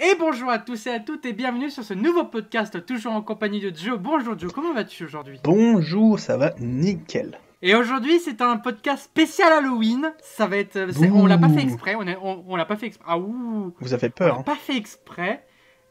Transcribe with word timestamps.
Et 0.00 0.14
bonjour 0.18 0.48
à 0.50 0.58
tous 0.60 0.86
et 0.86 0.90
à 0.90 1.00
toutes 1.00 1.26
et 1.26 1.32
bienvenue 1.32 1.70
sur 1.70 1.82
ce 1.82 1.92
nouveau 1.92 2.24
podcast 2.24 2.84
toujours 2.86 3.12
en 3.12 3.22
compagnie 3.22 3.60
de 3.60 3.72
Joe. 3.74 3.98
Bonjour 3.98 4.38
Joe, 4.38 4.52
comment 4.52 4.72
vas-tu 4.72 5.04
aujourd'hui? 5.04 5.40
Bonjour, 5.42 6.20
ça 6.20 6.36
va 6.36 6.54
nickel. 6.60 7.38
Et 7.62 7.74
aujourd'hui 7.74 8.20
c'est 8.20 8.40
un 8.40 8.58
podcast 8.58 9.04
spécial 9.04 9.52
Halloween. 9.52 10.12
Ça 10.22 10.46
va 10.46 10.58
être, 10.58 10.78
on 11.12 11.26
l'a 11.26 11.36
pas 11.38 11.48
fait 11.48 11.62
exprès, 11.62 11.96
on, 11.96 12.02
on, 12.22 12.44
on 12.46 12.54
l'a 12.56 12.64
pas 12.64 12.76
fait 12.76 12.86
exprès. 12.86 13.06
Ah 13.08 13.18
ouh, 13.18 13.74
Vous 13.80 13.92
avez 13.92 14.06
on 14.06 14.10
peur 14.10 14.34
l'a 14.34 14.40
hein 14.40 14.42
pas 14.44 14.54
fait 14.54 14.76
exprès. 14.76 15.44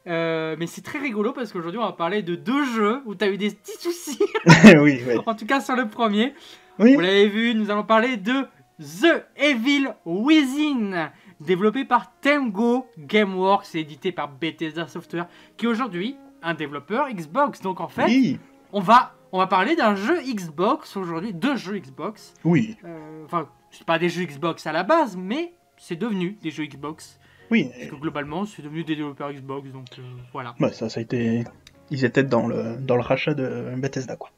Euh, 0.08 0.56
mais 0.58 0.68
c'est 0.68 0.84
très 0.84 1.00
rigolo 1.00 1.34
parce 1.34 1.52
qu'aujourd'hui 1.52 1.80
on 1.82 1.86
va 1.86 1.92
parler 1.92 2.22
de 2.22 2.36
deux 2.36 2.64
jeux 2.64 3.02
où 3.06 3.14
tu 3.14 3.26
as 3.26 3.30
eu 3.30 3.38
des 3.38 3.52
petits 3.52 3.78
soucis. 3.78 4.20
Oui, 4.80 5.02
oui. 5.06 5.18
en 5.26 5.36
tout 5.36 5.46
cas 5.46 5.60
sur 5.60 5.76
le 5.76 5.90
premier. 5.90 6.34
Oui, 6.80 6.94
Vous 6.94 7.02
l'avez 7.02 7.28
vu, 7.28 7.54
nous 7.56 7.70
allons 7.72 7.84
parler 7.84 8.16
de 8.16 8.46
The 8.80 9.26
Evil 9.36 9.90
Within, 10.06 11.12
développé 11.42 11.86
par 11.86 12.12
Tango 12.22 12.88
Gameworks 12.98 13.76
et 13.76 13.80
édité 13.80 14.12
par 14.12 14.30
Bethesda 14.30 14.88
Software, 14.88 15.28
qui 15.58 15.66
est 15.66 15.70
aujourd'hui 15.70 16.16
un 16.42 16.54
développeur 16.54 17.10
Xbox. 17.10 17.62
Donc 17.62 17.80
en 17.80 17.88
fait, 17.88 18.06
oui, 18.06 18.40
on 18.74 18.80
va 18.82 19.14
on 19.32 19.40
va 19.40 19.48
parler 19.48 19.76
d'un 19.76 19.96
jeu 19.96 20.22
Xbox 20.22 20.96
aujourd'hui, 20.96 21.34
deux 21.34 21.56
jeux 21.58 21.78
Xbox. 21.80 22.34
oui, 22.46 22.78
Euh, 22.86 23.24
Enfin, 23.26 23.50
c'est 23.72 23.86
pas 23.86 24.00
des 24.00 24.08
jeux 24.10 24.24
Xbox 24.24 24.66
à 24.66 24.72
la 24.72 24.84
base, 24.84 25.18
mais 25.18 25.54
c'est 25.78 25.98
devenu 25.98 26.38
des 26.42 26.50
jeux 26.50 26.66
Xbox. 26.66 27.20
oui. 27.52 27.70
Parce 27.78 27.92
que 27.92 27.96
globalement, 27.96 28.46
c'est 28.46 28.62
devenu 28.62 28.84
des 28.86 28.96
développeurs 28.96 29.32
Xbox, 29.34 29.70
donc 29.72 29.86
euh, 30.00 30.02
voilà. 30.32 30.56
Ouais, 30.60 30.72
ça, 30.72 30.88
ça 30.90 31.00
a 31.00 31.04
été... 31.04 31.44
Ils 31.90 32.04
étaient 32.06 32.24
dans 32.24 32.48
le, 32.48 32.78
dans 32.78 32.96
le 32.96 33.02
rachat 33.02 33.34
de 33.34 33.74
Bethesda, 33.78 34.16
quoi. 34.16 34.30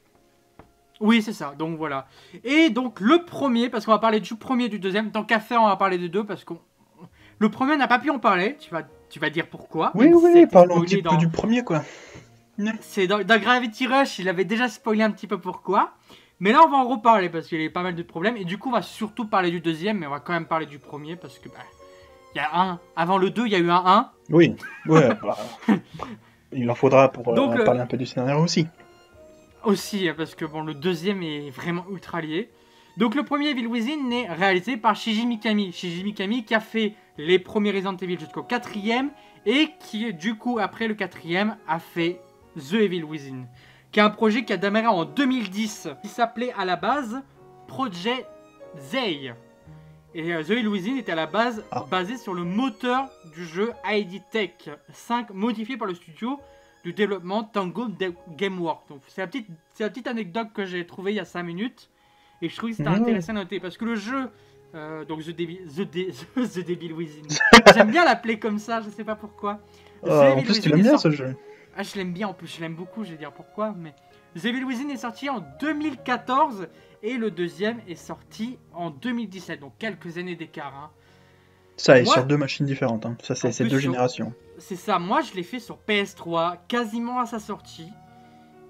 Oui, 1.00 1.22
c'est 1.22 1.32
ça. 1.32 1.54
Donc 1.58 1.78
voilà. 1.78 2.06
Et 2.44 2.68
donc 2.70 3.00
le 3.00 3.24
premier, 3.24 3.68
parce 3.70 3.84
qu'on 3.86 3.92
va 3.92 3.98
parler 3.98 4.20
du 4.20 4.34
premier 4.36 4.64
et 4.64 4.68
du 4.68 4.78
deuxième. 4.78 5.10
Tant 5.10 5.24
qu'à 5.24 5.40
faire, 5.40 5.62
on 5.62 5.66
va 5.66 5.76
parler 5.76 5.98
des 5.98 6.08
deux 6.08 6.24
parce 6.24 6.44
que 6.44 6.52
le 7.40 7.48
premier 7.48 7.72
on 7.72 7.76
n'a 7.78 7.88
pas 7.88 7.98
pu 7.98 8.10
en 8.10 8.18
parler. 8.20 8.56
Tu 8.60 8.70
vas, 8.70 8.82
tu 9.08 9.18
vas 9.18 9.28
dire 9.30 9.48
pourquoi. 9.48 9.90
Oui, 9.96 10.12
oui, 10.14 10.46
parlons 10.46 10.78
un 10.78 10.82
petit 10.82 10.96
peu 10.96 11.02
dans- 11.02 11.16
du 11.16 11.28
premier, 11.28 11.64
quoi. 11.64 11.82
C'est 12.82 13.06
dans, 13.06 13.24
dans 13.24 13.40
Gravity 13.40 13.86
Rush, 13.86 14.18
il 14.18 14.28
avait 14.28 14.44
déjà 14.44 14.68
spoilé 14.68 15.02
un 15.02 15.10
petit 15.10 15.26
peu 15.26 15.38
pourquoi. 15.38 15.92
Mais 16.40 16.52
là, 16.52 16.60
on 16.64 16.68
va 16.70 16.76
en 16.76 16.88
reparler 16.88 17.28
parce 17.30 17.46
qu'il 17.48 17.60
y 17.60 17.66
a 17.66 17.70
pas 17.70 17.82
mal 17.82 17.94
de 17.94 18.02
problèmes. 18.02 18.36
Et 18.36 18.44
du 18.44 18.56
coup, 18.58 18.68
on 18.68 18.72
va 18.72 18.82
surtout 18.82 19.26
parler 19.26 19.50
du 19.50 19.60
deuxième, 19.60 19.98
mais 19.98 20.06
on 20.06 20.10
va 20.10 20.20
quand 20.20 20.32
même 20.34 20.46
parler 20.46 20.66
du 20.66 20.78
premier 20.78 21.16
parce 21.16 21.38
que 21.38 21.48
bah, 21.48 21.54
il 22.34 22.38
y 22.38 22.40
a 22.40 22.48
un. 22.60 22.78
Avant 22.96 23.18
le 23.18 23.30
2, 23.30 23.46
il 23.46 23.52
y 23.52 23.54
a 23.54 23.58
eu 23.58 23.70
un 23.70 23.82
1. 23.84 24.10
Oui, 24.30 24.54
ouais, 24.86 25.08
bah, 25.22 25.36
il 26.52 26.70
en 26.70 26.74
faudra 26.74 27.10
pour 27.10 27.28
euh, 27.28 27.34
Donc, 27.34 27.56
le- 27.56 27.64
parler 27.64 27.80
un 27.80 27.86
peu 27.86 27.96
du 27.96 28.06
scénario 28.06 28.38
aussi. 28.42 28.66
aussi, 29.64 30.08
parce 30.16 30.34
que 30.34 30.44
bon, 30.44 30.62
le 30.62 30.74
deuxième 30.74 31.22
est 31.22 31.50
vraiment 31.50 31.84
ultra 31.90 32.20
lié. 32.20 32.50
Donc 32.96 33.14
le 33.14 33.22
premier 33.22 33.50
Evil 33.50 33.66
Within 33.66 34.10
est 34.10 34.28
réalisé 34.30 34.76
par 34.76 34.96
Shiji 34.96 35.26
Mikami. 35.26 35.72
Shiji 35.72 36.02
Mikami 36.04 36.44
qui 36.44 36.54
a 36.54 36.60
fait 36.60 36.94
les 37.26 37.38
premiers 37.38 37.70
Resident 37.72 37.96
Evil 37.96 38.18
jusqu'au 38.18 38.42
quatrième 38.42 39.10
et 39.46 39.70
qui, 39.80 40.12
du 40.14 40.36
coup, 40.36 40.58
après 40.58 40.88
le 40.88 40.94
quatrième, 40.94 41.56
a 41.68 41.78
fait 41.78 42.20
The 42.56 42.74
Evil 42.74 43.04
Within. 43.04 43.46
Qui 43.92 44.00
est 44.00 44.02
un 44.02 44.10
projet 44.10 44.44
qui 44.44 44.52
a 44.52 44.56
démarré 44.56 44.86
en 44.86 45.04
2010, 45.04 45.88
qui 46.02 46.08
s'appelait 46.08 46.52
à 46.56 46.64
la 46.64 46.76
base 46.76 47.22
Project 47.66 48.26
Zay. 48.78 49.34
Et 50.14 50.32
euh, 50.32 50.42
The 50.42 50.50
Evil 50.50 50.68
Within 50.68 50.96
était 50.96 51.12
à 51.12 51.16
la 51.16 51.26
base 51.26 51.64
Ah. 51.70 51.84
basé 51.90 52.16
sur 52.16 52.34
le 52.34 52.42
moteur 52.44 53.08
du 53.34 53.44
jeu 53.44 53.72
ID 53.86 54.22
Tech 54.30 54.52
5 54.92 55.30
modifié 55.30 55.76
par 55.76 55.86
le 55.88 55.94
studio 55.94 56.38
du 56.84 56.92
développement 56.92 57.44
Tango 57.44 57.86
Gameworks. 58.36 58.88
Donc 58.88 59.02
c'est 59.06 59.20
la 59.20 59.26
petite, 59.26 59.46
c'est 59.74 59.84
la 59.84 59.90
petite 59.90 60.06
anecdote 60.06 60.48
que 60.54 60.64
j'ai 60.64 60.86
trouvée 60.86 61.12
il 61.12 61.16
y 61.16 61.20
a 61.20 61.24
5 61.24 61.42
minutes 61.42 61.90
et 62.42 62.48
je 62.48 62.56
trouvais 62.56 62.72
que 62.72 62.78
c'était 62.78 62.90
Mhm. 62.90 63.02
intéressant 63.02 63.32
à 63.32 63.34
noter 63.36 63.60
parce 63.60 63.76
que 63.76 63.84
le 63.84 63.94
jeu, 63.96 64.30
euh, 64.74 65.04
donc 65.04 65.22
The 65.24 65.30
Devil, 65.30 65.60
The, 65.66 65.80
De- 65.90 66.10
The 66.46 66.66
Devil 66.66 66.92
Within, 66.92 67.22
j'aime 67.74 67.90
bien 67.90 68.04
l'appeler 68.04 68.38
comme 68.38 68.58
ça, 68.58 68.80
je 68.80 68.90
sais 68.90 69.04
pas 69.04 69.16
pourquoi. 69.16 69.58
Euh, 70.06 70.32
en 70.32 70.42
plus, 70.42 70.60
tu 70.60 70.68
Within 70.68 70.70
l'aimes 70.70 70.78
est 70.80 70.82
bien, 70.82 70.92
sorti- 70.96 71.02
ce 71.02 71.10
jeu. 71.10 71.36
Ah, 71.76 71.82
je 71.82 71.94
l'aime 71.96 72.12
bien 72.12 72.28
en 72.28 72.34
plus, 72.34 72.46
je 72.48 72.60
l'aime 72.60 72.74
beaucoup, 72.74 73.04
je 73.04 73.10
vais 73.12 73.16
dire 73.16 73.32
pourquoi, 73.32 73.74
mais 73.76 73.94
The 74.40 74.44
Evil 74.46 74.64
Within 74.64 74.88
est 74.90 74.96
sorti 74.96 75.28
en 75.28 75.40
2014 75.60 76.68
et 77.02 77.16
le 77.16 77.30
deuxième 77.30 77.80
est 77.88 77.94
sorti 77.96 78.58
en 78.72 78.90
2017, 78.90 79.60
donc 79.60 79.72
quelques 79.78 80.18
années 80.18 80.36
d'écart. 80.36 80.74
hein. 80.74 80.90
Ça 81.76 81.98
est 81.98 82.04
Moi- 82.04 82.12
sur 82.14 82.24
deux 82.26 82.36
machines 82.36 82.66
différentes. 82.66 83.06
Hein. 83.06 83.16
Ça, 83.22 83.34
c'est 83.34 83.64
deux 83.64 83.70
sur- 83.70 83.80
générations. 83.80 84.34
C'est 84.58 84.76
ça, 84.76 84.98
moi 84.98 85.22
je 85.22 85.32
l'ai 85.34 85.42
fait 85.42 85.58
sur 85.60 85.78
PS3, 85.78 86.58
quasiment 86.68 87.20
à 87.20 87.26
sa 87.26 87.38
sortie. 87.38 87.88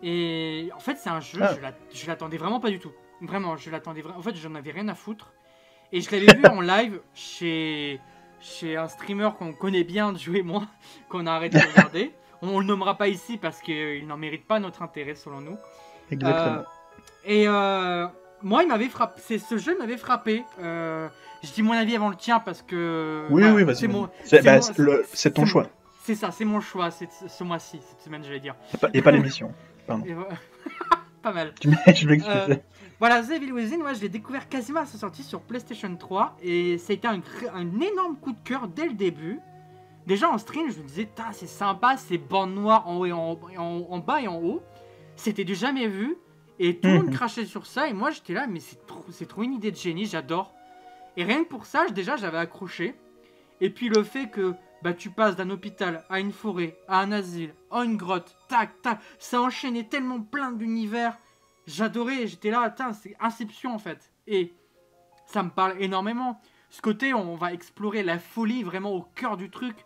Et 0.03 0.71
en 0.75 0.79
fait, 0.79 0.97
c'est 0.97 1.11
un 1.11 1.21
jeu, 1.21 1.41
Ah. 1.43 1.55
je 1.93 2.07
l'attendais 2.07 2.37
vraiment 2.39 2.61
pas 2.61 2.71
du 2.71 2.79
tout. 2.79 2.93
Vraiment, 3.21 3.57
je 3.57 3.69
l'attendais 3.71 4.01
vraiment. 4.01 4.19
En 4.19 4.23
fait, 4.23 4.35
j'en 4.37 4.55
avais 4.55 4.71
rien 4.71 4.89
à 4.89 4.95
foutre. 4.95 5.33
Et 5.93 6.01
je 6.01 6.11
l'avais 6.11 6.39
vu 6.39 6.47
en 6.47 6.61
live 6.61 7.01
chez, 7.15 8.01
chez 8.41 8.77
un 8.77 8.89
streamer 8.89 9.31
qu'on 9.39 9.53
connaît 9.53 9.85
bien, 9.85 10.15
Joe 10.17 10.37
et 10.37 10.43
moi, 10.43 10.63
qu'on 11.09 11.27
a 11.27 11.33
arrêté 11.33 11.59
de 11.59 11.67
regarder. 11.67 12.13
On 12.43 12.61
le 12.61 12.67
nommera 12.67 12.97
pas 12.97 13.09
ici 13.09 13.37
parce 13.37 13.61
qu'il 13.61 14.07
n'en 14.07 14.17
mérite 14.17 14.47
pas 14.47 14.61
notre 14.61 14.83
intérêt 14.83 15.15
selon 15.15 15.41
nous. 15.41 15.59
Exactement. 16.11 16.59
Euh, 16.59 16.63
et 17.25 17.47
euh, 17.47 18.07
moi, 18.43 18.63
il 18.63 18.69
m'avait 18.69 18.89
frappé. 18.89 19.21
C'est 19.25 19.39
ce 19.39 19.59
jeu 19.59 19.77
m'avait 19.77 19.99
frappé. 19.99 20.43
Euh, 20.61 21.09
je 21.43 21.53
dis 21.53 21.63
mon 21.63 21.73
avis 21.73 21.97
avant 21.97 22.09
le 22.09 22.17
tien 22.17 22.41
parce 22.41 22.63
que. 22.63 23.27
oui, 23.31 23.43
oui, 23.45 23.65
vas-y. 23.65 23.77
c'est 23.77 23.89
mon- 23.89 24.09
C'est 24.25 24.43
bah, 24.43 24.61
ton 25.35 25.45
choix. 25.45 25.67
C'est 26.03 26.15
ça, 26.15 26.31
c'est 26.31 26.47
mon 26.47 26.61
choix 26.61 26.91
c'est 26.91 27.09
ce 27.29 27.45
mois-ci, 27.45 27.79
cette 27.87 28.01
semaine, 28.01 28.25
je 28.25 28.31
vais 28.31 28.41
dire. 28.41 28.55
Et 28.73 28.79
pas, 28.79 28.89
pas 28.89 29.11
l'émission. 29.11 29.53
Voilà. 29.87 30.03
pas 31.23 31.33
mal. 31.33 31.53
Tu 31.61 31.69
Voilà, 33.01 33.23
The 33.23 33.31
Evil 33.31 33.53
Within, 33.53 33.81
ouais, 33.81 33.95
je 33.95 34.03
l'ai 34.03 34.09
découvert 34.11 34.49
quasiment 34.49 34.81
à 34.81 34.87
sa 34.87 34.99
sortie 34.99 35.23
sur 35.23 35.41
PlayStation 35.41 35.95
3 35.97 36.37
et 36.43 36.77
ça 36.77 36.93
a 36.93 36.97
été 36.97 37.09
un, 37.09 37.21
énorme 37.81 38.17
coup 38.17 38.33
de 38.33 38.39
cœur 38.45 38.69
dès 38.69 38.87
le 38.87 38.93
début. 38.93 39.41
Déjà 40.07 40.29
en 40.31 40.37
stream, 40.37 40.71
je 40.71 40.79
me 40.81 40.87
disais, 40.87 41.09
c'est 41.33 41.47
sympa, 41.47 41.97
ces 41.97 42.19
bandes 42.19 42.55
noires 42.55 42.87
en, 42.89 42.99
haut 42.99 43.07
et 43.07 43.13
en, 43.13 43.39
et 43.53 43.57
en- 43.59 43.87
en 43.89 43.99
bas 44.01 44.21
et 44.21 44.29
en 44.29 44.37
haut. 44.43 44.63
C'était 45.17 45.45
du 45.45 45.55
jamais 45.55 45.89
vu 45.89 46.17
et 46.59 46.77
tout 46.77 46.89
le 46.89 46.95
monde 46.97 47.07
Mhm. 47.07 47.13
crachait 47.15 47.47
sur 47.47 47.65
ça 47.67 47.89
et 47.89 47.95
moi 47.95 48.11
j'étais 48.11 48.35
là, 48.35 48.47
mais 48.47 48.61
c'est 48.61 48.87
trop, 48.87 49.43
une 49.43 49.55
idée 49.55 49.71
de 49.71 49.77
génie, 49.77 50.05
j'adore. 50.05 50.53
Et 51.17 51.25
rien 51.25 51.43
que 51.45 51.49
pour 51.49 51.65
ça, 51.65 51.87
déjà 51.89 52.17
j'avais 52.17 52.39
accroché. 52.39 52.95
Et 53.63 53.71
puis 53.71 53.89
le 53.89 54.03
fait 54.03 54.29
que 54.29 54.55
bah, 54.83 54.93
tu 54.93 55.09
passes 55.11 55.37
d'un 55.37 55.49
hôpital 55.51 56.05
à 56.11 56.21
une 56.21 56.33
forêt, 56.33 56.77
à 56.89 57.01
un 57.01 57.13
asile, 57.13 57.55
à 57.71 57.83
une 57.85 57.97
grotte, 57.97 58.37
tac, 58.49 58.81
tac, 58.83 58.99
ça 59.19 59.41
enchaînait 59.41 59.85
tellement 59.85 60.21
plein 60.21 60.53
d'univers. 60.53 61.19
J'adorais, 61.71 62.27
j'étais 62.27 62.51
là, 62.51 62.75
c'est 63.01 63.17
Inception 63.21 63.75
en 63.75 63.79
fait. 63.79 64.13
Et 64.27 64.53
ça 65.27 65.43
me 65.43 65.51
parle 65.51 65.81
énormément. 65.81 66.41
Ce 66.69 66.83
côté, 66.83 67.15
on 67.15 67.35
va 67.37 67.53
explorer 67.53 68.03
la 68.03 68.19
folie 68.19 68.63
vraiment 68.63 68.93
au 68.93 69.03
cœur 69.03 69.37
du 69.37 69.51
truc. 69.51 69.77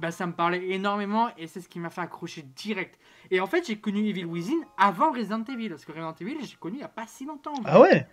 Bah, 0.00 0.10
ça 0.10 0.26
me 0.26 0.32
parlait 0.32 0.70
énormément 0.70 1.28
et 1.38 1.46
c'est 1.46 1.60
ce 1.60 1.68
qui 1.68 1.78
m'a 1.78 1.90
fait 1.90 2.00
accrocher 2.00 2.42
direct. 2.56 2.98
Et 3.30 3.40
en 3.40 3.46
fait, 3.46 3.66
j'ai 3.66 3.76
connu 3.76 4.08
Evil 4.08 4.24
Within 4.24 4.60
avant 4.76 5.12
Resident 5.12 5.44
Evil. 5.44 5.70
Parce 5.70 5.84
que 5.84 5.92
Resident 5.92 6.14
Evil, 6.20 6.36
j'ai 6.42 6.56
connu 6.56 6.76
il 6.76 6.78
n'y 6.78 6.84
a 6.84 6.88
pas 6.88 7.06
si 7.06 7.24
longtemps. 7.24 7.54
Ah 7.64 7.80
ouais? 7.80 8.06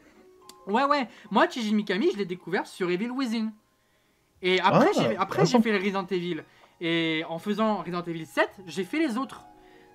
Ouais, 0.68 0.84
ouais. 0.86 1.08
Moi, 1.32 1.50
Chiji 1.50 1.74
Mikami, 1.74 2.12
je 2.14 2.18
l'ai 2.18 2.26
découvert 2.26 2.68
sur 2.68 2.90
Evil 2.92 3.10
Within. 3.10 3.52
Et 4.44 4.60
après, 4.62 4.90
Ah, 4.96 5.02
j'ai, 5.02 5.18
après 5.18 5.46
j'ai 5.46 5.60
fait 5.62 5.72
le 5.72 5.80
Resident 5.80 6.06
Evil. 6.06 6.44
Et 6.80 7.24
en 7.28 7.40
faisant 7.40 7.78
Resident 7.78 8.04
Evil 8.04 8.26
7, 8.26 8.50
j'ai 8.68 8.84
fait 8.84 9.00
les 9.00 9.18
autres. 9.18 9.44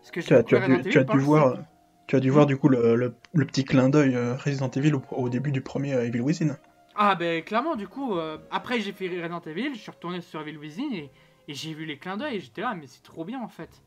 Parce 0.01 0.11
que 0.11 0.21
j'ai 0.21 0.27
Tu 0.27 0.35
as, 0.35 0.43
tu 0.43 0.57
as 0.57 0.61
découvert 0.61 0.83
dû, 0.85 0.91
tu 0.91 0.99
as 0.99 1.17
voir, 1.17 1.55
7. 1.55 1.65
Tu 2.07 2.17
as 2.17 2.21
dû 2.21 2.31
voir 2.31 2.47
du 2.47 2.57
coup 2.57 2.69
le, 2.69 2.95
le- 2.97 3.15
le 3.35 3.45
petit 3.47 3.65
clin 3.65 3.89
d'œil 3.89 4.15
euh, 4.15 4.37
Resident 4.37 4.71
Evil 4.71 4.95
au, 4.95 5.03
au 5.11 5.29
début 5.29 5.53
du 5.53 5.61
premier 5.61 5.95
euh, 5.95 6.07
Evil 6.07 6.21
Within. 6.21 6.57
Ah, 6.95 7.15
ben 7.15 7.43
clairement, 7.43 7.77
du 7.77 7.89
coup, 7.89 8.17
euh, 8.17 8.39
après 8.51 8.81
j'ai 8.81 8.93
fait 8.93 9.09
Resident 9.09 9.41
Evil, 9.41 9.75
je 9.75 9.81
suis 9.81 9.91
retourné 9.91 10.21
sur 10.21 10.41
Evil 10.41 10.57
Within 10.57 10.93
et, 10.93 11.11
et 11.49 11.55
j'ai 11.55 11.75
vu 11.75 11.85
les 11.85 11.99
clins 11.99 12.17
d'œil 12.17 12.37
et 12.37 12.41
j'étais 12.41 12.63
là, 12.63 12.75
mais 12.75 12.87
c'est 12.87 13.03
trop 13.03 13.25
bien 13.25 13.41
en 13.43 13.49
fait. 13.49 13.83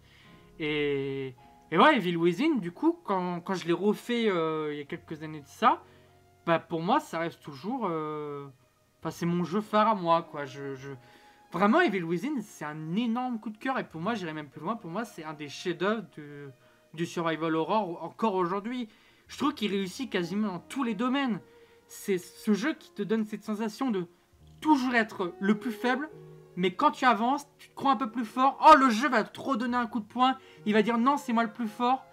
Et, 0.60 1.36
et 1.72 1.78
ouais, 1.78 1.98
Evil 1.98 2.18
Within, 2.18 2.58
du 2.58 2.72
coup, 2.72 3.00
quand, 3.04 3.40
quand 3.42 3.54
je 3.56 3.66
l'ai 3.66 3.74
refait 3.74 4.30
euh, 4.30 4.74
il 4.74 4.78
y 4.78 4.82
a 4.82 4.86
quelques 4.86 5.24
années 5.24 5.40
de 5.42 5.48
ça, 5.48 5.82
bah 6.46 6.60
pour 6.60 6.82
moi, 6.82 7.00
ça 7.00 7.20
reste 7.20 7.42
toujours. 7.42 7.88
euh, 7.90 8.48
Enfin, 9.02 9.12
c'est 9.12 9.26
mon 9.26 9.46
jeu 9.46 9.62
phare 9.62 9.88
à 9.88 9.96
moi, 9.96 10.28
quoi. 10.30 10.44
Je, 10.46 10.76
je... 10.76 10.90
Vraiment, 11.54 11.80
Evil 11.82 12.04
Within, 12.04 12.42
c'est 12.42 12.66
un 12.66 12.96
énorme 12.96 13.40
coup 13.40 13.50
de 13.50 13.58
cœur 13.58 13.80
et 13.80 13.84
pour 13.86 14.02
moi, 14.02 14.14
j'irai 14.14 14.34
même 14.34 14.50
plus 14.50 14.62
loin. 14.62 14.76
Pour 14.76 14.90
moi, 14.92 15.06
c'est 15.06 15.24
un 15.24 15.34
des 15.34 15.48
chefs-d'œuvre 15.48 16.04
du, 16.14 16.48
du 16.94 17.06
survival 17.06 17.56
horror 17.56 18.04
encore 18.04 18.36
aujourd'hui. 18.36 18.90
Je 19.28 19.38
trouve 19.38 19.54
qu'il 19.54 19.72
réussit 19.72 20.10
quasiment 20.10 20.48
dans 20.48 20.60
tous 20.60 20.84
les 20.84 20.96
domaines 20.96 21.40
c'est 21.90 22.20
ce 22.20 22.54
jeu 22.54 22.74
qui 22.74 22.92
te 22.92 23.02
donne 23.02 23.26
cette 23.26 23.44
sensation 23.44 23.90
de 23.90 24.08
toujours 24.62 24.94
être 24.94 25.34
le 25.40 25.58
plus 25.58 25.72
faible, 25.72 26.10
mais 26.56 26.76
quand 26.76 26.92
tu 26.92 27.04
avances, 27.04 27.48
tu 27.58 27.70
te 27.70 27.76
crois 27.76 27.92
un 27.92 27.96
peu 27.96 28.12
plus 28.12 28.26
fort. 28.26 28.60
Oh, 28.66 28.78
le 28.78 28.90
jeu 28.90 29.10
va 29.10 29.24
te 29.24 29.40
redonner 29.40 29.76
un 29.76 29.88
coup 29.88 30.00
de 30.00 30.06
poing. 30.06 30.38
Il 30.66 30.74
va 30.74 30.84
dire 30.84 30.98
non, 30.98 31.18
c'est 31.18 31.34
moi 31.34 31.44
le 31.44 31.52
plus 31.52 31.68
fort. 31.68 32.06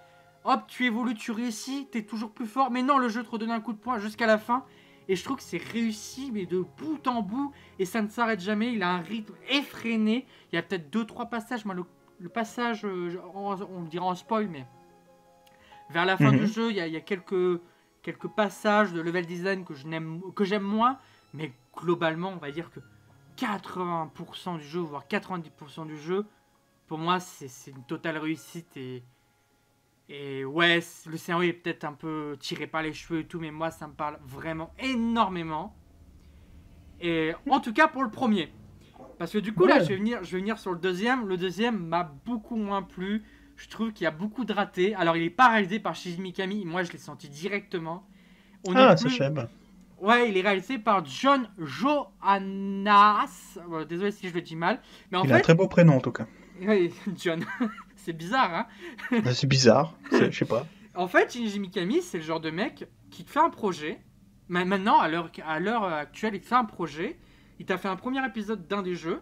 Hop, 0.44 0.62
tu 0.66 0.86
évolues, 0.86 1.14
tu 1.14 1.30
réussis, 1.30 1.88
t'es 1.90 2.02
toujours 2.02 2.32
plus 2.32 2.46
fort. 2.46 2.70
Mais 2.70 2.82
non, 2.82 2.98
le 2.98 3.08
jeu 3.08 3.22
te 3.22 3.28
redonne 3.28 3.50
un 3.50 3.60
coup 3.60 3.72
de 3.72 3.78
poing 3.78 3.98
jusqu'à 3.98 4.26
la 4.26 4.38
fin. 4.38 4.64
Et 5.08 5.14
je 5.14 5.22
trouve 5.22 5.36
que 5.36 5.42
c'est 5.42 5.62
réussi, 5.62 6.30
mais 6.32 6.46
de 6.46 6.64
bout 6.78 7.06
en 7.06 7.20
bout. 7.20 7.52
Et 7.78 7.84
ça 7.84 8.00
ne 8.00 8.08
s'arrête 8.08 8.40
jamais. 8.40 8.72
Il 8.72 8.82
a 8.82 8.90
un 8.90 9.00
rythme 9.00 9.34
effréné. 9.48 10.26
Il 10.52 10.56
y 10.56 10.58
a 10.58 10.62
peut-être 10.62 10.90
deux, 10.90 11.04
trois 11.04 11.26
passages. 11.26 11.64
Moi, 11.64 11.74
le, 11.74 11.84
le 12.18 12.28
passage, 12.28 12.84
euh, 12.84 13.20
on, 13.34 13.54
on 13.62 13.82
le 13.82 13.88
dira 13.88 14.06
en 14.06 14.14
spoil, 14.14 14.48
mais 14.48 14.66
vers 15.90 16.04
la 16.04 16.16
fin 16.16 16.32
Mhm. 16.32 16.40
du 16.40 16.46
jeu, 16.46 16.70
il 16.70 16.76
y 16.76 16.80
a, 16.80 16.86
il 16.86 16.92
y 16.92 16.96
a 16.96 17.00
quelques, 17.00 17.60
quelques 18.02 18.28
passages 18.28 18.92
de 18.92 19.00
level 19.00 19.26
design 19.26 19.64
que 19.64 19.74
je 19.74 19.86
n'aime 19.86 20.20
que 20.34 20.44
j'aime 20.44 20.62
moins, 20.62 20.98
mais 21.34 21.52
globalement, 21.76 22.30
on 22.30 22.36
va 22.38 22.50
dire 22.50 22.70
que 22.70 22.80
80% 23.36 24.58
du 24.58 24.64
jeu, 24.64 24.80
voire 24.80 25.06
90% 25.06 25.86
du 25.86 25.98
jeu, 25.98 26.26
pour 26.86 26.98
moi, 26.98 27.20
c'est 27.20 27.70
une 27.70 27.84
totale 27.84 28.18
réussite. 28.18 28.76
Et, 28.76 29.02
et 30.08 30.44
ouais, 30.44 30.80
le 31.06 31.16
scénario 31.16 31.50
est 31.50 31.52
peut-être 31.52 31.84
un 31.84 31.92
peu 31.92 32.36
tiré 32.40 32.66
par 32.66 32.82
les 32.82 32.92
cheveux 32.92 33.20
et 33.20 33.26
tout, 33.26 33.40
mais 33.40 33.50
moi, 33.50 33.70
ça 33.70 33.88
me 33.88 33.92
parle 33.94 34.18
vraiment 34.24 34.72
énormément. 34.78 35.74
Et 37.00 37.32
en 37.48 37.60
tout 37.60 37.72
cas, 37.72 37.88
pour 37.88 38.02
le 38.04 38.10
premier. 38.10 38.52
Parce 39.18 39.32
que 39.32 39.38
du 39.38 39.52
coup, 39.52 39.66
là, 39.66 39.82
je 39.82 39.88
vais, 39.88 39.96
venir, 39.96 40.22
je 40.22 40.32
vais 40.32 40.38
venir 40.38 40.58
sur 40.58 40.72
le 40.72 40.78
deuxième. 40.78 41.26
Le 41.26 41.36
deuxième 41.36 41.78
m'a 41.78 42.04
beaucoup 42.24 42.56
moins 42.56 42.82
plu. 42.82 43.24
Je 43.56 43.68
trouve 43.68 43.92
qu'il 43.92 44.04
y 44.04 44.06
a 44.06 44.10
beaucoup 44.10 44.44
de 44.44 44.52
ratés. 44.52 44.94
Alors, 44.94 45.16
il 45.16 45.22
est 45.22 45.30
pas 45.30 45.48
réalisé 45.48 45.78
par 45.78 45.94
Shizuki 45.94 46.20
Mikami. 46.20 46.64
Moi, 46.66 46.82
je 46.82 46.92
l'ai 46.92 46.98
senti 46.98 47.28
directement. 47.28 48.06
On 48.66 48.74
ah, 48.76 48.96
c'est 48.96 49.08
chèvre. 49.08 49.48
Ouais, 49.98 50.28
il 50.28 50.36
est 50.36 50.42
réalisé 50.42 50.78
par 50.78 51.04
John 51.06 51.48
Johannas. 51.58 51.98
désolé 53.88 54.10
si 54.10 54.28
je 54.28 54.34
le 54.34 54.42
dis 54.42 54.56
mal. 54.56 54.80
Mais 55.10 55.18
en 55.18 55.24
il 55.24 55.32
a 55.32 55.36
un 55.36 55.40
très 55.40 55.54
beau 55.54 55.68
prénom, 55.68 55.96
en 55.96 56.00
tout 56.00 56.12
cas. 56.12 56.26
Oui, 56.60 56.92
John. 57.16 57.44
c'est 57.96 58.12
bizarre, 58.12 58.54
hein 58.54 58.66
bah, 59.22 59.32
C'est 59.32 59.46
bizarre, 59.46 59.94
je 60.12 60.30
sais 60.30 60.44
pas. 60.44 60.66
En 60.94 61.08
fait, 61.08 61.32
Shinji 61.32 61.58
Mikami, 61.58 62.02
c'est 62.02 62.18
le 62.18 62.24
genre 62.24 62.40
de 62.40 62.50
mec 62.50 62.86
qui 63.10 63.24
te 63.24 63.30
fait 63.30 63.40
un 63.40 63.50
projet. 63.50 64.00
Maintenant, 64.48 65.00
à 65.00 65.08
l'heure 65.08 65.84
actuelle, 65.84 66.34
il 66.34 66.40
te 66.40 66.46
fait 66.46 66.54
un 66.54 66.64
projet. 66.64 67.18
Il 67.58 67.66
t'a 67.66 67.78
fait 67.78 67.88
un 67.88 67.96
premier 67.96 68.24
épisode 68.26 68.66
d'un 68.66 68.82
des 68.82 68.94
jeux. 68.94 69.20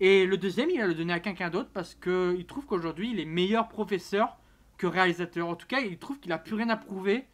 Et 0.00 0.26
le 0.26 0.36
deuxième, 0.36 0.70
il 0.70 0.78
va 0.78 0.86
le 0.86 0.94
donner 0.94 1.12
à 1.12 1.20
quelqu'un 1.20 1.50
d'autre 1.50 1.70
parce 1.72 1.94
qu'il 1.94 2.44
trouve 2.46 2.66
qu'aujourd'hui, 2.66 3.10
il 3.12 3.20
est 3.20 3.24
meilleur 3.24 3.68
professeur 3.68 4.36
que 4.78 4.86
réalisateur. 4.86 5.48
En 5.48 5.54
tout 5.54 5.66
cas, 5.66 5.80
il 5.80 5.98
trouve 5.98 6.18
qu'il 6.18 6.32
a 6.32 6.38
plus 6.38 6.54
rien 6.54 6.68
à 6.70 6.76
prouver. 6.76 7.24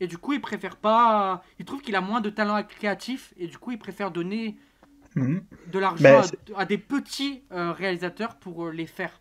Et 0.00 0.06
du 0.06 0.18
coup, 0.18 0.32
il 0.32 0.40
préfère 0.40 0.76
pas. 0.76 1.42
Il 1.58 1.64
trouve 1.64 1.82
qu'il 1.82 1.96
a 1.96 2.00
moins 2.00 2.20
de 2.20 2.30
talent 2.30 2.62
créatif. 2.62 3.34
Et 3.36 3.46
du 3.46 3.58
coup, 3.58 3.70
il 3.72 3.78
préfère 3.78 4.10
donner 4.10 4.56
Mhm. 5.16 5.42
de 5.72 5.78
l'argent 5.78 6.02
ben, 6.02 6.24
à, 6.56 6.64
des 6.64 6.78
petits 6.78 7.42
euh, 7.52 7.72
réalisateurs 7.72 8.36
pour 8.36 8.66
euh, 8.66 8.72
les 8.72 8.86
faire. 8.86 9.20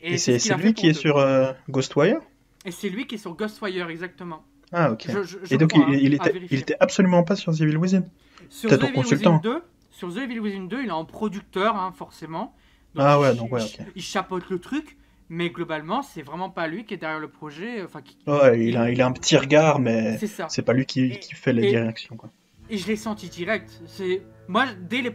Et, 0.00 0.18
c'est 0.18 0.38
lui 0.56 0.74
qui 0.74 0.88
est 0.88 0.94
sur 0.94 1.18
euh, 1.18 1.52
Ghostwire? 1.68 2.20
Et 2.64 2.70
c'est 2.70 2.88
lui 2.88 3.06
qui 3.06 3.16
est 3.16 3.18
sur 3.18 3.34
Ghostwire, 3.34 3.88
exactement. 3.88 4.44
Ah, 4.72 4.92
ok. 4.92 5.06
et 5.50 5.56
donc, 5.56 5.72
il, 5.74 6.14
était, 6.14 6.32
il, 6.50 6.58
était, 6.60 6.76
absolument 6.80 7.22
pas 7.22 7.36
sur 7.36 7.52
The 7.52 7.62
Evil 7.62 7.76
Within 7.76 8.04
Sur 8.48 8.72
Evil 8.72 8.98
Within 8.98 9.40
2, 9.42 9.62
sur 10.10 10.20
The 10.20 10.24
Evil 10.24 10.40
Within 10.40 10.64
2, 10.64 10.82
il 10.82 10.88
est 10.88 10.92
en 10.92 11.04
producteur, 11.04 11.76
hein, 11.76 11.92
forcément. 11.92 12.54
ah 12.96 13.18
ouais, 13.18 13.34
donc 13.34 13.52
ouais, 13.52 13.62
ok. 13.62 13.86
Il 13.94 14.02
chapeaute 14.02 14.50
le 14.50 14.58
truc, 14.58 14.96
mais 15.28 15.50
globalement, 15.50 16.02
c'est 16.02 16.22
vraiment 16.22 16.50
pas 16.50 16.66
lui 16.66 16.84
qui 16.84 16.94
est 16.94 16.96
derrière 16.96 17.20
le 17.20 17.28
projet. 17.28 17.82
Enfin, 17.82 18.02
qui... 18.02 18.18
Ouais, 18.26 18.66
il 18.66 18.76
a, 18.76 18.90
il 18.90 19.00
a 19.00 19.06
un 19.06 19.12
petit 19.12 19.36
regard, 19.36 19.78
mais 19.78 20.18
c'est 20.48 20.62
pas 20.62 20.72
lui 20.72 20.86
qui, 20.86 21.18
qui 21.18 21.34
fait 21.34 21.52
la 21.52 21.62
direction, 21.62 22.16
quoi. 22.16 22.30
Et 22.70 22.78
je 22.78 22.86
l'ai 22.86 22.96
senti 22.96 23.28
direct. 23.28 23.82
C'est 23.86 24.22
moi 24.48 24.64
dès 24.88 25.02
les, 25.02 25.12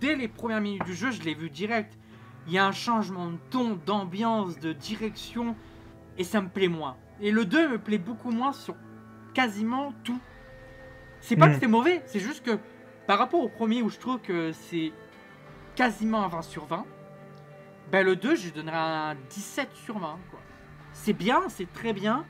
dès 0.00 0.14
les 0.14 0.28
premières 0.28 0.60
minutes 0.60 0.84
du 0.84 0.94
jeu, 0.94 1.10
je 1.10 1.22
l'ai 1.22 1.34
vu 1.34 1.50
direct. 1.50 1.98
Il 2.46 2.52
y 2.52 2.58
a 2.58 2.66
un 2.66 2.72
changement 2.72 3.26
de 3.26 3.38
ton, 3.50 3.76
d'ambiance, 3.84 4.60
de 4.60 4.72
direction, 4.72 5.56
et 6.16 6.22
ça 6.22 6.40
me 6.40 6.48
plaît 6.48 6.68
moins. 6.68 6.96
Et 7.20 7.32
le 7.32 7.44
2 7.44 7.70
me 7.70 7.78
plaît 7.78 7.98
beaucoup 7.98 8.30
moins 8.30 8.52
sur 8.52 8.76
quasiment 9.34 9.92
tout. 10.04 10.20
C'est 11.20 11.34
pas 11.34 11.48
que 11.48 11.56
hmm. 11.56 11.60
c'est 11.60 11.66
mauvais, 11.66 12.02
c'est 12.06 12.20
juste 12.20 12.44
que 12.44 12.58
par 13.06 13.18
rapport 13.18 13.40
au 13.40 13.48
premier 13.48 13.82
où 13.82 13.90
je 13.90 13.98
trouve 13.98 14.20
que 14.20 14.52
c'est 14.52 14.92
quasiment 15.74 16.24
un 16.24 16.28
20 16.28 16.42
sur 16.42 16.66
20, 16.66 16.84
ben 17.90 18.04
le 18.04 18.16
2 18.16 18.36
je 18.36 18.44
lui 18.44 18.52
donnerais 18.52 18.76
un 18.76 19.16
17 19.30 19.68
sur 19.74 19.98
20. 19.98 20.18
C'est 20.92 21.12
bien, 21.12 21.42
c'est 21.48 21.72
très 21.72 21.92
bien. 21.92 22.24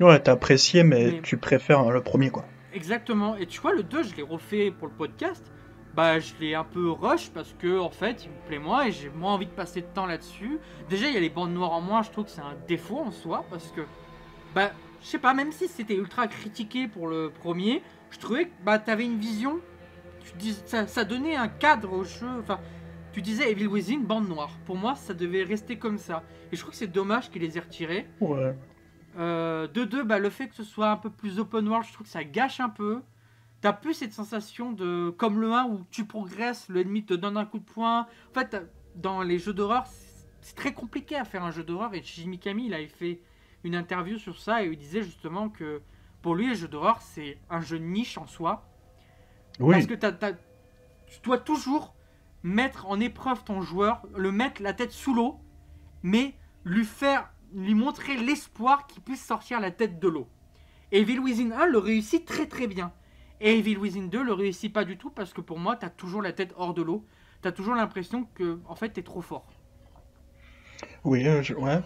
Ouais, 0.00 0.18
t'as 0.20 0.32
apprécié, 0.32 0.82
mais, 0.82 1.20
tu 1.22 1.36
préfères 1.36 1.90
le 1.90 2.02
premier 2.02 2.30
quoi. 2.30 2.44
Exactement. 2.72 3.36
Et 3.36 3.46
tu 3.46 3.60
vois, 3.60 3.74
le 3.74 3.82
2, 3.82 4.02
je 4.04 4.16
l'ai 4.16 4.22
refait 4.22 4.70
pour 4.70 4.88
le 4.88 4.94
podcast. 4.94 5.44
Bah, 5.94 6.20
je 6.20 6.32
l'ai 6.40 6.54
un 6.54 6.64
peu 6.64 6.90
rush 6.90 7.30
parce 7.30 7.54
que, 7.58 7.78
en 7.78 7.90
fait, 7.90 8.24
il 8.24 8.30
me 8.30 8.46
plaît 8.46 8.58
moins 8.60 8.84
et 8.84 8.92
j'ai 8.92 9.10
moins 9.10 9.34
envie 9.34 9.46
de 9.46 9.50
passer 9.50 9.80
de 9.80 9.86
temps 9.86 10.06
là-dessus. 10.06 10.58
Déjà, 10.88 11.08
il 11.08 11.14
y 11.14 11.16
a 11.16 11.20
les 11.20 11.30
bandes 11.30 11.52
noires 11.52 11.72
en 11.72 11.80
moins, 11.80 12.02
je 12.02 12.10
trouve 12.10 12.26
que 12.26 12.30
c'est 12.30 12.40
un 12.40 12.56
défaut 12.68 12.98
en 12.98 13.10
soi 13.10 13.44
parce 13.50 13.72
que, 13.72 13.80
bah, 14.54 14.70
je 15.02 15.06
sais 15.06 15.18
pas, 15.18 15.34
même 15.34 15.50
si 15.50 15.66
c'était 15.66 15.96
ultra 15.96 16.28
critiqué 16.28 16.86
pour 16.86 17.08
le 17.08 17.30
premier, 17.30 17.82
je 18.10 18.18
trouvais 18.18 18.44
que, 18.44 18.52
bah, 18.64 18.78
t'avais 18.78 19.04
une 19.04 19.18
vision. 19.18 19.60
Tu 20.24 20.36
dis, 20.36 20.56
ça, 20.66 20.86
ça 20.86 21.04
donnait 21.04 21.36
un 21.36 21.48
cadre 21.48 21.92
au 21.92 22.04
jeu. 22.04 22.28
Enfin, 22.40 22.60
tu 23.12 23.22
disais 23.22 23.50
Evil 23.50 23.66
Within, 23.66 24.00
bande 24.00 24.28
noire. 24.28 24.56
Pour 24.66 24.76
moi, 24.76 24.94
ça 24.94 25.14
devait 25.14 25.42
rester 25.42 25.78
comme 25.78 25.98
ça. 25.98 26.22
Et 26.52 26.56
je 26.56 26.60
trouve 26.60 26.72
que 26.72 26.76
c'est 26.76 26.86
dommage 26.86 27.30
qu'ils 27.30 27.42
les 27.42 27.56
aient 27.56 27.62
retirés. 27.62 28.06
Ouais. 28.20 28.56
Euh, 29.18 29.66
de 29.66 29.84
deux, 29.84 30.04
bah, 30.04 30.18
le 30.18 30.30
fait 30.30 30.48
que 30.48 30.54
ce 30.54 30.64
soit 30.64 30.90
un 30.90 30.96
peu 30.96 31.10
plus 31.10 31.38
open 31.38 31.66
world, 31.68 31.86
je 31.86 31.92
trouve 31.92 32.06
que 32.06 32.12
ça 32.12 32.24
gâche 32.24 32.60
un 32.60 32.68
peu. 32.68 33.00
T'as 33.60 33.72
plus 33.72 33.94
cette 33.94 34.12
sensation 34.12 34.72
de. 34.72 35.10
Comme 35.10 35.40
le 35.40 35.52
1 35.52 35.64
où 35.66 35.84
tu 35.90 36.04
progresses, 36.04 36.68
l'ennemi 36.68 37.04
te 37.04 37.14
donne 37.14 37.36
un 37.36 37.44
coup 37.44 37.58
de 37.58 37.64
poing. 37.64 38.06
En 38.30 38.34
fait, 38.34 38.56
dans 38.94 39.22
les 39.22 39.38
jeux 39.38 39.52
d'horreur, 39.52 39.84
c'est 40.40 40.54
très 40.54 40.72
compliqué 40.72 41.16
à 41.16 41.24
faire 41.24 41.44
un 41.44 41.50
jeu 41.50 41.64
d'horreur. 41.64 41.94
Et 41.94 42.02
Shinji 42.02 42.28
Mikami, 42.28 42.66
il 42.66 42.74
avait 42.74 42.86
fait 42.86 43.20
une 43.64 43.74
interview 43.74 44.18
sur 44.18 44.38
ça 44.38 44.64
et 44.64 44.68
il 44.68 44.78
disait 44.78 45.02
justement 45.02 45.50
que 45.50 45.82
pour 46.22 46.34
lui, 46.34 46.48
les 46.48 46.54
jeux 46.54 46.68
d'horreur, 46.68 47.00
c'est 47.02 47.38
un 47.50 47.60
jeu 47.60 47.78
niche 47.78 48.16
en 48.16 48.26
soi. 48.26 48.69
Parce 49.60 49.86
que 49.86 49.94
tu 49.94 51.20
dois 51.22 51.38
toujours 51.38 51.94
mettre 52.42 52.88
en 52.88 52.98
épreuve 53.00 53.44
ton 53.44 53.60
joueur, 53.60 54.02
le 54.16 54.32
mettre 54.32 54.62
la 54.62 54.72
tête 54.72 54.92
sous 54.92 55.14
l'eau, 55.14 55.38
mais 56.02 56.34
lui 56.64 56.84
faire 56.84 57.30
lui 57.52 57.74
montrer 57.74 58.16
l'espoir 58.16 58.86
qu'il 58.86 59.02
puisse 59.02 59.24
sortir 59.24 59.60
la 59.60 59.70
tête 59.70 59.98
de 59.98 60.08
l'eau. 60.08 60.28
Evil 60.92 61.18
Within 61.18 61.52
1 61.52 61.66
le 61.66 61.78
réussit 61.78 62.24
très 62.24 62.46
très 62.46 62.66
bien. 62.66 62.92
Et 63.40 63.58
Evil 63.58 63.76
Within 63.76 64.06
2 64.06 64.22
le 64.22 64.32
réussit 64.32 64.72
pas 64.72 64.84
du 64.84 64.96
tout 64.96 65.10
parce 65.10 65.32
que 65.32 65.40
pour 65.40 65.58
moi, 65.58 65.76
t'as 65.76 65.90
toujours 65.90 66.22
la 66.22 66.32
tête 66.32 66.52
hors 66.56 66.74
de 66.74 66.82
l'eau. 66.82 67.04
T'as 67.42 67.52
toujours 67.52 67.74
l'impression 67.74 68.28
que, 68.34 68.60
en 68.66 68.74
fait, 68.74 68.90
t'es 68.90 69.02
trop 69.02 69.22
fort. 69.22 69.46
Oui, 71.04 71.26
euh, 71.26 71.42
je... 71.42 71.54
ouais. 71.54 71.80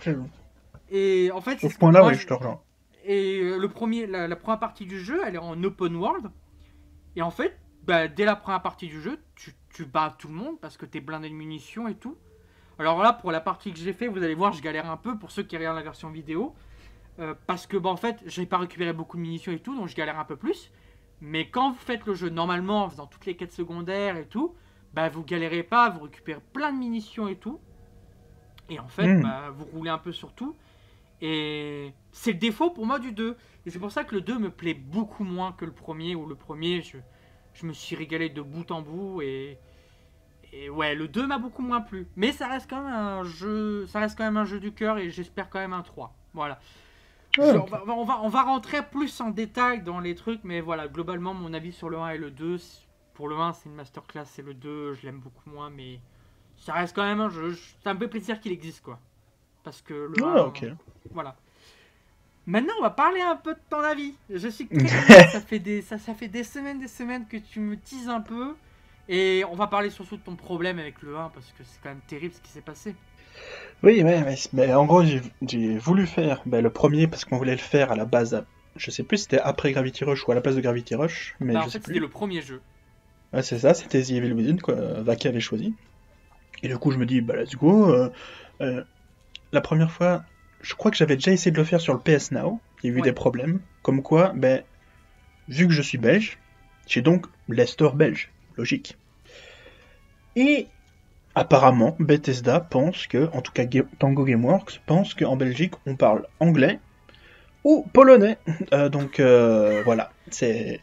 Et 0.90 1.30
en 1.32 1.40
fait, 1.40 1.62
au 1.62 1.70
ce 1.70 1.78
point-là, 1.78 2.04
oui, 2.06 2.14
je... 2.14 2.26
te 2.26 2.34
rejoins. 2.34 2.60
Et 3.04 3.40
euh, 3.40 3.58
le 3.58 3.68
premier, 3.68 4.06
la, 4.06 4.34
première 4.36 4.58
partie 4.58 4.86
du 4.86 4.98
jeu, 4.98 5.20
elle 5.24 5.36
est 5.36 5.38
en 5.38 5.62
open 5.62 5.94
world. 5.94 6.30
Et 7.14 7.22
en 7.22 7.30
fait, 7.30 7.56
bah, 7.86 8.08
dès 8.08 8.24
la 8.24 8.36
première 8.36 8.62
partie 8.62 8.88
du 8.88 9.00
jeu, 9.00 9.20
tu, 9.34 9.54
tu 9.70 9.84
bats 9.84 10.14
tout 10.18 10.28
le 10.28 10.34
monde 10.34 10.58
parce 10.60 10.76
que 10.76 10.86
t'es 10.86 11.00
blindé 11.00 11.28
de 11.28 11.34
munitions 11.34 11.88
et 11.88 11.94
tout. 11.94 12.16
Alors 12.78 13.02
là, 13.02 13.12
pour 13.12 13.30
la 13.30 13.40
partie 13.40 13.72
que 13.72 13.78
j'ai 13.78 13.92
fait, 13.92 14.08
vous 14.08 14.22
allez 14.22 14.34
voir, 14.34 14.52
je 14.52 14.62
galère 14.62 14.90
un 14.90 14.96
peu 14.96 15.18
pour 15.18 15.30
ceux 15.30 15.42
qui 15.42 15.56
regardent 15.56 15.76
la 15.76 15.82
version 15.82 16.10
vidéo. 16.10 16.54
Euh, 17.20 17.34
parce 17.46 17.66
que, 17.66 17.76
bah, 17.76 17.90
en 17.90 17.96
fait, 17.96 18.20
j'ai 18.26 18.46
pas 18.46 18.58
récupéré 18.58 18.92
beaucoup 18.92 19.16
de 19.16 19.22
munitions 19.22 19.52
et 19.52 19.60
tout, 19.60 19.76
donc 19.76 19.88
je 19.88 19.94
galère 19.94 20.18
un 20.18 20.24
peu 20.24 20.36
plus. 20.36 20.72
Mais 21.20 21.48
quand 21.48 21.70
vous 21.70 21.78
faites 21.78 22.04
le 22.06 22.14
jeu 22.14 22.28
normalement, 22.28 22.84
en 22.84 22.90
faisant 22.90 23.06
toutes 23.06 23.26
les 23.26 23.36
quêtes 23.36 23.52
secondaires 23.52 24.16
et 24.16 24.26
tout, 24.26 24.54
bah, 24.92 25.08
vous 25.08 25.22
galérez 25.22 25.62
pas, 25.62 25.90
vous 25.90 26.00
récupérez 26.00 26.40
plein 26.52 26.72
de 26.72 26.78
munitions 26.78 27.28
et 27.28 27.36
tout. 27.36 27.60
Et 28.68 28.80
en 28.80 28.88
fait, 28.88 29.06
hmm. 29.06 29.22
bah, 29.22 29.50
vous 29.54 29.64
roulez 29.66 29.90
un 29.90 29.98
peu 29.98 30.12
sur 30.12 30.32
tout. 30.32 30.56
Et 31.20 31.92
c'est 32.10 32.32
le 32.32 32.38
défaut 32.38 32.70
pour 32.70 32.86
moi 32.86 32.98
du 32.98 33.12
2. 33.12 33.36
Et 33.66 33.70
c'est 33.70 33.78
pour 33.78 33.92
ça 33.92 34.04
que 34.04 34.14
le 34.14 34.20
2 34.20 34.38
me 34.38 34.50
plaît 34.50 34.74
beaucoup 34.74 35.24
moins 35.24 35.52
que 35.52 35.64
le 35.64 35.72
premier, 35.72 36.16
où 36.16 36.26
le 36.26 36.34
premier, 36.34 36.82
je, 36.82 36.98
je 37.54 37.66
me 37.66 37.72
suis 37.72 37.96
régalé 37.96 38.28
de 38.28 38.42
bout 38.42 38.70
en 38.70 38.82
bout. 38.82 39.22
Et, 39.22 39.58
et 40.52 40.68
ouais, 40.68 40.94
le 40.94 41.08
2 41.08 41.26
m'a 41.26 41.38
beaucoup 41.38 41.62
moins 41.62 41.80
plu. 41.80 42.06
Mais 42.16 42.32
ça 42.32 42.48
reste 42.48 42.68
quand 42.68 42.82
même 42.82 42.92
un 42.92 43.24
jeu, 43.24 43.86
ça 43.86 44.00
reste 44.00 44.16
quand 44.16 44.24
même 44.24 44.36
un 44.36 44.44
jeu 44.44 44.60
du 44.60 44.72
cœur 44.72 44.98
et 44.98 45.10
j'espère 45.10 45.48
quand 45.50 45.58
même 45.58 45.72
un 45.72 45.82
3. 45.82 46.14
Voilà. 46.32 46.60
on, 47.38 47.64
va, 47.64 47.84
on, 48.22 48.28
va, 48.28 48.42
rentrer 48.42 48.84
plus 48.84 49.20
en 49.20 49.30
détail 49.30 49.82
dans 49.82 50.00
les 50.00 50.14
trucs, 50.14 50.44
mais 50.44 50.60
voilà, 50.60 50.86
globalement, 50.88 51.34
mon 51.34 51.52
avis 51.54 51.72
sur 51.72 51.88
le 51.88 51.98
1 51.98 52.10
et 52.10 52.18
le 52.18 52.30
2, 52.30 52.58
pour 53.14 53.28
le 53.28 53.36
1, 53.36 53.52
c'est 53.52 53.68
une 53.68 53.74
masterclass, 53.74 54.26
et 54.38 54.42
le 54.42 54.54
2, 54.54 54.94
je 54.94 55.06
l'aime 55.06 55.18
beaucoup 55.18 55.50
moins, 55.50 55.70
mais 55.70 56.00
ça 56.56 56.74
reste 56.74 56.94
quand 56.94 57.04
même 57.04 57.20
un 57.20 57.28
jeu. 57.28 57.56
Ça 57.82 57.94
me 57.94 57.98
fait 57.98 58.08
plaisir 58.08 58.40
qu'il 58.40 58.52
existe, 58.52 58.82
quoi. 58.82 58.98
Parce 59.64 59.82
que 59.82 59.94
le 59.94 60.24
1, 60.24 60.42
ok. 60.44 60.66
voilà. 61.12 61.36
Maintenant, 62.46 62.74
on 62.78 62.82
va 62.82 62.90
parler 62.90 63.20
un 63.20 63.36
peu 63.36 63.54
de 63.54 63.60
ton 63.70 63.80
avis. 63.80 64.14
Je 64.28 64.48
que 64.48 64.86
ça, 65.32 65.40
fait 65.40 65.58
des, 65.58 65.82
ça, 65.82 65.98
ça 65.98 66.14
fait 66.14 66.28
des 66.28 66.44
semaines, 66.44 66.78
des 66.78 66.88
semaines 66.88 67.26
que 67.26 67.38
tu 67.38 67.60
me 67.60 67.76
teases 67.76 68.08
un 68.08 68.20
peu. 68.20 68.54
Et 69.08 69.44
on 69.50 69.54
va 69.54 69.66
parler 69.66 69.90
surtout 69.90 70.16
de 70.16 70.22
ton 70.22 70.36
problème 70.36 70.78
avec 70.78 71.02
le 71.02 71.16
1 71.16 71.30
parce 71.30 71.46
que 71.58 71.64
c'est 71.64 71.80
quand 71.82 71.90
même 71.90 72.00
terrible 72.06 72.34
ce 72.34 72.40
qui 72.40 72.50
s'est 72.50 72.60
passé. 72.60 72.94
Oui, 73.82 74.02
mais, 74.04 74.36
mais, 74.52 74.72
en 74.74 74.86
gros, 74.86 75.02
j'ai 75.04 75.78
voulu 75.78 76.06
faire 76.06 76.42
ben, 76.46 76.62
le 76.62 76.70
premier 76.70 77.06
parce 77.06 77.24
qu'on 77.24 77.36
voulait 77.36 77.52
le 77.52 77.58
faire 77.58 77.92
à 77.92 77.96
la 77.96 78.04
base. 78.04 78.44
je 78.76 78.90
sais 78.90 79.02
plus 79.02 79.18
si 79.18 79.24
c'était 79.24 79.40
après 79.40 79.72
Gravity 79.72 80.04
Rush 80.04 80.26
ou 80.26 80.32
à 80.32 80.34
la 80.34 80.40
place 80.40 80.56
de 80.56 80.60
Gravity 80.60 80.94
Rush. 80.94 81.36
Mais 81.40 81.54
bah, 81.54 81.60
en 81.60 81.68
fait, 81.68 81.84
c'était 81.84 81.98
le 81.98 82.08
premier 82.08 82.40
jeu. 82.40 82.60
Ouais, 83.32 83.42
c'est 83.42 83.58
ça, 83.58 83.74
c'était 83.74 84.02
The 84.02 84.10
Evil 84.10 84.32
Within, 84.32 84.56
quoi. 84.58 84.74
Vaki 84.74 85.28
avait 85.28 85.40
choisi. 85.40 85.74
Et 86.62 86.68
du 86.68 86.78
coup, 86.78 86.90
je 86.90 86.98
me 86.98 87.04
dis, 87.04 87.20
bah 87.20 87.36
let's 87.36 87.56
go. 87.56 87.90
Euh, 87.90 88.10
euh, 88.60 88.84
la 89.52 89.60
première 89.60 89.90
fois, 89.90 90.24
je 90.64 90.74
crois 90.74 90.90
que 90.90 90.96
j'avais 90.96 91.16
déjà 91.16 91.30
essayé 91.30 91.50
de 91.50 91.58
le 91.58 91.64
faire 91.64 91.80
sur 91.80 91.92
le 91.92 92.00
PS 92.00 92.32
Now. 92.32 92.58
Il 92.82 92.90
y 92.90 92.94
a 92.94 92.98
eu 92.98 93.02
des 93.02 93.12
problèmes. 93.12 93.60
Comme 93.82 94.02
quoi, 94.02 94.32
ben, 94.34 94.62
vu 95.46 95.68
que 95.68 95.74
je 95.74 95.82
suis 95.82 95.98
belge, 95.98 96.38
j'ai 96.86 97.02
donc 97.02 97.26
les 97.48 97.66
stores 97.66 97.94
belges 97.94 98.30
logique. 98.56 98.96
Et 100.36 100.66
apparemment, 101.34 101.96
Bethesda 101.98 102.60
pense 102.60 103.06
que, 103.06 103.28
en 103.34 103.42
tout 103.42 103.52
cas 103.52 103.64
Tango 103.98 104.24
Gameworks, 104.24 104.80
pense 104.86 105.12
qu'en 105.12 105.36
Belgique, 105.36 105.74
on 105.86 105.96
parle 105.96 106.26
anglais 106.40 106.80
ou 107.62 107.86
polonais. 107.92 108.38
Euh, 108.72 108.88
donc 108.88 109.20
euh, 109.20 109.82
voilà, 109.84 110.10
c'est... 110.30 110.80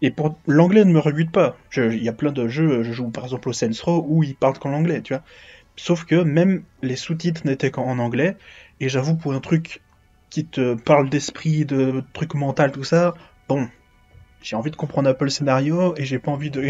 Et 0.00 0.12
pour 0.12 0.38
l'anglais 0.46 0.84
ne 0.84 0.92
me 0.92 1.00
rebute 1.00 1.32
pas. 1.32 1.56
Il 1.76 2.02
y 2.02 2.08
a 2.08 2.12
plein 2.12 2.30
de 2.30 2.46
jeux, 2.46 2.84
je 2.84 2.92
joue 2.92 3.10
par 3.10 3.24
exemple 3.24 3.48
au 3.48 3.52
Saints 3.52 3.82
Row 3.82 4.06
où 4.08 4.22
ils 4.22 4.36
parlent 4.36 4.56
qu'en 4.56 4.72
anglais, 4.72 5.02
tu 5.02 5.12
vois. 5.12 5.24
Sauf 5.74 6.04
que 6.04 6.14
même 6.14 6.62
les 6.82 6.94
sous-titres 6.94 7.42
n'étaient 7.44 7.72
qu'en 7.72 7.98
anglais, 7.98 8.36
et 8.80 8.88
j'avoue, 8.88 9.16
pour 9.16 9.32
un 9.32 9.40
truc 9.40 9.82
qui 10.30 10.44
te 10.44 10.74
parle 10.74 11.08
d'esprit, 11.08 11.64
de 11.64 12.02
trucs 12.12 12.34
mental, 12.34 12.72
tout 12.72 12.84
ça, 12.84 13.14
bon, 13.48 13.68
j'ai 14.42 14.56
envie 14.56 14.70
de 14.70 14.76
comprendre 14.76 15.08
un 15.08 15.14
peu 15.14 15.24
le 15.24 15.30
scénario 15.30 15.94
et 15.96 16.04
j'ai 16.04 16.18
pas 16.18 16.30
envie 16.30 16.50
de 16.50 16.68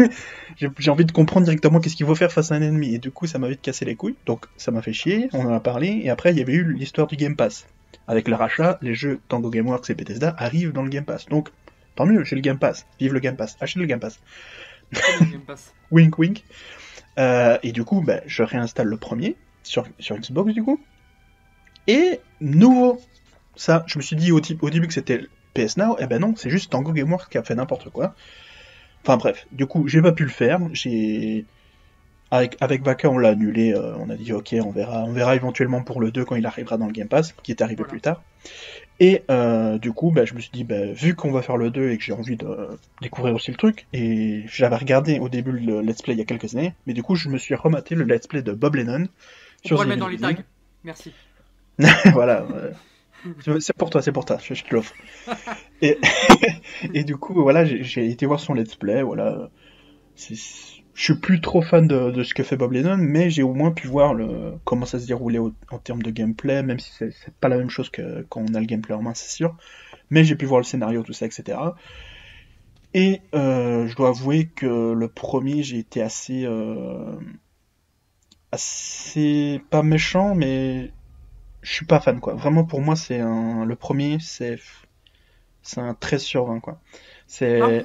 j'ai 0.56 0.90
envie 0.90 1.04
de 1.04 1.12
comprendre 1.12 1.44
directement 1.44 1.80
qu'est-ce 1.80 1.96
qu'il 1.96 2.06
faut 2.06 2.14
faire 2.14 2.32
face 2.32 2.52
à 2.52 2.54
un 2.54 2.62
ennemi. 2.62 2.94
Et 2.94 2.98
du 2.98 3.10
coup 3.10 3.26
ça 3.26 3.38
m'a 3.38 3.48
vite 3.48 3.62
cassé 3.62 3.84
les 3.84 3.96
couilles 3.96 4.16
donc 4.26 4.46
ça 4.56 4.70
m'a 4.70 4.82
fait 4.82 4.92
chier 4.92 5.28
on 5.32 5.46
en 5.46 5.52
a 5.52 5.60
parlé 5.60 6.00
et 6.02 6.10
après 6.10 6.32
il 6.32 6.38
y 6.38 6.42
avait 6.42 6.54
eu 6.54 6.72
l'histoire 6.72 7.06
du 7.06 7.16
Game 7.16 7.36
Pass. 7.36 7.66
Avec 8.06 8.28
le 8.28 8.36
rachat 8.36 8.78
les 8.82 8.94
jeux 8.94 9.20
Tango 9.28 9.50
Gameworks 9.50 9.90
et 9.90 9.94
Bethesda 9.94 10.34
arrivent 10.38 10.72
dans 10.72 10.82
le 10.82 10.88
Game 10.88 11.04
Pass. 11.04 11.26
Donc 11.26 11.50
tant 11.96 12.06
mieux 12.06 12.24
j'ai 12.24 12.36
le 12.36 12.42
Game 12.42 12.58
Pass. 12.58 12.86
Vive 13.00 13.12
le 13.12 13.20
Game 13.20 13.36
Pass. 13.36 13.56
Achetez 13.60 13.80
le 13.80 13.86
Game 13.86 14.00
Pass, 14.00 14.20
wink 15.90 16.18
wink. 16.18 16.44
Euh, 17.18 17.58
et 17.62 17.72
du 17.72 17.84
coup 17.84 18.02
ben, 18.02 18.22
je 18.26 18.42
réinstalle 18.42 18.86
le 18.86 18.96
premier 18.96 19.36
sur, 19.62 19.86
sur 19.98 20.16
Xbox 20.16 20.54
du 20.54 20.62
coup 20.62 20.80
et 21.86 22.20
nouveau 22.40 23.00
ça 23.56 23.84
je 23.86 23.98
me 23.98 24.02
suis 24.02 24.16
dit 24.16 24.32
au, 24.32 24.40
au 24.60 24.70
début 24.70 24.86
que 24.86 24.94
c'était 24.94 25.20
PS 25.54 25.76
Now, 25.76 25.96
eh 25.98 26.06
ben 26.06 26.20
non, 26.20 26.34
c'est 26.36 26.50
juste 26.50 26.70
Tango 26.70 26.92
Gameworks 26.92 27.30
qui 27.30 27.38
a 27.38 27.42
fait 27.42 27.54
n'importe 27.54 27.90
quoi. 27.90 28.14
Enfin 29.02 29.16
bref, 29.16 29.46
du 29.52 29.66
coup, 29.66 29.88
j'ai 29.88 30.02
pas 30.02 30.12
pu 30.12 30.24
le 30.24 30.30
faire. 30.30 30.60
J'ai 30.72 31.44
avec, 32.30 32.56
avec 32.60 32.82
Vaka, 32.84 33.10
on 33.10 33.18
l'a 33.18 33.30
annulé. 33.30 33.74
Euh, 33.74 33.96
on 33.98 34.10
a 34.10 34.16
dit 34.16 34.32
ok, 34.32 34.54
on 34.64 34.70
verra, 34.70 35.04
on 35.04 35.12
verra 35.12 35.34
éventuellement 35.34 35.82
pour 35.82 36.00
le 36.00 36.10
2 36.10 36.24
quand 36.24 36.36
il 36.36 36.46
arrivera 36.46 36.76
dans 36.76 36.86
le 36.86 36.92
Game 36.92 37.08
Pass, 37.08 37.34
qui 37.42 37.50
est 37.50 37.62
arrivé 37.62 37.82
plus 37.84 38.00
tard. 38.00 38.22
Et 39.00 39.22
euh, 39.30 39.78
du 39.78 39.92
coup, 39.92 40.10
bah, 40.10 40.26
je 40.26 40.34
me 40.34 40.40
suis 40.40 40.50
dit, 40.52 40.62
bah, 40.62 40.92
vu 40.92 41.14
qu'on 41.14 41.32
va 41.32 41.40
faire 41.40 41.56
le 41.56 41.70
2 41.70 41.90
et 41.90 41.96
que 41.96 42.04
j'ai 42.04 42.12
envie 42.12 42.36
de 42.36 42.46
découvrir 43.00 43.34
aussi 43.34 43.50
le 43.50 43.56
truc, 43.56 43.86
et 43.94 44.44
j'avais 44.46 44.76
regardé 44.76 45.18
au 45.18 45.30
début 45.30 45.52
le 45.52 45.80
Let's 45.80 46.02
Play 46.02 46.12
il 46.12 46.18
y 46.18 46.22
a 46.22 46.26
quelques 46.26 46.54
années, 46.54 46.74
mais 46.86 46.92
du 46.92 47.02
coup, 47.02 47.16
je 47.16 47.30
me 47.30 47.38
suis 47.38 47.54
rematé 47.54 47.94
le 47.94 48.04
Let's 48.04 48.26
Play 48.26 48.42
de 48.42 48.52
Bob 48.52 48.76
Lennon. 48.76 49.06
On 49.64 49.68
sur 49.68 49.82
le 49.82 49.88
mettre 49.88 50.00
dans 50.00 50.08
les 50.08 50.18
tags. 50.18 50.34
Merci. 50.84 51.12
voilà. 52.12 52.46
C'est 53.60 53.76
pour 53.76 53.90
toi, 53.90 54.00
c'est 54.00 54.12
pour 54.12 54.24
toi, 54.24 54.38
je, 54.42 54.54
te 54.54 54.74
l'offre. 54.74 54.94
et, 55.82 55.98
et, 56.94 57.04
du 57.04 57.16
coup, 57.16 57.34
voilà, 57.34 57.64
j'ai 57.64 58.06
été 58.06 58.26
voir 58.26 58.40
son 58.40 58.54
let's 58.54 58.76
play, 58.76 59.02
voilà. 59.02 59.50
Je 60.16 60.34
suis 60.94 61.14
plus 61.14 61.40
trop 61.40 61.62
fan 61.62 61.86
de, 61.86 62.10
de, 62.10 62.22
ce 62.22 62.34
que 62.34 62.42
fait 62.42 62.56
Bob 62.56 62.72
Lennon, 62.72 62.96
mais 62.98 63.30
j'ai 63.30 63.42
au 63.42 63.54
moins 63.54 63.70
pu 63.70 63.86
voir 63.86 64.14
le, 64.14 64.54
comment 64.64 64.86
ça 64.86 64.98
se 64.98 65.06
déroulait 65.06 65.38
en 65.38 65.78
termes 65.78 66.02
de 66.02 66.10
gameplay, 66.10 66.62
même 66.62 66.78
si 66.78 66.92
c'est 66.98 67.34
pas 67.40 67.48
la 67.48 67.56
même 67.56 67.70
chose 67.70 67.90
que 67.90 68.22
quand 68.28 68.44
on 68.48 68.54
a 68.54 68.60
le 68.60 68.66
gameplay 68.66 68.94
en 68.94 69.02
main, 69.02 69.14
c'est 69.14 69.30
sûr. 69.30 69.56
Mais 70.10 70.24
j'ai 70.24 70.34
pu 70.34 70.46
voir 70.46 70.60
le 70.60 70.64
scénario, 70.64 71.02
tout 71.02 71.12
ça, 71.12 71.26
etc. 71.26 71.58
Et 72.92 73.20
euh, 73.34 73.86
je 73.86 73.94
dois 73.94 74.08
avouer 74.08 74.46
que 74.46 74.92
le 74.92 75.08
premier, 75.08 75.62
j'ai 75.62 75.78
été 75.78 76.02
assez... 76.02 76.44
Euh, 76.44 77.16
assez... 78.50 79.60
pas 79.70 79.82
méchant, 79.82 80.34
mais 80.34 80.90
je 81.62 81.72
suis 81.72 81.86
pas 81.86 82.00
fan 82.00 82.20
quoi. 82.20 82.34
Vraiment 82.34 82.64
pour 82.64 82.80
moi 82.80 82.96
c'est 82.96 83.20
un 83.20 83.64
le 83.64 83.76
premier 83.76 84.18
c'est 84.20 84.58
c'est 85.62 85.80
un 85.80 85.94
13 85.94 86.22
sur 86.22 86.46
20 86.46 86.60
quoi. 86.60 86.78
C'est 87.26 87.60
ah 87.60 87.66
ouais. 87.66 87.84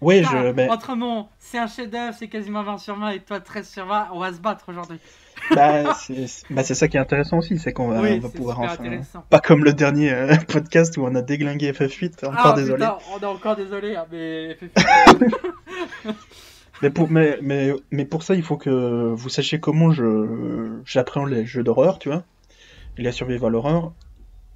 Oui, 0.00 0.22
je 0.22 0.52
mais... 0.52 0.68
entre 0.68 0.94
mon 0.94 1.26
c'est 1.38 1.58
un 1.58 1.66
chef-d'œuvre, 1.66 2.14
c'est 2.16 2.28
quasiment 2.28 2.62
20 2.62 2.78
sur 2.78 2.96
20 2.96 3.10
et 3.10 3.20
toi 3.20 3.40
13 3.40 3.68
sur 3.68 3.86
20, 3.86 4.08
on 4.12 4.20
va 4.20 4.32
se 4.32 4.38
battre 4.38 4.64
aujourd'hui. 4.68 5.00
bah, 5.54 5.94
c'est 5.94 6.44
bah, 6.50 6.62
ça 6.62 6.88
qui 6.88 6.96
est 6.96 7.00
intéressant 7.00 7.38
aussi, 7.38 7.58
c'est 7.58 7.72
qu'on 7.72 7.88
va, 7.88 8.00
on 8.00 8.18
va 8.20 8.28
pouvoir 8.28 8.60
enfin 8.60 8.84
pas 9.28 9.40
comme 9.40 9.64
le 9.64 9.72
dernier 9.72 10.12
euh, 10.12 10.36
podcast 10.48 10.96
où 10.98 11.04
on 11.04 11.14
a 11.14 11.22
déglingué 11.22 11.72
FF8, 11.72 12.26
encore 12.26 12.46
ah, 12.46 12.52
désolé. 12.52 12.84
Putain, 12.84 12.98
on 13.12 13.18
est 13.20 13.24
encore 13.24 13.56
désolé 13.56 13.96
hein, 13.96 14.06
mais 14.12 14.56
FF8 14.76 16.14
Mais 16.80 16.90
pour, 16.90 17.10
mais, 17.10 17.38
mais, 17.42 17.72
mais 17.90 18.04
pour 18.04 18.22
ça, 18.22 18.36
il 18.36 18.42
faut 18.44 18.56
que 18.56 19.12
vous 19.12 19.28
sachiez 19.28 19.58
comment 19.58 19.90
je 19.90 20.78
j'appréhende 20.84 21.30
les 21.30 21.44
jeux 21.44 21.64
d'horreur, 21.64 21.98
tu 21.98 22.08
vois 22.08 22.22
et 22.98 23.02
la 23.02 23.12
survival 23.12 23.54
horror, 23.54 23.94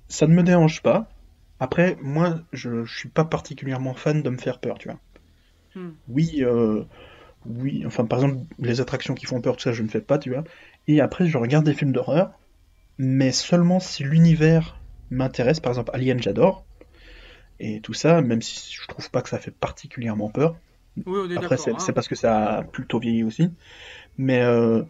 ça 0.08 0.26
ne 0.26 0.34
me 0.34 0.42
dérange 0.42 0.82
pas. 0.82 1.08
Après, 1.60 1.96
moi, 2.02 2.40
je, 2.52 2.68
ne 2.68 2.86
suis 2.86 3.08
pas 3.08 3.24
particulièrement 3.24 3.94
fan 3.94 4.22
de 4.22 4.30
me 4.30 4.36
faire 4.36 4.58
peur, 4.58 4.78
tu 4.78 4.88
vois. 4.88 4.98
Hmm. 5.74 5.92
Oui, 6.08 6.38
euh, 6.40 6.84
oui, 7.46 7.84
enfin, 7.86 8.04
par 8.04 8.18
exemple, 8.18 8.44
les 8.58 8.80
attractions 8.80 9.14
qui 9.14 9.26
font 9.26 9.40
peur, 9.40 9.56
tout 9.56 9.62
ça, 9.62 9.72
je 9.72 9.82
ne 9.82 9.88
fais 9.88 10.00
pas, 10.00 10.18
tu 10.18 10.30
vois. 10.30 10.44
Et 10.88 11.00
après, 11.00 11.26
je 11.26 11.38
regarde 11.38 11.64
des 11.64 11.72
films 11.72 11.92
d'horreur, 11.92 12.32
mais 12.98 13.30
seulement 13.30 13.78
si 13.78 14.02
l'univers 14.02 14.76
m'intéresse. 15.10 15.60
Par 15.60 15.70
exemple, 15.70 15.92
Alien, 15.94 16.20
j'adore. 16.20 16.64
Et 17.60 17.80
tout 17.80 17.94
ça, 17.94 18.20
même 18.22 18.42
si 18.42 18.74
je 18.74 18.86
trouve 18.88 19.08
pas 19.10 19.22
que 19.22 19.28
ça 19.28 19.38
fait 19.38 19.52
particulièrement 19.52 20.30
peur. 20.30 20.56
Oui, 21.06 21.36
Après, 21.36 21.56
c'est 21.56 21.70
hein. 21.70 21.92
parce 21.94 22.08
que 22.08 22.16
ça 22.16 22.56
a 22.56 22.62
plutôt 22.64 22.98
vieilli 22.98 23.22
aussi. 23.22 23.50
Mais 24.18 24.42
euh, 24.42 24.82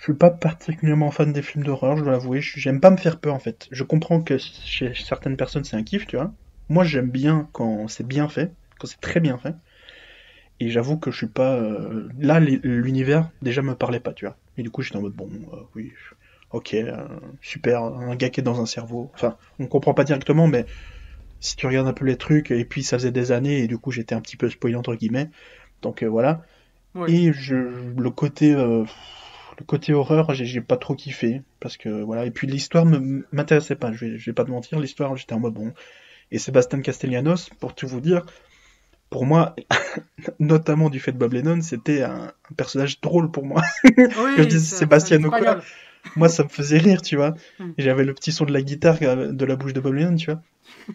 je 0.00 0.04
suis 0.04 0.14
pas 0.14 0.30
particulièrement 0.30 1.10
fan 1.10 1.30
des 1.30 1.42
films 1.42 1.62
d'horreur, 1.62 1.98
je 1.98 2.02
dois 2.02 2.12
l'avouer. 2.12 2.40
J'aime 2.40 2.80
pas 2.80 2.90
me 2.90 2.96
faire 2.96 3.20
peur 3.20 3.34
en 3.34 3.38
fait. 3.38 3.68
Je 3.70 3.84
comprends 3.84 4.22
que 4.22 4.38
chez 4.38 4.94
certaines 4.94 5.36
personnes 5.36 5.62
c'est 5.62 5.76
un 5.76 5.82
kiff, 5.82 6.06
tu 6.06 6.16
vois. 6.16 6.32
Moi 6.70 6.84
j'aime 6.84 7.10
bien 7.10 7.50
quand 7.52 7.86
c'est 7.86 8.06
bien 8.06 8.26
fait, 8.26 8.50
quand 8.78 8.86
c'est 8.86 9.00
très 9.02 9.20
bien 9.20 9.36
fait. 9.36 9.54
Et 10.58 10.70
j'avoue 10.70 10.96
que 10.96 11.10
je 11.10 11.18
suis 11.18 11.26
pas. 11.26 11.54
Euh, 11.54 12.08
là, 12.18 12.40
l'univers 12.40 13.28
déjà 13.42 13.60
me 13.60 13.74
parlait 13.74 14.00
pas, 14.00 14.14
tu 14.14 14.24
vois. 14.24 14.38
Et 14.56 14.62
du 14.62 14.70
coup 14.70 14.80
j'étais 14.80 14.96
en 14.96 15.02
mode 15.02 15.12
bon, 15.12 15.28
euh, 15.52 15.56
oui, 15.74 15.92
ok, 16.50 16.72
euh, 16.72 17.06
super, 17.42 17.82
un 17.82 18.16
gars 18.16 18.30
qui 18.30 18.40
est 18.40 18.42
dans 18.42 18.62
un 18.62 18.66
cerveau. 18.66 19.10
Enfin, 19.12 19.36
on 19.58 19.66
comprend 19.66 19.92
pas 19.92 20.04
directement, 20.04 20.46
mais 20.46 20.64
si 21.40 21.56
tu 21.56 21.66
regardes 21.66 21.88
un 21.88 21.92
peu 21.92 22.06
les 22.06 22.16
trucs, 22.16 22.50
et 22.50 22.64
puis 22.64 22.84
ça 22.84 22.96
faisait 22.96 23.12
des 23.12 23.32
années, 23.32 23.58
et 23.58 23.66
du 23.66 23.76
coup 23.76 23.90
j'étais 23.90 24.14
un 24.14 24.22
petit 24.22 24.38
peu 24.38 24.48
spoilé 24.48 24.76
entre 24.76 24.94
guillemets. 24.94 25.28
Donc 25.82 26.02
voilà. 26.04 26.40
Et 27.06 27.34
je, 27.34 27.54
le 27.54 28.10
côté 28.10 28.56
le 29.60 29.64
côté 29.64 29.92
horreur, 29.92 30.34
j'ai 30.34 30.60
pas 30.60 30.76
trop 30.76 30.94
kiffé 30.94 31.42
parce 31.60 31.76
que 31.76 32.02
voilà. 32.02 32.26
Et 32.26 32.30
puis 32.30 32.46
l'histoire 32.46 32.84
m'intéressait 33.32 33.76
pas. 33.76 33.92
Je 33.92 34.04
vais, 34.04 34.18
je 34.18 34.26
vais 34.26 34.34
pas 34.34 34.44
te 34.44 34.50
mentir, 34.50 34.80
l'histoire, 34.80 35.16
j'étais 35.16 35.34
en 35.34 35.40
mode 35.40 35.54
bon. 35.54 35.72
Et 36.32 36.38
Sébastien 36.38 36.80
Castellanos, 36.80 37.50
pour 37.58 37.74
tout 37.74 37.88
vous 37.88 38.00
dire, 38.00 38.24
pour 39.10 39.26
moi, 39.26 39.54
notamment 40.38 40.88
du 40.88 41.00
fait 41.00 41.12
de 41.12 41.18
Bob 41.18 41.32
Lennon, 41.32 41.60
c'était 41.60 42.02
un, 42.02 42.32
personnage 42.56 43.00
drôle 43.00 43.30
pour 43.30 43.44
moi. 43.44 43.62
Quand 43.96 44.36
je 44.38 44.44
disais 44.44 44.76
Sébastien 44.76 45.20
quoi, 45.20 45.60
moi 46.16 46.28
ça 46.28 46.44
me 46.44 46.48
faisait 46.48 46.78
rire, 46.78 47.02
tu 47.02 47.16
vois. 47.16 47.34
Hmm. 47.58 47.72
J'avais 47.76 48.04
le 48.04 48.14
petit 48.14 48.32
son 48.32 48.44
de 48.44 48.52
la 48.52 48.62
guitare 48.62 48.98
euh, 49.02 49.32
de 49.32 49.44
la 49.44 49.56
bouche 49.56 49.72
de 49.72 49.80
Bob 49.80 49.94
Lennon, 49.94 50.16
tu 50.16 50.30
vois. 50.30 50.40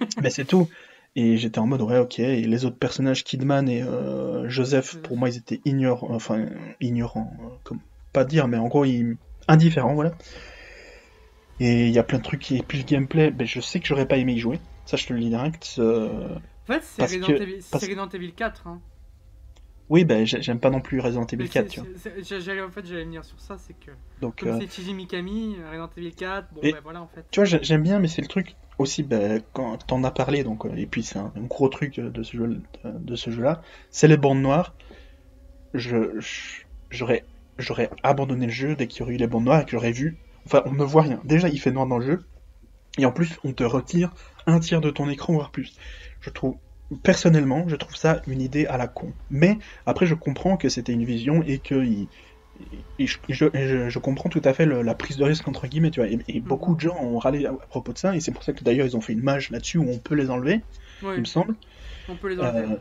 Mais 0.22 0.30
c'est 0.30 0.46
tout. 0.46 0.70
Et 1.18 1.38
j'étais 1.38 1.60
en 1.60 1.68
mode 1.68 1.82
ouais 1.82 1.98
ok. 1.98 2.20
Et 2.20 2.42
les 2.42 2.66
autres 2.66 2.78
personnages, 2.78 3.24
Kidman 3.24 3.70
et 3.70 3.84
euh, 3.84 4.50
Joseph, 4.50 4.98
pour 4.98 5.18
moi 5.18 5.30
ils 5.30 5.38
étaient 5.38 5.62
ignorants, 5.66 6.12
enfin 6.12 6.46
ignorants, 6.82 7.32
euh, 7.42 7.56
comme 7.64 7.80
pas 8.16 8.24
dire, 8.24 8.48
mais 8.48 8.58
en 8.58 8.68
gros, 8.68 8.86
il 8.86 9.18
indifférent, 9.48 9.94
voilà. 9.94 10.14
Et 11.60 11.88
il 11.88 11.94
y 11.94 12.00
a 12.00 12.04
plein 12.04 12.18
de 12.18 12.24
trucs 12.24 12.42
qui. 12.42 12.58
Et 12.58 12.64
puis 12.64 12.80
le 12.80 12.84
gameplay, 12.84 13.30
ben, 13.32 13.46
je 13.46 13.60
sais 13.60 13.80
que 13.80 13.86
j'aurais 13.86 14.08
pas 14.08 14.18
aimé 14.18 14.34
y 14.34 14.40
jouer. 14.40 14.60
Ça, 14.86 14.98
je 14.98 15.06
te 15.06 15.14
le 15.14 15.20
dis 15.20 15.30
direct. 15.30 15.76
Euh, 15.80 16.36
en 16.36 16.74
fait, 16.74 16.84
c'est 16.84 17.02
Resident, 17.04 18.10
Evil 18.10 18.34
4. 18.34 18.68
Hein. 18.68 18.82
Oui, 19.88 20.04
ben 20.04 20.26
j'aime 20.26 20.60
pas 20.60 20.72
non 20.72 20.82
plus 20.82 21.00
Resident 21.00 21.28
Evil 21.28 21.48
4, 21.48 21.68
tu 21.68 21.80
vois. 21.80 21.90
J'allais 22.22 22.62
en 22.62 22.72
fait, 22.72 22.86
j'allais 22.86 23.04
venir 23.04 23.24
sur 23.24 23.40
ça, 23.40 23.58
c'est 23.60 23.74
que 23.80 23.92
Donc, 24.20 24.38
comme 24.40 24.50
euh, 24.50 24.60
c'est 24.60 24.72
Chiji 24.72 24.96
Mikami, 24.96 25.58
Resident 25.70 25.90
Evil 25.96 26.12
4, 26.16 26.54
bon 26.54 26.62
ben 26.62 26.76
voilà 26.82 27.04
en 27.04 27.08
fait. 27.08 27.24
Tu 27.30 27.40
vois, 27.40 27.46
j'aime 27.46 27.84
bien, 27.84 28.00
mais 28.00 28.08
c'est 28.08 28.24
le 28.24 28.28
truc 28.28 28.56
aussi, 28.80 29.04
ben, 29.04 29.44
quand 29.54 29.78
t'en 29.86 30.04
as 30.04 30.10
parlé, 30.10 30.44
donc 30.44 30.66
et 30.76 30.88
puis 30.88 31.04
c'est 31.04 31.20
un, 31.20 31.32
gros 31.38 31.70
truc 31.70 32.00
de 32.00 32.24
ce 32.24 32.36
jeu, 32.36 32.62
de 32.84 33.16
ce 33.16 33.30
jeu-là, 33.30 33.62
c'est 33.92 34.08
les 34.08 34.18
bandes 34.18 34.42
noires. 34.42 34.74
Je 35.76 36.20
j'aurais 36.90 37.24
j'aurais 37.58 37.90
abandonné 38.04 38.46
le 38.46 38.52
jeu 38.52 38.76
dès 38.76 38.88
qu'il 38.88 39.00
y 39.00 39.04
aurait 39.04 39.14
eu 39.14 39.18
les 39.18 39.28
bandes 39.28 39.46
noires 39.46 39.62
et 39.62 39.66
que 39.66 39.72
j'aurais 39.72 39.92
vu. 39.92 40.18
Enfin, 40.46 40.62
on 40.66 40.74
ne 40.74 40.84
voit 40.84 41.04
rien. 41.04 41.20
Déjà, 41.24 41.50
il 41.50 41.60
fait 41.60 41.72
noir 41.72 41.88
dans 41.88 41.98
le 41.98 42.06
jeu. 42.06 42.24
Et 42.98 43.06
en 43.06 43.12
plus, 43.12 43.38
on 43.44 43.54
te 43.54 43.64
retire 43.64 44.14
un 44.46 44.60
tiers 44.60 44.82
de 44.82 44.90
ton 44.90 45.10
écran, 45.10 45.34
voire 45.34 45.52
plus. 45.52 45.76
Je 46.22 46.30
trouve, 46.30 46.56
personnellement, 47.04 47.66
je 47.68 47.76
trouve 47.76 47.96
ça 47.96 48.22
une 48.28 48.42
idée 48.42 48.66
à 48.68 48.78
la 48.78 48.88
con. 48.88 49.12
Mais 49.30 49.58
après, 49.86 50.06
je 50.06 50.16
comprends 50.16 50.58
que 50.58 50.70
c'était 50.70 50.94
une 50.94 51.04
vision 51.04 51.44
et 51.44 51.60
que 51.60 51.84
je, 53.00 54.00
comprends 54.00 54.30
tout 54.30 54.42
à 54.44 54.54
fait 54.54 54.66
la 54.66 54.96
prise 54.96 55.18
de 55.18 55.24
risque 55.24 55.48
entre 55.48 55.68
guillemets, 55.68 55.92
tu 55.92 56.00
vois. 56.00 56.10
Et, 56.28 56.40
beaucoup 56.40 56.76
de 56.76 56.82
gens 56.82 56.98
ont 57.02 57.18
râlé 57.18 57.46
à, 57.46 57.54
propos 57.54 57.94
de 57.94 57.98
ça, 57.98 58.16
et 58.16 58.20
c'est 58.20 58.32
pour 58.32 58.44
ça 58.44 58.54
que 58.54 58.64
d'ailleurs 58.64 58.88
ils 58.88 58.96
ont 58.96 59.02
fait 59.02 59.14
une 59.14 59.22
mage 59.22 59.50
là-dessus 59.50 59.78
où 59.78 59.90
on 59.90 59.98
peut 59.98 60.16
les 60.16 60.30
enlever, 60.30 60.62
il 61.02 61.20
me 61.20 61.26
semble. 61.26 61.56
On 62.08 62.16
peut 62.16 62.30
les 62.30 62.40
enlever. 62.40 62.74
Euh, 62.74 62.78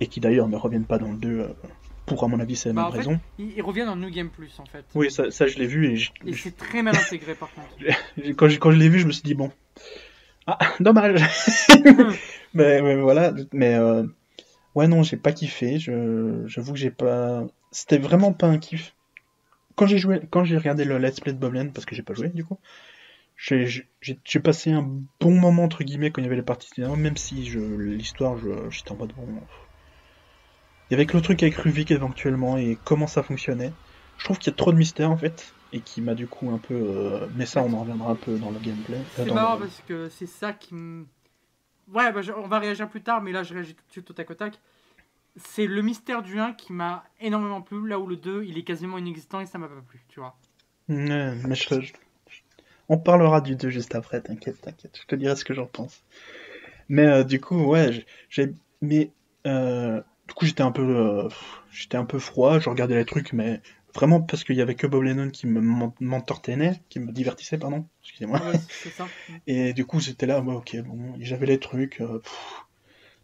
et 0.00 0.06
qui 0.08 0.20
d'ailleurs 0.20 0.48
ne 0.48 0.56
reviennent 0.56 0.84
pas 0.84 0.98
dans 0.98 1.10
le 1.10 1.16
2 1.16 1.48
pour, 2.06 2.22
à 2.24 2.28
mon 2.28 2.40
avis, 2.40 2.56
c'est 2.56 2.70
la 2.70 2.74
bah, 2.74 2.82
même 2.84 2.98
raison. 2.98 3.20
il, 3.38 3.60
revient 3.62 3.84
dans 3.84 3.96
New 3.96 4.10
Game 4.10 4.30
Plus, 4.30 4.58
en 4.58 4.64
fait. 4.64 4.84
Oui, 4.94 5.10
ça, 5.10 5.30
ça 5.30 5.46
je 5.46 5.58
l'ai 5.58 5.66
vu. 5.66 5.92
Et, 5.92 6.30
et 6.30 6.32
c'est 6.32 6.56
très 6.56 6.82
mal 6.82 6.96
intégré, 6.96 7.34
par 7.34 7.50
contre. 7.52 7.68
quand, 8.36 8.48
je, 8.48 8.58
quand 8.58 8.70
je 8.70 8.78
l'ai 8.78 8.88
vu, 8.88 9.00
je 9.00 9.06
me 9.06 9.12
suis 9.12 9.22
dit, 9.22 9.34
bon. 9.34 9.50
Ah, 10.46 10.58
dommage 10.80 11.20
mais, 12.54 12.80
mais, 12.80 12.96
voilà, 12.96 13.34
mais. 13.52 13.74
Euh... 13.74 14.04
Ouais, 14.74 14.86
non, 14.86 15.02
j'ai 15.02 15.16
pas 15.16 15.32
kiffé. 15.32 15.78
J'avoue 15.78 16.72
que 16.72 16.78
j'ai 16.78 16.90
pas. 16.90 17.44
C'était 17.72 17.98
vraiment 17.98 18.32
pas 18.32 18.46
un 18.46 18.58
kiff. 18.58 18.94
Quand 19.74 19.86
j'ai 19.86 19.98
joué, 19.98 20.20
quand 20.30 20.44
j'ai 20.44 20.56
regardé 20.56 20.84
le 20.84 20.98
Let's 20.98 21.20
Play 21.20 21.32
de 21.32 21.38
Boblen, 21.38 21.72
parce 21.72 21.84
que 21.84 21.94
j'ai 21.94 22.02
pas 22.02 22.14
joué 22.14 22.28
du 22.28 22.44
coup, 22.44 22.58
j'ai 23.36 24.40
passé 24.42 24.70
un 24.70 24.88
bon 25.20 25.32
moment 25.32 25.64
entre 25.64 25.84
guillemets 25.84 26.10
quand 26.10 26.22
il 26.22 26.24
y 26.24 26.26
avait 26.26 26.36
les 26.36 26.42
parties 26.42 26.80
même 26.80 27.16
si 27.16 27.34
l'histoire, 27.34 28.36
j'étais 28.70 28.92
en 28.92 28.96
mode 28.96 29.12
bon, 29.14 29.26
il 30.90 30.92
y 30.92 30.94
avait 30.94 31.06
que 31.06 31.16
le 31.16 31.22
truc 31.22 31.42
avec 31.42 31.56
Ruvik 31.56 31.90
éventuellement 31.90 32.56
et 32.56 32.76
comment 32.84 33.06
ça 33.06 33.22
fonctionnait. 33.22 33.72
je 34.18 34.24
trouve 34.24 34.38
qu'il 34.38 34.50
y 34.52 34.54
a 34.54 34.56
trop 34.56 34.72
de 34.72 34.78
mystère 34.78 35.10
en 35.10 35.16
fait, 35.16 35.54
et 35.72 35.80
qui 35.82 36.00
m'a 36.00 36.14
du 36.14 36.26
coup 36.28 36.50
un 36.50 36.58
peu. 36.58 36.74
euh, 36.74 37.28
Mais 37.34 37.46
ça, 37.46 37.62
on 37.62 37.72
en 37.72 37.80
reviendra 37.80 38.10
un 38.12 38.16
peu 38.16 38.38
dans 38.38 38.50
le 38.50 38.58
gameplay. 38.60 38.98
C'est 39.14 39.30
marrant 39.30 39.54
le- 39.54 39.60
parce 39.66 39.80
que 39.82 40.08
c'est 40.08 40.26
ça 40.26 40.52
qui 40.52 40.74
me. 40.74 41.06
Ouais, 41.92 42.12
bah, 42.12 42.22
je- 42.22 42.32
on 42.32 42.48
va 42.48 42.58
réagir 42.58 42.88
plus 42.88 43.02
tard, 43.02 43.22
mais 43.22 43.32
là 43.32 43.42
je 43.42 43.54
réagis 43.54 43.74
tout 43.74 43.84
de 43.86 43.92
suite 43.92 44.10
au 44.10 44.14
tac 44.14 44.30
au 44.30 44.34
tac. 44.34 44.58
C'est 45.36 45.66
le 45.66 45.82
mystère 45.82 46.22
du 46.22 46.40
1 46.40 46.52
qui 46.54 46.72
m'a 46.72 47.04
énormément 47.20 47.62
plu, 47.62 47.86
là 47.88 47.98
où 48.00 48.06
le 48.06 48.16
2 48.16 48.44
il 48.44 48.58
est 48.58 48.64
quasiment 48.64 48.98
inexistant 48.98 49.40
et 49.40 49.46
ça 49.46 49.58
m'a 49.58 49.68
pas 49.68 49.82
plu, 49.86 50.04
tu 50.08 50.20
vois. 50.20 50.36
Ouais, 50.88 51.34
mais 51.46 51.54
je- 51.54 51.92
On 52.88 52.98
parlera 52.98 53.40
du 53.40 53.56
2 53.56 53.70
juste 53.70 53.94
après, 53.94 54.20
t'inquiète, 54.20 54.60
t'inquiète. 54.60 54.98
Je 55.00 55.06
te 55.06 55.14
dirai 55.16 55.36
ce 55.36 55.44
que 55.44 55.54
j'en 55.54 55.66
pense. 55.66 56.02
Mais 56.88 57.06
euh, 57.06 57.24
du 57.24 57.40
coup, 57.40 57.64
ouais, 57.66 57.92
j'ai- 57.92 58.06
j'ai. 58.30 58.54
Mais. 58.82 59.10
euh, 59.46 60.02
Du 60.28 60.34
coup, 60.34 60.44
j'étais 60.46 60.62
un 60.62 60.72
peu. 60.72 60.82
euh, 60.82 61.28
J'étais 61.70 61.96
un 61.98 62.04
peu 62.04 62.18
froid, 62.18 62.58
je 62.58 62.68
regardais 62.70 62.96
les 62.96 63.04
trucs, 63.04 63.32
mais 63.34 63.60
vraiment 63.94 64.20
parce 64.22 64.44
qu'il 64.44 64.56
y 64.56 64.62
avait 64.62 64.74
que 64.74 64.86
Bob 64.86 65.02
Lennon 65.02 65.30
qui 65.30 65.46
me 65.46 65.60
m'entertainait, 66.00 66.80
qui 66.88 67.00
me 67.00 67.12
divertissait, 67.12 67.58
pardon. 67.58 67.86
Excusez-moi. 68.02 68.40
Ah 68.42 68.50
ouais. 68.50 68.58
Et 69.46 69.72
du 69.74 69.84
coup, 69.84 70.00
j'étais 70.00 70.26
là, 70.26 70.40
ouais, 70.40 70.54
ok, 70.54 70.76
bon, 70.84 71.14
j'avais 71.20 71.46
les 71.46 71.58
trucs. 71.60 72.00
euh, 72.00 72.20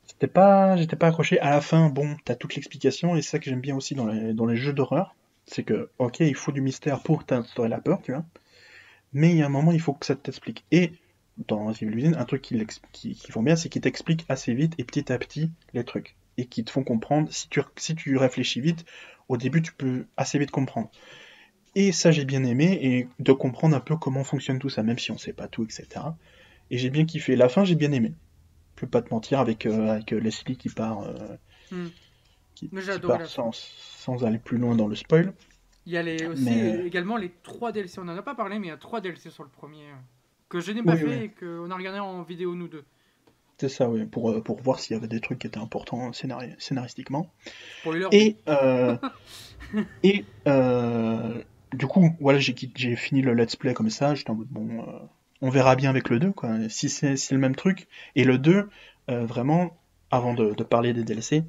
C'était 0.07 0.27
pas, 0.27 0.77
j'étais 0.77 0.97
pas 0.97 1.09
accroché. 1.09 1.41
À 1.41 1.51
la 1.51 1.61
fin, 1.61 1.89
bon, 1.89 2.17
t'as 2.25 2.35
toute 2.35 2.55
l'explication, 2.55 3.17
et 3.17 3.23
c'est 3.23 3.31
ça 3.31 3.39
que 3.39 3.47
j'aime 3.49 3.61
bien 3.61 3.77
aussi 3.77 3.95
dans 3.95 4.07
les, 4.07 4.35
dans 4.35 4.47
les 4.47 4.57
jeux 4.57 4.73
d'horreur. 4.73 5.15
C'est 5.47 5.63
que, 5.65 5.91
ok, 5.99 6.21
il 6.21 6.35
faut 6.37 6.53
du 6.53 6.61
mystère 6.61 7.03
pour 7.03 7.25
t'instaurer 7.25 7.69
la 7.69 7.81
peur, 7.81 8.01
tu 8.03 8.13
vois. 8.13 8.25
Mais 9.13 9.31
il 9.31 9.39
y 9.39 9.43
a 9.43 9.47
un 9.47 9.51
moment, 9.51 9.73
il 9.73 9.81
faut 9.81 9.95
que 9.95 10.07
ça 10.07 10.15
t'explique. 10.17 10.65
Et 10.73 10.93
dans 11.49 11.71
Evil 11.73 11.95
Within, 11.95 12.15
un 12.19 12.25
truc 12.25 12.43
qui, 12.43 12.65
qui 12.93 13.33
font 13.33 13.43
bien, 13.43 13.57
c'est 13.57 13.69
qu'ils 13.69 13.83
t'expliquent 13.83 14.25
assez 14.29 14.55
vite 14.55 14.75
et 14.79 14.85
petit 14.85 15.13
à 15.13 15.19
petit 15.19 15.51
les 15.75 15.85
trucs. 15.85 16.17
Et 16.39 16.47
qui 16.47 16.65
te 16.65 16.71
font 16.71 16.83
comprendre. 16.85 17.31
Si 17.33 17.49
tu, 17.49 17.61
si 17.77 17.95
tu 17.95 18.17
réfléchis 18.17 18.61
vite, 18.61 18.85
au 19.29 19.37
début, 19.37 19.63
tu 19.63 19.73
peux 19.73 20.07
assez 20.17 20.39
vite 20.39 20.51
comprendre. 20.51 20.91
Et 21.75 21.93
ça, 21.93 22.11
j'ai 22.11 22.25
bien 22.25 22.45
aimé, 22.45 22.79
et 22.83 23.09
de 23.19 23.33
comprendre 23.33 23.77
un 23.77 23.81
peu 23.81 23.97
comment 23.97 24.25
fonctionne 24.25 24.59
tout 24.59 24.69
ça, 24.69 24.83
même 24.83 24.99
si 24.99 25.11
on 25.11 25.19
sait 25.19 25.33
pas 25.33 25.49
tout, 25.49 25.65
etc. 25.65 26.17
Et 26.71 26.79
j'ai 26.79 26.91
bien 26.91 27.05
kiffé. 27.07 27.37
La 27.37 27.49
fin, 27.49 27.65
j'ai 27.65 27.75
bien 27.75 27.93
aimé. 27.93 28.13
Je 28.77 28.81
peux 28.83 28.87
pas 28.87 29.03
te 29.03 29.13
mentir, 29.13 29.41
avec, 29.41 29.67
euh, 29.67 29.89
avec 29.93 30.13
euh, 30.13 30.19
Leslie 30.21 30.57
qui 30.57 30.69
part, 30.69 31.03
euh, 31.03 31.15
qui, 32.55 32.69
Mais 32.73 32.83
qui 32.83 32.99
part 32.99 33.27
sans, 33.27 33.53
sans 33.53 34.25
aller 34.25 34.39
plus 34.39 34.59
loin 34.59 34.75
dans 34.75 34.89
le 34.89 34.95
spoil. 34.95 35.33
Il 35.87 35.93
y 35.93 35.97
a 35.97 36.03
les, 36.03 36.27
aussi 36.27 36.45
Mais- 36.45 36.83
euh, 36.83 36.87
également 36.87 37.17
les 37.17 37.31
3 37.43 37.73
DLC, 37.73 37.99
on 38.01 38.03
en 38.03 38.17
a 38.17 38.23
pas 38.23 38.35
parlé, 38.35 38.59
mais 38.59 38.67
il 38.69 38.71
y 38.71 38.73
a 38.73 38.77
3 38.77 39.01
DLC 39.01 39.31
sur 39.31 39.43
le 39.43 39.51
premier 39.51 39.85
euh, 39.91 39.95
que 40.49 40.61
je 40.61 40.73
n'ai 40.73 40.83
pas 40.83 40.93
Oui, 40.93 40.99
fait 41.01 41.07
oui. 41.07 41.25
et 41.25 41.29
qu'on 41.31 41.71
a 41.71 41.77
regardé 41.77 41.99
en 41.99 42.23
vidéo 42.23 42.55
nous 42.55 42.69
deux. 42.69 42.85
C'est 43.63 43.69
ça, 43.69 43.89
oui, 43.89 44.07
pour, 44.07 44.29
euh, 44.29 44.41
pour 44.41 44.61
voir 44.61 44.81
s'il 44.81 44.97
y 44.97 44.99
avait 44.99 45.07
des 45.07 45.21
trucs 45.21 45.39
qui 45.39 45.47
étaient 45.47 45.61
importants 45.61 46.11
scénari- 46.11 46.57
scénaristiquement. 46.59 47.31
Spoiler. 47.79 48.09
Et, 48.11 48.35
euh, 48.49 48.97
et 50.03 50.25
euh, 50.49 51.41
du 51.73 51.87
coup, 51.87 52.11
voilà, 52.19 52.41
j'ai 52.41 52.97
fini 52.97 53.23
le 53.23 53.35
let's 53.35 53.55
play 53.55 53.73
comme 53.73 53.89
ça. 53.89 54.17
J'étais 54.17 54.31
en 54.31 54.35
mode, 54.35 54.49
bon, 54.49 54.81
euh, 54.81 54.99
on 55.43 55.49
verra 55.49 55.77
bien 55.77 55.91
avec 55.91 56.09
le 56.11 56.19
2, 56.19 56.33
quoi. 56.33 56.51
Si 56.69 56.89
c'est 56.89 57.15
le 57.31 57.39
même 57.39 57.55
truc. 57.55 57.87
Et 58.17 58.25
le 58.25 58.37
2, 58.37 58.69
euh, 59.11 59.27
vraiment, 59.27 59.79
avant 60.11 60.35
de, 60.35 60.55
de 60.55 60.65
parler 60.65 60.93
des 60.93 61.05
DLC, 61.05 61.45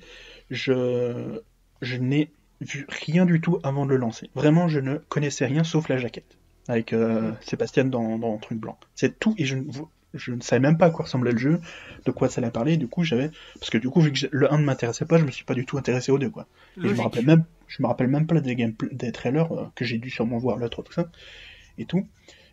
je, 0.51 1.39
je 1.81 1.97
n'ai 1.97 2.29
vu 2.61 2.85
rien 2.89 3.25
du 3.25 3.41
tout 3.41 3.57
avant 3.63 3.87
de 3.87 3.89
le 3.89 3.97
lancer. 3.97 4.29
Vraiment, 4.35 4.67
je 4.67 4.79
ne 4.79 4.97
connaissais 4.97 5.47
rien 5.47 5.63
sauf 5.63 5.89
la 5.89 5.97
jaquette. 5.97 6.37
Avec 6.67 6.93
euh, 6.93 7.31
Sébastien 7.41 7.85
dans, 7.85 8.19
dans 8.19 8.37
truc 8.37 8.59
blanc. 8.59 8.77
C'est 8.93 9.17
tout, 9.19 9.33
et 9.39 9.45
je, 9.45 9.55
ne 9.55 9.63
je 10.13 10.31
ne 10.31 10.41
savais 10.41 10.59
même 10.59 10.77
pas 10.77 10.87
à 10.87 10.89
quoi 10.91 11.05
ressemblait 11.05 11.31
le 11.31 11.37
jeu, 11.37 11.61
de 12.05 12.11
quoi 12.11 12.29
ça 12.29 12.41
allait 12.41 12.51
parler. 12.51 12.77
Du 12.77 12.87
coup, 12.87 13.03
j'avais. 13.03 13.31
Parce 13.59 13.69
que 13.69 13.77
du 13.77 13.89
coup, 13.89 14.01
vu 14.01 14.11
que 14.11 14.27
le 14.31 14.51
1 14.53 14.59
ne 14.59 14.63
m'intéressait 14.65 15.05
pas, 15.05 15.17
je 15.17 15.25
me 15.25 15.31
suis 15.31 15.45
pas 15.45 15.53
du 15.55 15.65
tout 15.65 15.77
intéressé 15.77 16.11
au 16.11 16.17
2, 16.19 16.29
quoi. 16.29 16.47
Et 16.83 16.87
je 16.89 16.95
me 16.95 17.01
rappelle 17.01 17.25
même, 17.25 17.45
je 17.67 17.81
me 17.81 17.87
rappelle 17.87 18.07
même 18.07 18.27
pas 18.27 18.39
des 18.41 18.55
gameplay, 18.55 18.89
des 18.91 19.11
trailers 19.11 19.51
euh, 19.51 19.65
que 19.75 19.85
j'ai 19.85 19.97
dû 19.97 20.09
sûrement 20.09 20.37
voir 20.37 20.57
l'autre, 20.57 20.83
tout 20.83 20.93
ça, 20.93 21.07
et 21.77 21.85
tout. 21.85 22.05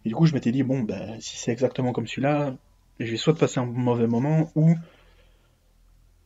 Et 0.05 0.09
du 0.11 0.15
coup, 0.15 0.27
je 0.27 0.35
m'étais 0.35 0.53
dit 0.53 0.63
bon, 0.63 0.81
ben 0.83 1.21
si 1.21 1.39
c'est 1.39 1.53
exactement 1.53 1.93
comme 1.93 2.07
celui-là, 2.07 2.55
je 3.01 3.11
vais 3.11 3.17
soit 3.17 3.35
passer 3.37 3.61
un 3.61 3.67
mauvais 3.67 4.07
moment 4.07 4.51
ou 4.55 4.75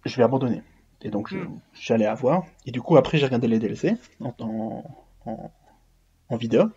je 0.04 0.16
vais 0.16 0.22
abandonner. 0.22 0.62
Et 1.02 1.11
donc, 1.11 1.30
Hmm. 1.32 1.58
j'allais 1.74 2.06
avoir. 2.06 2.44
Et 2.66 2.70
du 2.70 2.80
coup, 2.80 2.96
après, 2.96 3.18
j'ai 3.18 3.26
regardé 3.26 3.48
les 3.48 3.58
DLC 3.58 3.94
en, 4.20 4.35
en, 4.40 4.85
en, 5.26 5.50
en 6.28 6.37
vidéo. 6.37 6.70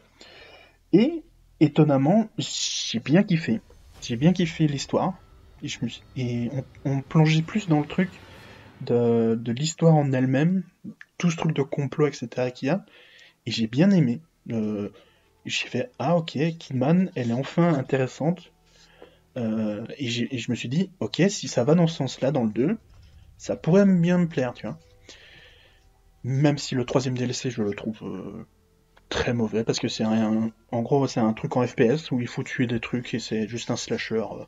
Et 0.93 1.23
étonnamment, 1.60 2.29
j'ai 2.38 2.99
bien 2.99 3.23
kiffé. 3.23 3.62
J'ai 4.01 4.15
bien 4.15 4.33
kiffé 4.33 4.67
l'histoire. 4.67 5.13
Et, 6.15 6.49
on, 6.53 6.91
on 6.91 7.01
plongeait 7.01 7.41
plus 7.41 7.67
dans 7.67 7.79
le 7.79 7.88
truc 7.88 8.10
de, 8.81 9.51
l'histoire 9.51 9.95
en 9.95 10.12
elle-même, 10.12 10.63
tout 11.17 11.31
ce 11.31 11.38
truc 11.38 11.53
de 11.53 11.63
complot, 11.63 12.07
etc. 12.07 12.51
qu'il 12.51 12.67
y 12.67 12.71
a. 12.71 12.86
Et 13.45 13.51
j'ai 13.51 13.67
bien 13.67 13.91
aimé. 13.91 14.21
Euh, 14.51 14.89
j'ai 15.45 15.67
fait 15.67 15.91
Ah, 15.99 16.17
ok, 16.17 16.38
Kidman, 16.60 17.12
elle 17.15 17.31
est 17.31 17.33
enfin 17.33 17.73
intéressante. 17.73 18.51
Euh, 19.38 19.86
et 19.97 20.10
je 20.10 20.51
me 20.51 20.55
suis 20.55 20.69
dit 20.69 20.89
Ok, 20.99 21.21
si 21.29 21.47
ça 21.47 21.63
va 21.63 21.75
dans 21.75 21.88
ce 21.88 21.95
sens-là, 21.95 22.31
dans 22.31 22.43
le 22.43 22.51
2, 22.51 22.77
ça 23.38 23.55
pourrait 23.55 23.86
bien 23.86 24.17
me 24.17 24.27
plaire, 24.27 24.53
tu 24.53 24.65
vois. 24.65 24.79
Même 26.23 26.57
si 26.57 26.75
le 26.75 26.86
troisième 26.86 27.17
DLC, 27.17 27.49
je 27.49 27.62
le 27.62 27.73
trouve 27.73 27.99
euh, 28.03 28.45
très 29.09 29.33
mauvais, 29.33 29.63
parce 29.63 29.79
que 29.79 29.87
c'est 29.87 30.03
un. 30.03 30.51
En 30.71 30.81
gros, 30.81 31.07
c'est 31.07 31.19
un 31.19 31.33
truc 31.33 31.55
en 31.57 31.65
FPS 31.65 32.11
où 32.11 32.19
il 32.19 32.27
faut 32.27 32.43
tuer 32.43 32.67
des 32.67 32.79
trucs 32.79 33.13
et 33.13 33.19
c'est 33.19 33.47
juste 33.47 33.71
un 33.71 33.75
slasher. 33.75 34.15
euh, 34.31 34.45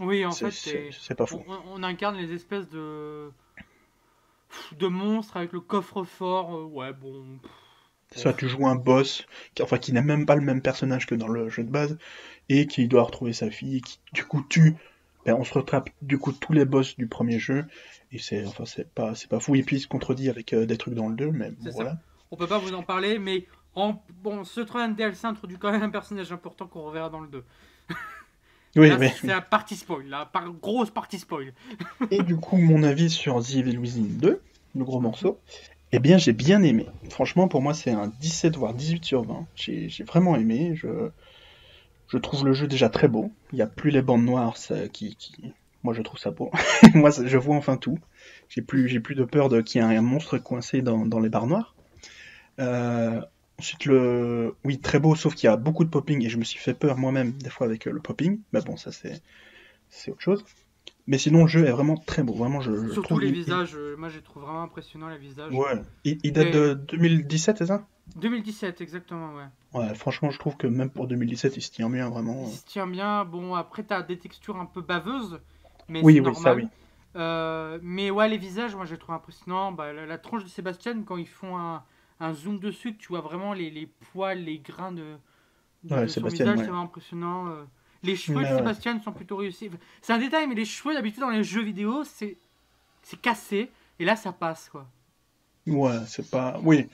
Oui, 0.00 0.24
en 0.24 0.32
fait, 0.32 0.50
c'est 0.50 1.14
pas 1.14 1.26
fou. 1.26 1.42
on, 1.48 1.58
on 1.74 1.82
incarne 1.82 2.16
les 2.16 2.32
espèces 2.32 2.68
de 2.68 3.30
de 4.78 4.86
monstres 4.86 5.36
avec 5.36 5.52
le 5.52 5.60
coffre-fort. 5.60 6.54
euh, 6.56 6.64
ouais, 6.64 6.92
bon. 6.92 7.24
Soit 8.14 8.34
tu 8.34 8.48
joues 8.48 8.66
un 8.66 8.76
boss, 8.76 9.26
qui, 9.54 9.62
enfin 9.62 9.78
qui 9.78 9.92
n'a 9.92 10.00
même 10.02 10.26
pas 10.26 10.36
le 10.36 10.40
même 10.40 10.62
personnage 10.62 11.06
que 11.06 11.14
dans 11.14 11.28
le 11.28 11.48
jeu 11.48 11.64
de 11.64 11.70
base, 11.70 11.98
et 12.48 12.66
qui 12.66 12.86
doit 12.88 13.02
retrouver 13.02 13.32
sa 13.32 13.50
fille, 13.50 13.76
et 13.78 13.80
qui 13.80 13.98
du 14.12 14.24
coup 14.24 14.42
tue. 14.48 14.76
Ben, 15.24 15.34
on 15.34 15.42
se 15.42 15.52
retrape 15.54 15.90
du 16.02 16.18
coup 16.18 16.30
tous 16.32 16.52
les 16.52 16.64
boss 16.64 16.96
du 16.96 17.08
premier 17.08 17.40
jeu, 17.40 17.64
et 18.12 18.18
c'est 18.18 18.46
enfin 18.46 18.64
c'est 18.64 18.88
pas 18.88 19.14
c'est 19.16 19.28
pas 19.28 19.40
fou. 19.40 19.56
Et 19.56 19.62
puis 19.64 19.76
il 19.76 19.80
se 19.80 19.88
contredit 19.88 20.30
avec 20.30 20.52
euh, 20.52 20.66
des 20.66 20.78
trucs 20.78 20.94
dans 20.94 21.08
le 21.08 21.16
2, 21.16 21.32
mais 21.32 21.50
bon, 21.50 21.64
ça. 21.64 21.70
voilà. 21.72 21.98
On 22.30 22.36
peut 22.36 22.46
pas 22.46 22.58
vous 22.58 22.74
en 22.74 22.82
parler, 22.84 23.18
mais 23.18 23.44
en, 23.76 24.02
bon, 24.22 24.44
ce 24.44 24.60
troisième 24.60 24.94
DLC 24.94 25.26
introduit 25.26 25.58
quand 25.58 25.70
même 25.70 25.82
un 25.82 25.90
personnage 25.90 26.32
important 26.32 26.66
qu'on 26.66 26.82
reverra 26.82 27.08
dans 27.08 27.20
le 27.20 27.28
2. 27.28 27.44
Oui, 28.76 28.90
mais 28.98 29.08
c'est 29.08 29.28
la 29.28 29.40
partie 29.40 29.76
spoil, 29.76 30.06
la 30.06 30.26
par- 30.26 30.52
grosse 30.52 30.90
partie 30.90 31.18
spoil. 31.18 31.54
et 32.10 32.22
du 32.22 32.36
coup 32.36 32.58
mon 32.58 32.82
avis 32.82 33.08
sur 33.08 33.42
The 33.42 33.56
Evil 33.56 33.78
Within 33.78 34.18
2, 34.18 34.42
le 34.74 34.84
gros 34.84 35.00
morceau, 35.00 35.40
eh 35.92 35.98
bien 35.98 36.18
j'ai 36.18 36.34
bien 36.34 36.62
aimé. 36.62 36.86
Franchement 37.08 37.48
pour 37.48 37.62
moi 37.62 37.72
c'est 37.72 37.92
un 37.92 38.08
17 38.20 38.56
voire 38.56 38.74
18 38.74 39.02
sur 39.02 39.22
20. 39.22 39.46
J'ai 39.54 40.04
vraiment 40.04 40.36
aimé. 40.36 40.72
Je 40.74 41.10
je 42.08 42.18
trouve 42.18 42.44
le 42.44 42.52
jeu 42.52 42.66
déjà 42.66 42.88
très 42.88 43.08
beau. 43.08 43.32
Il 43.52 43.56
n'y 43.56 43.62
a 43.62 43.66
plus 43.66 43.90
les 43.90 44.02
bandes 44.02 44.24
noires 44.24 44.56
ça, 44.56 44.88
qui, 44.88 45.16
qui... 45.16 45.52
Moi, 45.82 45.94
je 45.94 46.02
trouve 46.02 46.18
ça 46.18 46.30
beau. 46.30 46.50
Moi, 46.94 47.10
je 47.10 47.36
vois 47.36 47.56
enfin 47.56 47.76
tout. 47.76 47.98
J'ai 48.48 48.62
plus, 48.62 48.88
j'ai 48.88 49.00
plus 49.00 49.14
de 49.14 49.24
peur 49.24 49.48
de 49.48 49.60
qu'il 49.60 49.80
y 49.80 49.84
ait 49.84 49.96
un 49.96 50.02
monstre 50.02 50.38
coincé 50.38 50.82
dans, 50.82 51.06
dans 51.06 51.20
les 51.20 51.28
barres 51.28 51.46
noires. 51.46 51.74
Euh, 52.58 53.20
ensuite, 53.58 53.84
le... 53.86 54.54
Oui, 54.64 54.80
très 54.80 54.98
beau, 54.98 55.14
sauf 55.14 55.34
qu'il 55.34 55.46
y 55.46 55.52
a 55.52 55.56
beaucoup 55.56 55.84
de 55.84 55.90
popping 55.90 56.24
et 56.24 56.28
je 56.28 56.38
me 56.38 56.44
suis 56.44 56.58
fait 56.58 56.74
peur 56.74 56.96
moi-même 56.98 57.32
des 57.32 57.50
fois 57.50 57.66
avec 57.66 57.86
euh, 57.86 57.92
le 57.92 58.00
popping. 58.00 58.40
Mais 58.52 58.60
bon, 58.62 58.76
ça, 58.76 58.92
c'est 58.92 59.22
c'est 59.90 60.10
autre 60.10 60.20
chose. 60.22 60.44
Mais 61.06 61.18
sinon, 61.18 61.42
le 61.42 61.46
jeu 61.48 61.66
est 61.66 61.72
vraiment 61.72 61.96
très 61.96 62.22
beau. 62.22 62.34
Vraiment, 62.34 62.60
je, 62.60 62.72
je 62.76 62.94
Surtout 62.94 63.14
trouve... 63.14 63.22
les 63.22 63.28
il- 63.28 63.34
visages, 63.34 63.74
euh, 63.76 63.96
moi 63.96 64.08
je 64.08 64.16
les 64.16 64.22
trouve 64.22 64.42
vraiment 64.42 64.62
impressionnants 64.62 65.08
les 65.08 65.18
visages. 65.18 65.52
Ouais. 65.52 65.82
Il, 66.04 66.18
il 66.22 66.32
date 66.32 66.48
Et- 66.48 66.52
de 66.52 66.74
2017, 66.74 67.58
c'est 67.58 67.66
ça? 67.66 67.86
2017, 68.16 68.80
exactement, 68.80 69.34
ouais. 69.34 69.46
Ouais, 69.74 69.94
franchement, 69.94 70.30
je 70.30 70.38
trouve 70.38 70.56
que 70.56 70.66
même 70.66 70.90
pour 70.90 71.06
2017, 71.06 71.56
il 71.56 71.62
se 71.62 71.70
tient 71.70 71.90
bien, 71.90 72.08
vraiment. 72.08 72.46
Il 72.46 72.52
se 72.52 72.64
tient 72.64 72.86
bien. 72.86 73.24
Bon, 73.24 73.54
après, 73.54 73.82
t'as 73.84 74.02
des 74.02 74.18
textures 74.18 74.56
un 74.56 74.66
peu 74.66 74.80
baveuses, 74.80 75.40
mais 75.88 76.02
Oui, 76.02 76.14
c'est 76.14 76.20
oui, 76.20 76.32
normal. 76.32 76.42
ça, 76.42 76.54
oui. 76.54 76.68
Euh, 77.16 77.78
mais 77.82 78.10
ouais, 78.10 78.28
les 78.28 78.38
visages, 78.38 78.74
moi, 78.76 78.84
je 78.84 78.92
les 78.92 78.98
trouve 78.98 79.14
impressionnants. 79.14 79.72
Bah, 79.72 79.92
la, 79.92 80.06
la 80.06 80.18
tronche 80.18 80.44
de 80.44 80.48
Sébastien, 80.48 81.02
quand 81.02 81.16
ils 81.16 81.28
font 81.28 81.56
un, 81.58 81.82
un 82.20 82.32
zoom 82.32 82.58
dessus, 82.58 82.94
que 82.94 82.98
tu 82.98 83.08
vois 83.08 83.20
vraiment 83.20 83.52
les, 83.52 83.70
les 83.70 83.86
poils, 83.86 84.38
les 84.42 84.58
grains 84.58 84.92
de, 84.92 85.16
de, 85.84 85.94
Ouais, 85.94 86.08
son 86.08 86.14
Sébastien, 86.14 86.44
visage, 86.44 86.58
ouais. 86.58 86.64
c'est 86.64 86.70
vraiment 86.70 86.84
impressionnant. 86.84 87.48
euh. 87.48 87.64
Les 88.02 88.16
cheveux 88.16 88.40
de 88.42 88.44
ouais. 88.46 88.56
Sébastien 88.56 89.00
sont 89.00 89.12
plutôt 89.12 89.36
réussis. 89.36 89.70
C'est 90.02 90.12
un 90.12 90.18
détail, 90.18 90.46
mais 90.46 90.54
les 90.54 90.64
cheveux, 90.64 90.94
d'habitude, 90.94 91.20
dans 91.20 91.30
les 91.30 91.42
jeux 91.44 91.62
vidéo, 91.62 92.04
c'est 92.04 92.36
c'est 93.02 93.20
cassé. 93.20 93.70
Et 93.98 94.04
là, 94.04 94.16
ça 94.16 94.32
passe, 94.32 94.68
quoi. 94.68 94.86
Ouais, 95.66 95.98
c'est 96.06 96.30
pas... 96.30 96.60
Oui, 96.62 96.88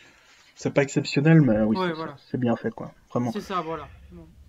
c'est 0.55 0.73
pas 0.73 0.83
exceptionnel, 0.83 1.41
mais 1.41 1.61
oui, 1.63 1.77
c'est- 1.77 1.93
voilà. 1.93 2.17
bien 2.35 2.57
fait, 2.57 2.71
quoi. 2.71 2.93
Vraiment. 3.11 3.33
C'est 3.33 3.41
ça, 3.41 3.61
voilà. 3.61 3.89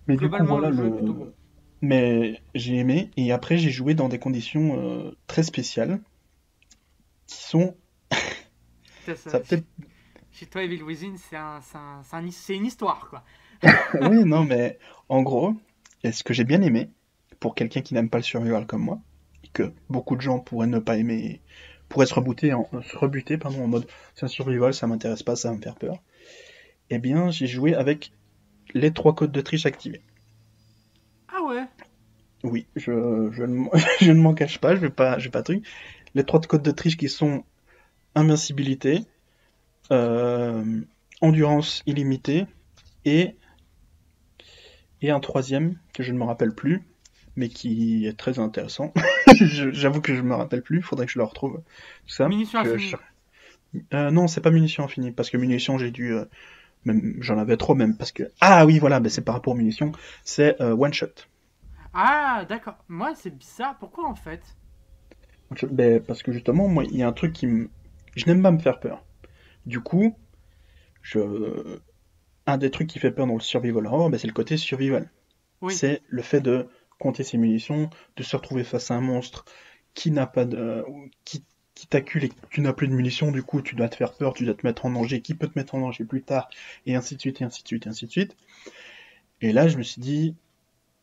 Mais 0.06 0.14
du 0.14 0.18
coup, 0.18 0.36
Globalement, 0.36 0.58
voilà 0.58 0.70
le 0.70 0.84
le... 0.84 0.90
bon. 0.90 1.32
Mais 1.80 2.40
j'ai 2.54 2.76
aimé, 2.76 3.10
et 3.16 3.32
après 3.32 3.58
j'ai 3.58 3.70
joué 3.70 3.94
dans 3.94 4.08
des 4.08 4.18
conditions 4.18 4.78
euh, 4.78 5.10
très 5.26 5.42
spéciales, 5.42 6.00
qui 7.26 7.42
sont... 7.42 7.74
C'est 9.04 9.16
ça. 9.16 9.30
Ça 9.30 9.40
peut-être... 9.40 9.64
Chez 10.34 10.46
toi, 10.46 10.62
Evil 10.64 10.82
Within, 10.82 11.14
c'est 11.16 11.36
un, 11.36 11.60
un- 11.74 12.20
une 12.48 12.66
histoire, 12.66 13.08
quoi. 13.08 13.22
oui, 14.00 14.24
non, 14.24 14.44
mais 14.44 14.78
en 15.08 15.22
gros, 15.22 15.54
et 16.02 16.12
ce 16.12 16.22
que 16.24 16.34
j'ai 16.34 16.44
bien 16.44 16.62
aimé, 16.62 16.90
pour 17.40 17.54
quelqu'un 17.54 17.80
qui 17.82 17.94
n'aime 17.94 18.10
pas 18.10 18.18
le 18.18 18.24
survival 18.24 18.66
comme 18.66 18.82
moi, 18.82 19.00
et 19.44 19.48
que 19.48 19.72
beaucoup 19.88 20.16
de 20.16 20.20
gens 20.20 20.38
pourraient 20.40 20.66
ne 20.66 20.78
pas 20.78 20.96
aimer, 20.96 21.40
pourraient 21.88 22.06
se 22.06 22.14
rebooter 22.14 22.52
en, 22.52 22.68
se 22.82 22.96
rebuter 22.96 23.38
pardon, 23.38 23.64
en 23.64 23.68
mode 23.68 23.86
c'est 24.14 24.24
un 24.24 24.28
survival, 24.28 24.74
ça 24.74 24.86
m'intéresse 24.86 25.22
pas, 25.22 25.36
ça 25.36 25.50
va 25.50 25.56
me 25.56 25.62
faire 25.62 25.76
peur. 25.76 26.02
eh 26.90 26.98
bien, 26.98 27.30
j'ai 27.30 27.46
joué 27.48 27.74
avec 27.74 28.12
les 28.74 28.92
trois 28.92 29.14
codes 29.14 29.32
de 29.32 29.40
triche 29.42 29.66
activés. 29.66 30.02
Ah 31.28 31.42
ouais 31.42 31.68
Oui, 32.44 32.66
je, 32.76 33.30
je, 33.32 33.42
ne, 33.44 33.68
je 34.00 34.12
ne 34.12 34.20
m'en 34.20 34.34
cache 34.34 34.58
pas, 34.58 34.74
je 34.76 34.80
vais 34.80 34.90
pas, 34.90 35.18
je 35.18 35.24
vais 35.24 35.30
pas 35.30 35.42
truc. 35.42 35.66
Les 36.14 36.24
trois 36.24 36.40
codes 36.40 36.62
de 36.62 36.70
triche 36.70 36.96
qui 36.96 37.08
sont 37.08 37.44
invincibilité, 38.14 38.98
euh, 38.98 39.02
endurance 39.90 41.82
illimitée 41.86 42.46
et 43.04 43.36
et 45.04 45.10
un 45.10 45.20
troisième 45.20 45.78
que 45.92 46.02
je 46.02 46.12
ne 46.12 46.18
me 46.18 46.24
rappelle 46.24 46.54
plus, 46.54 46.82
mais 47.36 47.48
qui 47.48 48.06
est 48.06 48.16
très 48.16 48.38
intéressant. 48.38 48.92
J'avoue 49.34 50.00
que 50.00 50.14
je 50.14 50.22
me 50.22 50.34
rappelle 50.34 50.62
plus, 50.62 50.80
faudrait 50.80 51.04
que 51.06 51.12
je 51.12 51.18
le 51.18 51.24
retrouve. 51.24 51.60
ça. 52.06 52.28
Munitions 52.28 52.60
infinies. 52.60 52.94
Euh, 53.92 54.10
non, 54.10 54.28
c'est 54.28 54.40
pas 54.40 54.50
munitions 54.50 54.84
infinies, 54.84 55.12
parce 55.12 55.30
que 55.30 55.36
munitions, 55.36 55.78
j'ai 55.78 55.90
dû. 55.90 56.14
Euh, 56.14 56.24
même, 56.84 57.16
j'en 57.20 57.38
avais 57.38 57.56
trop 57.56 57.74
même, 57.74 57.96
parce 57.96 58.12
que. 58.12 58.22
Ah 58.40 58.64
oui, 58.64 58.78
voilà, 58.78 59.00
mais 59.00 59.08
c'est 59.08 59.22
par 59.22 59.34
rapport 59.34 59.52
aux 59.52 59.56
munitions, 59.56 59.92
c'est 60.22 60.60
euh, 60.62 60.74
one 60.76 60.94
shot. 60.94 61.08
Ah, 61.92 62.44
d'accord. 62.48 62.76
Moi, 62.88 63.14
c'est 63.14 63.36
bizarre. 63.36 63.76
Pourquoi 63.78 64.08
en 64.08 64.14
fait? 64.14 64.40
Ben, 65.70 66.02
Parce 66.02 66.22
que 66.22 66.32
justement, 66.32 66.68
moi, 66.68 66.84
il 66.84 66.96
y 66.96 67.02
a 67.02 67.08
un 67.08 67.12
truc 67.12 67.32
qui 67.32 67.46
me. 67.46 67.68
Je 68.16 68.26
n'aime 68.26 68.42
pas 68.42 68.50
me 68.50 68.58
faire 68.58 68.80
peur. 68.80 69.04
Du 69.66 69.80
coup, 69.80 70.16
je 71.02 71.80
un 72.46 72.58
des 72.58 72.70
trucs 72.70 72.88
qui 72.88 72.98
fait 72.98 73.10
peur 73.10 73.26
dans 73.26 73.34
le 73.34 73.40
survival 73.40 73.86
horror, 73.86 74.10
ben, 74.10 74.18
c'est 74.18 74.26
le 74.26 74.32
côté 74.32 74.56
survival. 74.56 75.10
C'est 75.70 76.02
le 76.08 76.20
fait 76.20 76.42
de 76.42 76.68
compter 76.98 77.22
ses 77.22 77.38
munitions, 77.38 77.88
de 78.16 78.22
se 78.22 78.36
retrouver 78.36 78.64
face 78.64 78.90
à 78.90 78.94
un 78.94 79.00
monstre 79.00 79.46
qui 79.94 80.10
n'a 80.10 80.26
pas 80.26 80.44
de, 80.44 80.84
qui, 81.24 81.42
qui 81.74 81.86
t'accule 81.86 82.24
et 82.24 82.28
que 82.28 82.34
tu 82.50 82.60
n'as 82.60 82.74
plus 82.74 82.86
de 82.88 82.92
munitions, 82.92 83.30
du 83.32 83.42
coup 83.42 83.62
tu 83.62 83.74
dois 83.74 83.88
te 83.88 83.96
faire 83.96 84.12
peur, 84.12 84.34
tu 84.34 84.44
dois 84.44 84.54
te 84.54 84.66
mettre 84.66 84.84
en 84.84 84.90
danger, 84.90 85.22
qui 85.22 85.34
peut 85.34 85.48
te 85.48 85.58
mettre 85.58 85.74
en 85.74 85.80
danger 85.80 86.04
plus 86.04 86.22
tard, 86.22 86.50
et 86.84 86.94
ainsi 86.94 87.16
de 87.16 87.20
suite, 87.20 87.40
et 87.40 87.44
ainsi 87.44 87.62
de 87.62 87.68
suite, 87.68 87.86
et 87.86 87.88
ainsi 87.88 88.06
de 88.06 88.10
suite. 88.10 88.36
Et 89.40 89.52
là, 89.52 89.68
je 89.68 89.78
me 89.78 89.82
suis 89.82 90.00
dit, 90.00 90.36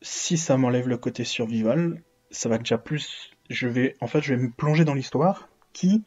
si 0.00 0.38
ça 0.38 0.56
m'enlève 0.56 0.88
le 0.88 0.96
côté 0.96 1.24
survival, 1.24 2.02
ça 2.30 2.48
va 2.48 2.58
déjà 2.58 2.78
plus, 2.78 3.30
je 3.50 3.68
vais, 3.68 3.96
en 4.00 4.06
fait, 4.06 4.20
je 4.22 4.34
vais 4.34 4.42
me 4.42 4.50
plonger 4.50 4.84
dans 4.84 4.94
l'histoire 4.94 5.48
qui 5.72 6.04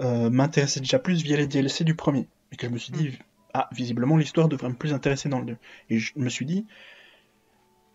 euh, 0.00 0.30
m'intéressait 0.30 0.80
déjà 0.80 0.98
plus 0.98 1.22
via 1.22 1.36
les 1.36 1.46
DLC 1.46 1.84
du 1.84 1.94
premier. 1.94 2.28
Et 2.52 2.56
que 2.56 2.66
je 2.66 2.72
me 2.72 2.78
suis 2.78 2.92
dit, 2.92 3.18
ah, 3.52 3.68
visiblement, 3.72 4.16
l'histoire 4.16 4.48
devrait 4.48 4.68
me 4.68 4.74
plus 4.74 4.92
intéresser 4.92 5.28
dans 5.28 5.38
le 5.38 5.46
2. 5.46 5.56
Et 5.90 5.98
je 5.98 6.12
me 6.16 6.28
suis 6.28 6.46
dit, 6.46 6.66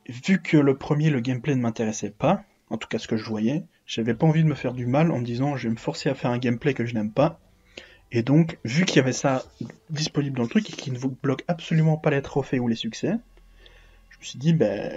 vu 0.07 0.41
que 0.41 0.57
le 0.57 0.77
premier, 0.77 1.09
le 1.09 1.19
gameplay 1.19 1.55
ne 1.55 1.61
m'intéressait 1.61 2.11
pas, 2.11 2.43
en 2.69 2.77
tout 2.77 2.87
cas 2.87 2.99
ce 2.99 3.07
que 3.07 3.17
je 3.17 3.25
voyais, 3.25 3.63
j'avais 3.85 4.13
pas 4.13 4.25
envie 4.25 4.43
de 4.43 4.47
me 4.47 4.55
faire 4.55 4.73
du 4.73 4.85
mal 4.85 5.11
en 5.11 5.19
me 5.19 5.25
disant 5.25 5.57
je 5.57 5.67
vais 5.67 5.73
me 5.73 5.79
forcer 5.79 6.09
à 6.09 6.15
faire 6.15 6.31
un 6.31 6.37
gameplay 6.37 6.73
que 6.73 6.85
je 6.85 6.93
n'aime 6.93 7.11
pas. 7.11 7.39
Et 8.11 8.23
donc, 8.23 8.57
vu 8.63 8.85
qu'il 8.85 8.97
y 8.97 8.99
avait 8.99 9.13
ça 9.13 9.43
disponible 9.89 10.37
dans 10.37 10.43
le 10.43 10.49
truc 10.49 10.69
et 10.69 10.73
qu'il 10.73 10.93
ne 10.93 10.97
vous 10.97 11.15
bloque 11.21 11.43
absolument 11.47 11.97
pas 11.97 12.09
les 12.09 12.21
trophées 12.21 12.59
ou 12.59 12.67
les 12.67 12.75
succès, 12.75 13.13
je 14.09 14.17
me 14.17 14.23
suis 14.23 14.39
dit, 14.39 14.53
ben, 14.53 14.91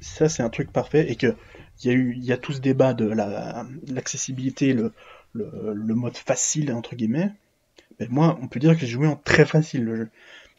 ça 0.00 0.28
c'est 0.28 0.42
un 0.42 0.50
truc 0.50 0.72
parfait 0.72 1.10
et 1.10 1.16
que 1.16 1.36
il 1.82 1.88
y 1.88 1.90
a 1.90 1.94
eu, 1.94 2.14
il 2.16 2.24
y 2.24 2.32
a 2.32 2.36
tout 2.36 2.52
ce 2.52 2.60
débat 2.60 2.94
de 2.94 3.06
l'accessibilité, 3.92 4.72
le, 4.72 4.92
le, 5.34 5.94
mode 5.94 6.16
facile 6.16 6.72
entre 6.72 6.94
guillemets. 6.94 7.32
Mais 8.00 8.06
moi, 8.08 8.38
on 8.42 8.48
peut 8.48 8.60
dire 8.60 8.74
que 8.74 8.80
j'ai 8.80 8.86
joué 8.86 9.06
en 9.06 9.16
très 9.16 9.44
facile 9.44 9.84
le 9.84 9.96
jeu. 9.96 10.08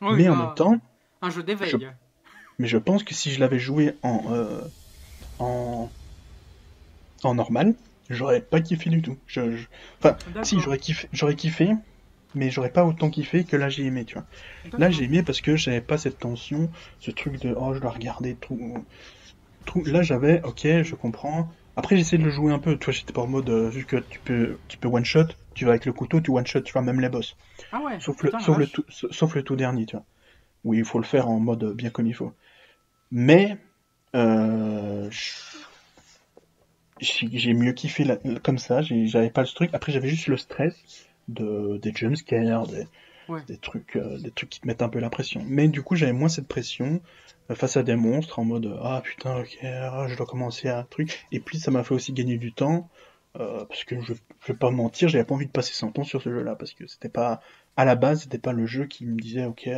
mais 0.01 0.29
en 0.29 0.35
même 0.35 0.55
temps, 0.55 0.79
un 1.21 1.29
jeu 1.29 1.43
d'éveil. 1.43 1.89
Mais 2.59 2.67
je 2.67 2.77
pense 2.77 3.03
que 3.03 3.13
si 3.13 3.31
je 3.31 3.39
l'avais 3.39 3.59
joué 3.59 3.95
en, 4.03 4.31
euh, 4.31 4.61
en, 5.39 5.89
en 7.23 7.35
normal, 7.35 7.73
j'aurais 8.09 8.41
pas 8.41 8.61
kiffé 8.61 8.89
du 8.89 9.01
tout. 9.01 9.17
Je, 9.25 9.41
Enfin, 9.99 10.17
si, 10.43 10.59
j'aurais 10.59 10.77
kiffé, 10.77 11.07
j'aurais 11.11 11.35
kiffé, 11.35 11.71
mais 12.35 12.51
j'aurais 12.51 12.71
pas 12.71 12.85
autant 12.85 13.09
kiffé 13.09 13.43
que 13.43 13.55
là 13.55 13.69
j'ai 13.69 13.85
aimé, 13.85 14.05
tu 14.05 14.15
vois. 14.15 14.25
Là 14.77 14.91
j'ai 14.91 15.05
aimé 15.05 15.23
parce 15.23 15.41
que 15.41 15.55
j'avais 15.55 15.81
pas 15.81 15.97
cette 15.97 16.19
tension, 16.19 16.69
ce 16.99 17.11
truc 17.11 17.39
de 17.41 17.55
oh 17.57 17.73
je 17.73 17.79
dois 17.79 17.91
regarder 17.91 18.35
tout. 18.35 18.85
tout... 19.65 19.83
Là 19.85 20.01
j'avais, 20.03 20.41
ok, 20.43 20.61
je 20.83 20.95
comprends. 20.95 21.49
Après 21.75 21.97
j'essaie 21.97 22.17
de 22.17 22.23
le 22.23 22.29
jouer 22.29 22.53
un 22.53 22.59
peu, 22.59 22.77
toi 22.77 22.93
j'étais 22.93 23.13
pas 23.13 23.21
en 23.21 23.27
mode, 23.27 23.49
euh, 23.49 23.69
vu 23.69 23.85
que 23.85 23.97
tu 23.97 24.19
peux, 24.19 24.57
tu 24.67 24.77
peux 24.77 24.87
one 24.87 25.05
shot, 25.05 25.25
tu 25.55 25.65
vas 25.65 25.71
avec 25.71 25.85
le 25.85 25.93
couteau, 25.93 26.21
tu 26.21 26.31
one 26.31 26.45
shot, 26.45 26.61
tu 26.61 26.73
vois, 26.73 26.81
même 26.83 26.99
les 26.99 27.09
boss. 27.09 27.35
Ah 27.71 27.81
ouais. 27.81 27.99
Sauf, 27.99 28.21
le, 28.21 28.31
sauf, 28.39 28.57
le 28.57 28.67
tout, 28.67 28.85
sauf 28.89 29.33
le 29.33 29.43
tout 29.43 29.55
dernier, 29.55 29.85
tu 29.85 29.95
vois. 29.95 30.05
Oui, 30.63 30.77
il 30.77 30.85
faut 30.85 30.99
le 30.99 31.05
faire 31.05 31.27
en 31.27 31.39
mode 31.39 31.73
bien 31.75 31.89
comme 31.89 32.07
il 32.07 32.13
faut. 32.13 32.31
Mais 33.11 33.57
euh, 34.15 35.09
j'ai 36.99 37.53
mieux 37.53 37.73
kiffé 37.73 38.05
comme 38.43 38.57
ça, 38.57 38.81
j'avais 38.81 39.29
pas 39.29 39.41
le 39.41 39.47
truc. 39.47 39.69
Après, 39.73 39.91
j'avais 39.91 40.09
juste 40.09 40.27
le 40.27 40.37
stress 40.37 40.75
de, 41.27 41.77
des 41.77 41.91
jumpscares, 41.93 42.67
des, 42.67 42.87
des, 43.47 43.57
trucs, 43.57 43.95
euh, 43.95 44.17
des 44.19 44.31
trucs 44.31 44.49
qui 44.49 44.59
te 44.59 44.67
mettent 44.67 44.81
un 44.81 44.89
peu 44.89 44.99
la 44.99 45.09
pression. 45.09 45.41
Mais 45.47 45.67
du 45.67 45.81
coup, 45.81 45.95
j'avais 45.95 46.13
moins 46.13 46.29
cette 46.29 46.47
pression 46.47 47.01
euh, 47.49 47.55
face 47.55 47.77
à 47.77 47.83
des 47.83 47.95
monstres 47.95 48.39
en 48.39 48.45
mode 48.45 48.77
Ah 48.81 49.01
putain, 49.03 49.39
ok, 49.39 49.57
ah, 49.63 50.05
je 50.07 50.15
dois 50.15 50.25
commencer 50.25 50.69
à 50.69 50.83
truc. 50.89 51.25
Et 51.31 51.39
puis, 51.39 51.59
ça 51.59 51.71
m'a 51.71 51.83
fait 51.83 51.93
aussi 51.93 52.13
gagner 52.13 52.37
du 52.37 52.53
temps. 52.53 52.89
parce 53.33 53.83
que 53.83 53.99
je, 54.01 54.13
je 54.13 54.47
vais 54.51 54.57
pas 54.57 54.71
mentir, 54.71 55.09
j'avais 55.09 55.25
pas 55.25 55.35
envie 55.35 55.47
de 55.47 55.51
passer 55.51 55.73
100 55.73 55.99
ans 55.99 56.03
sur 56.03 56.21
ce 56.21 56.29
jeu-là. 56.29 56.55
Parce 56.55 56.73
que 56.73 56.87
c'était 56.87 57.09
pas. 57.09 57.41
À 57.75 57.85
la 57.85 57.95
base, 57.95 58.23
c'était 58.23 58.37
pas 58.37 58.53
le 58.53 58.65
jeu 58.65 58.85
qui 58.85 59.05
me 59.05 59.19
disait 59.19 59.45
Ok 59.45 59.69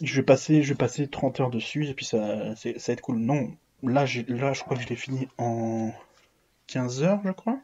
je 0.00 0.16
vais 0.16 0.22
passer 0.22 0.62
je 0.62 0.70
vais 0.70 0.76
passer 0.76 1.08
30 1.08 1.40
heures 1.40 1.50
dessus 1.50 1.86
et 1.86 1.94
puis 1.94 2.04
ça 2.04 2.54
ça 2.56 2.70
va 2.70 2.92
être 2.92 3.00
cool 3.00 3.18
non 3.18 3.52
là 3.82 4.04
là 4.28 4.52
je 4.52 4.62
crois 4.62 4.76
que 4.76 4.82
je 4.82 4.88
l'ai 4.88 4.96
fini 4.96 5.28
en 5.38 5.92
15 6.66 7.02
heures 7.02 7.20
je 7.24 7.30
crois 7.30 7.58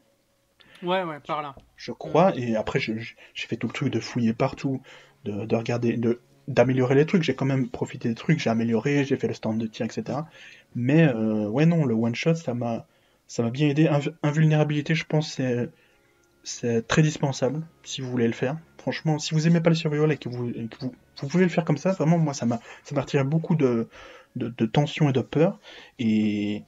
ouais 0.82 1.02
ouais 1.02 1.20
par 1.26 1.42
là. 1.42 1.54
Je 1.76 1.92
crois 1.92 2.36
et 2.36 2.56
après 2.56 2.80
j'ai 2.80 2.96
fait 3.34 3.56
tout 3.56 3.66
le 3.66 3.72
truc 3.72 3.92
de 3.92 4.00
fouiller 4.00 4.32
partout 4.32 4.82
de, 5.24 5.44
de 5.44 5.56
regarder 5.56 5.96
de 5.96 6.20
d'améliorer 6.48 6.94
les 6.96 7.06
trucs. 7.06 7.22
J'ai 7.22 7.34
quand 7.34 7.46
même 7.46 7.68
profité 7.68 8.08
des 8.08 8.14
trucs 8.14 8.38
j'ai 8.38 8.50
amélioré 8.50 9.04
j'ai 9.04 9.16
fait 9.16 9.28
le 9.28 9.34
stand 9.34 9.58
de 9.58 9.66
tir 9.66 9.86
etc 9.86 10.20
mais 10.74 11.08
euh, 11.08 11.48
ouais 11.48 11.66
non 11.66 11.84
le 11.84 11.94
one 11.94 12.14
shot 12.14 12.34
ça 12.34 12.54
m'a 12.54 12.86
ça 13.26 13.42
m'a 13.42 13.50
bien 13.50 13.68
aidé. 13.68 13.88
Invulnérabilité 14.22 14.94
je 14.94 15.04
pense 15.04 15.32
c'est 15.32 15.68
c'est 16.42 16.86
très 16.88 17.02
dispensable 17.02 17.66
si 17.82 18.00
vous 18.00 18.10
voulez 18.10 18.26
le 18.26 18.32
faire. 18.32 18.56
Franchement 18.78 19.18
si 19.18 19.34
vous 19.34 19.46
aimez 19.46 19.60
pas 19.60 19.70
le 19.70 19.76
survival 19.76 20.10
et 20.12 20.16
que 20.16 20.28
vous, 20.28 20.48
et 20.48 20.68
que 20.68 20.78
vous 20.80 20.94
vous 21.22 21.28
pouvez 21.28 21.44
le 21.44 21.50
faire 21.50 21.64
comme 21.64 21.76
ça, 21.76 21.92
vraiment, 21.92 22.18
moi, 22.18 22.34
ça 22.34 22.46
m'a 22.46 22.60
ça 22.84 22.98
retiré 23.00 23.24
beaucoup 23.24 23.54
de, 23.54 23.88
de, 24.36 24.66
tension 24.66 25.08
et 25.10 25.12
de 25.12 25.20
peur. 25.20 25.58
Et, 25.98 26.64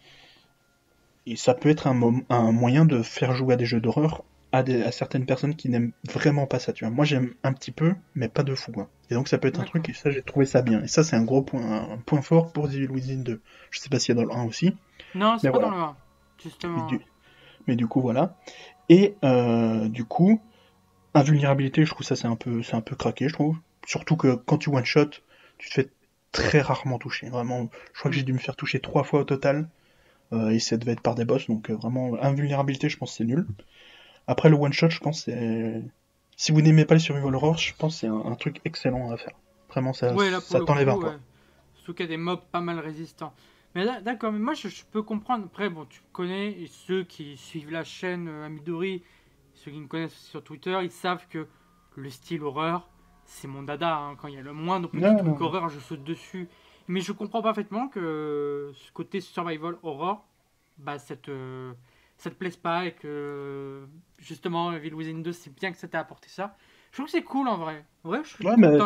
et 1.26 1.36
ça 1.36 1.54
peut 1.54 1.68
être 1.68 1.86
un, 1.86 2.20
un 2.28 2.52
moyen 2.52 2.84
de 2.84 3.02
faire 3.02 3.34
jouer 3.34 3.54
à 3.54 3.56
des 3.56 3.64
jeux 3.64 3.80
d'horreur 3.80 4.24
à, 4.52 4.58
à, 4.58 4.92
certaines 4.92 5.26
personnes 5.26 5.56
qui 5.56 5.68
n'aiment 5.68 5.92
vraiment 6.10 6.46
pas 6.46 6.58
ça. 6.58 6.72
Tu 6.72 6.84
vois. 6.84 6.92
Moi, 6.92 7.04
j'aime 7.04 7.34
un 7.42 7.52
petit 7.52 7.72
peu, 7.72 7.94
mais 8.14 8.28
pas 8.28 8.42
de 8.42 8.54
fou. 8.54 8.72
Et 9.10 9.14
donc, 9.14 9.28
ça 9.28 9.38
peut 9.38 9.48
être 9.48 9.60
un 9.60 9.64
truc, 9.64 9.88
et 9.88 9.94
ça, 9.94 10.10
j'ai 10.10 10.22
trouvé 10.22 10.46
ça 10.46 10.62
bien. 10.62 10.82
Et 10.82 10.88
ça, 10.88 11.02
c'est 11.02 11.16
un 11.16 11.24
gros 11.24 11.42
point, 11.42 11.90
un 11.90 11.98
point 11.98 12.22
fort 12.22 12.52
pour 12.52 12.68
The 12.68 12.88
Within 12.90 13.22
2. 13.22 13.40
Je 13.70 13.80
sais 13.80 13.88
pas 13.88 13.98
s'il 13.98 14.14
y 14.14 14.18
a 14.18 14.22
dans 14.22 14.28
le 14.28 14.38
1 14.38 14.44
aussi. 14.44 14.76
Non, 15.14 15.38
c'est 15.38 15.50
pas 15.50 15.58
dans 15.58 15.70
le 15.70 15.76
1, 15.76 15.96
justement. 16.42 16.88
Mais 17.66 17.76
du, 17.76 17.86
coup, 17.86 18.00
voilà. 18.00 18.36
Et 18.88 19.14
euh, 19.24 19.88
du 19.88 20.04
coup, 20.04 20.40
invulnérabilité, 21.14 21.84
je 21.84 21.90
trouve 21.90 22.04
ça, 22.04 22.16
c'est 22.16 22.26
un, 22.26 22.36
peu, 22.36 22.60
un 22.72 22.80
peu 22.80 22.96
craqué, 22.96 23.28
je 23.28 23.34
trouve. 23.34 23.56
Surtout 23.86 24.16
que 24.16 24.34
quand 24.34 24.58
tu 24.58 24.68
one 24.68 24.84
shot, 24.84 25.10
tu 25.58 25.68
te 25.68 25.74
fais 25.74 25.90
très 26.32 26.60
rarement 26.60 26.98
toucher. 26.98 27.28
Vraiment, 27.28 27.70
je 27.92 27.98
crois 28.00 28.10
que 28.10 28.16
j'ai 28.16 28.24
dû 28.24 28.32
me 28.32 28.38
faire 28.38 28.56
toucher 28.56 28.80
trois 28.80 29.04
fois 29.04 29.20
au 29.20 29.24
total. 29.24 29.68
Euh, 30.32 30.50
et 30.50 30.58
ça 30.58 30.76
devait 30.76 30.92
être 30.92 31.02
par 31.02 31.14
des 31.14 31.24
boss, 31.24 31.46
donc 31.46 31.70
euh, 31.70 31.74
vraiment, 31.74 32.16
invulnérabilité, 32.22 32.88
je 32.88 32.96
pense 32.96 33.16
c'est 33.16 33.24
nul. 33.24 33.46
Après 34.26 34.48
le 34.48 34.56
one 34.56 34.72
shot, 34.72 34.90
je 34.90 35.00
pense 35.00 35.24
c'est. 35.24 35.82
Si 36.36 36.52
vous 36.52 36.62
n'aimez 36.62 36.84
pas 36.84 36.94
les 36.94 37.00
survival 37.00 37.34
horror, 37.34 37.58
je 37.58 37.74
pense 37.74 37.94
que 37.94 38.00
c'est 38.00 38.06
un, 38.06 38.34
truc 38.36 38.60
excellent 38.64 39.10
à 39.10 39.16
faire. 39.16 39.34
Vraiment, 39.68 39.92
ça, 39.92 40.14
ça 40.40 40.60
t'enlève 40.60 40.88
un 40.88 40.98
poids. 40.98 41.14
Surtout 41.74 41.94
qu'il 41.94 42.06
y 42.06 42.08
a 42.08 42.10
des 42.10 42.16
mobs 42.16 42.40
pas 42.50 42.60
mal 42.60 42.78
résistants. 42.78 43.34
Mais 43.74 43.86
d'accord, 44.02 44.32
mais 44.32 44.38
moi 44.38 44.54
je, 44.54 44.68
peux 44.90 45.02
comprendre. 45.02 45.44
Après, 45.46 45.68
bon, 45.68 45.86
tu 45.86 46.00
connais, 46.12 46.50
et 46.50 46.66
ceux 46.66 47.04
qui 47.04 47.36
suivent 47.36 47.70
la 47.70 47.84
chaîne 47.84 48.28
euh, 48.28 48.46
Amidori, 48.46 49.02
ceux 49.54 49.70
qui 49.70 49.80
me 49.80 49.86
connaissent 49.86 50.14
sur 50.14 50.42
Twitter, 50.42 50.78
ils 50.82 50.90
savent 50.90 51.26
que 51.28 51.46
le 51.96 52.10
style 52.10 52.42
horreur, 52.42 52.88
c'est 53.24 53.48
mon 53.48 53.62
dada. 53.62 53.96
Hein. 53.96 54.16
Quand 54.16 54.28
il 54.28 54.34
y 54.34 54.38
a 54.38 54.42
le 54.42 54.52
moindre 54.52 54.88
petit 54.88 55.16
truc 55.16 55.40
horreur, 55.40 55.68
je 55.68 55.78
saute 55.80 56.04
dessus. 56.04 56.48
Mais 56.88 57.00
je 57.00 57.12
comprends 57.12 57.42
parfaitement 57.42 57.88
que 57.88 58.72
ce 58.74 58.92
côté 58.92 59.20
survival 59.20 59.76
horror, 59.82 60.26
bah, 60.78 60.98
ça 60.98 61.16
te, 61.16 61.72
ça 62.18 62.30
te 62.30 62.34
plaise 62.34 62.56
pas 62.56 62.86
et 62.86 62.92
que 62.92 63.86
justement, 64.18 64.72
Evil 64.72 64.94
Within 64.94 65.18
2, 65.20 65.32
c'est 65.32 65.54
bien 65.54 65.72
que 65.72 65.78
ça 65.78 65.88
t'ait 65.88 65.98
apporté 65.98 66.28
ça. 66.28 66.56
Je 66.90 66.96
trouve 66.96 67.06
que 67.06 67.12
c'est 67.12 67.22
cool 67.22 67.48
en 67.48 67.56
vrai. 67.56 67.84
Ouais, 68.04 68.20
je 68.22 68.28
suis 68.28 68.46
ouais, 68.46 68.54
mais 68.56 68.78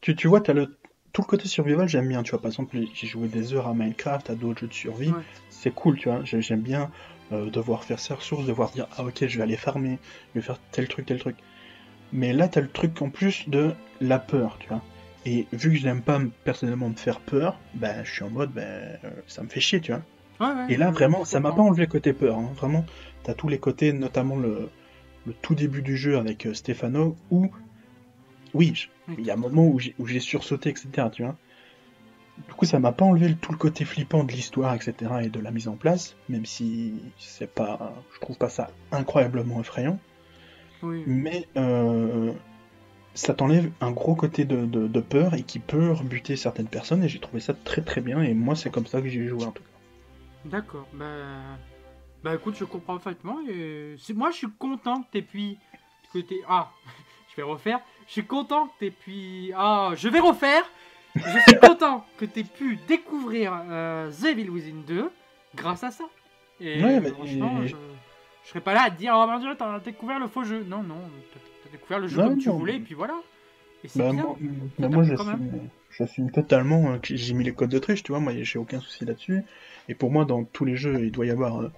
tu, 0.00 0.14
tu, 0.14 0.28
vois, 0.28 0.42
as 0.48 0.52
le, 0.52 0.76
tout 1.12 1.22
le 1.22 1.26
côté 1.26 1.48
survival, 1.48 1.88
j'aime 1.88 2.08
bien. 2.08 2.22
Tu 2.22 2.30
vois, 2.30 2.40
par 2.40 2.50
exemple, 2.50 2.76
j'ai 2.92 3.06
joué 3.06 3.28
des 3.28 3.54
heures 3.54 3.66
à 3.66 3.74
Minecraft, 3.74 4.30
à 4.30 4.34
d'autres 4.34 4.60
jeux 4.60 4.68
de 4.68 4.72
survie. 4.72 5.12
C'est 5.48 5.74
cool, 5.74 5.98
tu 5.98 6.08
vois. 6.08 6.22
J'aime 6.24 6.60
bien 6.60 6.90
euh, 7.32 7.50
devoir 7.50 7.84
faire 7.84 7.98
ses 7.98 8.14
ressources, 8.14 8.46
devoir 8.46 8.70
dire, 8.70 8.86
ah 8.96 9.04
ok, 9.04 9.26
je 9.26 9.36
vais 9.36 9.42
aller 9.42 9.56
farmer, 9.56 9.98
je 10.34 10.40
vais 10.40 10.46
faire 10.46 10.58
tel 10.70 10.88
truc, 10.88 11.06
tel 11.06 11.18
truc. 11.18 11.36
Mais 12.12 12.32
là, 12.32 12.48
t'as 12.48 12.60
le 12.60 12.68
truc 12.68 13.00
en 13.02 13.10
plus 13.10 13.48
de 13.48 13.74
la 14.00 14.18
peur, 14.18 14.58
tu 14.60 14.68
vois. 14.68 14.82
Et 15.26 15.46
vu 15.52 15.70
que 15.72 15.76
je 15.76 15.84
n'aime 15.86 16.02
pas 16.02 16.20
personnellement 16.44 16.88
me 16.88 16.94
faire 16.94 17.20
peur, 17.20 17.58
ben 17.74 18.04
je 18.04 18.12
suis 18.12 18.24
en 18.24 18.30
mode, 18.30 18.52
ben 18.52 18.98
ça 19.26 19.42
me 19.42 19.48
fait 19.48 19.60
chier, 19.60 19.80
tu 19.80 19.92
vois. 19.92 20.66
et 20.68 20.76
là, 20.76 20.90
vraiment, 20.90 21.24
ça 21.24 21.40
m'a 21.40 21.52
pas 21.52 21.62
enlevé 21.62 21.82
le 21.82 21.90
côté 21.90 22.12
peur. 22.12 22.38
Hein. 22.38 22.50
Vraiment, 22.56 22.84
t'as 23.22 23.34
tous 23.34 23.48
les 23.48 23.58
côtés, 23.58 23.92
notamment 23.92 24.36
le, 24.36 24.68
le, 25.26 25.32
tout 25.32 25.54
début 25.54 25.82
du 25.82 25.96
jeu 25.96 26.18
avec 26.18 26.46
euh, 26.46 26.54
Stefano, 26.54 27.16
où 27.30 27.50
oui, 28.52 28.88
il 29.18 29.24
y 29.24 29.30
a 29.30 29.34
un 29.34 29.38
moment 29.38 29.66
où 29.66 30.06
j'ai 30.06 30.20
sursauté, 30.20 30.70
etc. 30.70 31.08
Tu 31.12 31.22
vois. 31.22 31.36
Du 32.48 32.54
coup, 32.54 32.64
ça 32.64 32.78
m'a 32.78 32.92
pas 32.92 33.04
enlevé 33.04 33.34
tout 33.34 33.52
le 33.52 33.58
côté 33.58 33.84
flippant 33.84 34.24
de 34.24 34.32
l'histoire, 34.32 34.74
etc. 34.74 34.94
et 35.22 35.28
de 35.28 35.40
la 35.40 35.50
mise 35.50 35.68
en 35.68 35.76
place, 35.76 36.16
même 36.28 36.46
si 36.46 36.94
c'est 37.18 37.52
pas, 37.52 37.94
je 38.14 38.20
trouve 38.20 38.36
pas 38.36 38.48
ça 38.48 38.70
incroyablement 38.92 39.60
effrayant. 39.60 39.98
Oui. 40.82 41.02
Mais 41.06 41.46
euh, 41.56 42.32
ça 43.14 43.32
t'enlève 43.32 43.70
un 43.80 43.92
gros 43.92 44.14
côté 44.14 44.44
de, 44.44 45.00
peur 45.00 45.34
et 45.34 45.42
qui 45.42 45.60
peut 45.60 45.92
rebuter 45.92 46.36
certaines 46.36 46.66
personnes 46.66 47.04
et 47.04 47.08
j'ai 47.08 47.20
trouvé 47.20 47.40
ça 47.40 47.54
très 47.54 47.82
très 47.82 48.00
bien 48.00 48.20
et 48.22 48.34
moi 48.34 48.56
c'est 48.56 48.70
comme 48.70 48.86
ça 48.86 49.00
que 49.00 49.08
j'ai 49.08 49.26
joué 49.26 49.44
en 49.44 49.52
tout 49.52 49.62
cas. 49.62 49.68
D'accord, 50.44 50.86
bah... 50.92 51.06
bah 52.22 52.34
écoute, 52.34 52.56
je 52.58 52.64
comprends 52.64 52.94
parfaitement 52.98 53.38
et 53.48 53.96
moi 54.14 54.30
je 54.30 54.36
suis 54.36 54.50
content 54.58 55.02
que 55.02 55.12
t'aies 55.12 55.22
pu... 55.22 55.56
Que 56.12 56.18
Ah, 56.48 56.70
je 57.30 57.36
vais 57.36 57.42
refaire. 57.42 57.80
Je 58.06 58.12
suis 58.12 58.26
content 58.26 58.66
que 58.66 58.72
t'aies 58.80 58.90
pu... 58.90 59.52
Ah, 59.56 59.92
je 59.96 60.08
vais 60.08 60.20
refaire 60.20 60.64
Je 61.14 61.38
suis 61.46 61.58
content 61.62 62.04
que 62.18 62.24
t'aies 62.24 62.44
pu 62.44 62.78
découvrir 62.88 63.52
euh, 63.70 64.10
The 64.10 64.24
Evil 64.26 64.50
Within 64.50 64.82
2 64.86 65.10
grâce 65.54 65.84
à 65.84 65.90
ça. 65.90 66.04
Et 66.60 66.80
franchement, 67.10 67.62
je... 67.62 67.76
je 68.44 68.48
serais 68.48 68.60
pas 68.60 68.74
là 68.74 68.82
à 68.84 68.90
te 68.90 68.96
dire, 68.96 69.12
oh 69.16 69.26
mon 69.26 69.38
dieu, 69.38 69.54
t'as 69.56 69.78
découvert 69.80 70.20
le 70.20 70.28
faux 70.28 70.44
jeu. 70.44 70.64
Non, 70.68 70.82
non, 70.82 71.00
découvert 71.74 71.98
le 71.98 72.08
jeu 72.08 72.22
comme 72.22 72.38
tu 72.38 72.50
voulais, 72.50 72.76
et 72.76 72.80
puis 72.80 72.94
voilà. 72.94 73.14
Et 73.84 73.88
c'est 73.88 73.98
bah, 73.98 74.10
bien. 74.12 74.22
Moi, 74.22 74.36
bah, 74.78 74.88
moi 74.88 75.04
j'assume 75.90 76.30
totalement 76.30 76.92
euh, 76.92 76.98
que 76.98 77.14
j'ai 77.14 77.34
mis 77.34 77.44
les 77.44 77.52
codes 77.52 77.70
de 77.70 77.78
triche, 77.78 78.02
tu 78.02 78.12
vois, 78.12 78.20
moi 78.20 78.32
j'ai 78.40 78.58
aucun 78.58 78.80
souci 78.80 79.04
là-dessus. 79.04 79.42
Et 79.88 79.94
pour 79.94 80.10
moi, 80.10 80.24
dans 80.24 80.44
tous 80.44 80.64
les 80.64 80.76
jeux, 80.76 81.04
il 81.04 81.12
doit 81.12 81.26
y 81.26 81.30
avoir 81.30 81.60
euh, 81.60 81.70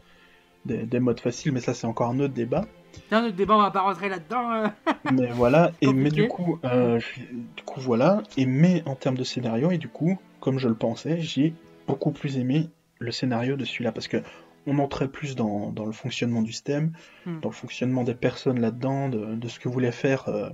des, 0.64 1.00
modes 1.00 1.20
faciles, 1.20 1.52
mais 1.52 1.60
ça 1.60 1.74
c'est 1.74 1.86
encore 1.86 2.10
un 2.10 2.20
autre 2.20 2.34
débat. 2.34 2.64
C'est 3.08 3.14
un 3.14 3.24
autre 3.24 3.36
débat, 3.36 3.56
on 3.56 3.62
va 3.62 3.70
pas 3.70 3.82
rentrer 3.82 4.08
là-dedans. 4.08 4.52
Euh. 4.52 4.68
mais 5.12 5.26
voilà, 5.32 5.72
et 5.80 5.92
mais 5.92 6.10
du 6.10 6.28
coup, 6.28 6.58
du 6.62 7.62
coup 7.64 7.80
voilà, 7.80 8.22
et 8.36 8.46
mais 8.46 8.82
en 8.86 8.94
termes 8.94 9.16
de 9.16 9.24
scénario, 9.24 9.70
et 9.70 9.78
du 9.78 9.88
coup, 9.88 10.18
comme 10.40 10.58
je 10.58 10.68
le 10.68 10.74
pensais, 10.74 11.20
j'ai 11.20 11.52
beaucoup 11.86 12.12
plus 12.12 12.38
aimé 12.38 12.68
le 12.98 13.10
scénario 13.10 13.56
de 13.56 13.64
celui-là, 13.64 13.92
parce 13.92 14.08
que 14.08 14.18
on 14.66 14.78
entrait 14.78 15.08
plus 15.08 15.36
dans, 15.36 15.72
le 15.84 15.92
fonctionnement 15.92 16.42
du 16.42 16.52
système, 16.52 16.92
hmm. 17.24 17.40
dans 17.40 17.48
le 17.48 17.54
fonctionnement 17.54 18.04
des 18.04 18.14
personnes 18.14 18.60
là-dedans, 18.60 19.08
de, 19.08 19.48
ce 19.48 19.58
que 19.58 19.68
voulait 19.68 19.92
faire 19.92 20.28
euh, 20.28 20.50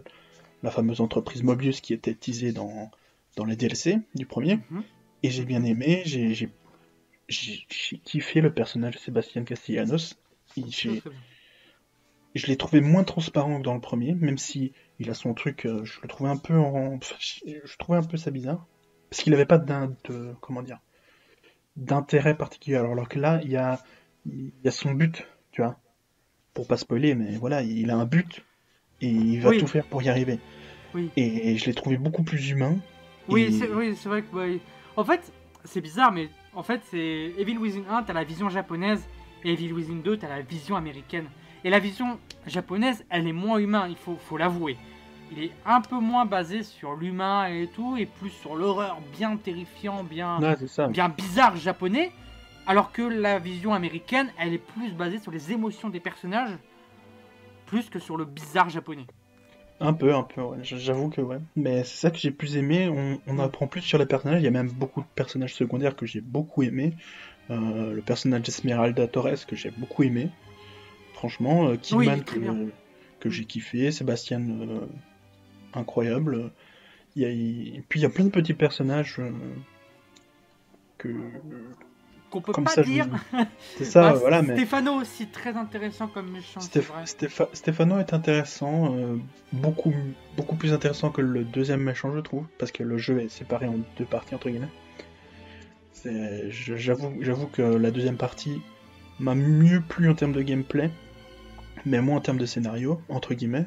la 0.63 0.71
fameuse 0.71 1.01
entreprise 1.01 1.43
Mobius 1.43 1.81
qui 1.81 1.95
était 1.95 2.15
teasée 2.15 2.53
dans, 2.53 2.91
dans 3.37 3.45
les 3.45 3.57
DLC 3.57 3.99
du 4.15 4.27
premier. 4.27 4.61
Hmm. 4.71 4.83
Et 5.23 5.31
j'ai 5.31 5.45
bien 5.45 5.65
aimé, 5.65 6.03
j'ai 6.05 6.51
kiffé 8.05 8.41
le 8.41 8.53
personnage 8.53 8.95
de 8.95 8.99
Sébastien 8.99 9.45
Castellanos. 9.45 10.19
Je 12.35 12.47
l'ai 12.47 12.57
trouvé 12.57 12.81
moins 12.81 13.05
transparent 13.05 13.59
que 13.59 13.63
dans 13.63 13.75
le 13.75 13.81
premier, 13.81 14.15
même 14.15 14.39
si 14.39 14.73
il 14.99 15.11
a 15.11 15.15
son 15.15 15.35
truc, 15.35 15.67
euh, 15.67 15.85
je 15.85 16.01
le 16.01 16.09
trouvais 16.09 16.31
un 16.31 16.37
peu 16.37 16.59
en... 16.59 16.99
Je 17.01 17.77
trouvais 17.79 17.99
un 17.99 18.03
peu 18.03 18.17
ça 18.17 18.31
bizarre. 18.31 18.67
Parce 19.11 19.23
qu'il 19.23 19.33
n'avait 19.33 19.47
pas 19.47 19.59
de... 19.59 20.35
Comment 20.41 20.63
dire 20.63 20.81
d'intérêt 21.77 22.37
particulier. 22.37 22.77
Alors 22.77 23.09
que 23.09 23.19
là, 23.19 23.41
il 23.43 23.51
y 23.51 23.57
a 23.57 23.81
il 24.27 24.53
a 24.67 24.71
son 24.71 24.93
but, 24.93 25.27
tu 25.51 25.63
vois. 25.63 25.79
Pour 26.55 26.67
pas 26.67 26.77
spoiler, 26.77 27.15
mais 27.15 27.37
voilà, 27.37 27.63
il 27.63 27.91
a 27.91 27.97
un 27.97 28.05
but 28.05 28.45
et 29.01 29.09
il 29.09 29.41
va 29.41 29.57
tout 29.57 29.67
faire 29.67 29.87
pour 29.87 30.03
y 30.03 30.09
arriver. 30.09 30.39
Oui. 30.95 31.11
Et 31.17 31.57
je 31.57 31.67
l'ai 31.67 31.75
trouvé 31.75 31.97
beaucoup 31.97 32.23
plus 32.23 32.51
humain. 32.51 32.77
Oui, 33.29 33.53
c'est 33.53 33.67
vrai 34.09 34.23
que. 34.23 34.59
En 34.97 35.05
fait, 35.05 35.33
c'est 35.65 35.81
bizarre, 35.81 36.13
mais 36.13 36.29
en 36.55 36.63
fait, 36.63 36.83
c'est 36.91 37.33
Evil 37.39 37.57
Within 37.57 37.85
1, 37.91 38.03
t'as 38.03 38.13
la 38.13 38.25
vision 38.25 38.51
japonaise, 38.51 39.03
et 39.45 39.53
Evil 39.53 39.73
Within 39.73 40.01
2, 40.05 40.19
t'as 40.19 40.29
la 40.29 40.43
vision 40.43 40.77
américaine. 40.77 41.27
Et 41.65 41.71
la 41.71 41.79
vision 41.79 42.19
japonaise, 42.47 43.05
elle 43.09 43.27
est 43.27 43.33
moins 43.33 43.59
humaine, 43.59 43.87
il 43.89 43.97
faut, 43.97 44.17
faut 44.17 44.37
l'avouer. 44.37 44.77
Il 45.31 45.43
est 45.43 45.53
un 45.65 45.81
peu 45.81 45.99
moins 45.99 46.27
basé 46.27 46.63
sur 46.63 46.95
l'humain 46.95 47.47
et 47.47 47.69
tout, 47.75 47.97
et 47.97 48.05
plus 48.05 48.31
sur 48.31 48.55
l'horreur 48.55 48.99
bien 49.17 49.37
terrifiant, 49.39 50.05
bien, 50.05 50.39
bien 50.91 51.09
bizarre 51.09 51.57
japonais. 51.57 52.13
Alors 52.67 52.93
que 52.93 53.03
la 53.03 53.39
vision 53.39 53.75
américaine, 53.75 54.33
elle 54.39 54.53
est 54.53 54.59
plus 54.59 54.93
basée 54.93 55.19
sur 55.19 55.33
les 55.33 55.53
émotions 55.53 55.89
des 55.89 56.01
personnages, 56.01 56.57
plus 57.67 57.91
que 57.91 57.99
sur 57.99 58.17
le 58.17 58.25
bizarre 58.25 58.69
japonais. 58.69 59.07
Un 59.81 59.95
peu, 59.95 60.15
un 60.15 60.23
peu, 60.23 60.41
ouais. 60.43 60.59
J'avoue 60.63 61.09
que 61.09 61.21
ouais. 61.21 61.39
Mais 61.57 61.83
c'est 61.83 61.97
ça 61.97 62.11
que 62.13 62.19
j'ai 62.19 62.31
plus 62.31 62.57
aimé. 62.57 62.89
On, 63.27 63.39
apprend 63.41 63.67
plus 63.67 63.81
sur 63.81 63.99
les 63.99 64.07
personnages. 64.07 64.41
Il 64.41 64.45
y 64.45 64.49
a 64.49 64.53
même 64.53 64.71
beaucoup 64.71 65.01
de 65.01 65.07
personnages 65.17 65.55
secondaires 65.55 65.97
que 65.97 66.07
j'ai 66.07 66.21
beaucoup 66.21 66.63
aimé. 66.63 66.95
Euh, 67.51 67.93
le 67.93 68.01
personnage 68.01 68.43
d'Esmeralda 68.43 69.09
Torres 69.09 69.45
que 69.47 69.57
j'ai 69.57 69.73
beaucoup 69.73 70.05
aimé. 70.05 70.31
Franchement, 71.15 71.67
euh, 71.67 71.77
Kidman 71.77 72.23
que, 73.19 73.29
j'ai 73.29 73.45
kiffé. 73.45 73.91
Sébastien, 73.91 74.41
euh, 74.41 74.87
incroyable. 75.75 76.53
Il 77.17 77.23
y 77.23 77.27
a, 77.27 77.83
puis 77.89 77.99
il 77.99 78.03
y 78.05 78.07
a 78.07 78.09
plein 78.09 78.25
de 78.25 78.31
petits 78.31 78.55
personnages 78.55 79.21
que 80.97 81.09
qu'on 82.41 82.53
peut 82.53 82.63
pas 82.63 82.83
dire. 82.83 83.07
C'est 83.77 83.85
ça, 83.85 84.13
bah, 84.13 84.19
voilà. 84.19 84.43
Mais... 84.43 84.57
Stefano 84.57 84.95
aussi 84.95 85.27
très 85.27 85.57
intéressant 85.57 86.09
comme 86.09 86.31
méchant. 86.31 86.61
Stefano 86.61 87.99
est 87.99 88.13
intéressant, 88.13 88.95
euh, 88.97 89.17
beaucoup, 89.53 89.95
beaucoup 90.37 90.57
plus 90.57 90.73
intéressant 90.73 91.11
que 91.11 91.21
le 91.21 91.45
deuxième 91.45 91.83
méchant, 91.83 92.13
je 92.15 92.21
trouve, 92.21 92.47
parce 92.59 92.73
que 92.73 92.83
le 92.83 92.99
jeu 92.99 93.21
est 93.21 93.29
séparé 93.29 93.67
en 93.67 93.77
deux 93.99 94.05
parties 94.05 94.35
entre 94.35 94.49
guillemets. 94.51 94.69
J'avoue, 96.49 97.13
j'avoue 97.21 97.47
que 97.47 97.63
la 97.63 97.93
deuxième 97.93 98.17
partie 98.17 98.61
m'a 99.21 99.37
mieux 99.37 99.81
plu 99.81 100.11
en 100.11 100.15
termes 100.15 100.33
de 100.33 100.43
gameplay, 100.43 100.91
mais 101.87 102.01
moins 102.01 102.17
en 102.17 102.21
termes 102.21 102.39
de 102.39 102.47
scénario 102.47 103.01
entre 103.09 103.35
guillemets. 103.35 103.67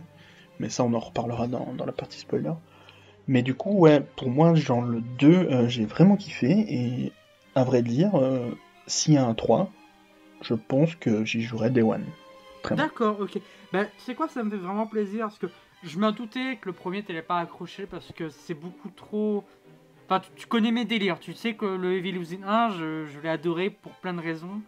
Mais 0.59 0.69
ça, 0.69 0.83
on 0.83 0.93
en 0.93 0.99
reparlera 0.99 1.47
dans, 1.47 1.73
dans 1.77 1.85
la 1.85 1.91
partie 1.91 2.19
spoiler. 2.19 2.51
Mais 3.27 3.41
du 3.41 3.55
coup, 3.55 3.77
ouais, 3.79 4.01
pour 4.15 4.29
moi, 4.29 4.53
genre 4.53 4.81
le 4.81 5.01
2, 5.19 5.27
euh, 5.27 5.67
j'ai 5.67 5.85
vraiment 5.85 6.15
kiffé 6.15 6.51
et 6.51 7.11
à 7.55 7.63
vrai 7.63 7.81
dire, 7.81 8.15
euh, 8.15 8.51
s'il 8.85 9.13
y 9.13 9.17
a 9.17 9.25
un 9.25 9.33
3, 9.33 9.71
je 10.41 10.53
pense 10.53 10.95
que 10.95 11.25
j'y 11.25 11.41
jouerai 11.41 11.69
Day 11.69 11.81
One. 11.81 12.05
D'accord, 12.71 13.19
ok. 13.19 13.39
Ben, 13.71 13.87
c'est 13.97 14.15
quoi, 14.15 14.27
ça 14.27 14.43
me 14.43 14.49
fait 14.49 14.57
vraiment 14.57 14.87
plaisir 14.87 15.27
parce 15.27 15.37
que 15.37 15.47
je 15.83 15.99
m'en 15.99 16.11
doutais 16.11 16.57
que 16.57 16.67
le 16.67 16.73
premier 16.73 17.03
t'allais 17.03 17.21
pas 17.21 17.39
accroché 17.39 17.85
parce 17.85 18.11
que 18.13 18.29
c'est 18.29 18.53
beaucoup 18.53 18.89
trop. 18.89 19.43
Enfin, 20.05 20.21
tu, 20.35 20.47
connais 20.47 20.71
mes 20.71 20.85
délires. 20.85 21.19
Tu 21.19 21.33
sais 21.33 21.55
que 21.55 21.65
le 21.65 21.93
Evil 21.93 22.17
Within 22.17 22.43
1, 22.43 22.69
je, 22.71 23.19
l'ai 23.21 23.29
adoré 23.29 23.69
pour 23.69 23.91
plein 23.93 24.13
de 24.13 24.21
raisons. 24.21 24.61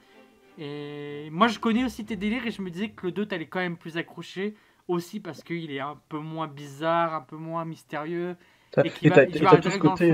Et 0.57 1.29
moi, 1.31 1.47
je 1.47 1.59
connais 1.59 1.85
aussi 1.85 2.05
tes 2.05 2.15
délires 2.15 2.45
et 2.47 2.51
je 2.51 2.61
me 2.61 2.69
disais 2.69 2.89
que 2.89 3.07
le 3.07 3.11
2 3.11 3.27
t'allais 3.27 3.45
quand 3.45 3.59
même 3.59 3.77
plus 3.77 3.97
accroché 3.97 4.55
aussi 4.87 5.19
parce 5.19 5.43
qu'il 5.43 5.71
est 5.71 5.79
un 5.79 5.99
peu 6.09 6.17
moins 6.17 6.47
bizarre, 6.47 7.13
un 7.13 7.21
peu 7.21 7.35
moins 7.35 7.65
mystérieux. 7.65 8.35
Et 8.83 9.09
va, 9.09 9.25
tout 9.25 9.69
ce 9.69 9.77
côté, 9.77 10.13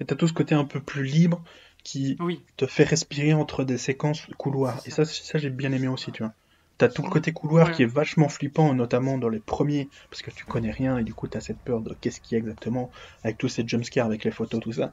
Et 0.00 0.04
t'as 0.04 0.14
tout 0.14 0.26
ce 0.26 0.32
côté 0.32 0.54
un 0.54 0.64
peu 0.64 0.80
plus 0.80 1.04
libre 1.04 1.42
qui 1.88 2.18
te 2.58 2.66
fait 2.66 2.84
respirer 2.84 3.32
entre 3.32 3.64
des 3.64 3.78
séquences 3.78 4.26
couloirs. 4.36 4.82
Et 4.84 4.90
ça, 4.90 5.06
ça. 5.06 5.38
j'ai 5.38 5.48
bien 5.48 5.72
aimé 5.72 5.88
aussi, 5.88 6.12
tu 6.12 6.22
vois. 6.22 6.34
T'as 6.76 6.88
tout 6.88 7.02
le 7.02 7.08
côté 7.08 7.32
couloir 7.32 7.72
qui 7.72 7.82
est 7.82 7.86
vachement 7.86 8.28
flippant, 8.28 8.74
notamment 8.74 9.16
dans 9.16 9.30
les 9.30 9.40
premiers, 9.40 9.88
parce 10.10 10.20
que 10.20 10.30
tu 10.30 10.44
connais 10.44 10.70
rien 10.70 10.98
et 10.98 11.02
du 11.02 11.14
coup 11.14 11.26
t'as 11.26 11.40
cette 11.40 11.58
peur 11.58 11.80
de 11.80 11.96
qu'est-ce 12.00 12.20
qu'il 12.20 12.32
y 12.32 12.34
a 12.36 12.38
exactement, 12.38 12.90
avec 13.24 13.38
tous 13.38 13.48
ces 13.48 13.66
jumpscares, 13.66 14.06
avec 14.06 14.24
les 14.24 14.30
photos, 14.30 14.60
tout 14.60 14.72
ça. 14.72 14.92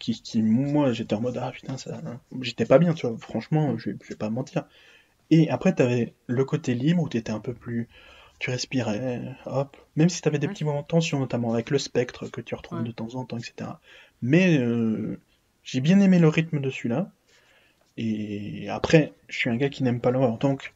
Qui, 0.00 0.20
qui 0.20 0.42
moi 0.42 0.92
j'étais 0.92 1.14
en 1.14 1.20
mode 1.20 1.38
ah 1.38 1.50
putain 1.50 1.76
ça 1.76 2.00
j'étais 2.40 2.66
pas 2.66 2.78
bien 2.78 2.94
tu 2.94 3.06
vois. 3.06 3.16
Franchement 3.18 3.76
je, 3.78 3.90
je 4.02 4.08
vais 4.08 4.16
pas 4.16 4.28
mentir. 4.28 4.64
Et 5.30 5.48
après 5.50 5.74
t'avais 5.74 6.14
le 6.26 6.44
côté 6.44 6.74
libre 6.74 7.02
où 7.02 7.08
t'étais 7.08 7.32
un 7.32 7.40
peu 7.40 7.54
plus 7.54 7.88
tu 8.38 8.50
respirais 8.50 9.34
hop. 9.46 9.76
Même 9.96 10.08
si 10.08 10.20
t'avais 10.20 10.38
des 10.38 10.48
petits 10.48 10.64
moments 10.64 10.82
de 10.82 10.86
tension 10.86 11.20
notamment 11.20 11.52
avec 11.54 11.70
le 11.70 11.78
spectre 11.78 12.28
que 12.28 12.40
tu 12.40 12.54
retrouves 12.54 12.82
de 12.82 12.92
temps 12.92 13.14
en 13.14 13.24
temps 13.24 13.38
etc 13.38 13.70
mais 14.22 14.58
euh, 14.58 15.20
j'ai 15.68 15.80
bien 15.82 16.00
aimé 16.00 16.18
le 16.18 16.28
rythme 16.28 16.60
de 16.60 16.70
celui-là. 16.70 17.10
Et 17.98 18.70
après, 18.70 19.12
je 19.28 19.36
suis 19.36 19.50
un 19.50 19.56
gars 19.56 19.68
qui 19.68 19.82
n'aime 19.82 20.00
pas 20.00 20.10
l'horreur. 20.10 20.38
Donc, 20.38 20.72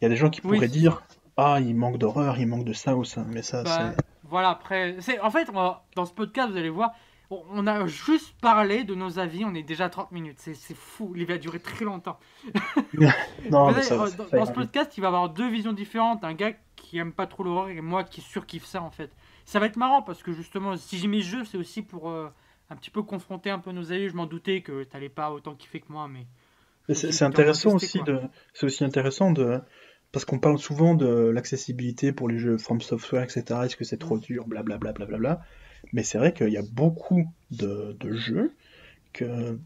il 0.00 0.04
y 0.04 0.06
a 0.06 0.08
des 0.08 0.14
gens 0.14 0.30
qui 0.30 0.40
pourraient 0.40 0.68
dire 0.68 1.02
Ah, 1.36 1.58
il 1.60 1.74
manque 1.74 1.98
d'horreur, 1.98 2.38
il 2.38 2.46
manque 2.46 2.64
de 2.64 2.72
ça 2.72 2.94
ou 2.94 3.02
ça. 3.02 3.24
Mais 3.28 3.42
ça, 3.42 3.64
bah, 3.64 3.94
c'est. 3.96 4.04
Voilà, 4.22 4.50
après. 4.50 4.96
En 5.20 5.30
fait, 5.30 5.50
dans 5.96 6.04
ce 6.04 6.12
podcast, 6.12 6.52
vous 6.52 6.56
allez 6.56 6.70
voir, 6.70 6.92
on 7.30 7.66
a 7.66 7.88
juste 7.88 8.36
parlé 8.40 8.84
de 8.84 8.94
nos 8.94 9.18
avis. 9.18 9.44
On 9.44 9.52
est 9.52 9.64
déjà 9.64 9.86
à 9.86 9.90
30 9.90 10.12
minutes. 10.12 10.38
C'est 10.38 10.76
fou. 10.76 11.12
Il 11.16 11.26
va 11.26 11.36
durer 11.36 11.58
très 11.58 11.84
longtemps. 11.84 12.20
non, 12.94 13.10
dans, 13.50 13.82
ce 13.82 14.52
podcast, 14.52 14.96
il 14.96 15.00
va 15.00 15.08
avoir 15.08 15.30
deux 15.30 15.50
visions 15.50 15.72
différentes. 15.72 16.22
Un 16.22 16.34
gars 16.34 16.52
qui 16.76 16.98
aime 16.98 17.12
pas 17.12 17.26
trop 17.26 17.42
l'horreur 17.42 17.68
et 17.68 17.80
moi 17.80 18.04
qui 18.04 18.20
surkiffe 18.20 18.64
ça, 18.64 18.80
en 18.80 18.90
fait. 18.92 19.10
Ça 19.44 19.58
va 19.58 19.66
être 19.66 19.76
marrant 19.76 20.02
parce 20.02 20.22
que 20.22 20.32
justement, 20.32 20.76
si 20.76 20.98
j'ai 20.98 21.08
mes 21.08 21.22
jeux, 21.22 21.44
c'est 21.44 21.58
aussi 21.58 21.82
pour. 21.82 22.10
Euh, 22.10 22.28
un 22.70 22.76
petit 22.76 22.90
peu 22.90 23.02
confronter 23.02 23.50
un 23.50 23.58
peu 23.58 23.72
nos 23.72 23.92
avis. 23.92 24.08
Je 24.08 24.14
m'en 24.14 24.26
doutais 24.26 24.62
que 24.62 24.84
t'allais 24.84 25.08
pas 25.08 25.30
autant 25.30 25.54
kiffer 25.54 25.80
que 25.80 25.92
moi, 25.92 26.08
mais. 26.08 26.26
c'est 26.94 27.22
intéressant 27.22 27.74
aussi 27.74 28.02
de. 28.02 28.20
C'est 28.52 28.66
aussi 28.66 28.84
intéressant 28.84 29.30
de. 29.30 29.60
Parce 30.12 30.24
qu'on 30.24 30.38
parle 30.38 30.58
souvent 30.58 30.94
de 30.94 31.06
l'accessibilité 31.06 32.12
pour 32.12 32.28
les 32.28 32.38
jeux 32.38 32.56
From 32.56 32.80
Software, 32.80 33.24
etc. 33.24 33.42
Est-ce 33.64 33.76
que 33.76 33.84
c'est 33.84 33.96
trop 33.96 34.16
dur, 34.16 34.46
blablabla. 34.46 34.92
Bla, 34.92 35.06
bla, 35.06 35.18
bla, 35.18 35.40
Mais 35.92 36.04
c'est 36.04 36.18
vrai 36.18 36.32
qu'il 36.32 36.50
y 36.50 36.56
a 36.56 36.62
beaucoup 36.62 37.28
de, 37.50 37.96
jeux 38.12 38.52
que, 39.12 39.58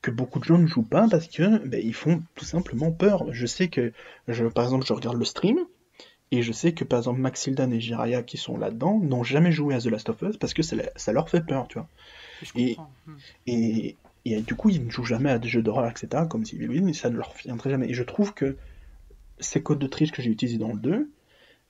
que 0.00 0.10
beaucoup 0.10 0.38
de 0.38 0.44
gens 0.44 0.56
ne 0.56 0.66
jouent 0.66 0.88
pas 0.88 1.06
parce 1.10 1.28
que 1.28 1.58
ben, 1.66 1.82
ils 1.84 1.92
font 1.92 2.22
tout 2.34 2.46
simplement 2.46 2.92
peur. 2.92 3.30
Je 3.30 3.44
sais 3.44 3.68
que, 3.68 3.92
je, 4.26 4.46
par 4.46 4.64
exemple, 4.64 4.86
je 4.86 4.94
regarde 4.94 5.18
le 5.18 5.26
stream 5.26 5.58
Et 6.30 6.40
je 6.40 6.52
sais 6.52 6.72
que 6.72 6.84
par 6.84 7.00
exemple 7.00 7.20
Maxildan 7.20 7.70
et 7.70 7.80
Jiraya 7.80 8.22
qui 8.22 8.38
sont 8.38 8.56
là-dedans 8.56 9.00
n'ont 9.00 9.22
jamais 9.22 9.52
joué 9.52 9.74
à 9.74 9.80
The 9.80 9.86
Last 9.88 10.08
of 10.08 10.22
Us 10.22 10.38
parce 10.38 10.54
que 10.54 10.62
ça, 10.62 10.76
ça 10.96 11.12
leur 11.12 11.28
fait 11.28 11.44
peur, 11.44 11.68
tu 11.68 11.78
vois. 11.78 11.90
Et, 12.56 12.76
hmm. 13.06 13.12
et, 13.46 13.96
et, 14.24 14.40
du 14.40 14.54
coup, 14.54 14.70
ils 14.70 14.84
ne 14.84 14.90
jouent 14.90 15.04
jamais 15.04 15.30
à 15.30 15.38
des 15.38 15.48
jeux 15.48 15.62
d'horreur, 15.62 15.90
etc., 15.90 16.24
comme 16.28 16.44
Civil 16.44 16.68
War, 16.68 16.88
et 16.88 16.92
ça 16.92 17.10
ne 17.10 17.16
leur 17.16 17.34
viendrait 17.34 17.70
jamais. 17.70 17.88
Et 17.88 17.94
je 17.94 18.02
trouve 18.02 18.34
que 18.34 18.56
ces 19.38 19.62
codes 19.62 19.78
de 19.78 19.86
triche 19.86 20.12
que 20.12 20.22
j'ai 20.22 20.30
utilisés 20.30 20.58
dans 20.58 20.72
le 20.72 20.78
2, 20.78 21.10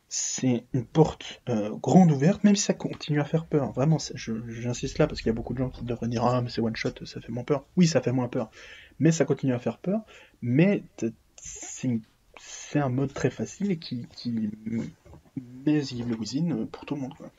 c'est 0.09 0.65
une 0.73 0.85
porte 0.85 1.43
euh, 1.49 1.71
grande 1.71 2.13
ouverte, 2.13 2.45
même 2.45 2.55
si 2.55 2.63
ça 2.63 2.75
continue 2.75 3.21
à 3.21 3.25
faire 3.25 3.47
peur. 3.47 3.73
Vraiment, 3.73 3.99
j'insiste 4.15 4.99
là 4.99 5.07
parce 5.07 5.21
qu'il 5.21 5.29
y 5.29 5.31
a 5.31 5.35
beaucoup 5.35 5.55
de 5.55 5.59
gens 5.59 5.71
qui 5.71 5.85
devraient 5.85 6.09
dire 6.09 6.25
Ah, 6.25 6.41
mais 6.41 6.51
c'est 6.51 6.61
one 6.61 6.77
shot, 6.77 7.05
ça 7.05 7.21
fait 7.21 7.33
moins 7.33 7.45
peur. 7.45 7.65
Oui, 7.77 7.87
ça 7.87 8.01
fait 8.01 8.13
moins 8.13 8.29
peur, 8.29 8.51
mais 8.99 9.11
ça 9.11 9.25
continue 9.25 9.55
à 9.55 9.59
faire 9.59 9.79
peur. 9.79 10.03
Mais 10.41 10.85
c'est 11.37 12.79
un 12.79 12.89
mode 12.91 13.13
très 13.13 13.31
facile 13.31 13.71
et 13.71 13.79
qui, 13.79 14.07
qui 14.15 14.51
met 15.65 15.79
Evil 15.79 16.15
Within 16.15 16.67
pour 16.67 16.85
tout 16.85 16.95
le 16.95 17.01
monde. 17.01 17.15
Quoi. 17.15 17.31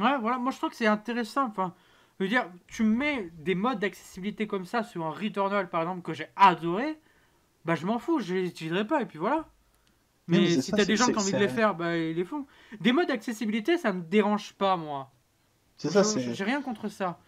Ouais, 0.00 0.18
voilà, 0.20 0.38
moi 0.38 0.50
je 0.50 0.56
trouve 0.56 0.70
que 0.70 0.76
c'est 0.76 0.86
intéressant. 0.86 1.46
Enfin, 1.46 1.74
je 2.22 2.28
veux 2.28 2.40
dire, 2.40 2.48
tu 2.68 2.84
mets 2.84 3.30
des 3.38 3.56
modes 3.56 3.80
d'accessibilité 3.80 4.46
comme 4.46 4.64
ça 4.64 4.84
sur 4.84 5.04
un 5.04 5.10
Returnal 5.10 5.68
par 5.68 5.82
exemple 5.82 6.02
que 6.02 6.12
j'ai 6.12 6.28
adoré, 6.36 6.98
bah 7.64 7.74
je 7.74 7.84
m'en 7.84 7.98
fous, 7.98 8.20
je 8.20 8.34
les 8.34 8.48
utiliserai 8.48 8.86
pas 8.86 9.02
et 9.02 9.06
puis 9.06 9.18
voilà. 9.18 9.48
Mais, 10.28 10.60
si 10.60 10.70
t'as 10.70 10.84
des 10.84 10.96
gens 10.96 11.06
qui 11.06 11.16
ont 11.16 11.18
envie 11.18 11.32
de 11.32 11.38
les 11.38 11.48
faire, 11.48 11.74
bah 11.74 11.96
ils 11.96 12.14
les 12.14 12.24
font. 12.24 12.46
Des 12.80 12.92
modes 12.92 13.08
d'accessibilité, 13.08 13.76
ça 13.76 13.92
me 13.92 14.02
dérange 14.02 14.52
pas 14.52 14.76
moi. 14.76 15.10
C'est 15.78 15.90
ça, 15.90 16.04
c'est. 16.04 16.32
J'ai 16.32 16.44
rien 16.44 16.62
contre 16.62 16.88
ça. 16.88 17.18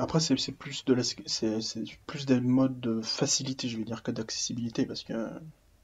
Après, 0.00 0.18
c'est 0.18 0.52
plus 0.52 0.84
de 0.84 0.92
la, 0.92 1.02
c'est 1.04 1.84
plus 2.06 2.26
des 2.26 2.40
modes 2.40 2.80
de 2.80 3.00
facilité, 3.00 3.68
je 3.68 3.78
vais 3.78 3.84
dire, 3.84 4.02
que 4.02 4.10
d'accessibilité, 4.10 4.86
parce 4.86 5.04
que 5.04 5.28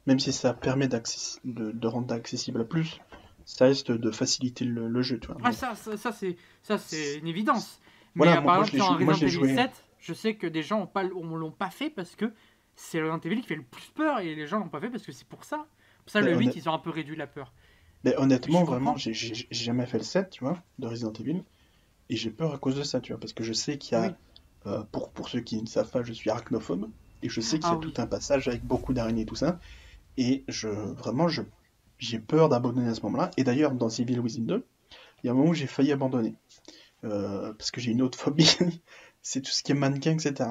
même 0.06 0.18
si 0.18 0.32
ça 0.32 0.52
permet 0.52 0.88
de, 0.88 0.98
de, 1.44 1.86
rendre 1.86 2.12
accessible 2.12 2.60
à 2.60 2.64
plus, 2.64 3.00
ça 3.44 3.66
reste 3.66 3.92
de 3.92 4.10
faciliter 4.10 4.64
le, 4.64 5.02
jeu, 5.02 5.20
tu 5.20 5.28
vois. 5.28 5.36
Ah, 5.44 5.52
ça, 5.52 5.74
ça, 5.74 5.96
ça 5.96 6.78
c'est 6.78 7.18
une 7.18 7.26
évidence. 7.28 7.80
Mais 8.18 8.26
voilà, 8.26 8.42
par 8.42 8.64
exemple, 8.64 8.76
sur 8.76 9.08
Resident 9.08 9.44
Evil 9.44 9.54
7, 9.54 9.84
je 9.98 10.14
sais 10.14 10.34
que 10.34 10.46
des 10.46 10.62
gens 10.62 10.90
ne 10.94 11.36
l'ont 11.36 11.50
pas 11.50 11.70
fait 11.70 11.90
parce 11.90 12.16
que 12.16 12.32
c'est 12.74 13.00
Resident 13.00 13.20
Evil 13.20 13.40
qui 13.40 13.46
fait 13.48 13.56
le 13.56 13.62
plus 13.62 13.90
peur 13.94 14.20
et 14.20 14.34
les 14.34 14.46
gens 14.46 14.58
l'ont 14.58 14.68
pas 14.68 14.80
fait 14.80 14.90
parce 14.90 15.04
que 15.04 15.12
c'est 15.12 15.26
pour 15.26 15.44
ça. 15.44 15.66
Pour 16.04 16.10
ça, 16.10 16.20
le 16.20 16.36
8, 16.36 16.56
ils 16.56 16.68
ont 16.68 16.72
un 16.72 16.78
peu 16.78 16.90
réduit 16.90 17.16
la 17.16 17.26
peur. 17.26 17.52
Mais 18.04 18.16
honnêtement, 18.16 18.64
vraiment, 18.64 18.96
j'ai 18.96 19.12
jamais 19.50 19.86
fait 19.86 19.98
le 19.98 20.04
7, 20.04 20.30
tu 20.30 20.44
vois, 20.44 20.62
de 20.78 20.86
Resident 20.86 21.12
Evil. 21.12 21.42
Et 22.10 22.16
j'ai 22.16 22.30
peur 22.30 22.54
à 22.54 22.58
cause 22.58 22.76
de 22.76 22.82
ça, 22.82 23.00
tu 23.00 23.12
vois, 23.12 23.20
parce 23.20 23.32
que 23.32 23.44
je 23.44 23.52
sais 23.52 23.76
qu'il 23.76 23.98
y 23.98 24.00
a, 24.00 24.16
euh, 24.66 24.82
pour, 24.90 25.10
pour 25.10 25.28
ceux 25.28 25.40
qui 25.40 25.60
ne 25.60 25.66
savent 25.66 25.90
pas, 25.90 26.02
je 26.02 26.12
suis 26.12 26.30
arachnophobe, 26.30 26.88
et 27.22 27.28
je 27.28 27.40
sais 27.40 27.58
qu'il 27.58 27.68
y 27.68 27.70
a 27.70 27.74
ah 27.74 27.80
tout 27.80 27.92
un 27.98 28.06
passage 28.06 28.48
avec 28.48 28.64
beaucoup 28.64 28.94
d'araignées 28.94 29.22
et 29.22 29.26
tout 29.26 29.34
ça, 29.34 29.60
et 30.16 30.44
je, 30.48 30.68
vraiment, 30.68 31.28
je, 31.28 31.42
j'ai 31.98 32.18
peur 32.18 32.48
d'abandonner 32.48 32.88
à 32.88 32.94
ce 32.94 33.02
moment-là. 33.02 33.30
Et 33.36 33.44
d'ailleurs, 33.44 33.72
dans 33.72 33.90
Civil 33.90 34.20
Within 34.20 34.42
2, 34.42 34.66
il 35.22 35.26
y 35.26 35.28
a 35.28 35.32
un 35.32 35.34
moment 35.34 35.50
où 35.50 35.54
j'ai 35.54 35.66
failli 35.66 35.92
abandonner, 35.92 36.34
euh, 37.04 37.52
parce 37.54 37.70
que 37.70 37.80
j'ai 37.80 37.92
une 37.92 38.02
autre 38.02 38.18
phobie, 38.18 38.56
c'est 39.22 39.40
tout 39.40 39.50
ce 39.50 39.62
qui 39.62 39.72
est 39.72 39.74
mannequin, 39.74 40.12
etc. 40.12 40.50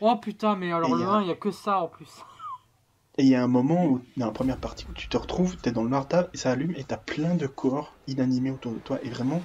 Oh 0.00 0.16
putain, 0.16 0.56
mais 0.56 0.72
alors 0.72 0.94
le 0.94 1.04
1, 1.04 1.22
il 1.22 1.26
n'y 1.26 1.32
a 1.32 1.36
que 1.36 1.50
ça 1.50 1.80
en 1.80 1.88
plus. 1.88 2.10
Et 3.18 3.22
il 3.22 3.28
y 3.28 3.34
a 3.34 3.42
un 3.42 3.48
moment 3.48 3.84
où, 3.84 4.00
dans 4.16 4.26
la 4.26 4.32
première 4.32 4.58
partie, 4.58 4.86
où 4.88 4.92
tu 4.92 5.08
te 5.08 5.16
retrouves, 5.16 5.56
tu 5.60 5.68
es 5.68 5.72
dans 5.72 5.82
le 5.82 5.90
noir, 5.90 6.06
et 6.32 6.36
ça 6.36 6.52
allume, 6.52 6.72
et 6.76 6.84
tu 6.84 6.94
as 6.94 6.98
plein 6.98 7.34
de 7.34 7.48
corps 7.48 7.92
inanimés 8.06 8.52
autour 8.52 8.72
de 8.72 8.78
toi. 8.78 9.00
Et 9.02 9.10
vraiment, 9.10 9.42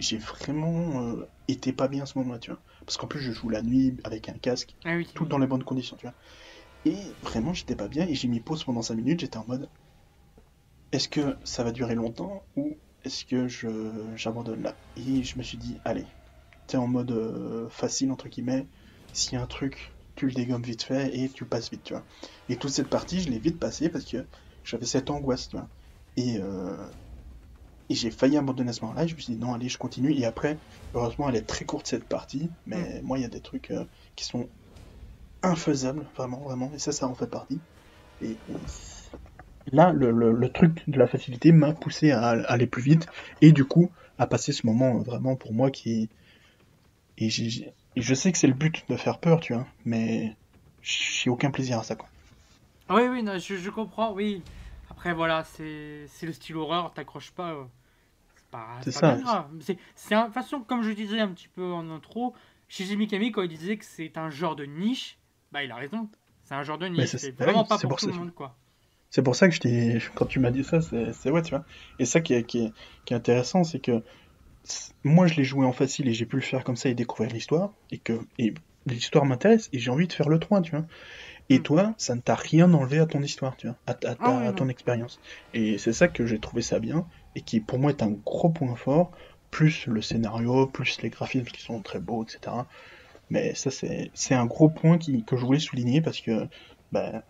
j'ai 0.00 0.16
vraiment 0.16 1.02
euh, 1.02 1.28
été 1.48 1.74
pas 1.74 1.88
bien 1.88 2.04
à 2.04 2.06
ce 2.06 2.16
moment-là, 2.18 2.38
tu 2.38 2.50
vois. 2.50 2.60
Parce 2.86 2.96
qu'en 2.96 3.06
plus, 3.06 3.20
je 3.20 3.30
joue 3.30 3.50
la 3.50 3.60
nuit 3.60 3.98
avec 4.04 4.30
un 4.30 4.38
casque, 4.38 4.74
ah 4.86 4.96
tout 5.14 5.26
dans 5.26 5.36
les 5.36 5.46
bonnes 5.46 5.64
conditions, 5.64 5.96
tu 5.98 6.06
vois. 6.06 6.14
Et 6.86 6.96
vraiment, 7.22 7.52
j'étais 7.52 7.76
pas 7.76 7.88
bien, 7.88 8.06
et 8.06 8.14
j'ai 8.14 8.28
mis 8.28 8.40
pause 8.40 8.64
pendant 8.64 8.80
5 8.80 8.94
minutes, 8.94 9.20
j'étais 9.20 9.36
en 9.36 9.44
mode, 9.46 9.68
est-ce 10.92 11.10
que 11.10 11.36
ça 11.44 11.64
va 11.64 11.72
durer 11.72 11.94
longtemps, 11.94 12.42
ou 12.56 12.74
est-ce 13.08 13.24
que 13.24 13.48
je 13.48 13.68
j'abandonne 14.16 14.62
là? 14.62 14.76
Et 14.96 15.22
je 15.24 15.38
me 15.38 15.42
suis 15.42 15.58
dit, 15.58 15.80
allez, 15.84 16.06
t'es 16.66 16.76
en 16.76 16.86
mode 16.86 17.10
euh, 17.10 17.68
facile, 17.70 18.12
entre 18.12 18.28
guillemets, 18.28 18.66
s'il 19.12 19.34
y 19.34 19.36
a 19.36 19.42
un 19.42 19.46
truc 19.46 19.92
tu 20.18 20.26
le 20.26 20.32
dégommes 20.32 20.62
vite 20.62 20.82
fait 20.82 21.16
et 21.16 21.30
tu 21.30 21.44
passes 21.44 21.70
vite, 21.70 21.84
tu 21.84 21.94
vois. 21.94 22.04
Et 22.48 22.56
toute 22.56 22.70
cette 22.70 22.88
partie, 22.88 23.20
je 23.20 23.30
l'ai 23.30 23.38
vite 23.38 23.58
passée 23.58 23.88
parce 23.88 24.04
que 24.04 24.26
j'avais 24.64 24.84
cette 24.84 25.10
angoisse, 25.10 25.48
tu 25.48 25.56
vois. 25.56 25.68
Et, 26.16 26.38
euh, 26.38 26.76
et 27.88 27.94
j'ai 27.94 28.10
failli 28.10 28.36
abandonner 28.36 28.70
à 28.70 28.72
ce 28.72 28.80
moment-là. 28.82 29.06
Je 29.06 29.14
me 29.14 29.20
suis 29.20 29.34
dit 29.34 29.38
non, 29.38 29.54
allez, 29.54 29.68
je 29.68 29.78
continue. 29.78 30.12
Et 30.12 30.24
après, 30.24 30.58
heureusement, 30.92 31.28
elle 31.28 31.36
est 31.36 31.46
très 31.46 31.64
courte 31.64 31.86
cette 31.86 32.08
partie, 32.08 32.50
mais 32.66 33.00
mm. 33.00 33.06
moi, 33.06 33.18
il 33.18 33.22
y 33.22 33.24
a 33.24 33.28
des 33.28 33.40
trucs 33.40 33.70
euh, 33.70 33.84
qui 34.16 34.24
sont 34.24 34.50
infaisables, 35.42 36.04
vraiment, 36.16 36.40
vraiment. 36.40 36.72
Et 36.74 36.80
ça, 36.80 36.92
ça 36.92 37.06
en 37.06 37.14
fait 37.14 37.28
partie. 37.28 37.60
Et, 38.20 38.36
là, 39.72 39.92
le, 39.92 40.10
le, 40.10 40.48
truc 40.48 40.88
de 40.88 40.98
la 40.98 41.06
facilité 41.06 41.52
m'a 41.52 41.72
poussé 41.72 42.10
à, 42.10 42.28
aller 42.28 42.66
plus 42.66 42.82
vite 42.82 43.06
et 43.40 43.52
du 43.52 43.64
coup 43.64 43.90
à 44.18 44.26
passer 44.26 44.52
ce 44.52 44.66
moment 44.66 44.98
vraiment 44.98 45.36
pour 45.36 45.52
moi 45.52 45.70
qui 45.70 46.08
et 47.20 47.30
je 47.30 48.14
sais 48.14 48.30
que 48.30 48.38
c'est 48.38 48.46
le 48.46 48.54
but 48.54 48.84
de 48.88 48.96
faire 48.96 49.18
peur, 49.18 49.40
tu 49.40 49.52
vois, 49.52 49.66
mais 49.84 50.36
j'ai 50.82 51.30
aucun 51.30 51.50
plaisir 51.50 51.78
à 51.78 51.82
ça, 51.82 51.96
quoi. 51.96 52.08
Oui, 52.90 53.02
oui, 53.08 53.24
je, 53.40 53.70
comprends, 53.70 54.12
oui. 54.12 54.42
Après, 54.90 55.12
voilà, 55.12 55.44
c'est 55.44 56.06
le 56.22 56.32
style 56.32 56.56
horreur, 56.56 56.92
t'accroches 56.94 57.32
pas. 57.32 57.52
Euh, 57.52 57.64
c'est 58.82 58.94
pas, 58.94 59.00
pas 59.00 59.16
grave. 59.16 59.46
C'est 59.60 60.14
une 60.14 60.32
façon, 60.32 60.60
comme 60.60 60.82
je 60.82 60.92
disais 60.92 61.20
un 61.20 61.28
petit 61.28 61.48
peu 61.48 61.72
en 61.72 61.90
intro, 61.90 62.34
Shinji 62.68 62.96
Mikami, 62.96 63.32
quand 63.32 63.42
il 63.42 63.48
disait 63.48 63.76
que 63.76 63.84
c'est 63.84 64.16
un 64.16 64.30
genre 64.30 64.56
de 64.56 64.64
niche, 64.64 65.18
bah 65.52 65.64
il 65.64 65.70
a 65.70 65.76
raison. 65.76 66.08
C'est 66.44 66.54
un 66.54 66.62
genre 66.62 66.78
de 66.78 66.86
niche. 66.86 67.16
C'est 67.16 67.32
vraiment 67.32 67.64
pas 67.64 67.78
pour, 67.78 67.96
tout 67.96 68.06
le 68.06 68.12
monde, 68.12 68.32
quoi. 68.32 68.56
C'est 69.10 69.22
pour 69.22 69.36
ça 69.36 69.48
que 69.48 69.54
je 69.54 69.60
t'ai. 69.60 69.98
Quand 70.14 70.26
tu 70.26 70.38
m'as 70.38 70.50
dit 70.50 70.64
ça, 70.64 70.80
c'est 70.80 71.30
ouais, 71.30 71.42
tu 71.42 71.50
vois. 71.50 71.64
Et 71.98 72.04
ça 72.04 72.20
qui 72.20 72.34
est, 72.34 72.44
qui 72.44 72.64
est, 72.64 72.72
qui 73.04 73.14
est 73.14 73.16
intéressant, 73.16 73.64
c'est 73.64 73.78
que 73.78 74.02
moi 75.04 75.26
je 75.26 75.34
l'ai 75.34 75.44
joué 75.44 75.66
en 75.66 75.72
facile 75.72 76.08
et 76.08 76.12
j'ai 76.12 76.26
pu 76.26 76.36
le 76.36 76.42
faire 76.42 76.64
comme 76.64 76.76
ça 76.76 76.88
et 76.88 76.94
découvrir 76.94 77.32
l'histoire 77.32 77.72
et 77.90 77.98
que 77.98 78.20
et 78.38 78.54
l'histoire 78.86 79.24
m'intéresse 79.24 79.68
et 79.72 79.78
j'ai 79.78 79.90
envie 79.90 80.06
de 80.06 80.12
faire 80.12 80.28
le 80.28 80.38
3 80.38 80.62
tu 80.62 80.72
vois 80.72 80.84
et 81.48 81.58
mm. 81.58 81.62
toi 81.62 81.94
ça 81.96 82.14
ne 82.14 82.20
t'a 82.20 82.34
rien 82.34 82.72
enlevé 82.74 82.98
à 82.98 83.06
ton 83.06 83.22
histoire 83.22 83.56
tu 83.56 83.66
vois 83.66 83.76
à, 83.86 83.96
ah 84.20 84.52
ton 84.54 84.68
expérience 84.68 85.20
et 85.54 85.78
c'est 85.78 85.92
ça 85.92 86.08
que 86.08 86.26
j'ai 86.26 86.38
trouvé 86.38 86.62
ça 86.62 86.78
bien 86.78 87.06
et 87.34 87.40
qui 87.40 87.60
pour 87.60 87.78
moi 87.78 87.90
est 87.90 88.02
un 88.02 88.10
gros 88.10 88.50
point 88.50 88.76
fort 88.76 89.12
plus 89.50 89.86
le 89.86 90.02
scénario 90.02 90.66
plus 90.66 91.00
les 91.02 91.10
graphismes 91.10 91.46
qui 91.46 91.62
sont 91.62 91.80
très 91.80 92.00
beaux 92.00 92.24
etc 92.24 92.56
mais 93.30 93.54
ça 93.54 93.70
c'est 93.70 94.34
un 94.34 94.46
gros 94.46 94.68
point 94.68 94.98
qui, 94.98 95.24
que 95.24 95.36
je 95.36 95.44
voulais 95.44 95.60
souligner 95.60 96.00
parce 96.00 96.20
que 96.20 96.46
ben 96.92 97.22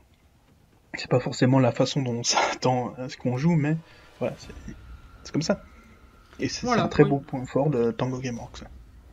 c'est 0.94 1.10
pas 1.10 1.20
forcément 1.20 1.58
la 1.58 1.72
façon 1.72 2.02
dont 2.02 2.16
on 2.16 2.24
s'attend 2.24 2.94
à 2.98 3.08
ce 3.08 3.16
qu'on 3.16 3.36
joue 3.36 3.56
mais 3.56 3.76
voilà 4.18 4.34
c'est 5.22 5.32
comme 5.32 5.42
ça 5.42 5.62
et 6.40 6.48
c'est 6.48 6.68
un 6.68 6.88
très 6.88 7.04
beau 7.04 7.18
point 7.18 7.44
fort 7.46 7.70
de 7.70 7.90
Tango 7.90 8.18
Gameworks. 8.18 8.64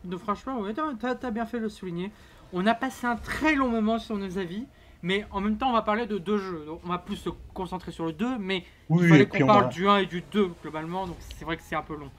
De, 0.04 0.18
franchement, 0.18 0.60
ouais, 0.60 0.74
t'as 0.74 1.16
as 1.28 1.32
bien 1.32 1.46
fait 1.46 1.58
de 1.58 1.64
le 1.64 1.70
souligner. 1.70 2.12
On 2.54 2.68
a 2.68 2.76
passé 2.76 3.08
un 3.08 3.16
très 3.16 3.56
long 3.56 3.70
moment 3.70 3.98
sur 3.98 4.16
nos 4.18 4.38
avis, 4.38 4.66
mais 5.02 5.26
en 5.32 5.42
même 5.42 5.58
temps, 5.58 5.70
on 5.70 5.74
va 5.74 5.82
parler 5.82 6.06
de 6.06 6.20
deux 6.20 6.38
jeux. 6.38 6.64
Donc, 6.66 6.82
on 6.86 6.90
va 6.90 7.00
plus 7.00 7.16
se 7.16 7.30
concentrer 7.54 7.92
sur 7.92 8.06
le 8.06 8.14
2, 8.14 8.38
mais 8.38 8.64
il 8.90 9.08
fallait 9.08 9.26
qu'on 9.26 9.48
parle 9.48 9.70
du 9.70 9.88
1 9.88 9.98
et 9.98 10.06
du 10.06 10.24
2 10.32 10.52
globalement, 10.62 11.08
donc 11.08 11.18
c'est 11.36 11.46
vrai 11.46 11.58
que 11.58 11.64
c'est 11.64 11.76
un 11.76 11.82
peu 11.82 11.96
long. 11.96 12.12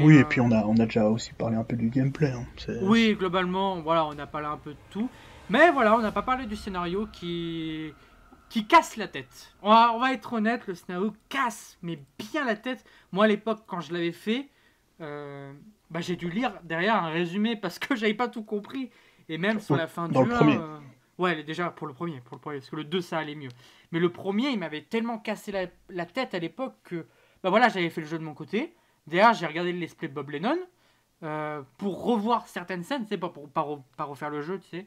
oui, 0.00 0.16
et 0.16 0.20
euh, 0.20 0.24
puis 0.24 0.40
on 0.40 0.50
a, 0.50 0.64
on 0.64 0.76
a 0.78 0.86
déjà 0.86 1.06
aussi 1.06 1.32
parlé 1.34 1.56
un 1.56 1.64
peu 1.64 1.76
du 1.76 1.90
gameplay. 1.90 2.32
Hein. 2.32 2.46
Oui, 2.82 3.14
globalement, 3.18 3.80
voilà, 3.82 4.06
on 4.06 4.18
a 4.18 4.26
parlé 4.26 4.46
un 4.46 4.56
peu 4.56 4.70
de 4.70 4.78
tout. 4.90 5.10
Mais 5.50 5.70
voilà, 5.72 5.94
on 5.96 6.00
n'a 6.00 6.12
pas 6.12 6.22
parlé 6.22 6.46
du 6.46 6.56
scénario 6.56 7.06
qui, 7.12 7.92
qui 8.50 8.66
casse 8.66 8.96
la 8.96 9.08
tête. 9.08 9.54
On 9.62 9.70
va, 9.70 9.94
on 9.94 9.98
va, 9.98 10.12
être 10.12 10.32
honnête, 10.34 10.66
le 10.66 10.74
scénario 10.74 11.14
casse, 11.30 11.78
mais 11.82 11.98
bien 12.18 12.44
la 12.44 12.56
tête. 12.56 12.84
Moi, 13.12 13.24
à 13.24 13.28
l'époque, 13.28 13.62
quand 13.66 13.80
je 13.80 13.94
l'avais 13.94 14.12
fait, 14.12 14.48
euh, 15.00 15.52
bah, 15.88 16.00
j'ai 16.00 16.16
dû 16.16 16.28
lire 16.28 16.52
derrière 16.64 16.96
un 16.96 17.08
résumé 17.08 17.56
parce 17.56 17.78
que 17.78 17.94
j'avais 17.96 18.12
pas 18.12 18.28
tout 18.28 18.42
compris. 18.42 18.90
Et 19.28 19.38
même 19.38 19.60
sur 19.60 19.76
la 19.76 19.86
fin 19.86 20.08
du 20.08 20.18
1. 20.18 20.58
Euh, 20.58 20.78
ouais, 21.18 21.42
déjà 21.44 21.70
pour 21.70 21.86
le 21.86 21.94
premier, 21.94 22.20
pour 22.20 22.36
le 22.36 22.40
premier, 22.40 22.58
parce 22.58 22.68
que 22.68 22.76
le 22.76 22.84
2 22.84 23.00
ça 23.00 23.18
allait 23.18 23.36
mieux. 23.36 23.50
Mais 23.92 24.00
le 24.00 24.10
premier, 24.10 24.50
il 24.50 24.58
m'avait 24.58 24.82
tellement 24.82 25.18
cassé 25.18 25.52
la, 25.88 26.06
tête 26.06 26.34
à 26.34 26.40
l'époque 26.40 26.74
que, 26.82 27.06
bah 27.44 27.50
voilà, 27.50 27.68
j'avais 27.68 27.88
fait 27.88 28.00
le 28.00 28.08
jeu 28.08 28.18
de 28.18 28.24
mon 28.24 28.34
côté. 28.34 28.74
Derrière, 29.06 29.32
j'ai 29.32 29.46
regardé 29.46 29.72
le 29.72 29.86
de 29.86 30.12
Bob 30.12 30.30
Lennon 30.30 30.58
euh, 31.22 31.62
pour 31.78 32.02
revoir 32.02 32.48
certaines 32.48 32.82
scènes, 32.82 33.06
c'est 33.08 33.18
pas 33.18 33.28
pour 33.28 33.48
pas 33.48 33.62
refaire 33.98 34.30
le 34.30 34.42
jeu, 34.42 34.58
tu 34.58 34.68
sais. 34.68 34.86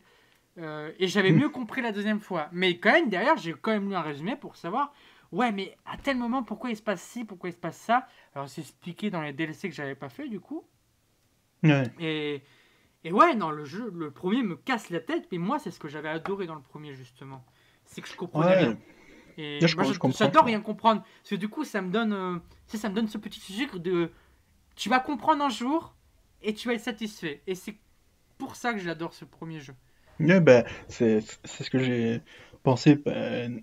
Euh, 0.59 0.91
et 0.99 1.07
j'avais 1.07 1.31
mieux 1.31 1.49
compris 1.49 1.81
la 1.81 1.91
deuxième 1.91 2.19
fois. 2.19 2.49
Mais 2.51 2.77
quand 2.77 2.91
même, 2.91 3.09
derrière, 3.09 3.37
j'ai 3.37 3.53
quand 3.53 3.71
même 3.71 3.89
lu 3.89 3.95
un 3.95 4.01
résumé 4.01 4.35
pour 4.35 4.55
savoir, 4.55 4.93
ouais, 5.31 5.51
mais 5.51 5.75
à 5.85 5.97
tel 5.97 6.17
moment, 6.17 6.43
pourquoi 6.43 6.69
il 6.69 6.77
se 6.77 6.81
passe 6.81 7.01
ci, 7.01 7.25
pourquoi 7.25 7.49
il 7.49 7.53
se 7.53 7.57
passe 7.57 7.77
ça? 7.77 8.07
Alors, 8.35 8.47
c'est 8.47 8.61
expliqué 8.61 9.09
dans 9.09 9.21
les 9.21 9.33
DLC 9.33 9.69
que 9.69 9.75
j'avais 9.75 9.95
pas 9.95 10.09
fait, 10.09 10.27
du 10.27 10.39
coup. 10.39 10.67
Ouais. 11.63 11.83
Et, 11.99 12.43
et 13.03 13.11
ouais, 13.11 13.35
non, 13.35 13.49
le 13.49 13.65
jeu, 13.65 13.91
le 13.95 14.11
premier 14.11 14.43
me 14.43 14.55
casse 14.55 14.89
la 14.89 14.99
tête, 14.99 15.27
mais 15.31 15.37
moi, 15.37 15.59
c'est 15.59 15.71
ce 15.71 15.79
que 15.79 15.87
j'avais 15.87 16.09
adoré 16.09 16.45
dans 16.45 16.55
le 16.55 16.61
premier, 16.61 16.93
justement. 16.93 17.43
C'est 17.85 18.01
que 18.01 18.07
je 18.07 18.15
comprenais 18.15 18.55
rien. 18.55 18.77
Et 19.37 19.59
j'adore 19.59 20.45
rien 20.45 20.61
comprendre. 20.61 21.01
Parce 21.01 21.31
que 21.31 21.35
du 21.35 21.49
coup, 21.49 21.63
ça 21.63 21.81
me 21.81 21.89
donne, 21.89 22.13
euh, 22.13 22.37
ça 22.67 22.89
me 22.89 22.95
donne 22.95 23.07
ce 23.07 23.17
petit 23.17 23.39
sucre 23.39 23.79
de. 23.79 24.11
Tu 24.75 24.89
vas 24.89 24.99
comprendre 24.99 25.43
un 25.43 25.49
jour 25.49 25.95
et 26.41 26.53
tu 26.53 26.67
vas 26.67 26.75
être 26.75 26.81
satisfait. 26.81 27.41
Et 27.47 27.55
c'est 27.55 27.77
pour 28.37 28.55
ça 28.55 28.73
que 28.73 28.79
j'adore 28.79 29.13
ce 29.13 29.25
premier 29.25 29.59
jeu. 29.59 29.73
Ouais, 30.19 30.39
ben, 30.39 30.63
c'est 30.87 31.21
ce 31.43 31.69
que 31.69 31.79
j'ai 31.79 32.21
pensé 32.63 32.95
ben, 32.95 33.61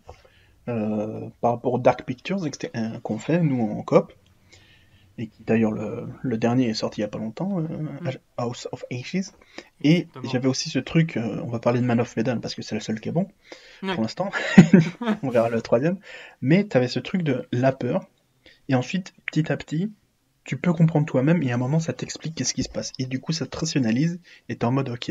euh, 0.69 1.29
par 1.41 1.53
rapport 1.53 1.75
aux 1.75 1.79
Dark 1.79 2.05
Pictures 2.05 2.41
qu'on 3.03 3.19
fait, 3.19 3.41
nous, 3.41 3.63
en 3.63 3.83
COP. 3.83 4.13
Et 5.19 5.27
qui, 5.27 5.43
d'ailleurs, 5.43 5.73
le, 5.73 6.09
le, 6.23 6.39
dernier 6.39 6.69
est 6.69 6.75
sorti 6.75 7.01
il 7.01 7.03
n'y 7.03 7.07
a 7.07 7.09
pas 7.09 7.19
longtemps, 7.19 7.59
euh, 7.59 7.63
mm. 7.63 8.11
House 8.39 8.69
of 8.73 8.85
Ashes. 8.91 9.33
Et 9.83 10.09
j'avais 10.33 10.49
aussi 10.49 10.71
ce 10.71 10.79
truc, 10.79 11.17
euh, 11.17 11.43
on 11.45 11.49
va 11.49 11.59
parler 11.59 11.81
de 11.81 11.85
Man 11.85 12.01
of 12.01 12.17
Medan 12.17 12.41
parce 12.41 12.55
que 12.55 12.63
c'est 12.63 12.75
le 12.75 12.81
seul 12.81 13.01
qui 13.01 13.11
est 13.11 13.13
bon, 13.13 13.29
pour 13.81 14.01
l'instant. 14.01 14.31
on 15.23 15.29
verra 15.29 15.51
le 15.51 15.61
troisième. 15.61 15.99
Mais 16.41 16.67
tu 16.67 16.77
avais 16.77 16.89
ce 16.89 17.01
truc 17.01 17.23
de 17.23 17.47
la 17.53 17.73
peur. 17.73 18.07
Et 18.69 18.75
ensuite, 18.75 19.13
petit 19.27 19.53
à 19.53 19.57
petit, 19.57 19.93
tu 20.45 20.57
peux 20.57 20.73
comprendre 20.73 21.07
toi-même 21.07 21.43
et 21.43 21.51
à 21.53 21.57
un 21.57 21.59
moment, 21.59 21.81
ça 21.81 21.93
t'explique 21.93 22.35
qu'est-ce 22.35 22.55
qui 22.55 22.63
se 22.63 22.69
passe. 22.69 22.93
Et 22.99 23.07
du 23.07 23.21
coup, 23.21 23.33
ça 23.33 23.47
te 23.47 23.57
rationalise 23.59 24.21
et 24.49 24.57
tu 24.57 24.65
en 24.65 24.73
mode, 24.73 24.89
ok, 24.89 25.11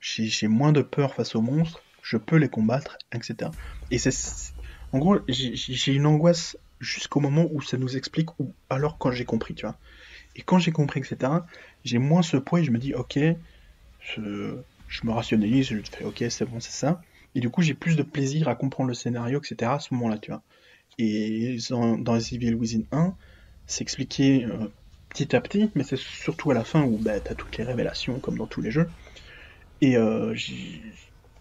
j'ai 0.00 0.48
moins 0.48 0.72
de 0.72 0.82
peur 0.82 1.14
face 1.14 1.34
aux 1.34 1.42
monstres, 1.42 1.82
je 2.02 2.16
peux 2.16 2.36
les 2.36 2.48
combattre, 2.48 2.98
etc. 3.12 3.50
Et 3.90 3.98
c'est. 3.98 4.52
En 4.92 4.98
gros, 4.98 5.18
j'ai 5.28 5.92
une 5.92 6.06
angoisse 6.06 6.56
jusqu'au 6.80 7.20
moment 7.20 7.48
où 7.50 7.60
ça 7.60 7.76
nous 7.76 7.96
explique, 7.96 8.38
ou 8.38 8.52
alors 8.70 8.98
quand 8.98 9.10
j'ai 9.10 9.24
compris, 9.24 9.54
tu 9.54 9.66
vois. 9.66 9.76
Et 10.36 10.42
quand 10.42 10.58
j'ai 10.58 10.70
compris, 10.70 11.00
etc., 11.00 11.32
j'ai 11.84 11.98
moins 11.98 12.22
ce 12.22 12.36
poids 12.36 12.60
et 12.60 12.64
je 12.64 12.70
me 12.70 12.78
dis, 12.78 12.94
ok, 12.94 13.18
je, 14.00 15.02
me 15.02 15.10
rationalise, 15.10 15.68
je 15.68 15.80
fais, 15.90 16.04
ok, 16.04 16.24
c'est 16.28 16.44
bon, 16.44 16.60
c'est 16.60 16.72
ça. 16.72 17.02
Et 17.34 17.40
du 17.40 17.50
coup, 17.50 17.62
j'ai 17.62 17.74
plus 17.74 17.96
de 17.96 18.02
plaisir 18.02 18.48
à 18.48 18.54
comprendre 18.54 18.88
le 18.88 18.94
scénario, 18.94 19.40
etc., 19.40 19.72
à 19.74 19.80
ce 19.80 19.94
moment-là, 19.94 20.18
tu 20.18 20.30
vois. 20.30 20.42
Et 20.98 21.56
dans, 21.70 21.98
dans 21.98 22.18
Evil 22.18 22.54
Within 22.54 22.82
1, 22.92 23.14
c'est 23.66 23.82
expliqué 23.82 24.44
euh, 24.44 24.68
petit 25.08 25.34
à 25.34 25.40
petit, 25.40 25.70
mais 25.74 25.82
c'est 25.82 25.98
surtout 25.98 26.50
à 26.50 26.54
la 26.54 26.64
fin 26.64 26.82
où 26.84 26.98
bah, 26.98 27.18
tu 27.20 27.30
as 27.30 27.34
toutes 27.34 27.56
les 27.56 27.64
révélations, 27.64 28.20
comme 28.20 28.38
dans 28.38 28.46
tous 28.46 28.60
les 28.60 28.70
jeux. 28.70 28.88
Et 29.80 29.96
euh, 29.96 30.34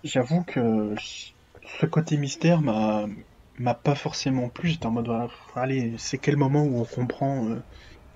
j'avoue 0.04 0.44
que 0.44 0.94
ce 1.80 1.86
côté 1.86 2.18
mystère 2.18 2.62
m'a 2.62 3.08
m'a 3.58 3.74
pas 3.74 3.96
forcément 3.96 4.50
plu. 4.50 4.70
J'étais 4.70 4.86
en 4.86 4.92
mode, 4.92 5.10
allez, 5.56 5.96
c'est 5.98 6.18
quel 6.18 6.36
moment 6.36 6.64
où 6.64 6.82
on 6.82 6.86
comprend 6.86 7.50
euh, 7.50 7.62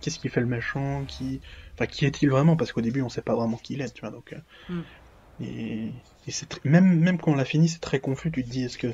qu'est-ce 0.02 0.20
qui 0.20 0.28
fait 0.28 0.42
le 0.42 0.48
méchant, 0.48 1.06
qui, 1.06 1.40
enfin, 1.76 1.86
qui 1.86 2.06
est-il 2.06 2.30
vraiment? 2.30 2.58
Parce 2.58 2.74
qu'au 2.74 2.82
début, 2.82 3.02
on 3.02 3.10
sait 3.10 3.22
pas 3.22 3.36
vraiment 3.36 3.58
qui 3.58 3.74
il 3.74 3.82
est, 3.82 3.94
tu 3.94 4.02
vois. 4.02 4.12
Donc, 4.12 4.36
hmm. 4.68 4.82
et, 5.40 5.94
c'est 6.28 6.64
même 6.66 7.00
même 7.00 7.18
quand 7.18 7.32
on 7.32 7.36
l'a 7.36 7.46
fini, 7.46 7.70
c'est 7.70 7.80
très 7.80 8.00
confus. 8.00 8.32
Tu 8.32 8.44
te 8.44 8.50
dis, 8.50 8.66
est-ce 8.66 8.78
que 8.78 8.88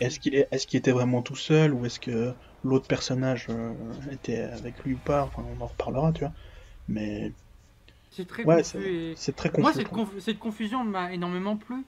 est-ce 0.00 0.20
qu'il 0.20 0.36
est, 0.36 0.48
est-ce 0.52 0.66
qu'il 0.66 0.78
était 0.78 0.92
vraiment 0.92 1.20
tout 1.22 1.36
seul 1.36 1.74
ou 1.74 1.84
est-ce 1.84 1.98
que 1.98 2.32
l'autre 2.62 2.86
personnage 2.86 3.48
était 4.10 4.38
avec 4.40 4.82
lui 4.84 4.94
ou 4.94 4.98
pas? 4.98 5.24
Enfin, 5.24 5.44
on 5.46 5.60
en 5.60 5.66
reparlera, 5.66 6.12
tu 6.12 6.20
vois. 6.20 6.32
Mais 6.88 7.32
c'est 8.16 8.26
très 8.26 8.44
confus. 8.44 9.14
C'est 9.16 9.36
très 9.36 9.50
confus. 9.50 9.62
Moi, 9.62 9.72
cette, 9.72 10.22
cette 10.22 10.38
confusion 10.38 10.84
m'a 10.84 11.12
énormément 11.12 11.56
plu. 11.56 11.84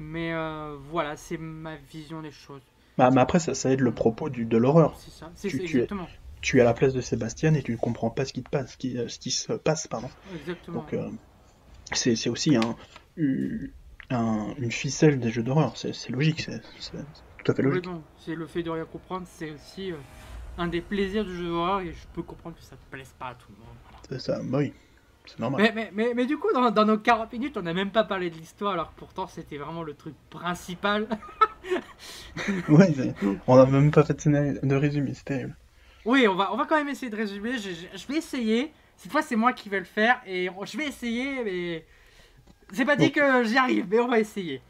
Mais 0.00 0.32
euh, 0.32 0.76
voilà, 0.90 1.14
c'est 1.16 1.36
ma 1.36 1.76
vision 1.76 2.22
des 2.22 2.30
choses. 2.30 2.62
Bah, 2.96 3.10
mais 3.10 3.20
après, 3.20 3.38
ça, 3.38 3.54
ça 3.54 3.70
aide 3.70 3.80
le 3.80 3.92
propos 3.92 4.30
du, 4.30 4.46
de 4.46 4.56
l'horreur. 4.56 4.96
C'est 4.98 5.10
ça, 5.10 5.30
c'est 5.34 5.54
exactement. 5.54 6.08
Tu 6.40 6.56
es, 6.56 6.62
à 6.62 6.64
la 6.64 6.72
place 6.72 6.94
de 6.94 7.02
Sébastien 7.02 7.52
et 7.52 7.62
tu 7.62 7.72
ne 7.72 7.76
comprends 7.76 8.08
pas 8.08 8.24
ce 8.24 8.32
qui, 8.32 8.42
te 8.42 8.48
passe, 8.48 8.72
ce 8.72 8.76
qui, 8.78 8.96
euh, 8.96 9.08
ce 9.08 9.18
qui 9.18 9.30
se 9.30 9.52
passe. 9.52 9.86
Pardon. 9.86 10.08
Exactement. 10.34 10.80
Donc, 10.80 10.94
euh, 10.94 11.10
c'est 11.92 12.30
aussi 12.30 12.56
un, 12.56 12.76
un, 14.08 14.54
une 14.58 14.72
ficelle 14.72 15.20
des 15.20 15.30
jeux 15.30 15.42
d'horreur. 15.42 15.76
C'est 15.76 16.08
logique, 16.08 16.40
c'est 16.40 16.62
tout 17.44 17.52
à 17.52 17.54
fait 17.54 17.62
logique. 17.62 17.84
C'est 18.16 18.34
le 18.34 18.46
fait 18.46 18.62
de 18.62 18.70
rien 18.70 18.86
comprendre, 18.86 19.26
c'est 19.28 19.50
aussi 19.50 19.92
un 20.56 20.68
des 20.68 20.80
plaisirs 20.80 21.26
du 21.26 21.36
jeu 21.36 21.44
d'horreur 21.44 21.80
et 21.80 21.92
je 21.92 22.06
peux 22.14 22.22
comprendre 22.22 22.56
que 22.56 22.62
ça 22.62 22.76
ne 22.76 22.90
plaise 22.90 23.12
pas 23.18 23.28
à 23.28 23.34
tout 23.34 23.50
le 23.50 23.58
monde. 23.58 23.76
C'est 24.08 24.20
ça, 24.20 24.42
bah 25.38 25.48
oui. 25.50 25.62
Mais, 25.62 25.72
mais, 25.74 25.90
mais, 25.92 26.14
mais, 26.14 26.26
du 26.26 26.36
coup, 26.38 26.52
dans, 26.52 26.70
dans, 26.70 26.84
nos 26.84 26.98
40 26.98 27.32
minutes, 27.32 27.56
on 27.56 27.62
n'a 27.62 27.74
même 27.74 27.90
pas 27.90 28.04
parlé 28.04 28.30
de 28.30 28.36
l'histoire, 28.36 28.72
alors 28.72 28.94
que 28.94 28.98
pourtant 28.98 29.26
c'était 29.26 29.58
vraiment 29.58 29.82
le 29.82 29.94
truc 29.94 30.14
principal. 30.28 31.06
ouais, 32.68 32.94
on 33.46 33.56
n'a 33.56 33.66
même 33.66 33.90
pas 33.90 34.04
fait 34.04 34.28
de, 34.28 34.74
résumé, 34.74 35.12
c'est 35.14 35.24
terrible. 35.24 35.56
Oui, 36.04 36.26
on 36.26 36.34
va, 36.34 36.52
on 36.52 36.56
va 36.56 36.64
quand 36.64 36.76
même 36.76 36.88
essayer 36.88 37.10
de 37.10 37.16
résumer. 37.16 37.58
Je, 37.58 37.70
je, 37.94 38.06
vais 38.06 38.16
essayer. 38.16 38.72
Cette 38.96 39.12
fois, 39.12 39.22
c'est 39.22 39.36
moi 39.36 39.52
qui 39.52 39.68
vais 39.68 39.78
le 39.78 39.84
faire. 39.84 40.20
Et 40.26 40.48
je 40.64 40.76
vais 40.76 40.86
essayer, 40.86 41.44
mais. 41.44 41.86
C'est 42.72 42.84
pas 42.84 42.96
dit 42.96 43.10
que 43.10 43.44
j'y 43.44 43.58
arrive, 43.58 43.86
mais 43.90 43.98
on 43.98 44.08
va 44.08 44.20
essayer. 44.20 44.62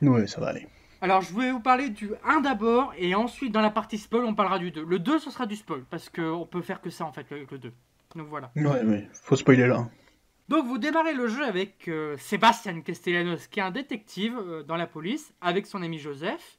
Oui, 0.00 0.26
ça 0.26 0.40
va 0.40 0.48
aller. 0.48 0.66
Alors, 1.00 1.20
je 1.20 1.34
vais 1.34 1.52
vous 1.52 1.60
parler 1.60 1.90
du 1.90 2.12
1 2.24 2.40
d'abord, 2.40 2.94
et 2.96 3.14
ensuite, 3.14 3.52
dans 3.52 3.60
la 3.60 3.70
partie 3.70 3.98
spoil, 3.98 4.24
on 4.24 4.34
parlera 4.34 4.58
du 4.58 4.70
2. 4.70 4.84
Le 4.84 4.98
2, 4.98 5.18
ce 5.18 5.30
sera 5.30 5.44
du 5.44 5.54
spoil, 5.54 5.84
parce 5.90 6.08
qu'on 6.08 6.48
peut 6.50 6.62
faire 6.62 6.80
que 6.80 6.88
ça, 6.88 7.04
en 7.04 7.12
fait, 7.12 7.30
avec 7.30 7.50
le 7.50 7.58
2. 7.58 7.72
Donc 8.14 8.28
voilà. 8.28 8.52
Ouais, 8.56 8.82
ouais, 8.84 9.08
faut 9.12 9.36
spoiler 9.36 9.66
là. 9.66 9.88
Donc 10.48 10.66
vous 10.66 10.78
démarrez 10.78 11.14
le 11.14 11.26
jeu 11.26 11.44
avec 11.44 11.88
euh, 11.88 12.16
Sébastien 12.18 12.80
Castellanos, 12.82 13.46
qui 13.48 13.60
est 13.60 13.62
un 13.62 13.70
détective 13.70 14.36
euh, 14.38 14.62
dans 14.62 14.76
la 14.76 14.86
police, 14.86 15.34
avec 15.40 15.66
son 15.66 15.82
ami 15.82 15.98
Joseph, 15.98 16.58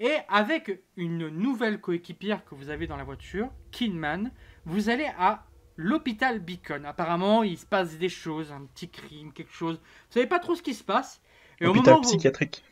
et 0.00 0.16
avec 0.28 0.82
une 0.96 1.28
nouvelle 1.28 1.80
coéquipière 1.80 2.44
que 2.44 2.54
vous 2.54 2.68
avez 2.68 2.88
dans 2.88 2.96
la 2.96 3.04
voiture, 3.04 3.48
Kinman, 3.70 4.32
vous 4.64 4.88
allez 4.88 5.08
à 5.18 5.44
l'hôpital 5.76 6.40
Beacon. 6.40 6.84
Apparemment, 6.84 7.44
il 7.44 7.56
se 7.56 7.66
passe 7.66 7.96
des 7.96 8.08
choses, 8.08 8.50
un 8.50 8.64
petit 8.66 8.90
crime, 8.90 9.32
quelque 9.32 9.52
chose. 9.52 9.76
Vous 9.76 10.14
savez 10.14 10.26
pas 10.26 10.40
trop 10.40 10.56
ce 10.56 10.62
qui 10.62 10.74
se 10.74 10.84
passe. 10.84 11.22
Et 11.60 11.66
hôpital 11.66 12.00
psychiatrique. 12.00 12.64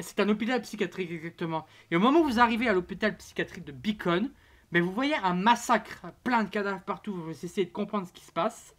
C'est 0.00 0.20
un 0.20 0.28
hôpital 0.28 0.60
psychiatrique, 0.62 1.10
exactement. 1.10 1.64
Et 1.90 1.96
au 1.96 2.00
moment 2.00 2.20
où 2.20 2.24
vous 2.24 2.40
arrivez 2.40 2.68
à 2.68 2.72
l'hôpital 2.72 3.16
psychiatrique 3.16 3.64
de 3.64 3.72
Beacon, 3.72 4.30
mais 4.72 4.80
vous 4.80 4.92
voyez 4.92 5.14
un 5.16 5.34
massacre, 5.34 6.02
plein 6.24 6.44
de 6.44 6.48
cadavres 6.48 6.82
partout, 6.82 7.14
vous 7.14 7.30
essayez 7.30 7.66
de 7.66 7.72
comprendre 7.72 8.06
ce 8.06 8.12
qui 8.12 8.24
se 8.24 8.32
passe. 8.32 8.74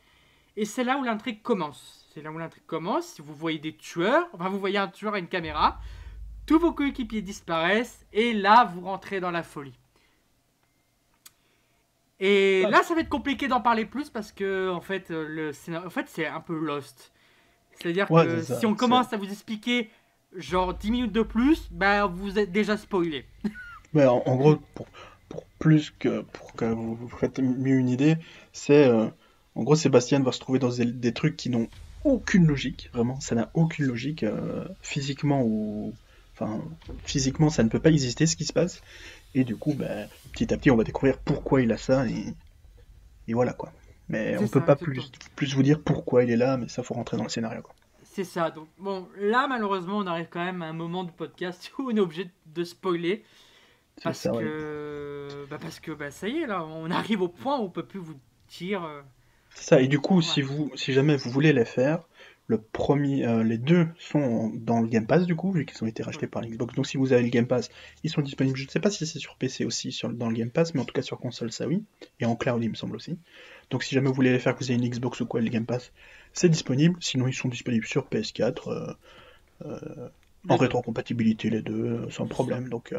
Et 0.55 0.65
c'est 0.65 0.83
là 0.83 0.97
où 0.97 1.03
l'intrigue 1.03 1.41
commence. 1.41 2.07
C'est 2.13 2.21
là 2.21 2.31
où 2.31 2.37
l'intrigue 2.37 2.65
commence. 2.65 3.19
Vous 3.19 3.35
voyez 3.35 3.59
des 3.59 3.75
tueurs, 3.75 4.27
enfin 4.33 4.49
vous 4.49 4.59
voyez 4.59 4.77
un 4.77 4.87
tueur 4.87 5.15
et 5.15 5.19
une 5.19 5.27
caméra, 5.27 5.79
tous 6.45 6.59
vos 6.59 6.73
coéquipiers 6.73 7.21
disparaissent, 7.21 8.05
et 8.13 8.33
là 8.33 8.65
vous 8.65 8.81
rentrez 8.81 9.19
dans 9.19 9.31
la 9.31 9.43
folie. 9.43 9.77
Et 12.19 12.63
là, 12.63 12.81
ça 12.81 12.95
va 12.95 13.01
être 13.01 13.09
compliqué 13.09 13.47
d'en 13.47 13.61
parler 13.61 13.85
plus 13.85 14.09
parce 14.09 14.31
que 14.31 14.71
en 14.71 14.81
fait, 14.81 15.09
le 15.09 15.51
en 15.85 15.89
fait, 15.89 16.07
c'est 16.09 16.25
un 16.25 16.41
peu 16.41 16.57
lost. 16.57 17.11
C'est-à-dire 17.73 18.07
que 18.07 18.41
si 18.41 18.65
on 18.65 18.73
commence 18.73 19.13
à 19.13 19.17
vous 19.17 19.31
expliquer 19.31 19.91
genre 20.35 20.73
10 20.73 20.91
minutes 20.91 21.11
de 21.11 21.21
plus, 21.21 21.71
bah 21.71 22.07
vous 22.07 22.39
êtes 22.39 22.51
déjà 22.51 22.75
spoilé. 22.75 23.25
Mais 23.93 24.05
en, 24.05 24.35
gros, 24.35 24.57
pour 24.73 24.87
plus 25.59 25.91
que 25.91 26.21
pour 26.21 26.53
que 26.53 26.65
vous 26.65 26.95
vous 26.95 27.09
faites 27.09 27.39
mieux 27.39 27.77
une 27.77 27.89
idée, 27.89 28.17
c'est 28.53 28.87
euh, 28.87 29.07
en 29.55 29.63
gros 29.63 29.75
Sébastien 29.75 30.19
va 30.21 30.31
se 30.31 30.39
trouver 30.39 30.59
dans 30.59 30.69
des, 30.69 31.13
trucs 31.13 31.37
qui 31.37 31.49
n'ont 31.49 31.67
aucune 32.03 32.45
logique, 32.45 32.89
vraiment, 32.93 33.19
ça 33.19 33.35
n'a 33.35 33.49
aucune 33.53 33.85
logique 33.85 34.23
euh, 34.23 34.65
physiquement 34.81 35.41
ou 35.43 35.93
enfin 36.33 36.61
physiquement 37.03 37.49
ça 37.49 37.63
ne 37.63 37.69
peut 37.69 37.79
pas 37.79 37.89
exister 37.89 38.27
ce 38.27 38.35
qui 38.35 38.45
se 38.45 38.53
passe 38.53 38.83
et 39.33 39.43
du 39.43 39.55
coup 39.55 39.73
ben, 39.73 40.07
petit 40.31 40.53
à 40.53 40.57
petit 40.57 40.69
on 40.69 40.75
va 40.75 40.83
découvrir 40.83 41.17
pourquoi 41.17 41.63
il 41.63 41.71
a 41.71 41.77
ça 41.77 42.07
et, 42.07 42.33
et 43.27 43.33
voilà 43.33 43.53
quoi. 43.53 43.71
Mais 44.09 44.37
on 44.37 44.47
peut 44.47 44.63
pas 44.63 44.77
plus, 44.77 45.11
plus 45.35 45.53
vous 45.53 45.63
dire 45.63 45.81
pourquoi 45.81 46.23
il 46.23 46.31
est 46.31 46.37
là, 46.37 46.55
mais 46.55 46.69
ça 46.69 46.81
faut 46.81 46.93
rentrer 46.93 47.17
dans 47.17 47.23
le 47.23 47.29
scénario 47.29 47.61
quoi. 47.61 47.75
C'est 48.03 48.23
ça. 48.23 48.49
Donc 48.49 48.67
bon, 48.79 49.07
là 49.19 49.47
malheureusement 49.47 49.97
on 49.97 50.07
arrive 50.07 50.27
quand 50.29 50.43
même 50.43 50.61
à 50.61 50.67
un 50.67 50.73
moment 50.73 51.03
du 51.03 51.11
podcast 51.11 51.71
où 51.79 51.89
on 51.91 51.95
est 51.95 51.99
obligé 51.99 52.29
de 52.45 52.63
spoiler. 52.63 53.23
Parce, 54.03 54.23
que... 54.23 55.45
Bah 55.49 55.57
parce 55.59 55.79
que 55.79 55.91
bah 55.91 56.11
ça 56.11 56.27
y 56.27 56.39
est 56.39 56.47
là, 56.47 56.63
on 56.63 56.91
arrive 56.91 57.21
au 57.21 57.27
point 57.27 57.59
où 57.59 57.63
on 57.63 57.69
peut 57.69 57.85
plus 57.85 57.99
vous 57.99 58.15
dire. 58.59 58.83
Euh, 58.83 59.01
c'est 59.55 59.63
ça. 59.63 59.81
Et 59.81 59.87
du 59.87 59.99
coup, 59.99 60.21
si 60.21 60.41
vous, 60.41 60.71
si 60.75 60.93
jamais 60.93 61.17
vous 61.17 61.31
voulez 61.31 61.51
les 61.51 61.65
faire, 61.65 62.03
le 62.47 62.59
premier, 62.59 63.25
euh, 63.25 63.43
les 63.43 63.57
deux 63.57 63.87
sont 63.99 64.51
dans 64.55 64.79
le 64.79 64.87
Game 64.87 65.05
Pass 65.05 65.25
du 65.25 65.35
coup, 65.35 65.51
vu 65.51 65.65
qu'ils 65.65 65.83
ont 65.83 65.87
été 65.87 66.01
rachetés 66.01 66.27
par 66.27 66.43
Xbox. 66.43 66.73
Donc 66.75 66.87
si 66.87 66.97
vous 66.97 67.11
avez 67.11 67.23
le 67.23 67.29
Game 67.29 67.45
Pass, 67.45 67.69
ils 68.03 68.09
sont 68.09 68.21
disponibles. 68.21 68.57
Je 68.57 68.65
ne 68.65 68.69
sais 68.69 68.79
pas 68.79 68.89
si 68.89 69.05
c'est 69.05 69.19
sur 69.19 69.35
PC 69.35 69.65
aussi 69.65 69.91
sur, 69.91 70.09
dans 70.09 70.29
le 70.29 70.35
Game 70.35 70.49
Pass, 70.49 70.73
mais 70.73 70.79
en 70.79 70.85
tout 70.85 70.93
cas 70.93 71.01
sur 71.01 71.19
console 71.19 71.51
ça 71.51 71.67
oui, 71.67 71.83
et 72.19 72.25
en 72.25 72.35
cloud 72.35 72.63
il 72.63 72.69
me 72.69 72.75
semble 72.75 72.95
aussi. 72.95 73.17
Donc 73.69 73.83
si 73.83 73.93
jamais 73.95 74.07
vous 74.07 74.13
voulez 74.13 74.31
les 74.31 74.39
faire, 74.39 74.55
que 74.55 74.59
vous 74.59 74.71
avez 74.71 74.81
une 74.81 74.89
Xbox 74.89 75.19
ou 75.19 75.25
quoi, 75.25 75.41
le 75.41 75.49
Game 75.49 75.65
Pass, 75.65 75.91
c'est 76.31 76.49
disponible. 76.49 76.95
Sinon 77.01 77.27
ils 77.27 77.33
sont 77.33 77.49
disponibles 77.49 77.85
sur 77.85 78.07
PS4. 78.07 78.69
Euh, 78.69 78.93
euh, 79.65 80.09
en 80.49 80.55
rétrocompatibilité 80.55 81.49
les 81.49 81.61
deux, 81.61 82.09
sans 82.09 82.27
problème. 82.27 82.69
Donc 82.69 82.93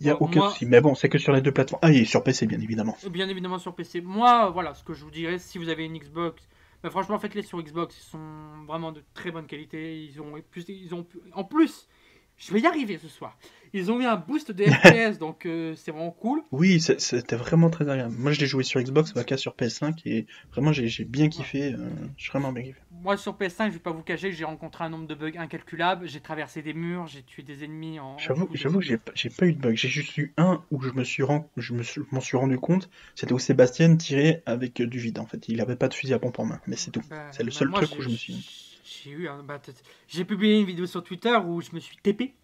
il 0.00 0.04
n'y 0.04 0.10
a 0.10 0.20
aucun 0.20 0.50
souci. 0.50 0.66
Mais 0.66 0.80
bon, 0.80 0.94
c'est 0.94 1.08
que 1.08 1.18
sur 1.18 1.32
les 1.32 1.40
deux 1.40 1.52
plateformes. 1.52 1.80
Ah, 1.82 1.92
et 1.92 2.04
sur 2.04 2.22
PC, 2.22 2.46
bien 2.46 2.60
évidemment. 2.60 2.96
Bien 3.10 3.28
évidemment 3.28 3.58
sur 3.58 3.74
PC. 3.74 4.00
Moi, 4.00 4.50
voilà, 4.50 4.74
ce 4.74 4.84
que 4.84 4.94
je 4.94 5.04
vous 5.04 5.10
dirais, 5.10 5.38
si 5.38 5.58
vous 5.58 5.68
avez 5.68 5.84
une 5.84 5.98
Xbox, 5.98 6.42
bah, 6.82 6.90
franchement, 6.90 7.18
faites-les 7.18 7.42
sur 7.42 7.62
Xbox. 7.62 7.96
Ils 7.98 8.10
sont 8.10 8.64
vraiment 8.66 8.92
de 8.92 9.02
très 9.14 9.30
bonne 9.30 9.46
qualité. 9.46 10.04
Ils 10.04 10.20
ont 10.20 10.34
plus, 10.50 10.64
ils 10.68 10.94
ont, 10.94 11.06
en 11.32 11.44
plus, 11.44 11.88
je 12.36 12.52
vais 12.52 12.60
y 12.60 12.66
arriver 12.66 12.98
ce 12.98 13.08
soir. 13.08 13.38
Ils 13.72 13.90
ont 13.90 14.00
eu 14.00 14.04
un 14.04 14.16
boost 14.16 14.52
de 14.52 14.64
FPS, 14.70 15.18
donc 15.18 15.46
euh, 15.46 15.74
c'est 15.74 15.90
vraiment 15.90 16.10
cool. 16.10 16.42
Oui, 16.52 16.80
c'était 16.80 17.36
vraiment 17.36 17.70
très 17.70 17.88
agréable. 17.88 18.14
Moi, 18.16 18.32
je 18.32 18.40
l'ai 18.40 18.46
joué 18.46 18.62
sur 18.62 18.80
Xbox, 18.80 19.12
Vaka 19.14 19.36
sur 19.36 19.54
PS5, 19.54 20.00
et 20.06 20.26
vraiment, 20.52 20.72
j'ai 20.72 21.04
bien 21.04 21.28
kiffé. 21.28 21.72
Euh, 21.72 21.90
j'ai 22.16 22.30
vraiment 22.30 22.52
bien 22.52 22.64
kiffé. 22.64 22.80
Moi, 23.06 23.16
sur 23.16 23.34
PS5, 23.34 23.68
je 23.68 23.74
vais 23.74 23.78
pas 23.78 23.92
vous 23.92 24.02
cacher 24.02 24.30
que 24.30 24.34
j'ai 24.34 24.44
rencontré 24.44 24.82
un 24.82 24.88
nombre 24.88 25.06
de 25.06 25.14
bugs 25.14 25.38
incalculable. 25.38 26.08
J'ai 26.08 26.18
traversé 26.18 26.60
des 26.60 26.74
murs, 26.74 27.06
j'ai 27.06 27.22
tué 27.22 27.44
des 27.44 27.62
ennemis 27.62 28.00
en. 28.00 28.18
J'avoue, 28.18 28.48
j'avoue, 28.52 28.80
j'ai 28.80 28.98
pas 28.98 29.46
eu 29.46 29.52
de 29.52 29.60
bug. 29.60 29.76
J'ai 29.76 29.86
juste 29.86 30.18
eu 30.18 30.34
un 30.36 30.64
où 30.72 30.82
je 30.82 30.90
me 30.90 31.04
suis, 31.04 31.22
je 31.56 31.72
me 31.72 31.82
m'en 32.10 32.20
suis 32.20 32.36
rendu 32.36 32.58
compte. 32.58 32.90
C'était 33.14 33.32
où 33.32 33.38
Sébastien 33.38 33.94
tirait 33.94 34.42
avec 34.44 34.82
du 34.82 34.98
vide. 34.98 35.20
En 35.20 35.26
fait, 35.26 35.48
il 35.48 35.60
avait 35.60 35.76
pas 35.76 35.86
de 35.86 35.94
fusil 35.94 36.14
à 36.14 36.18
pompe 36.18 36.40
en 36.40 36.46
main, 36.46 36.60
mais 36.66 36.74
c'est 36.74 36.90
tout. 36.90 37.02
Bah, 37.08 37.30
c'est 37.30 37.44
le 37.44 37.52
seul 37.52 37.70
truc 37.70 37.96
où 37.96 38.02
je 38.02 38.08
me 38.08 38.16
suis. 38.16 38.80
J'ai 38.84 39.12
eu, 39.12 39.28
bah, 39.44 39.60
j'ai 40.08 40.24
publié 40.24 40.58
une 40.58 40.66
vidéo 40.66 40.86
sur 40.86 41.04
Twitter 41.04 41.36
où 41.46 41.60
je 41.60 41.70
me 41.74 41.78
suis 41.78 41.96
TP 41.98 42.34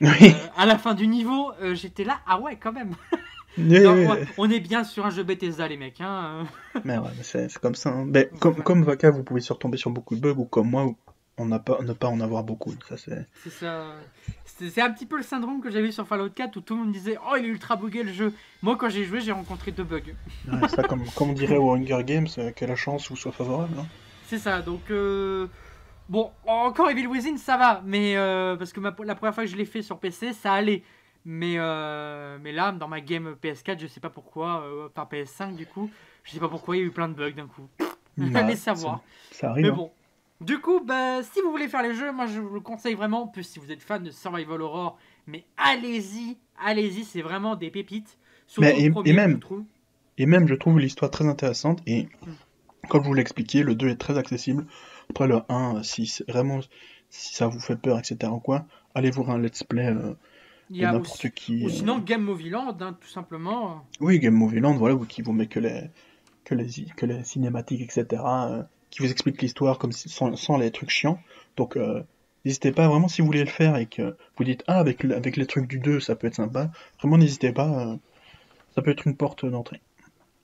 Oui. 0.00 0.34
à 0.56 0.64
la 0.64 0.78
fin 0.78 0.94
du 0.94 1.08
niveau, 1.08 1.52
j'étais 1.72 2.04
là, 2.04 2.20
ah 2.26 2.40
ouais, 2.40 2.56
quand 2.56 2.72
même. 2.72 2.94
on 4.38 4.50
est 4.50 4.60
bien 4.60 4.84
sur 4.84 5.06
un 5.06 5.10
jeu 5.10 5.22
Bethesda, 5.22 5.66
les 5.66 5.76
mecs. 5.76 6.00
Hein. 6.00 6.46
mais 6.84 6.98
ouais, 6.98 7.10
c'est 7.22 7.58
comme 7.58 7.74
ça. 7.74 7.90
Hein. 7.90 8.10
comme, 8.40 8.56
comme 8.56 8.84
Vaka, 8.84 9.10
vous 9.10 9.24
pouvez 9.24 9.40
retomber 9.48 9.76
sur 9.76 9.90
beaucoup 9.90 10.14
de 10.14 10.20
bugs, 10.20 10.36
ou 10.36 10.44
comme 10.44 10.70
moi, 10.70 10.94
on 11.38 11.46
n'a 11.46 11.58
pas, 11.58 11.78
ne 11.82 11.92
pas 11.92 12.08
en 12.08 12.20
avoir 12.20 12.44
beaucoup. 12.44 12.72
Ça, 12.88 12.96
c'est... 12.96 13.26
c'est 13.48 14.80
un 14.80 14.90
petit 14.90 15.06
peu 15.06 15.16
le 15.16 15.22
syndrome 15.22 15.60
que 15.60 15.70
j'avais 15.70 15.90
sur 15.90 16.06
Fallout 16.06 16.30
4 16.30 16.56
où 16.56 16.60
tout 16.60 16.74
le 16.74 16.84
monde 16.84 16.92
disait 16.92 17.16
Oh, 17.28 17.36
il 17.38 17.46
est 17.46 17.48
ultra 17.48 17.76
bugué 17.76 18.02
le 18.02 18.12
jeu. 18.12 18.32
Moi, 18.62 18.76
quand 18.76 18.88
j'ai 18.88 19.04
joué, 19.04 19.20
j'ai 19.20 19.32
rencontré 19.32 19.72
deux 19.72 19.84
bugs. 19.84 20.00
ça, 20.68 20.82
comme, 20.82 21.04
comme 21.16 21.30
on 21.30 21.34
dirait 21.34 21.56
au 21.56 21.72
Hunger 21.74 22.02
Games, 22.04 22.28
euh, 22.38 22.50
que 22.50 22.64
la 22.64 22.76
chance 22.76 23.08
vous 23.08 23.16
soit 23.16 23.32
favorable. 23.32 23.74
Hein. 23.78 23.86
C'est 24.26 24.38
ça, 24.38 24.62
donc. 24.62 24.82
Euh, 24.90 25.46
bon, 26.08 26.30
encore 26.46 26.90
Evil 26.90 27.06
Within, 27.06 27.36
ça 27.36 27.56
va, 27.56 27.82
mais 27.84 28.16
euh, 28.16 28.56
parce 28.56 28.72
que 28.72 28.80
la 28.80 28.92
première 28.92 29.34
fois 29.34 29.44
que 29.44 29.50
je 29.50 29.56
l'ai 29.56 29.64
fait 29.64 29.82
sur 29.82 29.98
PC, 29.98 30.32
ça 30.32 30.52
allait. 30.52 30.82
Mais, 31.24 31.56
mais 32.40 32.52
là, 32.52 32.72
dans 32.72 32.88
ma 32.88 33.00
game 33.00 33.36
PS4, 33.42 33.80
je 33.80 33.86
sais 33.86 34.00
pas 34.00 34.10
pourquoi, 34.10 34.64
enfin 34.86 35.06
PS5 35.10 35.56
du 35.56 35.66
coup, 35.66 35.90
je 36.24 36.32
sais 36.32 36.40
pas 36.40 36.48
pourquoi 36.48 36.76
il 36.76 36.80
y 36.80 36.82
a 36.82 36.86
eu 36.86 36.90
plein 36.90 37.08
de 37.08 37.14
bugs 37.14 37.32
d'un 37.32 37.46
coup. 37.46 37.68
Bah, 38.18 38.40
Allez 38.40 38.56
savoir. 38.56 39.00
Ça, 39.30 39.50
arrive. 39.50 39.66
Mais 39.66 39.70
hein. 39.70 39.76
bon, 39.76 39.92
du 40.40 40.60
coup, 40.60 40.80
bah, 40.84 41.22
si 41.22 41.40
vous 41.40 41.50
voulez 41.50 41.68
faire 41.68 41.82
les 41.82 41.94
jeux, 41.94 42.12
moi 42.12 42.26
je 42.26 42.40
vous 42.40 42.54
le 42.54 42.60
conseille 42.60 42.94
vraiment. 42.94 43.26
plus 43.26 43.42
si 43.42 43.58
vous 43.58 43.72
êtes 43.72 43.82
fan 43.82 44.02
de 44.02 44.10
Survival 44.10 44.62
Horror, 44.62 44.98
mais 45.26 45.44
allez-y, 45.56 46.36
allez-y, 46.64 47.04
c'est 47.04 47.22
vraiment 47.22 47.56
des 47.56 47.70
pépites. 47.70 48.18
Mais 48.58 48.80
et, 48.80 49.12
même, 49.12 49.40
je 49.42 49.56
et 50.16 50.26
même, 50.26 50.48
je 50.48 50.54
trouve 50.54 50.78
l'histoire 50.78 51.10
très 51.10 51.26
intéressante. 51.26 51.80
Et 51.86 52.04
mm. 52.04 52.88
comme 52.88 53.02
je 53.02 53.08
vous 53.08 53.14
l'ai 53.14 53.20
expliqué, 53.20 53.62
le 53.62 53.74
2 53.74 53.88
est 53.88 53.96
très 53.96 54.16
accessible. 54.16 54.64
Après 55.10 55.26
le 55.26 55.40
1, 55.48 55.82
si 55.82 56.22
vraiment 56.28 56.60
si 57.10 57.34
ça 57.34 57.46
vous 57.46 57.60
fait 57.60 57.76
peur, 57.76 57.98
etc. 57.98 58.30
ou 58.32 58.40
quoi, 58.40 58.66
allez 58.94 59.10
voir 59.10 59.30
un 59.30 59.38
let's 59.38 59.64
play. 59.64 59.86
Euh, 59.86 60.14
n'importe 60.70 61.30
qui. 61.30 61.64
Ou 61.64 61.70
sinon 61.70 61.98
Game 61.98 62.22
Movie 62.22 62.50
Land, 62.50 62.76
hein, 62.80 62.96
tout 63.00 63.08
simplement. 63.08 63.86
Oui, 64.00 64.18
Game 64.18 64.34
Movie 64.34 64.60
Land, 64.60 64.74
voilà, 64.74 64.96
qui 65.08 65.22
vous 65.22 65.32
met 65.32 65.46
que 65.46 65.60
les, 65.60 65.84
que 66.44 66.54
les, 66.54 66.68
que 66.96 67.06
les 67.06 67.24
cinématiques, 67.24 67.80
etc 67.80 68.22
qui 68.90 69.02
vous 69.02 69.10
explique 69.10 69.40
l'histoire 69.42 69.78
comme 69.78 69.92
sans, 69.92 70.56
les 70.56 70.70
trucs 70.70 70.90
chiants. 70.90 71.20
Donc 71.56 71.76
euh, 71.76 72.02
n'hésitez 72.44 72.72
pas 72.72 72.88
vraiment 72.88 73.08
si 73.08 73.20
vous 73.20 73.26
voulez 73.26 73.44
le 73.44 73.46
faire 73.46 73.76
et 73.76 73.86
que 73.86 74.16
vous 74.36 74.44
dites 74.44 74.64
ah 74.66 74.78
avec, 74.78 75.04
avec 75.04 75.36
les 75.36 75.46
trucs 75.46 75.66
du 75.66 75.78
2 75.78 76.00
ça 76.00 76.16
peut 76.16 76.26
être 76.26 76.36
sympa, 76.36 76.70
vraiment 76.98 77.18
n'hésitez 77.18 77.52
pas, 77.52 77.68
euh, 77.68 77.96
ça 78.74 78.82
peut 78.82 78.90
être 78.90 79.06
une 79.06 79.16
porte 79.16 79.44
d'entrée. 79.44 79.80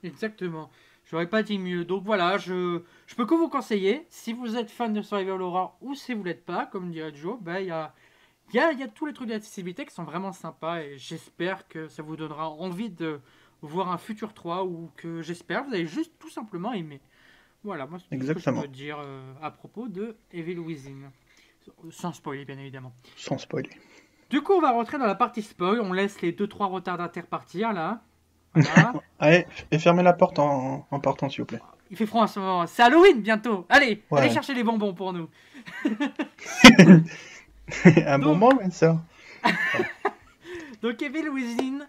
Exactement. 0.02 0.70
J'aurais 1.14 1.28
pas 1.28 1.44
dit 1.44 1.60
mieux. 1.60 1.84
Donc 1.84 2.02
voilà, 2.02 2.38
je, 2.38 2.82
je 3.06 3.14
peux 3.14 3.24
que 3.24 3.36
vous 3.36 3.48
conseiller, 3.48 4.04
si 4.10 4.32
vous 4.32 4.56
êtes 4.56 4.68
fan 4.68 4.92
de 4.92 5.00
Survival 5.00 5.40
Horror 5.42 5.78
ou 5.80 5.94
si 5.94 6.12
vous 6.12 6.24
l'êtes 6.24 6.44
pas, 6.44 6.66
comme 6.66 6.90
dirait 6.90 7.14
Joe, 7.14 7.38
bah 7.40 7.60
il 7.60 7.68
y 7.68 7.70
a, 7.70 7.94
y, 8.52 8.58
a, 8.58 8.72
y 8.72 8.82
a 8.82 8.88
tous 8.88 9.06
les 9.06 9.12
trucs 9.12 9.28
d'accessibilité 9.28 9.86
qui 9.86 9.94
sont 9.94 10.02
vraiment 10.02 10.32
sympas 10.32 10.80
et 10.80 10.98
j'espère 10.98 11.68
que 11.68 11.86
ça 11.86 12.02
vous 12.02 12.16
donnera 12.16 12.50
envie 12.50 12.90
de 12.90 13.20
voir 13.62 13.92
un 13.92 13.96
futur 13.96 14.34
3 14.34 14.64
ou 14.64 14.90
que 14.96 15.22
j'espère 15.22 15.62
vous 15.62 15.72
allez 15.72 15.86
juste 15.86 16.10
tout 16.18 16.30
simplement 16.30 16.72
aimer. 16.72 17.00
Voilà, 17.62 17.86
moi, 17.86 18.00
c'est 18.00 18.20
ce 18.20 18.32
que 18.32 18.40
je 18.40 18.50
peux 18.50 18.66
dire 18.66 18.98
euh, 18.98 19.34
à 19.40 19.52
propos 19.52 19.86
de 19.86 20.16
Evil 20.32 20.58
Within. 20.58 21.12
Sans 21.92 22.12
spoiler, 22.12 22.44
bien 22.44 22.58
évidemment. 22.58 22.92
Sans 23.14 23.38
spoiler. 23.38 23.70
Du 24.30 24.42
coup, 24.42 24.54
on 24.54 24.60
va 24.60 24.72
rentrer 24.72 24.98
dans 24.98 25.06
la 25.06 25.14
partie 25.14 25.42
spoil. 25.42 25.80
On 25.80 25.92
laisse 25.92 26.20
les 26.22 26.32
2-3 26.32 26.72
retardataires 26.72 27.28
partir, 27.28 27.72
là. 27.72 28.02
Allez, 29.18 29.46
et 29.70 29.78
fermez 29.78 30.02
la 30.02 30.12
porte 30.12 30.38
en, 30.38 30.86
en, 30.90 31.00
partant, 31.00 31.28
s'il 31.28 31.40
vous 31.40 31.46
plaît. 31.46 31.60
Il 31.90 31.96
fait 31.96 32.06
froid 32.06 32.22
en 32.22 32.26
ce 32.26 32.38
moment. 32.38 32.66
C'est 32.66 32.82
Halloween 32.82 33.20
bientôt. 33.20 33.66
Allez, 33.68 34.02
allez 34.12 34.30
chercher 34.30 34.54
les 34.54 34.64
bonbons 34.64 34.94
pour 34.94 35.12
nous. 35.12 35.28
un 38.06 38.18
bonbon, 38.18 38.50
ça. 38.70 39.00
Donc, 40.82 41.00
Evil 41.02 41.28
Within, 41.28 41.86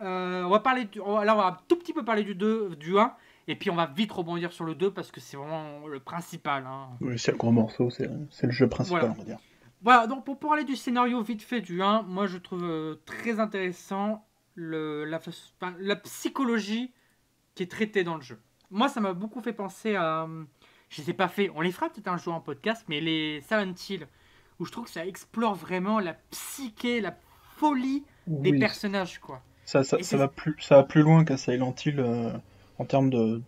euh, 0.00 0.44
on 0.44 0.50
va 0.50 0.60
parler 0.60 0.84
du... 0.84 1.00
Alors, 1.00 1.36
on 1.36 1.40
va 1.40 1.46
un 1.46 1.58
tout 1.68 1.76
petit 1.76 1.92
peu 1.92 2.04
parler 2.04 2.24
du 2.24 2.34
2, 2.34 2.76
du 2.76 2.98
1. 2.98 3.12
Et 3.48 3.56
puis 3.56 3.70
on 3.70 3.74
va 3.74 3.86
vite 3.86 4.12
rebondir 4.12 4.52
sur 4.52 4.64
le 4.64 4.74
2 4.74 4.92
parce 4.92 5.10
que 5.10 5.20
c'est 5.20 5.36
vraiment 5.36 5.86
le 5.88 5.98
principal. 5.98 6.64
Hein. 6.66 6.90
Oui, 7.00 7.18
c'est 7.18 7.32
le 7.32 7.38
gros 7.38 7.50
morceau, 7.50 7.90
c'est 7.90 8.06
le 8.06 8.52
jeu 8.52 8.68
principal, 8.68 9.00
voilà. 9.00 9.14
on 9.16 9.18
va 9.18 9.24
dire. 9.24 9.38
Voilà, 9.82 10.06
donc 10.06 10.24
pour 10.24 10.38
parler 10.38 10.62
du 10.62 10.76
scénario 10.76 11.20
vite 11.22 11.42
fait 11.42 11.60
du 11.60 11.82
1, 11.82 12.02
moi 12.02 12.28
je 12.28 12.38
trouve 12.38 12.62
euh, 12.62 13.02
très 13.04 13.40
intéressant 13.40 14.24
le, 14.54 15.04
la, 15.04 15.20
la, 15.78 15.96
psychologie 15.96 16.92
qui 17.54 17.62
est 17.62 17.70
traitée 17.70 18.04
dans 18.04 18.16
le 18.16 18.22
jeu. 18.22 18.40
Moi 18.70 18.88
ça 18.88 19.00
m'a 19.00 19.12
beaucoup 19.12 19.40
fait 19.40 19.52
penser 19.52 19.96
à. 19.96 20.26
Je 20.88 21.00
ne 21.00 21.06
les 21.06 21.10
ai 21.10 21.14
pas 21.14 21.28
fait, 21.28 21.50
on 21.54 21.62
les 21.62 21.72
fera 21.72 21.88
peut-être 21.88 22.08
un 22.08 22.18
jour 22.18 22.34
en 22.34 22.40
podcast, 22.40 22.84
mais 22.88 23.00
les 23.00 23.40
Silent 23.40 23.74
Hill, 23.88 24.06
où 24.58 24.66
je 24.66 24.72
trouve 24.72 24.84
que 24.84 24.90
ça 24.90 25.06
explore 25.06 25.54
vraiment 25.54 26.00
la 26.00 26.14
psyché, 26.30 27.00
la 27.00 27.16
folie 27.56 28.04
des 28.26 28.58
personnages. 28.58 29.18
quoi. 29.18 29.42
Ça, 29.64 29.84
ça, 29.84 30.02
ça 30.02 30.16
va, 30.18 30.28
plus, 30.28 30.54
ça 30.60 30.76
va 30.76 30.82
plus 30.82 31.00
loin 31.00 31.24
qu'à 31.24 31.38
Silent 31.38 31.74
Hill. 31.84 31.98
Euh, 31.98 32.32
en 32.78 32.84
termes 32.84 33.10
de, 33.10 33.40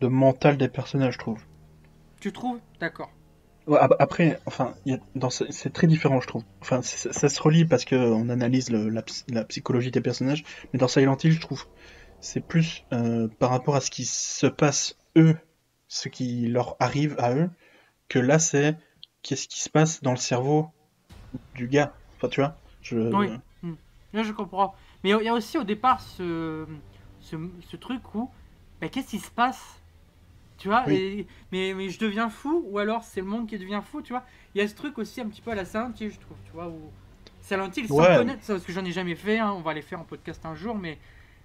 de 0.00 0.06
mental 0.08 0.56
des 0.56 0.68
personnages, 0.68 1.14
je 1.14 1.18
trouve. 1.18 1.42
Tu 2.20 2.32
trouves? 2.32 2.60
D'accord. 2.80 3.10
Après, 3.68 4.40
enfin, 4.46 4.74
c'est 5.50 5.72
très 5.72 5.86
différent, 5.86 6.20
je 6.20 6.26
trouve. 6.26 6.44
Enfin, 6.60 6.82
ça, 6.82 7.28
se 7.28 7.42
relie 7.42 7.64
parce 7.64 7.84
qu'on 7.84 8.28
analyse 8.28 8.70
la, 8.70 9.44
psychologie 9.44 9.90
des 9.90 10.00
personnages, 10.00 10.44
mais 10.72 10.78
dans 10.78 10.88
Silent 10.88 11.16
Hill, 11.22 11.32
je 11.32 11.40
trouve, 11.40 11.66
c'est 12.20 12.40
plus 12.40 12.84
euh, 12.92 13.28
par 13.38 13.50
rapport 13.50 13.76
à 13.76 13.80
ce 13.80 13.90
qui 13.90 14.04
se 14.04 14.46
passe 14.46 14.96
eux, 15.16 15.36
ce 15.88 16.08
qui 16.08 16.48
leur 16.48 16.76
arrive 16.80 17.14
à 17.18 17.34
eux, 17.34 17.50
que 18.08 18.18
là, 18.18 18.38
c'est 18.38 18.76
qu'est-ce 19.22 19.48
qui 19.48 19.60
se 19.60 19.70
passe 19.70 20.02
dans 20.02 20.12
le 20.12 20.16
cerveau 20.16 20.68
du 21.54 21.68
gars. 21.68 21.94
Enfin, 22.16 22.28
tu 22.28 22.40
vois 22.40 22.56
je... 22.80 22.98
Oui. 23.14 23.28
Là, 24.12 24.22
je 24.22 24.32
comprends. 24.32 24.74
Mais 25.04 25.10
il 25.10 25.24
y 25.24 25.28
a 25.28 25.32
aussi 25.32 25.56
au 25.56 25.64
départ 25.64 26.00
ce 26.00 26.66
ce, 27.22 27.76
truc 27.76 28.14
où, 28.14 28.30
bah, 28.80 28.88
qu'est-ce 28.88 29.10
qui 29.10 29.18
se 29.18 29.30
passe 29.30 29.81
Tu 30.62 30.68
vois 30.68 30.84
mais, 30.86 31.26
mais 31.50 31.88
je 31.88 31.98
deviens 31.98 32.28
fou, 32.28 32.62
ou 32.68 32.78
alors 32.78 33.02
c'est 33.02 33.20
le 33.20 33.26
monde 33.26 33.48
qui 33.48 33.58
devient 33.58 33.80
fou, 33.84 34.00
tu 34.00 34.12
vois. 34.12 34.24
Il 34.54 34.60
y 34.60 34.64
a 34.64 34.68
ce 34.68 34.76
truc 34.76 34.96
aussi 34.96 35.20
un 35.20 35.26
petit 35.26 35.40
peu 35.40 35.50
à 35.50 35.56
la 35.56 35.64
Silent 35.64 35.90
Hill, 36.00 36.12
je 36.12 36.20
trouve, 36.20 36.36
tu 36.44 36.52
vois, 36.52 36.68
où 36.68 36.78
Silent 37.40 37.68
Hill, 37.76 37.88
sans 37.88 37.96
connaître 37.96 38.46
parce 38.46 38.62
que 38.62 38.72
j'en 38.72 38.84
ai 38.84 38.92
jamais 38.92 39.16
fait, 39.16 39.40
hein, 39.40 39.52
on 39.56 39.60
va 39.60 39.74
les 39.74 39.82
faire 39.82 39.98
en 39.98 40.04
podcast 40.04 40.46
un 40.46 40.54
jour, 40.54 40.78
mais 40.78 40.98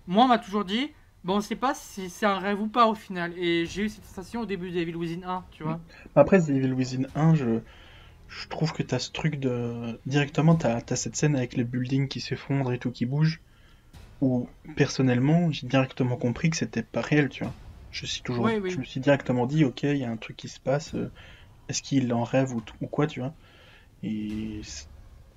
moi, 0.05 0.25
on 0.25 0.27
m'a 0.27 0.37
toujours 0.37 0.65
dit, 0.65 0.91
bon, 1.23 1.37
on 1.37 1.41
sait 1.41 1.55
pas 1.55 1.73
si 1.73 2.11
c'est 2.11 2.27
un 2.27 2.37
rêve 2.37 2.61
ou 2.61 2.67
pas 2.67 2.85
au 2.85 2.93
final, 2.93 3.33
et 3.39 3.65
j'ai 3.65 3.85
eu 3.85 3.89
cette 3.89 4.05
sensation 4.05 4.41
au 4.41 4.45
début 4.45 4.69
d'Evil 4.69 4.95
Within 4.95 5.27
1, 5.27 5.45
tu 5.49 5.63
vois. 5.63 5.79
Après, 6.15 6.51
Evil 6.51 6.73
Within 6.73 7.07
1, 7.15 7.33
je 7.33 7.59
je 8.27 8.47
trouve 8.49 8.71
que 8.73 8.83
tu 8.83 8.93
as 8.93 8.99
ce 8.99 9.09
truc 9.11 9.39
de. 9.39 9.99
Directement, 10.05 10.55
tu 10.55 10.67
as, 10.67 10.95
cette 10.95 11.15
scène 11.15 11.35
avec 11.35 11.55
les 11.55 11.63
buildings 11.63 12.07
qui 12.07 12.19
s'effondrent 12.19 12.73
et 12.73 12.77
tout 12.77 12.91
qui 12.91 13.05
bouge 13.05 13.39
où 14.19 14.49
personnellement 14.75 15.51
j'ai 15.51 15.67
directement 15.67 16.17
compris 16.17 16.49
que 16.49 16.57
c'était 16.57 16.83
pas 16.83 17.01
réel, 17.01 17.29
tu 17.29 17.43
vois. 17.43 17.53
Je 17.97 18.05
suis 18.05 18.21
toujours, 18.21 18.47
je 18.47 18.77
me 18.77 18.83
suis 18.83 18.99
directement 18.99 19.47
dit, 19.47 19.65
ok, 19.65 19.81
il 19.81 19.97
y 19.97 20.03
a 20.03 20.09
un 20.11 20.17
truc 20.17 20.37
qui 20.37 20.49
se 20.49 20.59
passe, 20.59 20.93
euh, 20.93 21.11
est-ce 21.67 21.81
qu'il 21.81 22.13
en 22.13 22.23
rêve 22.23 22.53
ou, 22.53 22.61
ou, 22.79 22.85
quoi, 22.85 23.07
tu 23.07 23.21
vois. 23.21 23.33
Et 24.03 24.61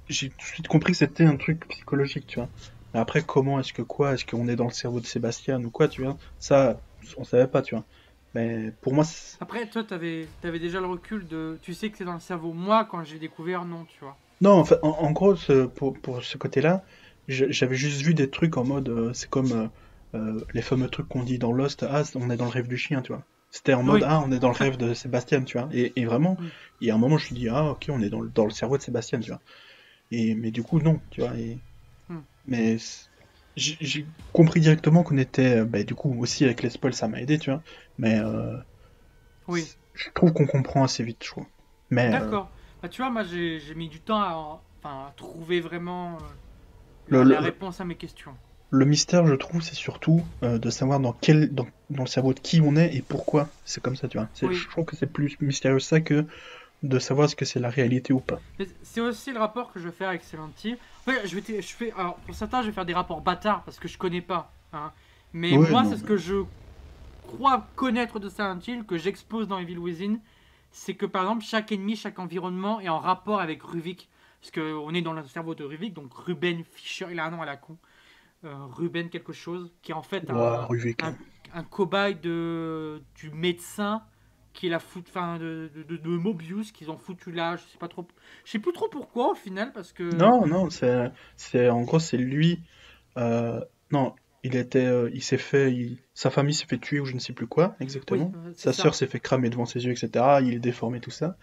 j'ai 0.08 0.28
tout 0.28 0.36
de 0.36 0.42
suite 0.42 0.68
compris 0.68 0.92
que 0.92 0.98
c'était 0.98 1.24
un 1.24 1.36
truc 1.36 1.66
psychologique, 1.68 2.26
tu 2.26 2.38
vois. 2.38 2.50
Mais 2.92 3.00
après, 3.00 3.22
comment 3.22 3.58
est-ce 3.60 3.72
que 3.72 3.80
quoi, 3.80 4.12
est-ce 4.12 4.26
qu'on 4.26 4.46
est 4.46 4.56
dans 4.56 4.66
le 4.66 4.72
cerveau 4.72 5.00
de 5.00 5.06
Sébastien 5.06 5.64
ou 5.64 5.70
quoi, 5.70 5.88
tu 5.88 6.02
vois, 6.02 6.18
ça, 6.38 6.82
on 7.16 7.24
savait 7.24 7.46
pas, 7.46 7.62
tu 7.62 7.74
vois. 7.74 7.86
Mais 8.34 8.72
pour 8.82 8.92
moi, 8.92 9.04
après, 9.40 9.66
toi, 9.66 9.82
t'avais 9.82 10.28
avais 10.42 10.58
déjà 10.58 10.80
le 10.80 10.86
recul 10.86 11.26
de, 11.26 11.58
tu 11.62 11.72
sais 11.72 11.88
que 11.88 11.96
c'est 11.96 12.04
dans 12.04 12.12
le 12.12 12.20
cerveau. 12.20 12.52
Moi, 12.52 12.86
quand 12.90 13.02
j'ai 13.04 13.18
découvert, 13.18 13.64
non, 13.64 13.86
tu 13.86 13.98
vois. 14.00 14.18
Non, 14.42 14.52
en, 14.52 14.64
fait, 14.66 14.78
en, 14.82 15.10
gros, 15.12 15.34
pour, 15.74 15.98
pour 15.98 16.22
ce 16.22 16.36
côté-là, 16.36 16.84
j'avais 17.26 17.74
juste 17.74 18.02
vu 18.02 18.12
des 18.12 18.28
trucs 18.28 18.58
en 18.58 18.64
mode, 18.64 18.90
euh, 18.90 19.12
c'est 19.14 19.30
comme 19.30 19.70
euh, 20.14 20.18
euh, 20.18 20.44
les 20.54 20.62
fameux 20.62 20.88
trucs 20.88 21.08
qu'on 21.08 21.22
dit 21.22 21.38
dans 21.38 21.52
Lost, 21.52 21.84
ah, 21.88 22.02
on 22.14 22.30
est 22.30 22.36
dans 22.36 22.44
le 22.44 22.50
rêve 22.50 22.68
du 22.68 22.76
chien, 22.76 23.02
tu 23.02 23.12
vois. 23.12 23.24
C'était 23.50 23.74
en 23.74 23.82
mode, 23.82 24.04
ah, 24.06 24.22
on 24.24 24.30
est 24.30 24.38
dans 24.38 24.48
le 24.48 24.54
rêve 24.54 24.76
de 24.76 24.94
Sébastien, 24.94 25.42
tu 25.42 25.58
vois. 25.58 25.68
Et, 25.72 25.92
et 25.96 26.04
vraiment, 26.04 26.36
il 26.80 26.86
y 26.86 26.90
a 26.90 26.94
un 26.94 26.98
moment, 26.98 27.18
je 27.18 27.24
me 27.24 27.26
suis 27.26 27.34
dit, 27.34 27.48
ah, 27.48 27.70
ok, 27.70 27.86
on 27.88 28.00
est 28.00 28.08
dans 28.08 28.20
le, 28.20 28.28
dans 28.28 28.44
le 28.44 28.50
cerveau 28.50 28.76
de 28.76 28.82
Sébastien, 28.82 29.18
tu 29.18 29.30
vois. 29.30 29.40
Et, 30.12 30.34
mais 30.34 30.50
du 30.50 30.62
coup, 30.62 30.80
non, 30.80 31.00
tu 31.10 31.20
vois. 31.20 31.34
Et... 31.36 31.58
Hmm. 32.08 32.20
Mais 32.46 32.76
j'ai 33.56 34.06
compris 34.32 34.60
directement 34.60 35.02
qu'on 35.02 35.18
était, 35.18 35.64
bah, 35.64 35.82
du 35.82 35.94
coup, 35.94 36.16
aussi 36.20 36.44
avec 36.44 36.62
les 36.62 36.70
spoils, 36.70 36.94
ça 36.94 37.08
m'a 37.08 37.20
aidé, 37.20 37.38
tu 37.38 37.50
vois. 37.50 37.62
Mais 37.98 38.20
oui. 39.48 39.68
je 39.94 40.08
trouve 40.14 40.32
qu'on 40.32 40.46
comprend 40.46 40.84
assez 40.84 41.02
vite, 41.02 41.24
je 41.24 41.30
crois. 41.30 41.46
Mais 41.90 42.10
D'accord. 42.10 42.50
Bah, 42.82 42.88
tu 42.88 43.02
vois, 43.02 43.10
moi, 43.10 43.24
j'ai 43.24 43.74
mis 43.74 43.88
du 43.88 44.00
temps 44.00 44.20
à, 44.20 44.62
à 44.84 45.12
trouver 45.16 45.60
vraiment 45.60 46.18
la 47.08 47.40
réponse 47.40 47.80
à 47.80 47.84
mes 47.84 47.96
questions. 47.96 48.34
Le 48.70 48.84
mystère, 48.84 49.26
je 49.26 49.34
trouve, 49.34 49.62
c'est 49.62 49.74
surtout 49.74 50.22
euh, 50.42 50.58
de 50.58 50.70
savoir 50.70 51.00
dans 51.00 51.12
quel 51.12 51.52
dans, 51.52 51.66
le 51.90 52.06
cerveau 52.06 52.32
de 52.34 52.38
qui 52.38 52.60
on 52.60 52.76
est 52.76 52.94
et 52.94 53.02
pourquoi 53.02 53.48
c'est 53.64 53.82
comme 53.82 53.96
ça, 53.96 54.06
tu 54.06 54.18
vois. 54.18 54.28
Je 54.34 54.68
trouve 54.68 54.84
que 54.84 54.94
c'est 54.94 55.12
plus 55.12 55.36
mystérieux 55.40 55.80
ça 55.80 56.00
que 56.00 56.24
de 56.82 56.98
savoir 56.98 57.28
ce 57.28 57.36
que 57.36 57.44
c'est 57.44 57.60
la 57.60 57.68
réalité 57.68 58.12
ou 58.12 58.20
pas. 58.20 58.40
C'est 58.82 59.00
aussi 59.00 59.32
le 59.32 59.38
rapport 59.38 59.72
que 59.72 59.80
je 59.80 59.86
vais 59.86 59.94
faire 59.94 60.08
avec 60.08 60.22
Silent 60.22 60.50
Hill. 60.64 60.78
je 61.06 61.38
vais, 61.38 61.62
je 61.62 61.68
fais, 61.68 61.92
alors, 61.96 62.14
pour 62.16 62.34
certains, 62.34 62.62
je 62.62 62.68
vais 62.68 62.72
faire 62.72 62.86
des 62.86 62.94
rapports 62.94 63.20
bâtards 63.20 63.62
parce 63.64 63.78
que 63.78 63.88
je 63.88 63.98
connais 63.98 64.22
pas. 64.22 64.52
Hein. 64.72 64.92
Mais 65.32 65.50
moi, 65.50 65.84
c'est 65.84 65.96
ce 65.96 66.04
que 66.04 66.16
je 66.16 66.44
crois 67.26 67.66
connaître 67.76 68.18
de 68.18 68.28
Silent 68.28 68.60
Hill, 68.66 68.84
que 68.84 68.96
j'expose 68.96 69.48
dans 69.48 69.58
Evil 69.58 69.78
Within. 69.78 70.18
C'est 70.72 70.94
que 70.94 71.06
par 71.06 71.22
exemple, 71.22 71.44
chaque 71.44 71.72
ennemi, 71.72 71.96
chaque 71.96 72.18
environnement 72.18 72.80
est 72.80 72.88
en 72.88 73.00
rapport 73.00 73.40
avec 73.40 73.62
Ruvik. 73.62 74.08
parce 74.40 74.52
qu'on 74.52 74.94
est 74.94 75.02
dans 75.02 75.12
le 75.12 75.24
cerveau 75.24 75.54
de 75.54 75.64
Ruvik, 75.64 75.92
donc 75.92 76.14
Ruben 76.14 76.62
Fischer, 76.64 77.06
il 77.10 77.18
a 77.18 77.26
un 77.26 77.30
nom 77.30 77.42
à 77.42 77.46
la 77.46 77.56
con. 77.56 77.76
Euh, 78.44 78.54
Ruben 78.70 79.10
quelque 79.10 79.34
chose, 79.34 79.70
qui 79.82 79.92
est 79.92 79.94
en 79.94 80.02
fait 80.02 80.30
un, 80.30 80.66
un, 81.52 81.62
cobaye 81.64 82.14
de, 82.14 83.02
du 83.14 83.30
médecin 83.30 84.02
qui 84.54 84.66
est 84.66 84.70
la 84.70 84.78
fout, 84.78 85.06
fin 85.06 85.38
de, 85.38 85.70
de, 85.74 85.96
de, 85.98 86.08
Mobius 86.08 86.72
qu'ils 86.72 86.90
ont 86.90 86.96
foutu 86.96 87.32
là, 87.32 87.56
je 87.56 87.62
sais 87.62 87.76
pas 87.78 87.88
trop, 87.88 88.08
je 88.46 88.52
sais 88.52 88.58
plus 88.58 88.72
trop 88.72 88.88
pourquoi 88.88 89.32
au 89.32 89.34
final 89.34 89.74
parce 89.74 89.92
que. 89.92 90.14
Non 90.14 90.46
non 90.46 90.70
c'est, 90.70 91.12
c'est 91.36 91.68
en 91.68 91.82
gros 91.82 91.98
c'est 91.98 92.16
lui, 92.16 92.62
euh, 93.18 93.60
non 93.90 94.14
il 94.42 94.56
était, 94.56 94.86
euh, 94.86 95.10
il 95.12 95.22
s'est 95.22 95.36
fait, 95.36 95.98
sa 96.14 96.30
famille 96.30 96.54
s'est 96.54 96.64
fait 96.64 96.78
tuer 96.78 96.98
ou 96.98 97.04
je 97.04 97.12
ne 97.12 97.18
sais 97.18 97.34
plus 97.34 97.46
quoi 97.46 97.76
exactement, 97.78 98.32
sa 98.54 98.72
sœur 98.72 98.94
s'est 98.94 99.06
fait 99.06 99.20
cramer 99.20 99.50
devant 99.50 99.66
ses 99.66 99.84
yeux 99.84 99.92
etc, 99.92 100.38
il 100.40 100.54
est 100.54 100.60
déformé 100.60 101.00
tout 101.00 101.10
ça, 101.10 101.36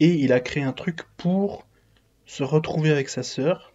et 0.00 0.14
il 0.14 0.32
a 0.32 0.40
créé 0.40 0.62
un 0.62 0.72
truc 0.72 1.02
pour 1.18 1.66
se 2.24 2.42
retrouver 2.42 2.90
avec 2.90 3.10
sa 3.10 3.22
sœur 3.22 3.74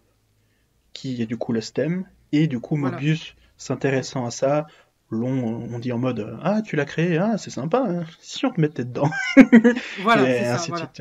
qui 0.94 1.22
est 1.22 1.28
du 1.28 1.38
coup 1.38 1.54
le 1.54 1.62
stem 1.62 2.08
et 2.32 2.48
du 2.48 2.60
coup, 2.60 2.76
Mobius, 2.76 3.36
s'intéressant 3.58 4.26
à 4.26 4.32
ça, 4.32 4.68
l'on 5.10 5.68
on 5.72 5.80
dit 5.80 5.92
en 5.92 5.98
mode 5.98 6.38
Ah, 6.44 6.62
tu 6.62 6.76
l'as 6.76 6.86
créé, 6.86 7.18
ah, 7.18 7.38
c'est 7.38 7.50
sympa, 7.50 7.84
hein. 7.88 8.06
si 8.20 8.46
on 8.46 8.52
te 8.52 8.62
mettait 8.62 8.86
dedans. 8.86 9.10
voilà, 10.02 10.58
c'est 10.58 10.58
ça. 10.58 10.66
Voilà. 10.70 10.92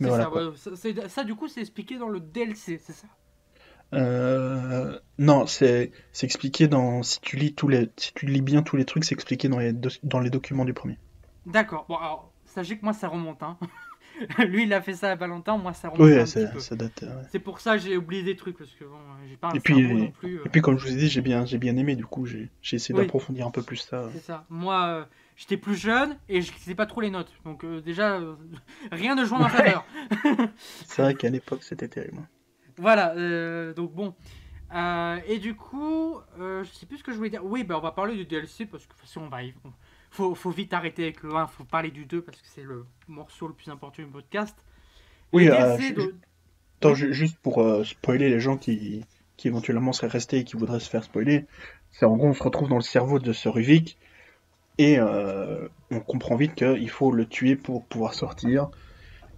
Mais 0.00 0.08
voilà, 0.08 0.30
ça, 0.56 1.08
ça, 1.08 1.24
du 1.24 1.34
coup, 1.34 1.48
c'est 1.48 1.60
expliqué 1.60 1.98
dans 1.98 2.08
le 2.08 2.20
DLC, 2.20 2.80
c'est 2.84 2.92
ça? 2.92 3.08
Euh, 3.94 4.98
non, 5.18 5.46
c'est 5.46 5.92
expliqué 6.22 6.68
dans 6.68 7.02
si 7.02 7.20
tu 7.20 7.36
lis 7.36 7.54
tous 7.54 7.68
les 7.68 7.90
si 7.96 8.12
tu 8.12 8.26
lis 8.26 8.42
bien 8.42 8.62
tous 8.62 8.76
les 8.76 8.84
trucs, 8.84 9.04
c'est 9.04 9.14
expliqué 9.14 9.48
dans 9.48 9.58
les 9.58 9.72
dans 10.02 10.20
les 10.20 10.30
documents 10.30 10.64
du 10.64 10.74
premier. 10.74 10.98
D'accord. 11.46 11.86
Bon 11.88 11.96
alors 11.96 12.30
sachez 12.44 12.78
que 12.78 12.84
moi 12.84 12.92
ça 12.92 13.08
remonte 13.08 13.42
hein. 13.42 13.56
Lui, 14.46 14.64
il 14.64 14.72
a 14.72 14.80
fait 14.80 14.94
ça 14.94 15.12
à 15.12 15.14
Valentin, 15.14 15.56
moi 15.56 15.72
ça 15.72 15.88
remonte 15.88 16.06
oui, 16.06 16.18
un 16.18 16.24
petit 16.24 16.46
peu. 16.52 16.60
ça 16.60 16.76
date. 16.76 17.04
C'est 17.30 17.38
pour 17.38 17.60
ça 17.60 17.76
que 17.76 17.82
j'ai 17.82 17.96
oublié 17.96 18.22
des 18.22 18.36
trucs 18.36 18.58
parce 18.58 18.70
que 18.70 18.84
bon, 18.84 18.98
j'ai 19.28 19.36
pas 19.36 19.48
un 19.48 19.52
et 19.52 19.60
puis, 19.60 19.82
non 19.82 20.10
plus. 20.10 20.38
Euh. 20.38 20.42
Et 20.44 20.48
puis, 20.48 20.60
comme 20.60 20.78
je 20.78 20.86
vous 20.86 20.92
ai 20.92 20.96
dit, 20.96 21.08
j'ai 21.08 21.20
bien, 21.20 21.44
j'ai 21.44 21.58
bien 21.58 21.76
aimé. 21.76 21.96
Du 21.96 22.06
coup, 22.06 22.26
j'ai 22.26 22.50
essayé 22.72 22.98
d'approfondir 22.98 23.46
un 23.46 23.50
peu 23.50 23.62
plus 23.62 23.76
ça. 23.76 24.08
C'est 24.12 24.22
ça. 24.22 24.44
Moi, 24.48 24.86
euh, 24.86 25.04
j'étais 25.36 25.56
plus 25.56 25.76
jeune 25.76 26.16
et 26.28 26.42
je 26.42 26.52
lisais 26.52 26.74
pas 26.74 26.86
trop 26.86 27.00
les 27.00 27.10
notes. 27.10 27.32
Donc 27.44 27.64
euh, 27.64 27.80
déjà, 27.80 28.20
rien 28.92 29.14
ne 29.14 29.24
joue 29.24 29.36
en 29.36 29.48
faveur. 29.48 29.84
c'est 30.86 31.02
vrai 31.02 31.14
qu'à 31.14 31.30
l'époque, 31.30 31.62
c'était 31.62 31.88
terrible. 31.88 32.22
Voilà. 32.76 33.14
donc 33.72 33.92
bon. 33.92 34.14
et 35.26 35.38
du 35.38 35.54
coup, 35.54 36.16
je 36.38 36.68
sais 36.72 36.86
plus 36.86 36.98
ce 36.98 37.04
que 37.04 37.12
je 37.12 37.16
voulais 37.16 37.30
dire. 37.30 37.44
Oui, 37.44 37.64
ben 37.64 37.76
on 37.76 37.80
va 37.80 37.92
parler 37.92 38.16
du 38.16 38.24
DLC 38.24 38.66
parce 38.66 38.84
que 38.84 38.88
de 38.88 38.94
toute 38.94 39.06
façon, 39.06 39.22
on 39.22 39.28
va 39.28 39.42
y 39.42 39.52
faut, 40.10 40.34
faut 40.34 40.50
vite 40.50 40.72
arrêter 40.72 41.04
avec 41.04 41.22
le 41.22 41.34
1, 41.34 41.46
faut 41.46 41.64
parler 41.64 41.90
du 41.90 42.04
2 42.04 42.22
parce 42.22 42.40
que 42.40 42.48
c'est 42.48 42.62
le 42.62 42.84
morceau 43.06 43.48
le 43.48 43.54
plus 43.54 43.70
important 43.70 44.02
du 44.02 44.08
podcast. 44.08 44.56
Oui, 45.32 45.48
euh, 45.48 45.76
juste 47.12 47.38
pour 47.38 47.60
euh, 47.62 47.84
spoiler 47.84 48.30
les 48.30 48.40
gens 48.40 48.56
qui, 48.56 49.04
qui 49.36 49.48
éventuellement 49.48 49.92
seraient 49.92 50.08
restés 50.08 50.38
et 50.38 50.44
qui 50.44 50.56
voudraient 50.56 50.80
se 50.80 50.88
faire 50.88 51.04
spoiler, 51.04 51.46
c'est 51.90 52.06
en 52.06 52.16
gros 52.16 52.28
on 52.28 52.34
se 52.34 52.42
retrouve 52.42 52.68
dans 52.68 52.76
le 52.76 52.82
cerveau 52.82 53.18
de 53.18 53.32
ce 53.32 53.48
Ruvik 53.48 53.98
et 54.78 54.98
euh, 54.98 55.68
on 55.90 56.00
comprend 56.00 56.36
vite 56.36 56.54
qu'il 56.54 56.88
faut 56.88 57.10
le 57.12 57.26
tuer 57.26 57.56
pour 57.56 57.84
pouvoir 57.84 58.14
sortir 58.14 58.70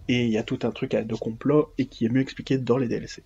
et 0.08 0.24
il 0.24 0.30
y 0.30 0.38
a 0.38 0.42
tout 0.42 0.60
un 0.62 0.70
truc 0.70 0.92
de 0.92 1.14
complot 1.14 1.72
et 1.78 1.86
qui 1.86 2.04
est 2.04 2.08
mieux 2.08 2.20
expliqué 2.20 2.58
dans 2.58 2.76
les 2.76 2.88
DLC. 2.88 3.22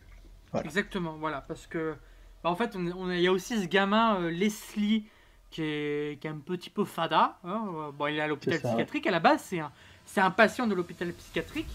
Exactement, 0.63 1.17
voilà, 1.19 1.41
parce 1.41 1.67
que 1.67 1.95
bah, 2.43 2.51
en 2.51 2.57
fait 2.57 2.77
il 2.79 3.21
y 3.21 3.27
a 3.27 3.33
aussi 3.33 3.61
ce 3.61 3.67
gamin 3.67 4.31
Leslie 4.31 5.07
qui 5.55 5.63
est, 5.63 6.27
un 6.27 6.39
petit 6.39 6.69
peu 6.69 6.85
fada. 6.85 7.39
Hein. 7.45 7.91
Bon, 7.97 8.09
il 8.09 8.17
est 8.17 8.21
à 8.21 8.27
l'hôpital 8.27 8.61
psychiatrique. 8.61 9.07
À 9.07 9.13
la 9.13 9.21
base, 9.21 9.41
c'est 9.45 9.61
un, 9.61 9.71
c'est 10.05 10.21
un 10.21 10.33
patient 10.33 10.67
de 10.67 10.75
l'hôpital 10.75 11.13
psychiatrique, 11.13 11.71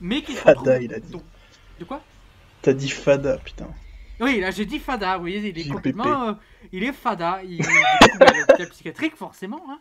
mais 0.00 0.22
qui 0.22 0.34
Fada, 0.34 0.80
il 0.80 0.92
a 0.92 1.00
dit. 1.00 1.16
de 1.80 1.84
quoi? 1.84 2.02
T'as 2.60 2.74
dit 2.74 2.90
fada, 2.90 3.38
putain. 3.38 3.68
Oui, 4.20 4.40
là 4.40 4.50
j'ai 4.50 4.64
dit 4.64 4.78
fada, 4.78 5.18
oui, 5.18 5.40
il 5.42 5.58
est 5.58 5.68
complètement. 5.68 6.28
Euh, 6.28 6.32
il 6.72 6.84
est 6.84 6.92
fada. 6.92 7.40
Il, 7.42 7.60
est 7.60 8.22
à 8.22 8.32
l'hôpital 8.32 8.68
psychiatrique, 8.68 9.16
forcément. 9.16 9.62
Hein. 9.68 9.80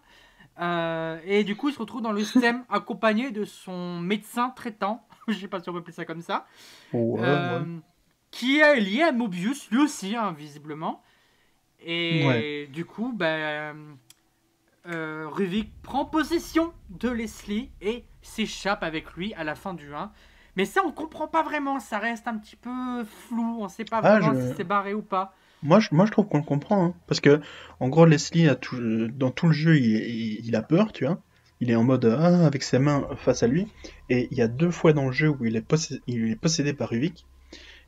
Euh, 0.62 1.20
et 1.26 1.44
du 1.44 1.58
coup, 1.58 1.68
il 1.68 1.74
se 1.74 1.80
retrouve 1.80 2.02
dans 2.02 2.14
le 2.14 2.24
système 2.24 2.64
accompagné 2.70 3.32
de 3.32 3.44
son 3.44 4.00
médecin 4.00 4.50
traitant. 4.52 5.06
Je 5.28 5.34
sais 5.34 5.48
pas 5.50 5.62
si 5.62 5.70
on 5.70 5.74
peut 5.74 5.80
appeler 5.80 5.94
ça 5.94 6.06
comme 6.06 6.22
ça. 6.22 6.46
Euh, 6.94 7.66
qui 8.32 8.60
est 8.60 8.80
lié 8.80 9.02
à 9.04 9.12
Mobius, 9.12 9.70
lui 9.72 9.80
aussi, 9.80 10.16
hein, 10.16 10.34
visiblement. 10.38 11.02
Et 11.80 12.67
du 12.71 12.86
coup, 12.86 13.13
ben, 13.13 13.97
euh, 14.88 15.28
Ruvik 15.30 15.71
prend 15.82 16.05
possession 16.05 16.71
de 16.89 17.09
Leslie 17.09 17.71
et 17.82 18.05
s'échappe 18.21 18.84
avec 18.84 19.13
lui 19.13 19.34
à 19.34 19.43
la 19.43 19.55
fin 19.55 19.73
du 19.73 19.93
1. 19.93 20.11
Mais 20.55 20.65
ça, 20.65 20.82
on 20.86 20.91
comprend 20.91 21.28
pas 21.28 21.43
vraiment, 21.43 21.80
ça 21.80 21.97
reste 21.97 22.28
un 22.28 22.38
petit 22.38 22.55
peu 22.55 23.03
flou, 23.03 23.57
on 23.59 23.67
sait 23.67 23.84
pas 23.84 23.99
ah, 24.03 24.19
vraiment 24.19 24.39
si 24.39 24.53
c'est 24.55 24.63
barré 24.63 24.93
ou 24.93 25.01
pas. 25.01 25.34
Moi, 25.63 25.80
je, 25.80 25.89
moi, 25.91 26.05
je 26.05 26.11
trouve 26.11 26.28
qu'on 26.28 26.38
le 26.38 26.43
comprend, 26.43 26.86
hein. 26.86 26.93
parce 27.07 27.19
que, 27.19 27.41
en 27.80 27.89
gros, 27.89 28.05
Leslie, 28.05 28.47
a 28.47 28.55
tout, 28.55 29.07
dans 29.07 29.32
tout 29.32 29.47
le 29.47 29.53
jeu, 29.53 29.78
il, 29.78 30.45
il, 30.45 30.55
a 30.55 30.61
peur, 30.61 30.93
tu 30.93 31.05
vois. 31.05 31.19
Il 31.59 31.71
est 31.71 31.76
en 31.76 31.84
mode 31.84 32.05
ah, 32.05 32.45
avec 32.45 32.61
ses 32.61 32.78
mains 32.78 33.07
face 33.17 33.41
à 33.41 33.47
lui, 33.47 33.67
et 34.09 34.28
il 34.32 34.38
y 34.38 34.41
a 34.41 34.47
deux 34.47 34.71
fois 34.71 34.93
dans 34.93 35.07
le 35.07 35.11
jeu 35.11 35.30
où 35.30 35.45
il 35.45 35.55
est, 35.55 35.61
possédé, 35.61 36.01
il 36.07 36.30
est 36.30 36.36
possédé 36.36 36.73
par 36.73 36.89
Ruvik, 36.89 37.26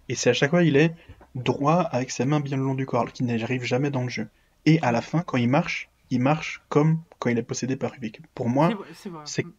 et 0.10 0.16
c'est 0.16 0.32
à 0.32 0.34
chaque 0.34 0.50
fois 0.50 0.64
il 0.64 0.78
est 0.78 0.96
droit 1.44 1.82
avec 1.82 2.12
ses 2.12 2.26
mains 2.26 2.40
bien 2.40 2.58
le 2.58 2.64
long 2.64 2.76
du 2.76 2.86
corps, 2.86 3.12
qui 3.12 3.24
n'arrive 3.24 3.64
jamais 3.64 3.90
dans 3.90 4.04
le 4.04 4.10
jeu. 4.10 4.28
Et 4.66 4.80
à 4.82 4.92
la 4.92 5.02
fin, 5.02 5.22
quand 5.22 5.38
il 5.38 5.50
marche, 5.50 5.90
il 6.10 6.22
marche 6.22 6.62
comme 6.70 7.02
quand 7.20 7.30
il 7.30 7.38
est 7.38 7.44
possédé 7.44 7.76
par 7.76 7.92
Ruvik. 7.92 8.22
Pour 8.34 8.50
moi, 8.50 8.70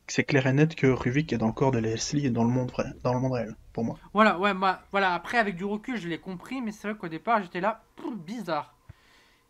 c'est 0.07 0.25
clair 0.25 0.47
et 0.47 0.53
net 0.53 0.75
que 0.75 0.87
Ruvik 0.87 1.33
est 1.33 1.39
dans 1.39 1.47
le 1.47 1.53
corps 1.53 1.71
de 1.71 1.79
Leslie 1.79 2.27
et 2.27 2.31
dans 2.31 2.45
le 2.45 2.51
monde, 2.51 2.71
vrai, 2.71 2.87
dans 3.03 3.15
le 3.15 3.21
monde 3.21 3.33
réel, 3.33 3.57
pour 3.73 3.85
moi. 3.85 3.99
Voilà, 4.13 4.39
ouais, 4.39 4.55
bah, 4.55 4.83
voilà. 4.91 5.15
Après, 5.15 5.39
avec 5.39 5.57
du 5.57 5.65
recul, 5.65 5.97
je 5.97 6.09
l'ai 6.09 6.19
compris, 6.19 6.61
mais 6.61 6.73
c'est 6.73 6.89
vrai 6.89 6.97
qu'au 6.97 7.09
départ, 7.09 7.43
j'étais 7.43 7.61
là, 7.61 7.83
bizarre. 8.27 8.75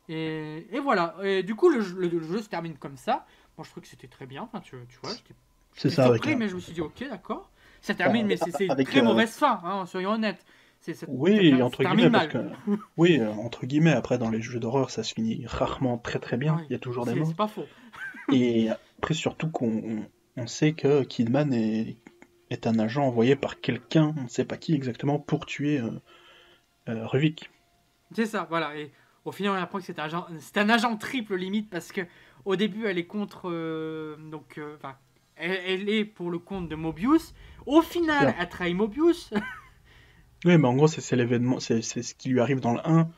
Et, 0.08 0.66
et, 0.72 0.80
voilà. 0.80 1.16
Et 1.22 1.42
du 1.42 1.54
coup, 1.54 1.68
le, 1.68 1.80
jeu 1.80 2.40
se 2.40 2.48
termine 2.48 2.76
comme 2.76 2.96
ça. 2.96 3.26
Moi, 3.56 3.64
je 3.64 3.70
trouve 3.70 3.82
que 3.82 3.88
c'était 3.88 4.08
très 4.08 4.26
bien. 4.26 4.42
Enfin, 4.42 4.60
tu, 4.60 4.76
tu 4.88 4.98
vois, 5.02 5.12
j'étais 5.74 5.90
surpris, 5.90 6.36
mais 6.36 6.48
je 6.48 6.54
me 6.54 6.60
suis 6.60 6.72
dit, 6.72 6.80
ok, 6.80 7.04
d'accord. 7.08 7.50
Ça 7.80 7.94
termine, 7.94 8.26
mais 8.26 8.36
c'est 8.36 8.66
une 8.66 8.84
très 8.84 9.00
euh, 9.00 9.04
mauvaise 9.04 9.30
fin, 9.30 9.60
hein, 9.64 9.86
soyons 9.86 10.10
honnêtes 10.10 10.44
oui, 11.08 11.62
entre 11.62 11.84
guillemets, 11.84 12.10
parce 12.10 12.28
que, 12.28 12.38
oui, 12.96 13.18
euh, 13.20 13.30
entre 13.32 13.66
guillemets, 13.66 13.92
après 13.92 14.18
dans 14.18 14.30
les 14.30 14.40
jeux 14.40 14.60
d'horreur, 14.60 14.90
ça 14.90 15.02
se 15.02 15.14
finit 15.14 15.44
rarement 15.46 15.98
très 15.98 16.18
très 16.18 16.36
bien. 16.36 16.64
Il 16.68 16.72
y 16.72 16.76
a 16.76 16.78
toujours 16.78 17.06
des 17.06 17.14
morts. 17.14 17.28
C'est 17.28 17.36
pas 17.36 17.48
faux. 17.48 17.66
et 18.32 18.70
après, 18.98 19.14
surtout 19.14 19.50
qu'on 19.50 20.06
on 20.36 20.46
sait 20.46 20.72
que 20.72 21.02
Kidman 21.02 21.52
est, 21.52 21.96
est 22.50 22.66
un 22.66 22.78
agent 22.78 23.04
envoyé 23.04 23.36
par 23.36 23.60
quelqu'un, 23.60 24.14
on 24.16 24.24
ne 24.24 24.28
sait 24.28 24.44
pas 24.44 24.56
qui 24.56 24.74
exactement, 24.74 25.18
pour 25.18 25.46
tuer 25.46 25.80
euh, 25.80 25.90
euh 26.88 27.06
Ruvik. 27.06 27.50
C'est 28.12 28.26
ça, 28.26 28.46
voilà. 28.48 28.76
Et 28.76 28.90
au 29.24 29.32
final, 29.32 29.52
on 29.52 29.62
apprend 29.62 29.78
que 29.78 29.84
c'est 29.84 29.98
un 29.98 30.04
agent, 30.04 30.26
c'est 30.38 30.58
un 30.58 30.68
agent 30.70 30.96
triple 30.96 31.36
limite 31.36 31.68
parce 31.68 31.92
que 31.92 32.02
au 32.44 32.56
début, 32.56 32.86
elle 32.86 32.98
est 32.98 33.06
contre, 33.06 33.50
euh, 33.50 34.16
donc, 34.30 34.58
elle, 35.36 35.60
elle, 35.66 35.88
est 35.88 36.04
pour 36.04 36.30
le 36.30 36.38
compte 36.38 36.68
de 36.68 36.76
Mobius. 36.76 37.34
Au 37.66 37.82
final, 37.82 38.34
elle 38.38 38.48
trahit 38.48 38.74
Mobius. 38.74 39.30
Oui, 40.44 40.56
mais 40.56 40.68
en 40.68 40.74
gros, 40.74 40.86
c'est 40.86 41.16
l'événement, 41.16 41.60
c'est 41.60 41.82
ce 41.82 42.14
qui 42.14 42.28
lui 42.28 42.40
arrive 42.40 42.60
dans 42.60 42.74
le 42.74 42.80
1 42.84 43.08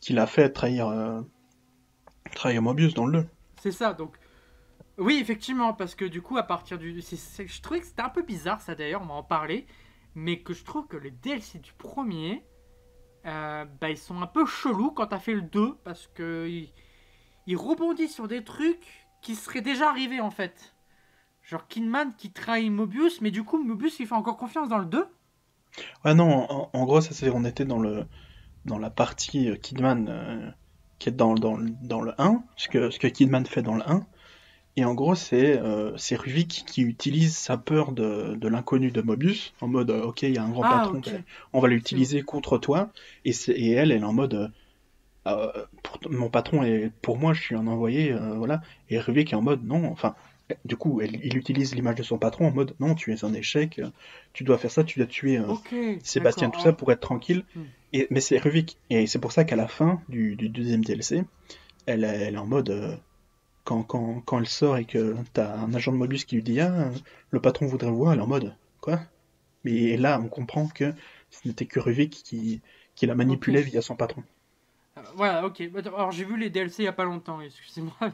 qui 0.00 0.12
l'a 0.12 0.26
fait 0.26 0.50
trahir, 0.50 0.88
euh, 0.88 1.22
trahir 2.34 2.60
Mobius 2.60 2.94
dans 2.94 3.06
le 3.06 3.22
2. 3.22 3.28
C'est 3.62 3.72
ça, 3.72 3.94
donc. 3.94 4.16
Oui, 4.98 5.18
effectivement, 5.20 5.72
parce 5.72 5.94
que 5.94 6.04
du 6.04 6.20
coup, 6.22 6.36
à 6.36 6.42
partir 6.42 6.78
du. 6.78 7.00
je 7.00 7.60
trouvais 7.62 7.80
que 7.80 7.86
c'était 7.86 8.02
un 8.02 8.10
peu 8.10 8.22
bizarre, 8.22 8.60
ça 8.60 8.74
d'ailleurs, 8.74 9.02
on 9.02 9.06
va 9.06 9.14
en 9.14 9.22
parler. 9.22 9.66
Mais 10.14 10.40
que 10.40 10.52
je 10.52 10.62
trouve 10.64 10.86
que 10.86 10.96
les 10.96 11.10
DLC 11.10 11.58
du 11.58 11.72
premier, 11.72 12.44
euh, 13.26 13.64
bah, 13.80 13.90
ils 13.90 13.98
sont 13.98 14.20
un 14.22 14.26
peu 14.26 14.46
chelous 14.46 14.92
quand 14.92 15.06
t'as 15.06 15.18
fait 15.18 15.34
le 15.34 15.42
2, 15.42 15.74
parce 15.84 16.08
que. 16.14 16.46
Ils, 16.48 16.72
ils 17.46 17.56
rebondissent 17.56 18.14
sur 18.14 18.28
des 18.28 18.42
trucs 18.42 19.06
qui 19.20 19.34
seraient 19.34 19.60
déjà 19.60 19.88
arrivés 19.88 20.20
en 20.20 20.30
fait. 20.30 20.74
Genre 21.42 21.66
Kidman 21.66 22.14
qui 22.16 22.30
trahit 22.32 22.70
Mobius, 22.70 23.20
mais 23.20 23.30
du 23.30 23.44
coup, 23.44 23.62
Mobius 23.62 23.98
il 24.00 24.06
fait 24.06 24.14
encore 24.14 24.36
confiance 24.36 24.68
dans 24.68 24.78
le 24.78 24.86
2. 24.86 25.06
Ouais, 26.04 26.14
non, 26.14 26.68
en, 26.72 26.84
gros, 26.84 27.00
ça 27.00 27.10
c'est, 27.12 27.30
on 27.30 27.44
était 27.44 27.64
dans 27.64 27.78
le 27.78 28.04
dans 28.64 28.78
la 28.78 28.90
partie 28.90 29.50
euh, 29.50 29.56
Kidman 29.56 30.06
euh, 30.08 30.50
qui 30.98 31.08
est 31.08 31.12
dans, 31.12 31.34
dans, 31.34 31.58
dans, 31.82 32.00
le 32.00 32.12
1, 32.18 32.42
ce 32.56 32.68
que, 32.68 32.90
ce 32.90 32.98
que 32.98 33.06
Kidman 33.06 33.44
fait 33.44 33.62
dans 33.62 33.74
le 33.74 33.82
1. 33.86 34.06
Et 34.76 34.84
en 34.84 34.94
gros, 34.94 35.14
c'est 35.14 35.58
euh, 35.58 35.96
Ruvik 36.12 36.64
qui 36.66 36.82
utilise 36.82 37.36
sa 37.36 37.56
peur 37.56 37.92
de, 37.92 38.34
de 38.34 38.48
l'inconnu 38.48 38.90
de 38.90 39.02
Mobius, 39.02 39.52
en 39.60 39.68
mode 39.68 39.90
ok, 39.90 40.22
il 40.22 40.34
y 40.34 40.38
a 40.38 40.42
un 40.42 40.50
grand 40.50 40.64
ah, 40.64 40.90
patron, 40.92 41.00
on 41.52 41.60
va 41.60 41.68
l'utiliser 41.68 42.22
contre 42.22 42.58
toi. 42.58 42.90
Et, 43.24 43.30
et 43.48 43.70
elle, 43.72 43.92
elle 43.92 44.02
est 44.02 44.04
en 44.04 44.12
mode 44.12 44.50
mon 46.10 46.28
patron 46.28 46.64
est 46.64 46.90
pour 47.00 47.16
moi, 47.16 47.32
je 47.32 47.40
suis 47.40 47.54
un 47.54 47.66
envoyé, 47.66 48.12
voilà. 48.36 48.62
Et 48.90 48.98
Ruvik 48.98 49.32
est 49.32 49.36
en 49.36 49.42
mode 49.42 49.64
non, 49.64 49.90
enfin, 49.90 50.16
du 50.64 50.76
coup, 50.76 51.00
il 51.00 51.36
utilise 51.36 51.74
l'image 51.74 51.96
de 51.96 52.02
son 52.02 52.18
patron 52.18 52.48
en 52.48 52.50
mode 52.50 52.74
non, 52.78 52.94
tu 52.94 53.12
es 53.12 53.24
un 53.24 53.32
échec, 53.32 53.80
tu 54.32 54.44
dois 54.44 54.58
faire 54.58 54.70
ça, 54.70 54.84
tu 54.84 54.98
dois 54.98 55.06
tuer 55.06 55.38
euh, 55.38 55.96
Sébastien, 56.02 56.50
tout 56.50 56.60
ça 56.60 56.72
pour 56.72 56.92
être 56.92 57.00
tranquille. 57.00 57.44
Hmm. 57.54 57.62
Et, 57.92 58.06
mais 58.10 58.20
c'est 58.20 58.38
Ruvik. 58.38 58.76
Et 58.90 59.06
c'est 59.06 59.18
pour 59.18 59.32
ça 59.32 59.44
qu'à 59.44 59.56
la 59.56 59.68
fin 59.68 60.02
du, 60.08 60.36
deuxième 60.36 60.84
DLC, 60.84 61.24
elle, 61.86 62.04
elle 62.04 62.34
est 62.34 62.38
en 62.38 62.46
mode. 62.46 62.70
Euh, 62.70 62.96
quand, 63.64 63.82
quand, 63.82 64.20
quand, 64.26 64.40
elle 64.40 64.46
sort 64.46 64.76
et 64.76 64.84
que 64.84 65.16
t'as 65.32 65.56
un 65.56 65.72
agent 65.72 65.90
de 65.90 65.96
Mobius 65.96 66.26
qui 66.26 66.36
lui 66.36 66.42
dit 66.42 66.60
Ah, 66.60 66.90
le 67.30 67.40
patron 67.40 67.64
voudrait 67.66 67.90
voir, 67.90 68.12
elle 68.12 68.18
est 68.18 68.22
en 68.22 68.26
mode 68.26 68.54
Quoi? 68.82 69.00
Mais 69.64 69.96
là, 69.96 70.20
on 70.22 70.28
comprend 70.28 70.66
que 70.66 70.92
ce 71.30 71.48
n'était 71.48 71.64
que 71.64 71.80
Ruvik 71.80 72.10
qui, 72.10 72.60
qui 72.94 73.06
la 73.06 73.14
manipulait 73.14 73.62
via 73.62 73.80
son 73.80 73.96
patron. 73.96 74.22
Euh, 74.96 75.00
voilà, 75.16 75.44
ok. 75.44 75.70
Bah, 75.72 75.80
Alors 75.86 76.12
j'ai 76.12 76.24
vu 76.24 76.38
les 76.38 76.50
DLC 76.50 76.82
il 76.82 76.86
y 76.86 76.88
a 76.88 76.92
pas 76.92 77.04
longtemps, 77.04 77.40
excusez-moi. 77.40 77.94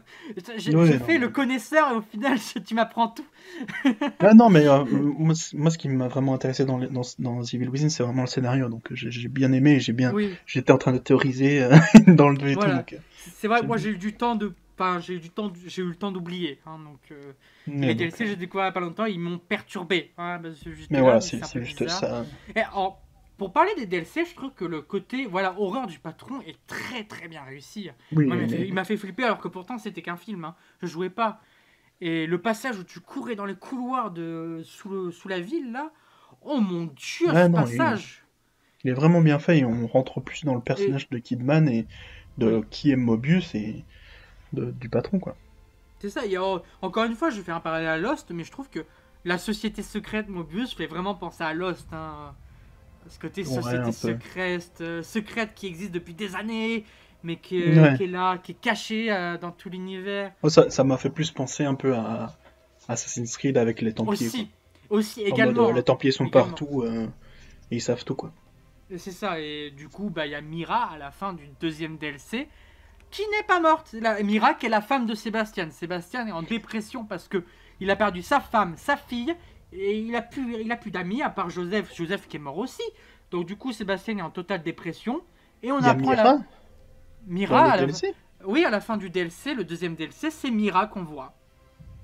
J'ai 0.57 0.99
fait 0.99 1.19
le 1.19 1.29
connaisseur 1.29 1.93
et 1.93 1.97
au 1.97 2.01
final 2.01 2.39
tu 2.67 2.75
m'apprends 2.75 3.09
tout. 3.09 3.27
ah 4.21 4.35
non, 4.35 4.49
mais 4.49 4.67
euh, 4.67 4.85
moi, 4.89 5.35
ce 5.35 5.79
qui 5.79 5.89
m'a 5.89 6.09
vraiment 6.09 6.35
intéressé 6.35 6.65
dans, 6.65 6.79
dans, 6.79 7.03
dans 7.19 7.43
Evil 7.43 7.69
Within, 7.69 7.91
c'est 7.91 8.03
vraiment 8.03 8.23
le 8.23 8.29
scénario. 8.29 8.69
Donc 8.69 8.89
j'ai 8.93 9.29
bien 9.29 9.53
aimé, 9.53 9.79
j'ai 9.81 9.93
bien, 9.93 10.15
j'étais 10.47 10.73
en 10.73 10.79
train 10.79 10.93
de 10.93 10.99
théoriser 10.99 11.63
euh, 11.63 11.77
dans 12.07 12.31
le 12.31 12.39
2 12.39 12.49
et 12.49 12.57
tout. 12.57 12.97
C'est 13.35 13.49
vrai, 13.49 13.63
moi 13.63 13.77
j'ai 13.77 13.91
eu 13.91 13.99
du 13.99 14.15
temps 14.15 14.35
de, 14.35 14.55
enfin, 14.79 15.01
j'ai 15.01 15.15
eu 15.15 15.21
du 15.21 15.29
temps, 15.29 15.53
j'ai 15.67 15.83
eu 15.83 15.89
le 15.89 15.97
temps 15.97 16.13
d'oublier. 16.13 16.61
Hein, 16.65 16.79
donc 16.79 17.19
les 17.67 17.95
DLC 17.95 18.27
j'ai 18.27 18.37
découvert 18.37 18.65
il 18.65 18.69
y 18.69 18.71
a 18.71 18.73
pas 18.73 18.81
longtemps, 18.81 19.05
ils 19.05 19.21
m'ont 19.21 19.39
perturbé. 19.39 20.13
Hein, 20.17 20.41
mais 20.89 21.01
voilà, 21.01 21.21
c'est 21.21 21.63
juste 21.63 21.87
ça. 21.89 22.25
Et 22.57 22.63
pour 23.41 23.55
parler 23.55 23.75
des 23.75 23.87
DLC, 23.87 24.27
je 24.27 24.35
trouve 24.35 24.53
que 24.53 24.67
le 24.67 24.83
côté 24.83 25.25
voilà 25.25 25.59
horreur 25.59 25.87
du 25.87 25.99
patron 25.99 26.43
est 26.43 26.59
très 26.67 27.05
très 27.05 27.27
bien 27.27 27.43
réussi. 27.43 27.89
il 28.13 28.75
m'a 28.75 28.85
fait, 28.85 28.99
flipper 28.99 29.25
alors 29.25 29.39
que 29.39 29.49
pourtant 29.49 29.79
c'était 29.79 30.03
qu'un 30.03 30.19
film. 30.19 30.45
Hein. 30.45 30.55
Je 30.83 30.87
jouais 30.87 31.09
pas. 31.09 31.41
Et 32.03 32.27
le 32.27 32.37
passage 32.37 32.79
où 32.79 32.85
tu 32.85 33.01
courais 33.01 33.37
dans 33.37 33.47
les 33.47 33.55
couloirs 33.55 34.11
de 34.11 34.61
sous, 34.63 35.11
sous 35.11 35.29
la 35.29 35.41
ville 35.41 35.73
là, 35.73 35.91
oh 36.43 36.61
mon 36.61 36.85
dieu, 36.85 37.29
ce 37.29 37.51
passage. 37.51 38.27
Il 38.85 38.91
est, 38.91 38.93
vraiment 38.93 39.23
bien 39.23 39.39
fait 39.39 39.61
et 39.61 39.65
on 39.65 39.87
rentre 39.87 40.21
plus 40.21 40.45
dans 40.45 40.55
le 40.55 40.61
personnage 40.61 41.09
de 41.09 41.17
Kidman 41.17 41.67
et 41.67 41.87
de 42.37 42.63
qui 42.69 42.91
est 42.91 42.97
Mobius 42.97 43.55
et 43.55 43.87
du 44.53 44.91
patron 44.91 45.19
quoi. 45.19 45.35
C'est 46.01 46.11
ça. 46.11 46.21
encore 46.83 47.05
une 47.05 47.15
fois, 47.15 47.31
je 47.31 47.39
vais 47.39 47.43
faire 47.43 47.57
un 47.57 47.61
parallèle 47.61 47.89
à 47.89 47.97
Lost, 47.97 48.33
mais 48.33 48.45
je 48.45 48.53
trouve 48.53 48.69
que 48.69 48.85
la 49.25 49.39
société 49.39 49.83
secrète 49.83 50.29
Mobius 50.29 50.75
fait 50.75 50.87
vraiment 50.87 51.15
penser 51.15 51.43
à 51.43 51.55
Lost. 51.55 51.89
Hein. 51.95 52.35
Ce 53.09 53.19
côté 53.19 53.45
société 53.45 53.93
secrète, 53.93 54.79
euh, 54.81 55.03
secrète 55.03 55.51
qui 55.55 55.67
existe 55.67 55.93
depuis 55.93 56.15
des 56.15 56.37
années, 56.37 56.85
mais 57.23 57.37
qui, 57.37 57.61
est 57.61 58.07
là, 58.07 58.39
qui 58.39 58.53
est 58.53 58.61
cachée 58.61 59.11
euh, 59.11 59.37
dans 59.39 59.51
tout 59.51 59.69
l'univers. 59.69 60.33
ça 60.47 60.85
m'a 60.85 60.97
fait 60.97 61.11
plus 61.11 61.31
penser 61.31 61.65
un 61.65 61.75
peu 61.75 61.95
à 61.95 62.37
Assassin's 62.89 63.37
Creed 63.37 63.57
avec 63.57 63.81
les 63.81 63.93
Templiers. 63.93 64.27
Aussi, 64.27 64.51
aussi 64.89 65.23
également. 65.23 65.73
les 65.73 65.83
Templiers 65.83 66.13
sont 66.13 66.29
partout 66.29 66.83
euh, 66.83 67.07
et 67.71 67.77
ils 67.77 67.83
savent 67.83 68.05
tout 68.05 68.15
quoi. 68.15 68.33
C'est 68.97 69.13
ça, 69.13 69.39
et 69.39 69.71
du 69.71 69.89
coup, 69.89 70.11
bah, 70.11 70.27
il 70.27 70.33
y 70.33 70.35
a 70.35 70.41
Mira 70.41 70.93
à 70.93 70.99
la 70.99 71.13
fin 71.13 71.33
du 71.33 71.49
deuxième 71.61 71.97
DLC 71.97 72.49
qui 73.11 73.23
n'est 73.23 73.47
pas 73.47 73.61
morte. 73.61 73.93
La, 73.93 74.21
Mira 74.23 74.55
qui 74.55 74.67
est 74.67 74.71
la 74.71 74.81
femme 74.81 75.07
de 75.07 75.15
Sébastien. 75.15 75.71
Sébastien 75.71 76.27
est 76.27 76.33
en 76.33 76.43
dépression 76.43 77.05
parce 77.05 77.29
que 77.29 77.45
il 77.81 77.91
a 77.91 77.97
perdu 77.97 78.23
sa 78.23 78.41
femme, 78.41 78.75
sa 78.77 78.97
fille 78.97 79.35
et 79.73 79.99
il 79.99 80.15
a 80.17 80.23
plus, 80.23 80.57
il 80.61 80.71
a 80.73 80.77
plus 80.77 80.91
d'amis 80.91 81.23
à 81.23 81.31
part 81.31 81.51
Joseph. 81.51 81.95
Joseph 81.95 82.27
qui 82.29 82.37
est 82.37 82.41
mort 82.41 82.59
aussi. 82.59 82.83
Donc 83.31 83.47
du 83.47 83.57
coup, 83.57 83.73
Sébastien 83.73 84.19
est 84.19 84.23
en 84.23 84.31
totale 84.31 84.63
dépression. 84.63 85.23
Et 85.63 85.71
on 85.73 85.79
apprend 85.79 86.11
Mira, 86.11 86.25
la... 86.25 86.39
Mira 87.27 87.73
à 87.73 87.77
la... 87.77 87.87
Oui, 88.45 88.65
à 88.65 88.71
la 88.71 88.81
fin 88.81 88.97
du 88.97 89.11
DLC, 89.11 89.55
le 89.55 89.65
deuxième 89.65 89.95
DLC, 89.95 90.31
c'est 90.31 90.51
Mira 90.51 90.87
qu'on 90.87 91.05
voit. 91.05 91.35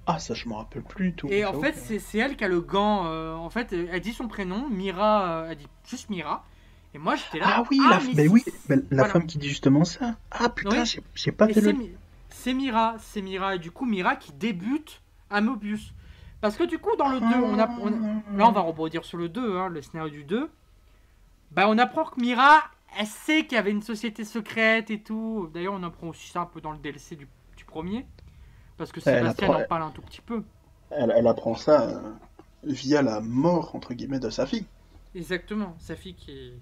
Ah, 0.06 0.18
ça, 0.18 0.34
je 0.34 0.48
me 0.48 0.54
rappelle 0.54 0.82
plus 0.82 1.14
tout. 1.14 1.28
Et 1.28 1.44
en 1.44 1.60
fait, 1.60 1.74
c'est 1.74 2.18
elle 2.18 2.36
qui 2.36 2.44
a 2.44 2.48
le 2.48 2.60
gant. 2.60 3.06
Euh, 3.06 3.34
en 3.34 3.50
fait, 3.50 3.72
elle 3.72 4.00
dit 4.00 4.12
son 4.12 4.28
prénom, 4.28 4.68
Mira, 4.68 5.28
euh, 5.28 5.50
elle 5.50 5.56
dit 5.56 5.66
juste 5.88 6.10
Mira. 6.10 6.44
Et 6.94 6.98
moi, 6.98 7.16
j'étais 7.16 7.40
là. 7.40 7.46
Ah 7.48 7.64
oui, 7.70 7.78
la, 7.78 7.96
ah, 7.96 8.00
mais 8.14 8.28
oui 8.28 8.44
la 8.90 9.04
femme 9.06 9.26
qui 9.26 9.38
dit 9.38 9.48
justement 9.48 9.84
ça. 9.84 10.16
Ah 10.30 10.48
putain, 10.48 10.84
j'ai 11.14 11.32
pas 11.32 11.48
fait 11.48 11.60
le. 11.60 11.74
C'est 12.30 12.54
Mira, 12.54 12.96
c'est 13.00 13.22
Mira. 13.22 13.56
Et 13.56 13.58
du 13.58 13.72
coup, 13.72 13.84
Mira 13.84 14.14
qui 14.14 14.32
débute 14.32 15.02
à 15.28 15.40
Mobius. 15.40 15.92
Parce 16.40 16.56
que 16.56 16.64
du 16.64 16.78
coup, 16.78 16.94
dans 16.96 17.08
le 17.08 17.20
2, 17.20 17.26
on, 17.26 17.58
a, 17.58 17.66
là 18.36 18.48
on 18.48 18.52
va 18.52 18.60
rebondir 18.60 19.04
sur 19.04 19.18
le 19.18 19.28
2, 19.28 19.56
hein, 19.56 19.68
le 19.68 19.82
scénario 19.82 20.10
du 20.10 20.24
2. 20.24 20.50
Bah, 21.50 21.66
on 21.68 21.78
apprend 21.78 22.04
que 22.04 22.20
Mira, 22.20 22.62
elle 22.98 23.06
sait 23.06 23.44
qu'il 23.44 23.52
y 23.52 23.58
avait 23.58 23.70
une 23.70 23.82
société 23.82 24.24
secrète 24.24 24.90
et 24.90 25.00
tout. 25.00 25.50
D'ailleurs, 25.52 25.74
on 25.74 25.82
apprend 25.82 26.08
aussi 26.08 26.28
ça 26.28 26.40
un 26.40 26.46
peu 26.46 26.60
dans 26.60 26.72
le 26.72 26.78
DLC 26.78 27.16
du, 27.16 27.28
premier. 27.66 28.06
Parce 28.76 28.92
que 28.92 29.00
Sébastien 29.00 29.48
en 29.48 29.64
parle 29.64 29.82
un 29.82 29.90
tout 29.90 30.02
petit 30.02 30.20
peu. 30.20 30.44
Elle, 30.90 31.26
apprend 31.26 31.56
ça 31.56 31.88
euh, 31.88 32.12
via 32.62 33.02
la 33.02 33.20
mort, 33.20 33.74
entre 33.74 33.92
guillemets, 33.92 34.20
de 34.20 34.30
sa 34.30 34.46
fille. 34.46 34.66
Exactement, 35.14 35.74
sa 35.78 35.96
fille 35.96 36.14
qui 36.14 36.30
est... 36.30 36.52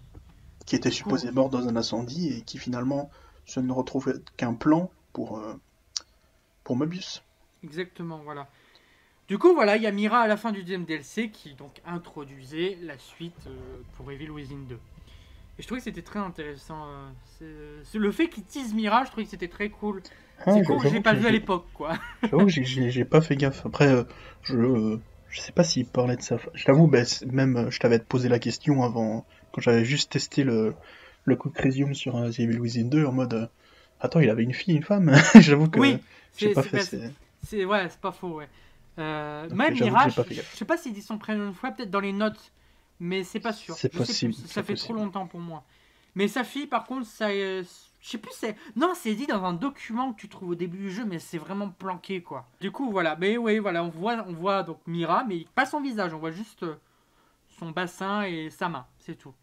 Qui 0.65 0.77
était 0.77 0.91
supposée 0.91 1.31
morte 1.31 1.53
dans 1.53 1.69
un 1.69 1.77
incendie 1.77 2.33
et 2.33 2.41
qui 2.41 2.57
finalement 2.57 3.11
se 3.45 3.61
ne 3.61 3.71
retrouvait 3.71 4.15
qu'un 4.39 4.55
plan 4.55 4.91
pour, 5.13 5.39
euh, 5.39 5.55
pour 6.63 6.77
Mobius. 6.77 7.23
Exactement, 7.63 8.21
voilà. 8.25 8.49
Du 9.29 9.39
coup, 9.39 9.55
voilà, 9.55 9.77
il 9.77 9.83
y 9.83 9.87
a 9.87 9.91
Mira 9.91 10.21
à 10.21 10.27
la 10.27 10.37
fin 10.37 10.53
du 10.53 10.61
deuxième 10.61 10.85
DLC 10.85 11.31
qui 11.31 11.55
donc 11.55 11.81
introduisait 11.87 12.77
la 12.83 12.99
suite 12.99 13.47
euh, 13.47 13.51
pour 13.97 14.11
Evil 14.13 14.31
Within 14.31 14.65
2. 14.69 14.75
Et 14.75 15.63
je 15.63 15.67
trouvais 15.67 15.81
que 15.81 15.85
c'était 15.85 16.03
très 16.03 16.19
intéressant. 16.19 16.87
Euh, 17.41 17.81
c'est 17.85 17.99
le 17.99 18.13
fait 18.13 18.29
qu'il 18.29 18.45
tease 18.45 18.75
Mira, 18.75 19.05
je 19.05 19.11
trouvais 19.11 19.25
que 19.25 19.31
c'était 19.31 19.49
très 19.49 19.71
cool. 19.71 20.03
Ah, 20.45 20.53
c'est 20.53 20.65
cool 20.65 20.83
que 20.83 20.89
je 20.89 20.95
l'ai 20.95 21.01
pas 21.01 21.15
vu 21.15 21.27
à 21.27 21.31
l'époque, 21.31 21.65
quoi. 21.73 21.95
J'avoue, 22.23 22.49
j'ai 22.49 23.05
pas 23.05 23.23
fait 23.23 23.37
gaffe. 23.37 23.65
Après, 23.65 23.89
euh, 23.89 24.05
je, 24.43 24.99
je 25.31 25.41
sais 25.41 25.53
pas 25.53 25.65
s'il 25.65 25.87
parlait 25.87 26.17
de 26.17 26.23
ça. 26.23 26.37
Je 26.53 26.65
t'avoue, 26.65 26.87
ben, 26.87 27.07
même 27.27 27.69
je 27.71 27.79
t'avais 27.79 28.01
posé 28.01 28.29
la 28.29 28.39
question 28.39 28.83
avant, 28.83 29.25
quand 29.53 29.63
j'avais 29.63 29.85
juste 29.87 30.13
testé 30.13 30.45
le, 30.45 30.75
le 31.25 31.37
Crisium 31.37 31.95
sur 31.95 32.19
Evil 32.27 32.59
Within 32.59 32.89
2 32.89 33.07
en 33.07 33.13
mode. 33.13 33.49
Attends, 34.01 34.21
il 34.21 34.29
avait 34.29 34.43
une 34.43 34.53
fille, 34.53 34.75
une 34.75 34.83
femme? 34.83 35.15
J'avoue 35.41 35.71
que 35.71 35.79
oui, 35.79 35.99
j'ai 36.37 36.53
pas 36.53 36.63
fait. 36.63 36.81
C'est 37.43 37.65
ouais, 37.65 37.89
c'est 37.89 38.01
pas 38.01 38.13
faux, 38.13 38.35
ouais. 38.35 38.49
Euh, 38.99 39.49
même 39.51 39.75
Mirage, 39.75 40.21
je 40.31 40.41
sais 40.57 40.65
pas 40.65 40.77
s'il 40.77 40.93
dit 40.93 41.03
son 41.03 41.19
prénom 41.19 41.49
une 41.49 41.55
fois, 41.55 41.71
peut-être 41.73 41.91
dans 41.91 42.01
les 42.01 42.13
notes, 42.13 42.53
mais 43.01 43.25
c'est 43.25 43.41
pas 43.41 43.53
sûr. 43.53 43.75
C'est 43.75 43.89
possible. 43.89 44.35
ça 44.35 44.63
fait 44.63 44.75
trop 44.75 44.93
longtemps 44.93 45.27
pour 45.27 45.41
moi. 45.41 45.65
Mais 46.15 46.29
sa 46.29 46.45
fille, 46.45 46.67
par 46.67 46.85
contre, 46.85 47.07
ça, 47.07 47.29
euh, 47.29 47.65
je 48.01 48.09
sais 48.09 48.19
plus, 48.19 48.33
c'est 48.35 48.57
non, 48.77 48.93
c'est 48.95 49.15
dit 49.15 49.27
dans 49.27 49.45
un 49.45 49.53
document 49.53 50.13
que 50.13 50.21
tu 50.21 50.29
trouves 50.29 50.51
au 50.51 50.55
début 50.55 50.79
du 50.79 50.91
jeu, 50.91 51.05
mais 51.05 51.19
c'est 51.19 51.39
vraiment 51.39 51.71
planqué 51.71 52.23
quoi. 52.23 52.47
Du 52.61 52.71
coup, 52.71 52.91
voilà. 52.91 53.17
Mais 53.17 53.37
oui, 53.37 53.59
voilà, 53.59 53.83
on 53.83 53.89
voit, 53.89 54.25
on 54.29 54.33
voit 54.33 54.63
donc 54.63 54.79
Mira, 54.87 55.25
mais 55.25 55.47
pas 55.55 55.67
son 55.67 55.81
visage, 55.81 56.15
on 56.15 56.19
voit 56.19 56.31
juste 56.31 56.63
euh, 56.63 56.77
son 57.59 57.71
bassin 57.71 58.23
et 58.23 58.51
sa 58.51 58.69
main, 58.69 58.87
c'est 58.99 59.17
tout. 59.17 59.35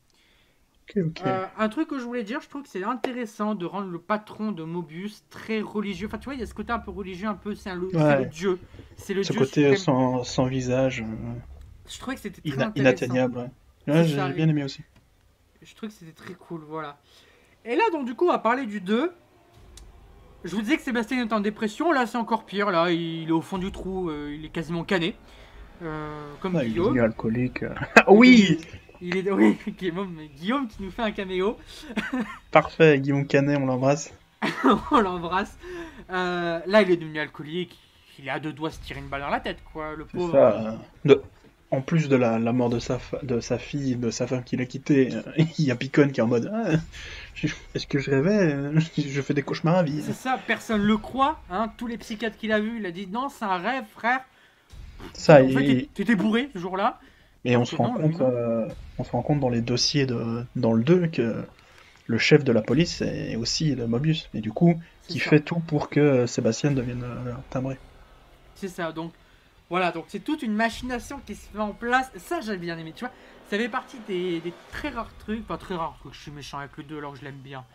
Euh, 0.97 1.45
un 1.57 1.69
truc 1.69 1.87
que 1.87 1.99
je 1.99 2.03
voulais 2.03 2.23
dire, 2.23 2.41
je 2.41 2.49
trouve 2.49 2.63
que 2.63 2.69
c'est 2.69 2.83
intéressant 2.83 3.55
de 3.55 3.65
rendre 3.65 3.89
le 3.89 3.99
patron 3.99 4.51
de 4.51 4.63
Mobius 4.63 5.23
très 5.29 5.61
religieux. 5.61 6.07
Enfin, 6.07 6.17
tu 6.17 6.25
vois, 6.25 6.33
il 6.33 6.39
y 6.39 6.43
a 6.43 6.45
ce 6.45 6.53
côté 6.53 6.71
un 6.73 6.79
peu 6.79 6.91
religieux, 6.91 7.27
un 7.27 7.35
peu, 7.35 7.55
c'est 7.55 7.73
le 7.73 8.25
dieu. 8.25 8.59
C'est 8.97 9.13
le 9.13 9.23
ce 9.23 9.33
côté 9.33 9.75
sans, 9.75 10.23
sans, 10.23 10.45
visage. 10.45 11.01
Euh, 11.01 11.33
je 11.87 11.99
trouvais 11.99 12.15
que 12.15 12.21
c'était 12.21 12.41
très 12.41 12.71
Inatteignable, 12.75 13.49
ouais. 13.87 14.03
j'ai 14.03 14.33
bien 14.33 14.47
aimé 14.47 14.63
aussi. 14.63 14.81
Je 15.61 15.75
trouvais 15.75 15.91
que 15.91 15.97
c'était 15.97 16.11
très 16.11 16.33
cool, 16.33 16.61
voilà. 16.67 16.99
Et 17.63 17.75
là, 17.75 17.83
donc, 17.91 18.05
du 18.05 18.15
coup, 18.15 18.25
on 18.25 18.31
va 18.31 18.39
parler 18.39 18.65
du 18.65 18.81
2. 18.81 19.11
Je 20.43 20.55
vous 20.55 20.61
disais 20.61 20.77
que 20.77 20.81
Sébastien 20.81 21.21
est 21.21 21.33
en 21.33 21.39
dépression, 21.39 21.91
là 21.91 22.07
c'est 22.07 22.17
encore 22.17 22.45
pire, 22.45 22.71
là 22.71 22.89
il 22.89 23.29
est 23.29 23.31
au 23.31 23.41
fond 23.41 23.59
du 23.59 23.71
trou, 23.71 24.09
euh, 24.09 24.35
il 24.35 24.43
est 24.43 24.49
quasiment 24.49 24.83
cané. 24.83 25.13
comme 25.79 26.55
ah, 26.55 26.63
Il 26.63 26.79
est 26.79 26.99
alcoolique. 26.99 27.63
oui 28.07 28.59
il 29.01 29.17
est 29.17 29.31
oui, 29.31 29.57
Guillaume, 29.67 30.17
Guillaume 30.37 30.67
qui 30.67 30.83
nous 30.83 30.91
fait 30.91 31.01
un 31.01 31.11
caméo. 31.11 31.57
Parfait, 32.51 32.99
Guillaume 32.99 33.25
Canet, 33.25 33.57
on 33.59 33.65
l'embrasse. 33.65 34.13
on 34.91 35.01
l'embrasse. 35.01 35.57
Euh, 36.11 36.59
là, 36.65 36.81
il 36.81 36.91
est 36.91 36.97
devenu 36.97 37.19
alcoolique. 37.19 37.77
Il 38.19 38.27
est 38.27 38.31
à 38.31 38.39
deux 38.39 38.53
doigts 38.53 38.69
se 38.69 38.79
tirer 38.79 38.99
une 38.99 39.07
balle 39.07 39.21
dans 39.21 39.29
la 39.29 39.39
tête, 39.39 39.57
quoi, 39.73 39.95
le 39.95 40.05
pauvre. 40.05 40.33
Ça. 40.33 40.77
De... 41.05 41.21
En 41.71 41.79
plus 41.79 42.09
de 42.09 42.17
la, 42.17 42.37
la 42.37 42.51
mort 42.51 42.69
de 42.69 42.79
sa, 42.79 42.99
de 43.23 43.39
sa 43.39 43.57
fille, 43.57 43.95
de 43.95 44.11
sa 44.11 44.27
femme 44.27 44.43
qu'il 44.43 44.59
a 44.61 44.65
quitté, 44.65 45.13
euh, 45.13 45.21
il 45.57 45.65
y 45.65 45.71
a 45.71 45.75
Picon 45.75 46.09
qui 46.09 46.19
est 46.19 46.23
en 46.23 46.27
mode 46.27 46.51
ah, 46.53 46.71
Est-ce 47.73 47.87
que 47.87 47.97
je 47.97 48.11
rêvais 48.11 48.77
Je 48.97 49.21
fais 49.21 49.33
des 49.33 49.41
cauchemars 49.41 49.77
à 49.77 49.83
vie. 49.83 50.03
C'est 50.05 50.13
ça, 50.13 50.37
personne 50.45 50.83
le 50.83 50.97
croit. 50.97 51.39
Hein. 51.49 51.71
Tous 51.77 51.87
les 51.87 51.97
psychiatres 51.97 52.37
qu'il 52.37 52.51
a 52.51 52.59
vus, 52.59 52.79
il 52.79 52.85
a 52.85 52.91
dit 52.91 53.07
Non, 53.07 53.29
c'est 53.29 53.45
un 53.45 53.57
rêve, 53.57 53.85
frère. 53.95 54.19
Ça, 55.13 55.41
en 55.41 55.47
fait, 55.47 55.87
t'étais 55.93 56.15
bourré 56.15 56.49
ce 56.53 56.59
jour-là. 56.59 56.99
Et 57.43 57.57
on 57.57 57.65
se, 57.65 57.75
rend 57.75 57.93
compte, 57.93 58.21
euh, 58.21 58.67
on 59.01 59.03
se 59.03 59.11
rend 59.11 59.23
compte 59.23 59.39
dans 59.39 59.49
les 59.49 59.61
dossiers 59.61 60.05
de, 60.05 60.45
dans 60.55 60.73
le 60.73 60.83
2 60.83 61.07
que 61.07 61.43
le 62.05 62.17
chef 62.17 62.43
de 62.43 62.51
la 62.51 62.61
police 62.61 63.01
est 63.01 63.35
aussi 63.35 63.73
le 63.73 63.87
Mobius. 63.87 64.29
Et 64.33 64.41
du 64.41 64.51
coup, 64.51 64.79
qui 65.07 65.19
fait 65.19 65.39
tout 65.39 65.59
pour 65.59 65.89
que 65.89 66.27
Sébastien 66.27 66.71
devienne 66.71 67.03
euh, 67.03 67.33
timbré. 67.49 67.77
C'est 68.55 68.67
ça, 68.67 68.91
donc 68.91 69.11
voilà, 69.69 69.91
donc 69.91 70.05
c'est 70.09 70.19
toute 70.19 70.43
une 70.43 70.53
machination 70.53 71.19
qui 71.25 71.33
se 71.33 71.47
fait 71.47 71.59
en 71.59 71.73
place. 71.73 72.11
Ça, 72.17 72.41
j'ai 72.41 72.57
bien 72.57 72.77
aimé, 72.77 72.93
tu 72.95 73.05
vois. 73.05 73.13
Ça 73.49 73.57
fait 73.57 73.69
partie 73.69 73.97
des, 74.07 74.41
très 74.71 74.89
rares 74.89 75.13
trucs, 75.19 75.45
pas 75.47 75.57
très 75.57 75.75
rares 75.75 75.97
trucs, 75.99 76.13
je 76.13 76.21
suis 76.21 76.31
méchant 76.31 76.59
avec 76.59 76.77
le 76.77 76.83
2 76.83 76.97
alors 76.99 77.13
que 77.13 77.19
je 77.19 77.25
l'aime 77.25 77.41
bien. 77.43 77.65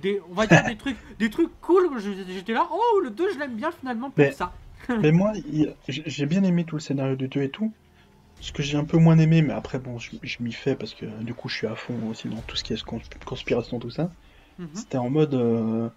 Des, 0.00 0.20
on 0.30 0.34
va 0.34 0.46
dire 0.46 0.64
des 0.64 0.76
trucs 0.82 0.96
des 1.18 1.30
trucs 1.30 1.50
cool, 1.60 1.98
j'étais 2.28 2.52
là, 2.52 2.68
oh 2.70 3.00
le 3.00 3.10
2 3.10 3.32
je 3.32 3.38
l'aime 3.38 3.56
bien 3.56 3.70
finalement 3.72 4.10
pour 4.10 4.32
ça. 4.32 4.52
mais 5.00 5.12
moi, 5.12 5.32
j'ai 5.88 6.26
bien 6.26 6.42
aimé 6.44 6.64
tout 6.64 6.76
le 6.76 6.80
scénario 6.80 7.16
du 7.16 7.28
2 7.28 7.42
et 7.42 7.48
tout. 7.48 7.72
Ce 8.40 8.52
que 8.52 8.62
j'ai 8.62 8.76
un 8.78 8.84
peu 8.84 8.98
moins 8.98 9.18
aimé, 9.18 9.42
mais 9.42 9.52
après, 9.52 9.78
bon, 9.78 9.98
je, 9.98 10.10
m'y 10.40 10.52
fais 10.52 10.76
parce 10.76 10.94
que 10.94 11.06
du 11.22 11.34
coup, 11.34 11.48
je 11.48 11.56
suis 11.56 11.66
à 11.66 11.74
fond 11.74 12.08
aussi 12.08 12.28
dans 12.28 12.40
tout 12.42 12.56
ce 12.56 12.62
qui 12.64 12.72
est 12.72 12.84
conspiration, 13.24 13.78
tout 13.78 13.90
ça. 13.90 14.10
Mhm. 14.58 14.68
C'était 14.74 14.98
en 14.98 15.10
mode. 15.10 15.34
Euh, 15.34 15.90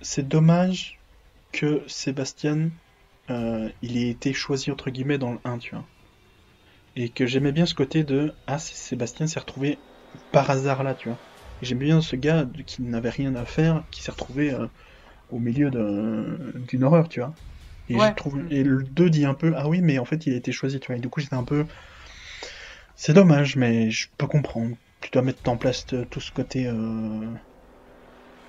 c'est 0.00 0.26
dommage 0.28 0.98
que 1.52 1.82
Sébastien, 1.86 2.70
euh, 3.30 3.68
il 3.82 3.96
ait 3.96 4.10
été 4.10 4.32
choisi 4.32 4.70
entre 4.70 4.90
guillemets 4.90 5.18
dans 5.18 5.32
le 5.32 5.38
1, 5.44 5.58
tu 5.58 5.74
vois. 5.74 5.84
et 6.96 7.08
que 7.10 7.26
j'aimais 7.26 7.52
bien 7.52 7.66
ce 7.66 7.74
côté 7.74 8.02
de 8.04 8.32
ah 8.46 8.58
Sébastien 8.58 9.26
s'est 9.26 9.40
retrouvé 9.40 9.78
par 10.32 10.50
hasard 10.50 10.82
là, 10.82 10.94
tu 10.94 11.08
vois. 11.08 11.18
Et 11.62 11.66
j'aimais 11.66 11.86
bien 11.86 12.00
ce 12.00 12.16
gars 12.16 12.46
qui 12.66 12.82
n'avait 12.82 13.10
rien 13.10 13.34
à 13.34 13.44
faire, 13.44 13.84
qui 13.90 14.02
s'est 14.02 14.10
retrouvé 14.10 14.52
euh, 14.52 14.66
au 15.30 15.38
milieu 15.38 15.70
d'une 15.70 16.84
horreur, 16.84 17.08
tu 17.08 17.20
vois. 17.20 17.34
Et, 17.88 17.96
et 18.50 18.64
le 18.64 18.82
2 18.82 19.10
dit 19.10 19.24
un 19.24 19.34
peu 19.34 19.54
ah 19.56 19.68
oui, 19.68 19.80
mais 19.80 19.98
en 19.98 20.04
fait 20.04 20.26
il 20.26 20.34
a 20.34 20.36
été 20.36 20.52
choisi, 20.52 20.80
tu 20.80 20.88
vois. 20.88 20.96
Et 20.96 21.00
du 21.00 21.08
coup 21.08 21.20
j'étais 21.20 21.34
un 21.34 21.44
peu. 21.44 21.64
C'est 22.94 23.12
dommage, 23.12 23.56
mais 23.56 23.90
je 23.90 24.08
peux 24.18 24.26
comprendre. 24.26 24.76
Tu 25.00 25.10
dois 25.10 25.22
mettre 25.22 25.48
en 25.48 25.56
place 25.56 25.86
tout 25.86 26.20
ce 26.20 26.32
côté 26.32 26.66
euh, 26.66 27.24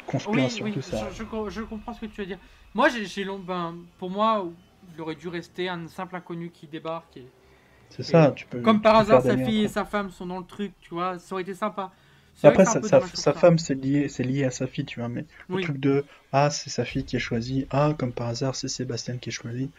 conspiration, 0.08 0.72
tout 0.72 0.82
ça. 0.82 1.08
Je, 1.12 1.24
je, 1.50 1.62
comprends 1.62 1.94
ce 1.94 2.02
que 2.02 2.06
tu 2.08 2.22
veux 2.22 2.28
dire. 2.28 2.40
Moi, 2.74 2.90
j'ai 2.90 3.26
ben, 3.26 3.76
pour 4.00 4.10
moi, 4.10 4.48
il 4.96 5.02
aurait 5.02 5.16
dû 5.16 5.28
rester 5.28 5.70
un 5.70 5.88
simple 5.88 6.16
inconnu 6.16 6.50
qui 6.50 6.68
débarque. 6.68 7.18
Et, 7.18 7.28
c'est 7.90 8.04
ça, 8.04 8.32
tu 8.36 8.46
peux. 8.46 8.62
Comme 8.62 8.82
par 8.82 8.96
hasard, 8.96 9.22
sa 9.22 9.38
fille 9.38 9.64
et 9.64 9.68
sa 9.68 9.86
femme 9.86 10.10
sont 10.12 10.26
dans 10.26 10.40
le 10.40 10.46
truc, 10.46 10.74
tu 10.82 10.94
vois, 10.94 11.20
ça 11.20 11.34
aurait 11.36 11.44
été 11.44 11.54
sympa. 11.54 11.92
Après, 12.44 12.66
sa, 12.66 13.34
femme, 13.34 13.58
c'est 13.58 13.76
lié, 13.76 14.08
c'est 14.08 14.24
lié 14.24 14.46
à 14.46 14.52
sa 14.52 14.68
fille, 14.68 14.86
tu 14.86 15.00
vois, 15.00 15.10
mais 15.10 15.26
le 15.50 15.62
truc 15.62 15.80
de 15.80 16.06
ah, 16.32 16.50
c'est 16.50 16.70
sa 16.70 16.86
fille 16.86 17.04
qui 17.04 17.16
est 17.16 17.20
choisie, 17.20 17.68
ah, 17.72 17.94
comme 17.98 18.14
par 18.14 18.28
hasard, 18.28 18.56
c'est 18.56 18.68
Sébastien 18.68 19.18
qui 19.18 19.30
est 19.30 19.34
choisi. 19.34 19.70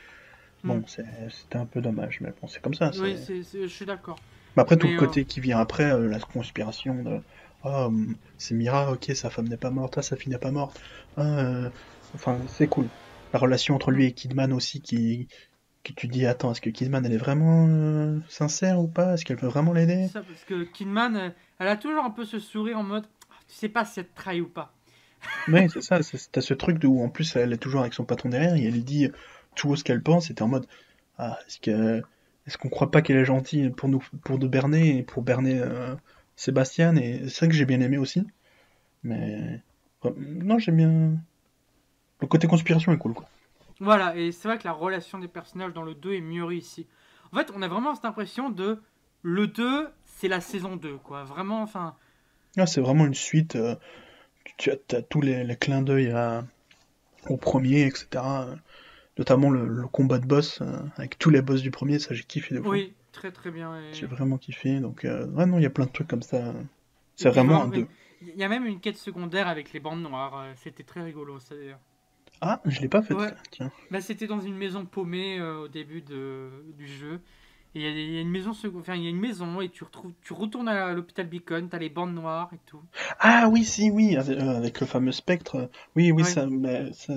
Bon, 0.63 0.77
hmm. 0.77 0.85
c'était 0.87 1.57
un 1.57 1.65
peu 1.65 1.81
dommage, 1.81 2.21
mais 2.21 2.33
bon, 2.41 2.47
c'est 2.47 2.61
comme 2.61 2.75
ça. 2.75 2.91
Oui, 3.01 3.17
je 3.27 3.67
suis 3.67 3.87
d'accord. 3.87 4.19
Mais 4.57 4.63
après, 4.63 4.77
tout 4.77 4.89
le 4.89 4.99
côté 4.99 5.21
euh, 5.21 5.25
qui 5.25 5.41
vient 5.41 5.59
après, 5.59 5.93
euh, 5.93 6.09
la 6.09 6.19
conspiration 6.19 7.03
de 7.03 7.21
oh, 7.65 7.93
c'est 8.37 8.55
Mira, 8.55 8.93
ok, 8.93 9.11
sa 9.15 9.31
femme 9.31 9.49
n'est 9.49 9.57
pas 9.57 9.71
morte, 9.71 9.97
ah, 9.99 10.03
sa 10.03 10.17
fille 10.17 10.31
n'est 10.31 10.39
pas 10.39 10.51
morte. 10.51 10.79
Ah, 11.17 11.23
euh, 11.23 11.71
enfin, 12.15 12.39
c'est 12.49 12.67
cool. 12.67 12.87
La 13.33 13.39
relation 13.39 13.75
entre 13.75 13.91
lui 13.91 14.07
et 14.07 14.13
Kidman 14.13 14.53
aussi, 14.53 14.81
qui, 14.81 15.29
que 15.83 15.93
tu 15.93 16.09
dis 16.09 16.27
attends 16.27 16.53
est-ce 16.53 16.61
que 16.61 16.71
Kidman 16.71 17.05
elle 17.07 17.13
est 17.13 17.19
vraiment 17.19 17.67
euh, 17.69 18.19
sincère 18.29 18.81
ou 18.81 18.87
pas? 18.87 19.15
Est-ce 19.15 19.25
qu'elle 19.25 19.39
veut 19.39 19.49
vraiment 19.49 19.73
l'aider? 19.73 20.09
Ça 20.09 20.23
parce 20.23 20.45
que 20.45 20.65
Kidman 20.65 21.33
elle 21.59 21.69
a 21.69 21.77
toujours 21.77 22.05
un 22.05 22.11
peu 22.11 22.25
ce 22.25 22.39
sourire 22.39 22.79
en 22.79 22.83
mode 22.83 23.07
ah, 23.31 23.35
tu 23.49 23.55
sais 23.55 23.69
pas 23.69 23.85
si 23.85 24.01
elle 24.01 24.09
te 24.09 24.17
trahit 24.17 24.43
ou 24.43 24.49
pas. 24.49 24.75
Oui 25.49 25.69
c'est 25.71 25.83
ça 25.83 25.99
t'as 26.33 26.41
ce 26.41 26.55
truc 26.55 26.79
de 26.79 26.87
où 26.87 27.03
en 27.03 27.09
plus 27.09 27.37
elle 27.37 27.53
est 27.53 27.59
toujours 27.59 27.81
avec 27.81 27.95
son 27.95 28.05
patron 28.05 28.29
derrière 28.29 28.55
et 28.55 28.65
elle 28.65 28.73
lui 28.73 28.85
dit 28.85 29.11
tout 29.55 29.75
ce 29.77 29.85
qu'elle 29.85 30.03
pense 30.03 30.31
et 30.31 30.35
t'es 30.35 30.43
en 30.43 30.49
mode 30.49 30.67
ah 31.19 31.39
est-ce 31.47 31.59
que 31.61 32.03
est-ce 32.47 32.59
qu'on 32.59 32.69
croit 32.69 32.91
pas 32.91 33.03
qu'elle 33.03 33.19
est 33.19 33.25
gentille 33.25 33.71
pour 33.71 33.89
nous 33.89 34.03
pour 34.25 34.39
de 34.39 34.49
berner 34.49 34.99
et 34.99 35.03
pour 35.03 35.23
berner 35.23 35.61
euh, 35.61 35.95
Sébastien? 36.37 36.97
Et 36.97 37.21
c'est 37.25 37.31
ça 37.31 37.47
que 37.47 37.53
j'ai 37.53 37.67
bien 37.67 37.81
aimé 37.81 37.99
aussi. 37.99 38.27
Mais 39.03 39.61
non 40.17 40.59
j'aime 40.59 40.77
bien 40.77 41.13
le 42.21 42.27
côté 42.27 42.47
conspiration 42.47 42.93
est 42.93 42.99
cool 42.99 43.15
quoi 43.15 43.29
voilà, 43.81 44.15
et 44.15 44.31
c'est 44.31 44.47
vrai 44.47 44.59
que 44.59 44.65
la 44.65 44.73
relation 44.73 45.19
des 45.19 45.29
personnages 45.29 45.73
dans 45.73 45.83
le 45.83 45.95
2 45.95 46.13
est 46.13 46.21
mieux 46.21 46.45
réussie. 46.45 46.87
En 47.33 47.37
fait, 47.37 47.51
on 47.55 47.63
a 47.63 47.69
vraiment 47.69 47.95
cette 47.95 48.05
impression 48.05 48.51
de 48.51 48.79
le 49.23 49.47
2, 49.47 49.89
c'est 50.05 50.29
la 50.29 50.43
saison 50.43 50.77
2, 50.77 50.99
quoi. 50.99 51.25
Vraiment, 51.25 51.63
enfin. 51.63 51.97
Ah, 52.59 52.67
c'est 52.67 52.83
vraiment 52.83 53.07
une 53.07 53.15
suite. 53.15 53.57
Euh, 53.57 53.77
tu 54.59 54.71
as, 54.71 55.03
tous 55.03 55.23
les, 55.23 55.57
clins 55.57 55.81
d'œil 55.81 56.15
au 57.29 57.39
premier, 57.39 57.87
etc. 57.87 58.23
Notamment 59.17 59.51
le, 59.51 59.87
combat 59.87 60.19
de 60.19 60.27
boss 60.27 60.61
euh, 60.61 60.79
avec 60.97 61.19
tous 61.19 61.31
les 61.31 61.43
boss 61.43 61.63
du 61.63 61.71
premier, 61.71 61.99
ça 61.99 62.15
j'ai 62.15 62.23
kiffé 62.23 62.55
de 62.55 62.61
Oui, 62.61 62.95
très 63.13 63.33
très 63.33 63.51
bien. 63.51 63.75
J'ai 63.93 64.07
vraiment 64.07 64.39
kiffé. 64.39 64.81
Donc, 64.81 65.05
euh, 65.05 65.27
ouais, 65.29 65.47
non, 65.47 65.59
il 65.59 65.63
y 65.63 65.67
a 65.67 65.71
plein 65.71 65.87
de 65.87 65.91
trucs 65.91 66.09
comme 66.09 66.23
ça. 66.23 66.53
C'est 67.17 67.31
vraiment 67.31 67.65
un 67.65 67.69
2. 67.69 67.87
Il 68.23 68.37
y 68.37 68.45
a 68.45 68.49
même 68.49 68.67
une 68.67 68.81
quête 68.81 68.99
secondaire 68.99 69.49
avec 69.49 69.73
les 69.73 69.81
bandes 69.81 70.03
noires. 70.03 70.45
C'était 70.57 70.83
très 70.83 71.03
rigolo, 71.03 71.39
ça 71.41 71.55
d'ailleurs. 71.55 71.81
Ah, 72.41 72.61
je 72.65 72.81
l'ai 72.81 72.89
pas 72.89 73.03
fait, 73.03 73.15
tiens. 73.51 73.71
Bah, 73.91 74.01
c'était 74.01 74.27
dans 74.27 74.41
une 74.41 74.57
maison 74.57 74.85
paumée 74.87 75.39
euh, 75.39 75.65
au 75.65 75.69
début 75.69 76.03
de, 76.03 76.49
du 76.79 76.87
jeu. 76.87 77.21
Et 77.75 77.89
il 77.89 78.15
y, 78.15 78.19
a 78.19 78.21
une 78.21 78.31
maison, 78.31 78.51
enfin, 78.51 78.97
il 78.97 79.05
y 79.05 79.07
a 79.07 79.11
une 79.11 79.21
maison 79.21 79.61
et 79.61 79.69
tu 79.69 79.85
retrouves, 79.85 80.11
tu 80.23 80.33
retournes 80.33 80.67
à 80.67 80.93
l'hôpital 80.93 81.29
Beacon, 81.29 81.69
t'as 81.71 81.79
les 81.79 81.89
bandes 81.89 82.15
noires 82.15 82.51
et 82.53 82.59
tout. 82.67 82.83
Ah 83.21 83.49
oui, 83.49 83.65
si, 83.65 83.93
oui, 83.93 84.17
avec, 84.17 84.41
euh, 84.41 84.71
le 84.81 84.87
fameux 84.87 85.13
spectre. 85.13 85.71
Oui, 85.95 86.11
oui, 86.11 86.25
ça, 86.25 86.49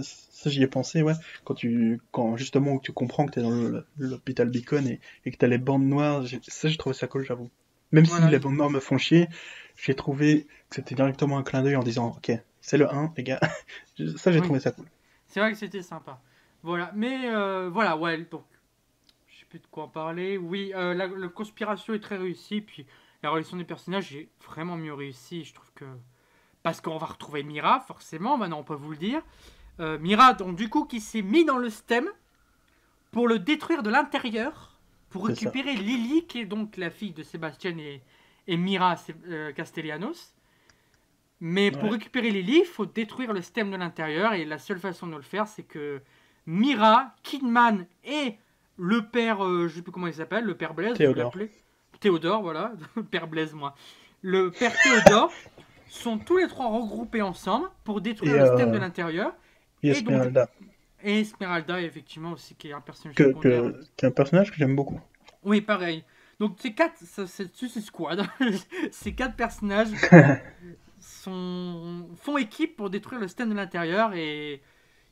ça, 0.04 0.50
j'y 0.52 0.62
ai 0.62 0.68
pensé, 0.68 1.02
ouais. 1.02 1.16
Quand 1.44 1.56
tu, 1.56 2.00
quand 2.12 2.38
justement 2.38 2.78
tu 2.78 2.92
comprends 2.92 3.26
que 3.26 3.32
t'es 3.32 3.42
dans 3.42 3.82
l'hôpital 3.98 4.48
Beacon 4.52 4.86
et, 4.86 5.00
et 5.26 5.32
que 5.32 5.38
t'as 5.38 5.48
les 5.48 5.58
bandes 5.58 5.88
noires, 5.88 6.24
ça 6.48 6.68
j'ai 6.68 6.78
trouvé 6.78 6.94
ça 6.94 7.08
cool, 7.08 7.26
j'avoue. 7.26 7.50
Même 7.92 8.06
si 8.06 8.22
les 8.30 8.38
bandes 8.38 8.56
noires 8.56 8.70
me 8.70 8.80
font 8.80 9.00
chier, 9.00 9.30
j'ai 9.76 9.96
trouvé 9.96 10.46
que 10.70 10.76
c'était 10.76 10.94
directement 10.94 11.40
un 11.40 11.44
clin 11.44 11.64
d'œil 11.64 11.78
en 11.78 11.84
disant, 11.84 12.16
ok, 12.18 12.32
c'est 12.62 12.78
le 12.78 12.94
1, 12.94 13.14
les 13.18 13.24
gars. 13.24 13.40
ça 14.18 14.32
j'ai 14.32 14.42
trouvé 14.42 14.60
ça 14.60 14.72
cool. 14.72 14.86
C'est 15.34 15.40
vrai 15.40 15.52
que 15.52 15.58
c'était 15.58 15.82
sympa. 15.82 16.22
Voilà, 16.62 16.92
mais 16.94 17.22
euh, 17.26 17.68
voilà, 17.68 17.98
ouais, 17.98 18.20
donc, 18.20 18.46
je 19.26 19.40
sais 19.40 19.46
plus 19.46 19.58
de 19.58 19.66
quoi 19.66 19.86
en 19.86 19.88
parler. 19.88 20.38
Oui, 20.38 20.72
euh, 20.76 20.94
la, 20.94 21.08
conspiration 21.28 21.96
est 21.96 22.00
très 22.00 22.18
réussie, 22.18 22.62
puis 22.62 22.86
la 23.24 23.32
relation 23.32 23.58
des 23.58 23.64
personnages 23.64 24.16
est 24.16 24.30
vraiment 24.46 24.78
mieux 24.78 24.94
réussie. 24.94 25.44
Je 25.44 25.56
trouve 25.56 25.72
que. 25.74 25.86
Parce 26.62 26.82
qu'on 26.82 27.00
va 27.00 27.08
retrouver 27.08 27.42
Mira, 27.42 27.80
forcément, 27.80 28.38
maintenant 28.38 28.60
on 28.60 28.64
peut 28.64 28.76
vous 28.76 28.92
le 28.92 28.98
dire. 28.98 29.24
Euh, 29.80 29.98
Mira, 29.98 30.36
donc 30.36 30.56
du 30.56 30.70
coup, 30.70 30.86
qui 30.86 31.02
s'est 31.02 31.24
mis 31.24 31.46
dans 31.46 31.58
le 31.58 31.72
stem 31.72 32.08
pour 33.10 33.28
le 33.28 33.40
détruire 33.40 33.82
de 33.82 33.90
l'intérieur, 33.90 34.80
pour 35.10 35.26
récupérer 35.26 35.74
Lily, 35.74 36.28
qui 36.28 36.42
est 36.42 36.46
donc 36.46 36.78
la 36.78 36.92
fille 36.92 37.12
de 37.12 37.24
Sébastien 37.24 37.76
et, 37.80 38.04
et 38.46 38.56
Mira 38.56 38.98
Castellanos. 39.56 40.33
Mais 41.42 41.72
pour 41.72 41.92
récupérer 41.92 42.30
Lily, 42.30 42.60
il 42.60 42.66
faut 42.66 42.86
détruire 42.86 43.34
le 43.34 43.42
stem 43.42 43.70
de 43.70 43.76
l'intérieur. 43.76 44.34
Et 44.34 44.46
la 44.46 44.58
seule 44.58 44.80
façon 44.80 45.08
de 45.08 45.16
le 45.16 45.22
faire, 45.22 45.48
c'est 45.48 45.64
que 45.64 46.02
Mira, 46.46 47.14
Kidman 47.24 47.86
et 48.04 48.38
le 48.78 49.06
père, 49.06 49.44
euh, 49.46 49.68
je 49.68 49.76
sais 49.76 49.82
plus 49.82 49.92
comment 49.92 50.08
il 50.08 50.14
s'appelle, 50.14 50.46
le 50.46 50.56
père 50.56 50.74
Blaise, 50.74 50.98
Théodore. 50.98 51.34
Théodore, 52.00 52.42
voilà, 52.42 52.74
père 53.12 53.28
Blaise, 53.28 53.54
moi. 53.54 53.76
Le 54.22 54.52
père 54.52 54.74
Théodore 54.82 55.32
sont 55.90 56.18
tous 56.18 56.38
les 56.38 56.48
trois 56.48 56.68
regroupés 56.68 57.22
ensemble 57.22 57.70
pour 57.84 58.02
détruire 58.02 58.38
le 58.38 58.46
stem 58.46 58.72
de 58.72 58.78
euh, 58.78 58.80
l'intérieur. 58.80 59.34
Et 59.84 59.90
Esmeralda. 59.90 60.50
et 61.04 61.20
Esmeralda, 61.20 61.82
effectivement, 61.82 62.32
aussi, 62.32 62.56
qui 62.56 62.70
est 62.70 62.74
un 62.74 62.82
personnage 62.82 63.16
que, 63.16 63.34
que, 63.34 63.82
qui 63.96 64.06
est 64.06 64.08
un 64.08 64.12
personnage 64.12 64.52
que 64.52 64.58
j'aime 64.58 64.76
beaucoup. 64.76 65.00
Oui, 65.44 65.62
pareil. 65.62 66.04
Donc, 66.40 66.56
ces 66.60 66.74
quatre, 66.74 66.96
c'est 67.02 67.82
Squad, 67.82 68.24
ces 68.92 69.14
quatre 69.14 69.36
personnages 69.36 69.90
font 71.04 72.38
équipe 72.38 72.76
pour 72.76 72.89
détruire 72.89 73.20
le 73.20 73.28
stem 73.28 73.49
de 73.49 73.56
l'intérieur 73.56 74.14
et 74.14 74.62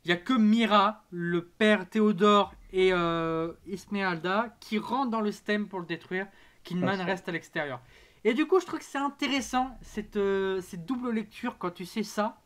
il 0.03 0.07
n'y 0.07 0.13
a 0.13 0.17
que 0.17 0.33
Mira, 0.33 1.03
le 1.11 1.45
père 1.45 1.87
Théodore 1.87 2.53
et 2.73 2.91
euh, 2.91 3.53
Esmeralda 3.69 4.55
qui 4.59 4.79
rentrent 4.79 5.11
dans 5.11 5.21
le 5.21 5.31
stem 5.31 5.67
pour 5.67 5.79
le 5.79 5.85
détruire. 5.85 6.27
Kidman 6.63 7.01
reste 7.01 7.27
à 7.29 7.31
l'extérieur. 7.31 7.81
Et 8.23 8.33
du 8.33 8.45
coup, 8.45 8.59
je 8.59 8.65
trouve 8.65 8.79
que 8.79 8.85
c'est 8.85 8.99
intéressant 8.99 9.77
cette, 9.81 10.17
euh, 10.17 10.61
cette 10.61 10.85
double 10.85 11.11
lecture 11.11 11.57
quand 11.57 11.71
tu 11.71 11.85
sais 11.85 12.03
ça. 12.03 12.37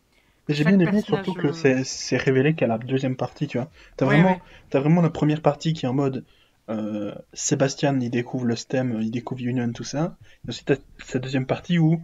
J'ai 0.48 0.64
bien 0.64 0.80
aimé 0.80 1.02
surtout 1.02 1.34
que 1.34 1.48
euh, 1.48 1.82
c'est 1.84 2.18
révélé 2.18 2.54
qu'à 2.54 2.68
la 2.68 2.78
deuxième 2.78 3.16
partie, 3.16 3.48
tu 3.48 3.58
vois. 3.58 3.70
T'as 3.98 4.06
vraiment, 4.06 4.40
as 4.74 4.80
vraiment 4.80 5.02
la 5.02 5.10
première 5.10 5.42
partie 5.42 5.74
qui 5.74 5.86
est 5.86 5.90
en 5.90 5.94
mode 5.94 6.24
euh, 6.70 7.14
Sébastien, 7.34 8.00
il 8.00 8.10
découvre 8.10 8.46
le 8.46 8.56
stem, 8.56 9.00
il 9.02 9.12
découvre 9.12 9.42
Union, 9.42 9.72
tout 9.72 9.84
ça. 9.84 10.18
Et 10.46 10.50
ensuite, 10.50 10.68
t'as 10.68 10.76
cette 11.04 11.24
deuxième 11.24 11.46
partie 11.46 11.80
où 11.80 12.02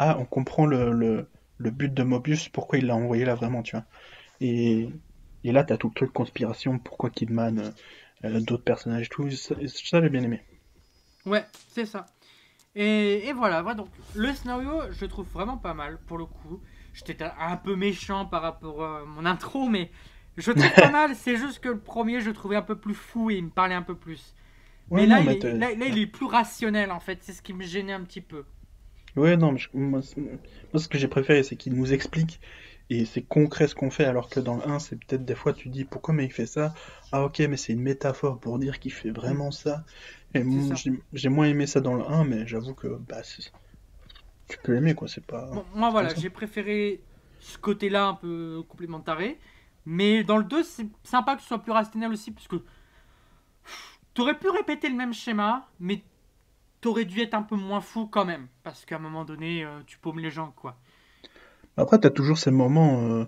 ah, 0.00 0.16
on 0.18 0.24
comprend 0.24 0.64
le, 0.64 1.26
le, 1.58 1.70
but 1.70 1.92
de 1.92 2.02
Mobius, 2.02 2.48
pourquoi 2.48 2.78
il 2.78 2.86
l'a 2.86 2.96
envoyé 2.96 3.26
là 3.26 3.34
vraiment, 3.34 3.62
tu 3.62 3.76
vois. 3.76 3.84
Et, 4.40 4.88
et 5.44 5.52
là, 5.52 5.62
t'as 5.62 5.76
tout 5.76 5.88
le 5.88 5.94
truc 5.94 6.10
conspiration, 6.10 6.78
pourquoi 6.78 7.10
Kidman, 7.10 7.58
euh, 7.58 7.70
euh, 8.24 8.40
d'autres 8.40 8.64
personnages, 8.64 9.10
tout 9.10 9.30
ça, 9.30 9.54
ça 9.66 10.00
j'ai 10.00 10.08
bien 10.08 10.22
aimé. 10.22 10.42
Ouais, 11.26 11.44
c'est 11.68 11.84
ça. 11.84 12.06
Et, 12.74 13.28
et 13.28 13.34
voilà, 13.34 13.60
voilà, 13.60 13.76
donc 13.76 13.88
le 14.14 14.32
scénario, 14.32 14.72
je 14.90 15.04
trouve 15.04 15.26
vraiment 15.26 15.58
pas 15.58 15.74
mal 15.74 15.98
pour 16.06 16.16
le 16.16 16.24
coup. 16.24 16.62
J'étais 16.94 17.22
un 17.38 17.58
peu 17.58 17.76
méchant 17.76 18.24
par 18.24 18.40
rapport 18.40 18.82
à 18.82 19.04
mon 19.04 19.26
intro, 19.26 19.68
mais 19.68 19.90
je 20.38 20.50
trouve 20.50 20.74
pas 20.74 20.90
mal. 20.90 21.14
C'est 21.14 21.36
juste 21.36 21.58
que 21.58 21.68
le 21.68 21.78
premier, 21.78 22.22
je 22.22 22.30
trouvais 22.30 22.56
un 22.56 22.62
peu 22.62 22.78
plus 22.78 22.94
fou 22.94 23.30
et 23.30 23.34
il 23.34 23.44
me 23.44 23.50
parlait 23.50 23.74
un 23.74 23.82
peu 23.82 23.96
plus. 23.96 24.34
mais 24.90 25.04
là, 25.04 25.20
il 25.20 25.58
là, 25.58 25.72
il 25.72 25.98
est 25.98 26.06
plus 26.06 26.24
rationnel 26.24 26.90
en 26.90 27.00
fait. 27.00 27.18
C'est 27.20 27.34
ce 27.34 27.42
qui 27.42 27.52
me 27.52 27.64
gênait 27.64 27.92
un 27.92 28.02
petit 28.02 28.22
peu. 28.22 28.46
Ouais, 29.16 29.36
non, 29.36 29.52
mais 29.52 29.60
moi, 29.74 30.02
ce 30.02 30.88
que 30.88 30.98
j'ai 30.98 31.08
préféré, 31.08 31.42
c'est 31.42 31.56
qu'il 31.56 31.74
nous 31.74 31.92
explique 31.92 32.40
et 32.90 33.04
c'est 33.04 33.22
concret 33.22 33.68
ce 33.68 33.74
qu'on 33.74 33.90
fait, 33.90 34.04
alors 34.04 34.28
que 34.28 34.40
dans 34.40 34.56
le 34.56 34.66
1, 34.66 34.80
c'est 34.80 34.96
peut-être 34.96 35.24
des 35.24 35.36
fois 35.36 35.52
tu 35.52 35.68
dis 35.68 35.84
pourquoi 35.84 36.12
mais 36.12 36.24
il 36.24 36.32
fait 36.32 36.46
ça? 36.46 36.74
Ah 37.12 37.24
ok, 37.24 37.38
mais 37.40 37.56
c'est 37.56 37.72
une 37.72 37.82
métaphore 37.82 38.40
pour 38.40 38.58
dire 38.58 38.80
qu'il 38.80 38.92
fait 38.92 39.10
vraiment 39.10 39.52
ça. 39.52 39.84
Et 40.34 40.42
j'ai 41.12 41.28
moins 41.28 41.46
aimé 41.46 41.66
ça 41.66 41.80
dans 41.80 41.94
le 41.94 42.04
1, 42.04 42.24
mais 42.24 42.46
j'avoue 42.46 42.74
que 42.74 42.88
bah, 42.88 43.22
tu 44.48 44.58
peux 44.64 44.72
l'aimer 44.72 44.94
quoi, 44.94 45.06
c'est 45.06 45.24
pas. 45.24 45.48
moi 45.74 45.90
voilà, 45.90 46.12
j'ai 46.14 46.30
préféré 46.30 47.00
ce 47.38 47.58
côté-là 47.58 48.08
un 48.08 48.14
peu 48.14 48.62
complémentaré, 48.68 49.38
mais 49.86 50.24
dans 50.24 50.36
le 50.36 50.44
2, 50.44 50.64
c'est 50.64 50.86
sympa 51.04 51.36
que 51.36 51.42
ce 51.42 51.48
soit 51.48 51.62
plus 51.62 51.72
rationnel 51.72 52.12
aussi, 52.12 52.32
parce 52.32 52.48
que 52.48 52.56
t'aurais 54.14 54.38
pu 54.38 54.48
répéter 54.48 54.88
le 54.88 54.96
même 54.96 55.14
schéma, 55.14 55.68
mais 55.78 56.02
t'aurais 56.80 57.04
dû 57.04 57.20
être 57.20 57.34
un 57.34 57.42
peu 57.42 57.56
moins 57.56 57.80
fou 57.80 58.06
quand 58.06 58.24
même, 58.24 58.48
parce 58.62 58.84
qu'à 58.84 58.96
un 58.96 59.00
moment 59.00 59.24
donné, 59.24 59.64
euh, 59.64 59.80
tu 59.86 59.98
paumes 59.98 60.18
les 60.18 60.30
gens, 60.30 60.52
quoi. 60.56 60.76
Après, 61.76 61.98
t'as 61.98 62.10
toujours 62.10 62.38
ces 62.38 62.50
moments, 62.50 63.02
euh, 63.02 63.24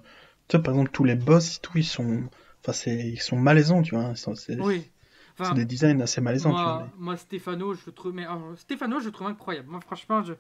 tu 0.49 0.57
vois, 0.57 0.63
par 0.63 0.75
exemple, 0.75 0.91
tous 0.91 1.05
les 1.05 1.15
boss, 1.15 1.61
tout, 1.61 1.79
ils 1.79 1.85
sont, 1.85 2.25
enfin, 2.67 2.91
ils 2.91 3.21
sont 3.21 3.37
malaisants, 3.37 3.83
tu 3.83 3.95
vois. 3.95 4.13
oui. 4.59 4.91
c'est 5.39 5.55
des 5.55 5.65
designs 5.65 6.01
assez 6.01 6.21
malaisants. 6.21 6.51
Moi, 6.51 6.89
moi 6.99 7.17
Stefano, 7.17 7.75
je 7.75 7.87
le 7.87 7.93
trouve, 7.93 8.13
mais 8.13 8.27
euh, 8.27 8.57
Stefano, 8.57 9.01
je 9.01 9.07
le 9.07 9.13
trouve 9.13 9.29
incroyable. 9.29 9.69
Moi, 9.69 9.81
franchement, 9.81 10.23
je, 10.23 10.35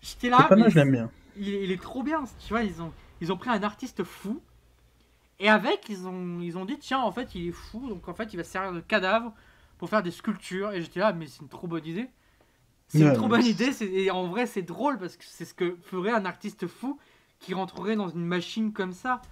j'étais 0.00 0.28
là. 0.28 0.38
Stefano, 0.38 0.68
je 0.68 0.76
l'aime 0.76 0.92
bien. 0.92 1.10
Il, 1.36 1.48
il, 1.48 1.70
est 1.70 1.80
trop 1.80 2.02
bien. 2.02 2.24
Tu 2.44 2.50
vois, 2.50 2.62
ils 2.62 2.82
ont, 2.82 2.92
ils 3.20 3.32
ont 3.32 3.36
pris 3.36 3.50
un 3.50 3.62
artiste 3.62 4.04
fou. 4.04 4.40
Et 5.38 5.48
avec, 5.48 5.88
ils 5.88 6.06
ont, 6.06 6.40
ils 6.40 6.58
ont 6.58 6.66
dit, 6.66 6.78
tiens, 6.78 7.00
en 7.00 7.12
fait, 7.12 7.34
il 7.34 7.48
est 7.48 7.52
fou, 7.52 7.88
donc 7.88 8.06
en 8.08 8.14
fait, 8.14 8.34
il 8.34 8.36
va 8.36 8.44
se 8.44 8.50
servir 8.50 8.72
de 8.74 8.80
cadavre 8.80 9.32
pour 9.78 9.88
faire 9.88 10.02
des 10.02 10.10
sculptures. 10.10 10.72
Et 10.72 10.82
j'étais 10.82 11.00
là, 11.00 11.14
mais 11.14 11.26
c'est 11.26 11.40
une 11.40 11.48
trop 11.48 11.66
bonne 11.66 11.86
idée. 11.86 12.10
C'est 12.90 13.00
une 13.00 13.12
trop 13.12 13.28
bonne 13.28 13.46
idée. 13.46 13.70
Et 13.82 14.10
en 14.10 14.26
vrai, 14.26 14.46
c'est 14.46 14.62
drôle 14.62 14.98
parce 14.98 15.16
que 15.16 15.24
c'est 15.24 15.44
ce 15.44 15.54
que 15.54 15.76
ferait 15.82 16.10
un 16.10 16.24
artiste 16.24 16.66
fou 16.66 16.98
qui 17.38 17.54
rentrerait 17.54 17.96
dans 17.96 18.08
une 18.08 18.24
machine 18.24 18.72
comme 18.72 18.92
ça. 18.92 19.22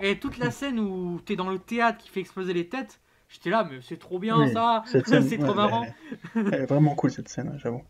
Et 0.00 0.18
toute 0.18 0.38
la 0.38 0.50
scène 0.50 0.78
où 0.78 1.20
tu 1.24 1.34
es 1.34 1.36
dans 1.36 1.50
le 1.50 1.58
théâtre 1.58 1.98
qui 1.98 2.08
fait 2.08 2.20
exploser 2.20 2.52
les 2.52 2.68
têtes, 2.68 3.00
j'étais 3.28 3.50
là, 3.50 3.68
mais 3.68 3.80
c'est 3.82 3.98
trop 3.98 4.18
bien 4.18 4.48
ça, 4.52 4.84
c'est 5.04 5.38
trop 5.38 5.54
marrant. 5.54 5.86
Elle, 6.34 6.54
est 6.54 6.66
vraiment 6.66 6.94
cool 6.94 7.10
cette 7.10 7.28
scène, 7.28 7.58
j'avoue. 7.58 7.82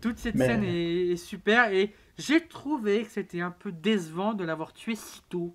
Toute 0.00 0.18
cette 0.18 0.36
scène 0.36 0.64
est, 0.64 1.16
super 1.16 1.72
et 1.72 1.94
j'ai 2.18 2.46
trouvé 2.46 3.04
que 3.04 3.10
c'était 3.10 3.40
un 3.40 3.50
peu 3.50 3.72
décevant 3.72 4.34
de 4.34 4.44
l'avoir 4.44 4.72
tué 4.72 4.94
si 4.94 5.22
tôt. 5.28 5.54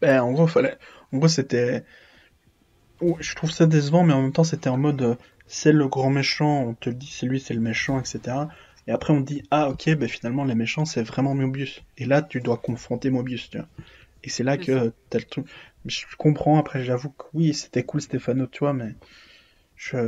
Ben, 0.00 0.20
en 0.22 0.32
gros, 0.32 0.46
fallait... 0.46 0.76
en 1.12 1.18
gros 1.18 1.28
c'était. 1.28 1.84
Je 3.00 3.34
trouve 3.34 3.50
ça 3.50 3.66
décevant, 3.66 4.02
mais 4.02 4.12
en 4.12 4.22
même 4.22 4.32
temps, 4.32 4.44
c'était 4.44 4.70
en 4.70 4.78
mode 4.78 5.02
euh, 5.02 5.14
c'est 5.46 5.72
le 5.72 5.88
grand 5.88 6.10
méchant, 6.10 6.62
on 6.62 6.74
te 6.74 6.90
dit 6.90 7.10
c'est 7.10 7.26
lui, 7.26 7.40
c'est 7.40 7.54
le 7.54 7.60
méchant, 7.60 7.98
etc. 7.98 8.36
Et 8.86 8.92
après, 8.92 9.12
on 9.12 9.20
dit 9.20 9.42
ah, 9.50 9.70
ok, 9.70 9.94
ben 9.96 10.08
finalement, 10.08 10.44
les 10.44 10.54
méchants, 10.54 10.84
c'est 10.84 11.02
vraiment 11.02 11.34
Mobius. 11.34 11.82
Et 11.98 12.06
là, 12.06 12.22
tu 12.22 12.40
dois 12.40 12.56
confronter 12.56 13.10
Mobius, 13.10 13.50
tu 13.50 13.58
vois. 13.58 13.68
Et 14.22 14.30
c'est 14.30 14.42
là 14.42 14.56
que 14.56 14.92
t'as 15.10 15.18
le 15.18 15.24
truc. 15.24 15.46
Je 15.84 16.04
comprends, 16.16 16.58
après 16.58 16.82
j'avoue 16.82 17.10
que 17.10 17.24
oui, 17.34 17.52
c'était 17.52 17.82
cool 17.82 18.00
Stéphano, 18.00 18.46
tu 18.46 18.60
vois, 18.60 18.72
mais 18.72 18.94
je... 19.76 19.98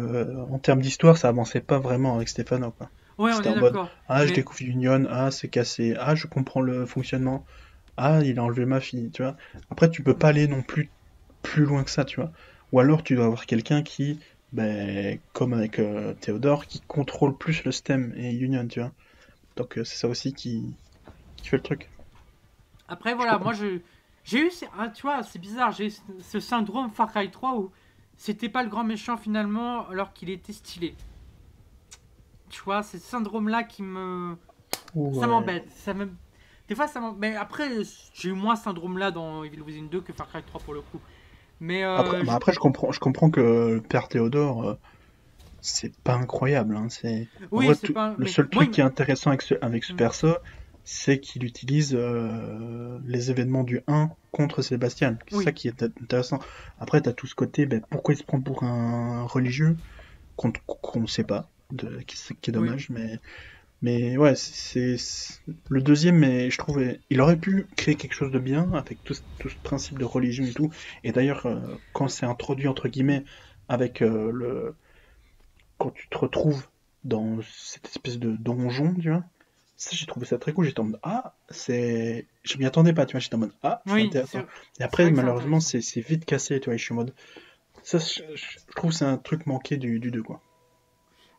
en 0.51 0.59
termes 0.59 0.81
d'histoire, 0.81 1.19
ça 1.19 1.29
avançait 1.29 1.61
pas 1.61 1.79
vraiment 1.79 2.17
avec 2.17 2.29
Stéphano, 2.29 2.71
quoi. 2.71 2.91
Ouais, 3.19 3.33
on 3.35 3.43
est 3.43 3.49
en 3.49 3.57
mode, 3.57 3.77
ah, 4.09 4.27
je 4.27 4.33
découvre 4.35 4.63
Union, 4.63 5.07
ah, 5.11 5.31
c'est 5.31 5.49
cassé, 5.49 5.95
ah, 5.99 6.15
je 6.15 6.27
comprends 6.27 6.61
le 6.61 6.87
fonctionnement, 6.87 7.45
ah, 7.97 8.21
il 8.23 8.39
a 8.39 8.43
enlevé 8.43 8.65
ma 8.67 8.81
fille, 8.81 9.11
tu 9.11 9.23
vois. 9.23 9.37
Après, 9.71 9.91
tu 9.91 10.03
peux 10.03 10.17
pas 10.17 10.29
aller 10.29 10.49
non 10.49 10.63
plus 10.63 10.91
plus 11.43 11.65
loin 11.65 11.85
que 11.85 11.91
ça, 11.91 12.05
tu 12.05 12.17
vois. 12.17 12.33
Ou 12.73 12.81
alors, 12.81 13.03
tu 13.03 13.15
dois 13.15 13.27
avoir 13.27 13.47
quelqu'un 13.47 13.83
qui, 13.83 14.19
ben, 14.57 15.19
comme 15.33 15.53
avec 15.53 15.79
euh, 15.79 16.15
Théodore, 16.15 16.67
qui 16.67 16.81
contrôle 16.81 17.37
plus 17.37 17.65
le 17.65 17.73
stem 17.73 18.13
et 18.17 18.33
Union, 18.33 18.67
tu 18.67 18.81
vois. 18.81 18.93
Donc, 19.57 19.79
euh, 19.79 19.85
c'est 19.85 19.97
ça 19.97 20.09
aussi 20.09 20.33
qui... 20.33 20.75
qui 21.37 21.49
fait 21.49 21.59
le 21.59 21.63
truc. 21.63 21.91
Après, 22.89 23.15
voilà, 23.15 23.39
moi, 23.39 23.53
je 23.53 23.81
j'ai 24.25 24.41
eu, 24.41 24.51
ah, 24.77 24.89
tu 24.89 25.03
vois, 25.03 25.23
c'est 25.23 25.39
bizarre, 25.39 25.71
j'ai 25.71 25.93
ce 26.19 26.41
syndrome 26.41 26.91
Far 26.91 27.13
Cry 27.13 27.31
3 27.31 27.59
où 27.59 27.71
c'était 28.17 28.49
pas 28.49 28.65
le 28.65 28.69
grand 28.69 28.83
méchant 28.83 29.17
finalement 29.17 29.87
alors 29.89 30.13
qu'il 30.13 30.31
était 30.31 30.53
stylé. 30.53 30.97
Tu 32.49 32.61
vois, 32.63 32.83
c'est 32.83 32.99
ce 32.99 33.07
syndrome-là 33.07 33.63
qui 33.63 33.85
me. 33.85 34.37
Ça 35.15 35.27
m'embête. 35.29 35.71
Ça 35.71 35.95
me... 35.95 36.11
Des 36.67 36.75
fois, 36.75 36.89
ça 36.89 36.99
m'embête. 36.99 37.21
Mais 37.21 37.37
après, 37.37 37.71
j'ai 38.15 38.31
eu 38.31 38.33
moins 38.33 38.57
ce 38.57 38.65
syndrome-là 38.65 39.13
dans 39.13 39.45
Evil 39.45 39.61
Within 39.61 39.85
2 39.85 40.01
que 40.01 40.13
Far 40.13 40.29
Cry 40.29 40.43
3 40.43 40.61
pour 40.61 40.75
le 40.75 40.81
coup. 40.81 41.01
Mais 41.61 41.85
euh, 41.85 41.97
après, 41.97 42.25
je... 42.25 42.31
après, 42.31 42.53
je... 42.53 42.59
comprends, 42.59 42.93
je 42.93 43.01
comprends 43.01 43.31
que 43.31 43.41
le 43.75 43.81
Père 43.81 44.09
Théodore, 44.09 44.69
euh, 44.69 44.79
c'est 45.61 45.95
pas 45.97 46.15
incroyable. 46.15 46.77
Hein. 46.77 46.89
C'est 46.89 47.29
oui, 47.51 47.69
pas... 47.95 48.15
le 48.19 48.27
seul 48.27 48.49
truc 48.49 48.71
qui 48.71 48.81
est 48.81 48.85
intéressant 48.85 49.31
avec 49.31 49.43
ce, 49.43 49.55
avec 49.63 49.85
ce 49.85 49.93
mm. 49.93 49.97
perso, 49.97 50.37
c'est 50.85 51.19
qu'il 51.19 51.45
utilise 51.45 51.95
euh, 51.95 52.99
les 53.07 53.31
événements 53.31 53.65
du 53.65 53.83
1 53.89 54.11
contre 54.33 54.63
Sébastien. 54.63 55.19
C'est 55.31 55.43
ça 55.43 55.53
qui 55.53 55.69
est 55.69 55.83
intéressant. 55.83 56.39
Après, 56.79 57.01
tu 57.01 57.09
as 57.09 57.13
tout 57.13 57.27
ce 57.27 57.35
côté, 57.35 57.67
ben, 57.67 57.83
pourquoi 57.91 58.15
il 58.15 58.19
se 58.19 58.25
prend 58.25 58.41
pour 58.41 58.63
un 58.63 59.25
religieux 59.25 59.77
qu'on 60.37 60.53
ne 61.01 61.07
sait 61.07 61.25
pas, 61.25 61.49
de, 61.73 62.01
qui, 62.07 62.17
qui 62.41 62.51
est 62.51 62.53
dommage, 62.53 62.91
mais, 62.91 63.19
mais 63.83 64.17
ouais, 64.17 64.35
c'est 64.35 64.97
le 65.69 65.83
deuxième, 65.83 66.17
mais 66.17 66.51
je 66.51 66.59
trouvais, 66.59 67.01
il 67.11 67.21
aurait 67.21 67.37
pu 67.37 67.67
créer 67.77 67.95
quelque 67.95 68.15
chose 68.15 68.31
de 68.31 68.39
bien 68.39 68.73
avec 68.73 69.05
tout, 69.05 69.15
tout 69.39 69.49
ce 69.51 69.57
principe 69.57 69.99
de 69.99 70.05
religion 70.05 70.45
et 70.45 70.53
tout. 70.53 70.71
Et 71.05 71.13
d'ailleurs, 71.13 71.45
euh, 71.47 71.61
quand 71.93 72.09
c'est 72.09 72.27
introduit, 72.27 72.69
entre 72.69 72.89
guillemets, 72.89 73.25
avec 73.69 74.03
euh, 74.03 74.31
le. 74.33 74.75
Quand 75.79 75.91
tu 75.91 76.09
te 76.09 76.17
retrouves 76.17 76.67
dans 77.05 77.41
cette 77.43 77.87
espèce 77.87 78.19
de 78.19 78.35
donjon, 78.35 78.95
tu 78.95 79.11
vois, 79.11 79.25
ça, 79.77 79.91
j'ai 79.93 80.07
trouvé 80.07 80.25
ça 80.25 80.39
très 80.39 80.55
cool. 80.55 80.65
J'étais 80.65 80.81
en 80.81 80.85
mode, 80.85 81.01
ah, 81.03 81.35
c'est. 81.51 82.27
Je 82.45 82.57
m'y 82.57 82.65
attendais 82.65 82.95
pas, 82.95 83.05
tu 83.05 83.13
vois. 83.13 83.21
J'étais 83.21 83.35
en 83.35 83.39
mode, 83.39 83.53
ah, 83.63 83.83
c'est 83.87 84.03
intéressant. 84.03 84.47
Et 84.81 84.85
après, 84.85 85.11
malheureusement, 85.11 85.61
c'est 85.61 86.01
vite 86.01 86.25
cassé, 86.25 86.61
tu 86.61 86.71
vois. 86.71 86.79
Je 86.79 86.83
suis 86.83 86.93
en 86.95 86.97
mode. 86.97 87.15
Ça, 87.83 87.99
je, 87.99 88.23
trouve 88.75 88.91
c'est 88.91 89.05
un 89.05 89.19
truc 89.19 89.47
manqué 89.47 89.77
du, 89.77 90.01
du 90.01 90.11
2, 90.11 90.23
quoi. 90.23 90.41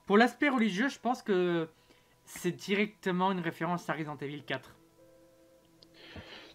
Pour 0.06 0.18
l'aspect 0.18 0.50
religieux, 0.50 0.88
je 0.88 1.00
pense 1.00 1.22
que 1.22 1.68
c'est 2.28 2.52
directement 2.52 3.32
une 3.32 3.40
référence 3.40 3.90
à 3.90 3.94
Resident 3.94 4.18
Evil 4.22 4.44
4. 4.44 4.76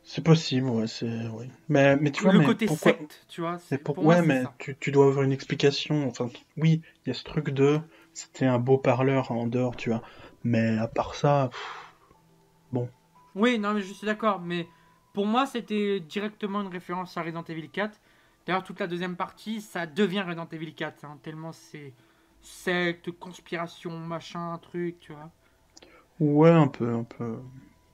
C'est 0.05 0.23
possible, 0.23 0.69
ouais, 0.69 0.87
c'est. 0.87 1.27
Oui. 1.29 1.49
Mais, 1.69 1.97
mais 1.97 2.11
tu 2.11 2.23
vois. 2.23 2.33
Le 2.33 2.41
mais 2.41 2.45
côté 2.45 2.67
secte, 2.69 3.25
tu 3.29 3.41
vois. 3.41 3.59
Pour... 3.85 3.99
ouais, 4.05 4.21
mais 4.23 4.45
tu, 4.59 4.77
tu, 4.79 4.91
dois 4.91 5.07
avoir 5.07 5.25
une 5.25 5.33
explication. 5.33 6.09
Enfin, 6.09 6.29
oui, 6.57 6.83
il 7.05 7.09
y 7.09 7.11
a 7.11 7.15
ce 7.15 7.25
truc 7.25 7.51
de. 7.51 7.81
C'était 8.13 8.47
un 8.47 8.59
beau 8.59 8.79
parleur 8.79 9.31
en 9.33 9.47
dehors, 9.47 9.77
tu 9.77 9.91
vois. 9.91 10.03
Mais 10.45 10.77
à 10.79 10.89
part 10.89 11.15
ça, 11.15 11.51
bon. 12.73 12.89
Oui, 13.35 13.59
non, 13.59 13.75
mais 13.75 13.81
je 13.81 13.93
suis 13.93 14.07
d'accord. 14.07 14.41
Mais 14.41 14.67
pour 15.15 15.25
moi, 15.25 15.47
c'était 15.47 16.01
directement 16.01 16.61
une 16.61 16.69
référence 16.69 17.17
à 17.17 17.23
Resident 17.23 17.45
Evil 17.45 17.71
4. 17.71 17.99
D'ailleurs, 18.45 18.65
toute 18.65 18.81
la 18.81 18.89
deuxième 18.89 19.17
partie, 19.17 19.61
ça 19.61 19.87
devient 19.87 20.23
Resident 20.23 20.49
Evil 20.51 20.75
4. 20.75 21.05
Hein, 21.05 21.19
tellement 21.23 21.53
c'est 21.53 21.95
secte, 22.41 23.13
conspiration, 23.13 23.97
machin, 23.97 24.59
truc, 24.59 24.99
tu 24.99 25.13
vois. 25.13 25.31
Ouais, 26.23 26.51
un 26.51 26.69
peu, 26.69 26.89
un 26.89 27.03
peu. 27.03 27.41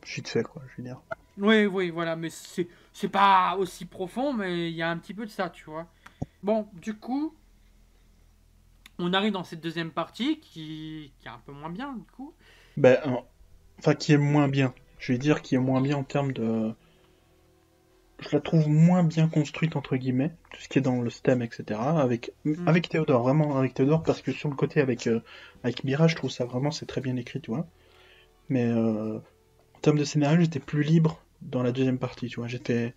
Vite 0.05 0.29
fait, 0.29 0.43
quoi, 0.43 0.61
je 0.71 0.83
veux 0.83 0.87
dire. 0.87 1.01
Oui, 1.39 1.65
oui, 1.65 1.89
voilà, 1.89 2.15
mais 2.15 2.29
c'est, 2.29 2.69
c'est 2.93 3.09
pas 3.09 3.57
aussi 3.59 3.87
profond, 3.87 4.35
mais 4.35 4.71
il 4.71 4.77
y 4.77 4.83
a 4.83 4.91
un 4.91 4.99
petit 4.99 5.15
peu 5.15 5.25
de 5.25 5.31
ça, 5.31 5.49
tu 5.49 5.65
vois. 5.65 5.87
Bon, 6.43 6.69
du 6.75 6.95
coup, 6.95 7.35
on 8.99 9.15
arrive 9.15 9.33
dans 9.33 9.45
cette 9.45 9.63
deuxième 9.63 9.93
partie 9.93 10.41
qui, 10.41 11.11
qui 11.19 11.27
est 11.27 11.31
un 11.31 11.41
peu 11.47 11.53
moins 11.53 11.71
bien, 11.71 11.95
du 11.95 12.05
coup. 12.13 12.35
Ben, 12.77 12.99
enfin, 13.79 13.95
qui 13.95 14.13
est 14.13 14.19
moins 14.19 14.49
bien. 14.49 14.75
Je 14.99 15.13
vais 15.13 15.19
dire 15.19 15.41
qui 15.41 15.55
est 15.55 15.59
moins 15.59 15.81
bien 15.81 15.97
en 15.97 16.05
termes 16.05 16.33
de. 16.33 16.75
Je 18.19 18.29
la 18.33 18.41
trouve 18.41 18.69
moins 18.69 19.05
bien 19.05 19.29
construite, 19.29 19.75
entre 19.75 19.97
guillemets, 19.97 20.35
tout 20.51 20.61
ce 20.61 20.69
qui 20.69 20.79
est 20.79 20.83
dans 20.83 21.01
le 21.01 21.09
stem, 21.09 21.41
etc. 21.41 21.81
Avec, 21.81 22.33
mm. 22.45 22.69
avec 22.69 22.91
Théodore, 22.91 23.23
vraiment 23.23 23.57
avec 23.57 23.73
Théodore, 23.73 24.03
parce 24.03 24.21
que 24.21 24.33
sur 24.33 24.51
le 24.51 24.57
côté 24.57 24.83
avec, 24.83 25.07
euh, 25.07 25.21
avec 25.65 25.83
Mira, 25.83 26.09
je 26.09 26.17
trouve 26.17 26.31
ça 26.31 26.45
vraiment, 26.45 26.71
c'est 26.71 26.85
très 26.85 27.01
bien 27.01 27.17
écrit, 27.17 27.41
tu 27.41 27.53
vois. 27.53 27.67
Mais 28.49 28.65
euh, 28.65 29.19
en 29.19 29.79
termes 29.81 29.99
de 29.99 30.05
scénario, 30.05 30.41
j'étais 30.41 30.61
plus 30.61 30.83
libre 30.83 31.23
dans 31.43 31.63
la 31.63 31.73
deuxième 31.73 31.99
partie, 31.99 32.29
tu 32.29 32.41
vois. 32.41 32.49
J'étais 32.49 32.95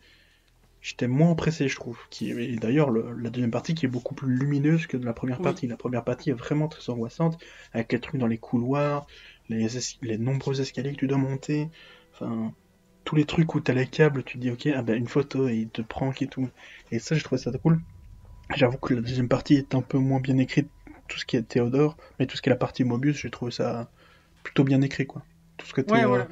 j'étais 0.82 1.08
moins 1.08 1.36
pressé, 1.36 1.68
je 1.68 1.76
trouve. 1.76 1.99
Qui, 2.10 2.32
et 2.32 2.56
d'ailleurs, 2.56 2.91
la 2.91 3.30
deuxième 3.30 3.52
partie 3.52 3.76
qui 3.76 3.86
est 3.86 3.89
beaucoup 3.89 4.16
plus 4.16 4.36
lumineuse 4.36 4.88
que 4.88 4.97
la 4.97 5.14
première 5.14 5.41
partie. 5.41 5.68
La 5.68 5.78
première 5.78 6.04
partie 6.04 6.32
est 6.32 6.34
vraiment 6.34 6.68
très 6.68 6.91
angoissante, 6.91 7.38
avec 7.74 7.91
les 7.93 7.99
trucs 7.99 8.20
dans 8.20 8.28
les 8.28 8.38
couloirs, 8.38 9.06
les, 9.49 9.68
les 10.02 10.18
nombreux 10.18 10.60
escaliers 10.60 10.93
que 10.93 10.97
tu 10.97 11.08
dois 11.08 11.18
monter, 11.18 11.70
enfin, 12.14 12.54
tous 13.04 13.16
les 13.16 13.26
trucs 13.26 13.54
où 13.56 13.60
t'as 13.60 13.74
les 13.74 13.88
câbles, 13.88 14.24
tu 14.24 14.38
dis 14.38 14.52
ok, 14.52 14.68
ah 14.76 14.82
ben 14.82 14.95
une 14.95 15.08
photo 15.08 15.47
et 15.47 15.56
il 15.56 15.70
te 15.70 15.82
prank 15.82 16.22
et 16.22 16.28
tout. 16.28 16.49
Et 16.91 16.99
ça, 16.99 17.16
je 17.16 17.24
trouvais 17.24 17.41
ça 17.41 17.52
cool. 17.58 17.80
J'avoue 18.56 18.78
que 18.78 18.93
la 18.93 19.02
deuxième 19.02 19.30
partie 19.30 19.56
est 19.56 19.76
un 19.76 19.82
peu 19.82 19.97
moins 19.97 20.20
bien 20.20 20.38
écrite, 20.38 20.70
tout 21.08 21.18
ce 21.18 21.26
qui 21.26 21.38
est 21.38 21.43
Théodore, 21.43 21.95
mais 22.20 22.26
tout 22.26 22.36
ce 22.36 22.41
qui 22.41 22.49
est 22.49 22.52
la 22.52 22.58
partie 22.58 22.84
Mobius, 22.84 23.18
j'ai 23.18 23.30
trouvé 23.30 23.52
ça 23.52 23.89
plutôt 24.43 24.64
bien 24.64 24.82
écrit, 24.82 25.06
quoi 25.06 25.24
tout 25.62 25.68
ce 25.68 25.74
côté. 25.74 26.03
Euh, 26.03 26.24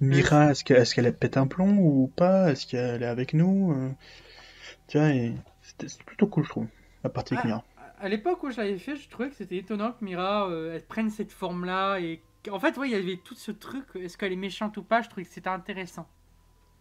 Mira, 0.00 0.50
est-ce 0.50 0.94
qu'elle 0.94 1.06
est 1.06 1.12
pète 1.12 1.36
un 1.36 1.46
plomb 1.46 1.76
ou 1.78 2.10
pas? 2.14 2.50
Est-ce 2.50 2.66
qu'elle 2.66 3.02
est 3.02 3.06
avec 3.06 3.34
nous 3.34 3.72
euh? 3.72 3.90
Tu 4.88 4.98
vois, 4.98 5.10
c'était 5.62 5.92
plutôt 6.04 6.26
cool, 6.26 6.44
je 6.44 6.50
trouve, 6.50 6.66
la 7.02 7.10
partie 7.10 7.34
avec 7.34 7.44
ah, 7.44 7.48
Mira. 7.48 7.64
À 7.98 8.08
l'époque 8.08 8.42
où 8.42 8.50
je 8.50 8.58
l'avais 8.58 8.78
fait, 8.78 8.96
je 8.96 9.08
trouvais 9.08 9.30
que 9.30 9.34
c'était 9.34 9.56
étonnant 9.56 9.92
que 9.92 10.04
Mira 10.04 10.48
euh, 10.48 10.74
elle 10.74 10.84
prenne 10.84 11.10
cette 11.10 11.32
forme-là. 11.32 11.98
et 11.98 12.20
En 12.50 12.60
fait, 12.60 12.76
ouais, 12.76 12.88
il 12.88 12.92
y 12.92 12.96
avait 12.96 13.18
tout 13.22 13.34
ce 13.34 13.50
truc, 13.50 13.84
est-ce 13.94 14.16
qu'elle 14.16 14.32
est 14.32 14.36
méchante 14.36 14.76
ou 14.76 14.82
pas? 14.82 15.02
Je 15.02 15.08
trouvais 15.08 15.24
que 15.24 15.32
c'était 15.32 15.48
intéressant. 15.48 16.08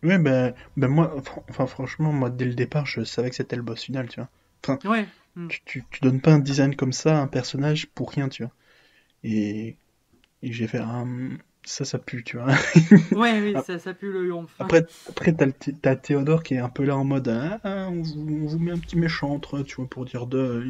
Oui, 0.03 0.18
ben, 0.20 0.53
ben 0.78 0.88
moi, 0.88 1.16
enfin, 1.49 1.66
franchement, 1.66 2.12
moi, 2.12 2.30
dès 2.30 2.45
le 2.45 2.53
départ, 2.53 2.86
je 2.86 3.03
savais 3.03 3.30
que 3.30 3.36
c'était 3.36 3.56
le 3.56 3.64
boss 3.64 3.82
final, 3.82 4.08
tu 4.08 4.20
vois. 4.20 4.30
Enfin, 4.64 4.78
ouais. 4.89 5.08
Hmm. 5.36 5.47
tu, 5.47 5.84
tu, 5.89 6.01
donnes 6.01 6.22
pas 6.22 6.32
un 6.32 6.39
design 6.39 6.76
comme 6.76 6.93
ça 6.93 7.18
à 7.18 7.22
un 7.22 7.28
personnage 7.28 7.88
pour 7.88 8.12
rien, 8.12 8.30
tu 8.30 8.43
vois. 8.43 8.53
Et, 9.24 9.76
et 10.41 10.53
j'ai 10.53 10.68
fait 10.68 10.80
un 10.80 11.38
ça, 11.66 11.84
ça 11.84 11.99
pue, 11.99 12.24
tu 12.24 12.38
vois. 12.38 12.47
ouais, 13.11 13.41
oui, 13.41 13.55
ça, 13.66 13.80
ça 13.80 13.93
pue 13.93 14.11
le 14.11 14.28
lion. 14.28 14.45
Après, 14.59 14.86
après 15.09 15.34
t'as, 15.34 15.95
Théodore 15.95 16.43
qui 16.43 16.53
est 16.53 16.59
un 16.59 16.70
peu 16.70 16.84
là 16.86 16.95
en 16.95 17.03
mode 17.03 17.28
ah, 17.28 17.59
ah 17.63 17.88
on, 17.89 18.01
vous, 18.01 18.59
met 18.59 18.72
un 18.72 18.78
petit 18.78 18.97
méchant 18.97 19.32
entre 19.32 19.61
tu 19.63 19.78
vois, 19.78 19.88
pour 19.88 20.05
dire 20.05 20.28
de. 20.28 20.63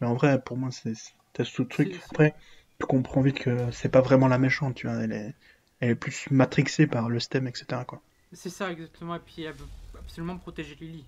Mais 0.00 0.06
en 0.06 0.14
vrai, 0.14 0.40
pour 0.40 0.56
moi, 0.56 0.70
c'est, 0.70 0.94
t'as 1.34 1.44
ce 1.44 1.62
truc. 1.62 2.00
Après, 2.10 2.34
tu 2.80 2.86
comprends 2.86 3.20
vite 3.20 3.38
que 3.38 3.70
c'est 3.72 3.90
pas 3.90 4.00
vraiment 4.00 4.28
la 4.28 4.38
méchante, 4.38 4.74
tu 4.74 4.86
vois. 4.86 4.96
Elle 4.96 5.12
est, 5.12 5.34
elle 5.80 5.90
est 5.90 5.94
plus 5.94 6.30
matrixée 6.30 6.86
par 6.86 7.08
le 7.08 7.20
stem, 7.20 7.46
etc. 7.46 7.82
Quoi. 7.86 8.00
C'est 8.32 8.50
ça, 8.50 8.70
exactement. 8.72 9.16
Et 9.16 9.20
puis, 9.20 9.42
elle 9.42 9.54
veut 9.54 9.66
absolument 9.98 10.38
protéger 10.38 10.76
Lily. 10.80 11.04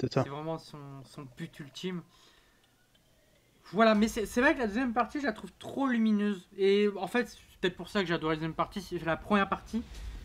C'est, 0.00 0.12
ça. 0.12 0.24
c'est 0.24 0.30
vraiment 0.30 0.58
son, 0.58 0.78
son 1.04 1.26
but 1.38 1.58
ultime. 1.60 2.02
Voilà, 3.72 3.94
mais 3.94 4.08
c'est 4.08 4.26
c'est 4.26 4.42
vrai 4.42 4.54
que 4.54 4.58
la 4.58 4.66
deuxième 4.66 4.92
partie, 4.92 5.20
je 5.20 5.26
la 5.26 5.32
trouve 5.32 5.50
trop 5.58 5.86
lumineuse. 5.86 6.46
Et 6.58 6.88
en 6.96 7.06
fait, 7.06 7.38
peut-être 7.64 7.76
pour 7.76 7.88
ça 7.88 8.00
que 8.02 8.06
j'adore 8.06 8.28
la 8.30 8.36
deuxième 8.36 8.52
partie. 8.52 8.86
La 9.06 9.16
première 9.16 9.48
partie, 9.48 9.82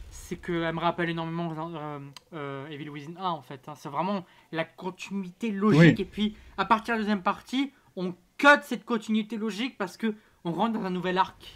c'est 0.10 0.36
qu'elle 0.36 0.74
me 0.74 0.80
rappelle 0.80 1.10
énormément 1.10 1.54
euh, 1.58 2.00
euh, 2.34 2.68
Evil 2.70 2.90
Within 2.90 3.14
1, 3.18 3.30
en 3.30 3.42
fait. 3.42 3.62
hein. 3.70 3.74
C'est 3.78 3.88
vraiment 3.90 4.26
la 4.52 4.66
continuité 4.66 5.52
logique. 5.52 5.96
Oui. 5.98 6.02
Et 6.02 6.06
puis, 6.06 6.36
à 6.58 6.66
partir 6.66 6.96
de 6.96 7.00
la 7.00 7.04
deuxième 7.04 7.22
partie, 7.24 7.72
on 7.96 8.14
cut 8.38 8.48
cette 8.64 8.84
continuité 8.84 9.38
logique 9.38 9.78
parce 9.78 9.96
que 9.96 10.14
on 10.44 10.52
rentre 10.52 10.74
dans 10.80 10.86
un 10.86 10.90
nouvel 10.90 11.18
arc. 11.18 11.56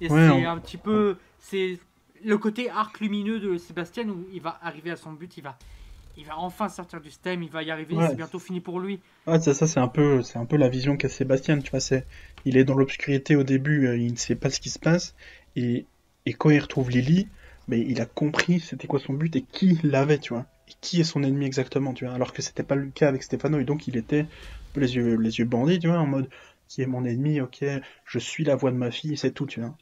Et 0.00 0.08
Ouais, 0.10 0.26
c'est 0.28 0.46
on- 0.46 0.50
un 0.50 0.58
petit 0.58 0.78
peu... 0.78 1.16
C'est 1.38 1.78
le 2.24 2.36
côté 2.38 2.68
arc 2.70 2.98
lumineux 3.00 3.38
de 3.38 3.56
Sébastien 3.56 4.08
où 4.08 4.26
il 4.32 4.40
va 4.42 4.58
arriver 4.62 4.90
à 4.90 4.96
son 4.96 5.12
but, 5.12 5.36
il 5.36 5.42
va... 5.44 5.56
Il 6.20 6.26
va 6.26 6.38
enfin 6.38 6.68
sortir 6.68 7.00
du 7.00 7.10
stem, 7.10 7.42
il 7.42 7.50
va 7.50 7.62
y 7.62 7.70
arriver, 7.70 7.96
Ouais. 7.96 8.08
c'est 8.08 8.16
bientôt 8.16 8.38
fini 8.38 8.60
pour 8.60 8.78
lui. 8.78 9.00
Ouais, 9.26 9.40
ça, 9.40 9.54
ça 9.54 9.66
c'est 9.66 9.80
un 9.80 9.88
peu, 9.88 10.22
c'est 10.22 10.38
un 10.38 10.46
peu 10.46 10.56
la 10.56 10.68
vision 10.68 10.96
qu'a 10.96 11.08
Sébastien, 11.08 11.58
tu 11.60 11.70
vois, 11.70 11.80
c'est, 11.80 12.06
il 12.44 12.56
est 12.56 12.64
dans 12.64 12.74
l'obscurité 12.74 13.36
au 13.36 13.44
début, 13.44 13.86
euh, 13.86 13.96
il 13.96 14.12
ne 14.12 14.16
sait 14.18 14.34
pas 14.36 14.50
ce 14.50 14.60
qui 14.60 14.70
se 14.70 14.78
passe, 14.78 15.14
et, 15.56 15.88
et 16.26 16.32
quand 16.32 16.50
il 16.50 16.58
retrouve 16.58 16.90
Lily, 16.90 17.30
mais 17.68 17.80
il 17.80 18.00
a 18.00 18.06
compris 18.06 18.60
c'était 18.60 18.86
quoi 18.88 18.98
son 19.00 19.12
but 19.14 19.34
et 19.36 19.44
qui 19.44 19.78
l'avait, 19.82 20.18
tu 20.18 20.32
vois, 20.34 20.46
et 20.68 20.72
qui 20.80 21.00
est 21.00 21.04
son 21.04 21.22
ennemi 21.22 21.44
exactement, 21.46 21.92
tu 21.94 22.04
vois, 22.06 22.14
alors 22.14 22.32
que 22.32 22.42
c'était 22.42 22.62
pas 22.62 22.74
le 22.76 22.90
cas 22.90 23.08
avec 23.08 23.22
Stefano, 23.22 23.58
et 23.60 23.64
donc 23.64 23.86
il 23.88 23.96
était 23.96 24.20
un 24.22 24.28
peu 24.72 24.80
les 24.80 24.96
yeux, 24.96 25.16
les 25.16 25.38
yeux 25.38 25.44
bandés, 25.46 25.78
tu 25.78 25.88
vois, 25.88 25.98
en 25.98 26.06
mode, 26.06 26.28
qui 26.68 26.82
est 26.82 26.86
mon 26.86 27.04
ennemi, 27.04 27.40
ok, 27.40 27.64
je 28.04 28.18
suis 28.18 28.44
la 28.44 28.56
voix 28.56 28.70
de 28.70 28.76
ma 28.76 28.90
fille, 28.90 29.16
c'est 29.16 29.32
tout, 29.32 29.46
tu 29.46 29.60
vois. 29.60 29.76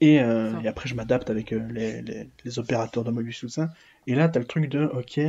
Et, 0.00 0.20
euh, 0.20 0.58
et 0.60 0.68
après 0.68 0.88
je 0.88 0.94
m'adapte 0.94 1.30
avec 1.30 1.52
euh, 1.52 1.66
les, 1.72 2.02
les, 2.02 2.30
les 2.44 2.58
opérateurs 2.58 3.04
de 3.04 3.10
Mobius 3.10 3.40
tout 3.40 3.48
ça, 3.48 3.70
et 4.06 4.14
là 4.14 4.28
t'as 4.28 4.40
le 4.40 4.46
truc 4.46 4.68
de, 4.68 4.84
ok, 4.86 5.20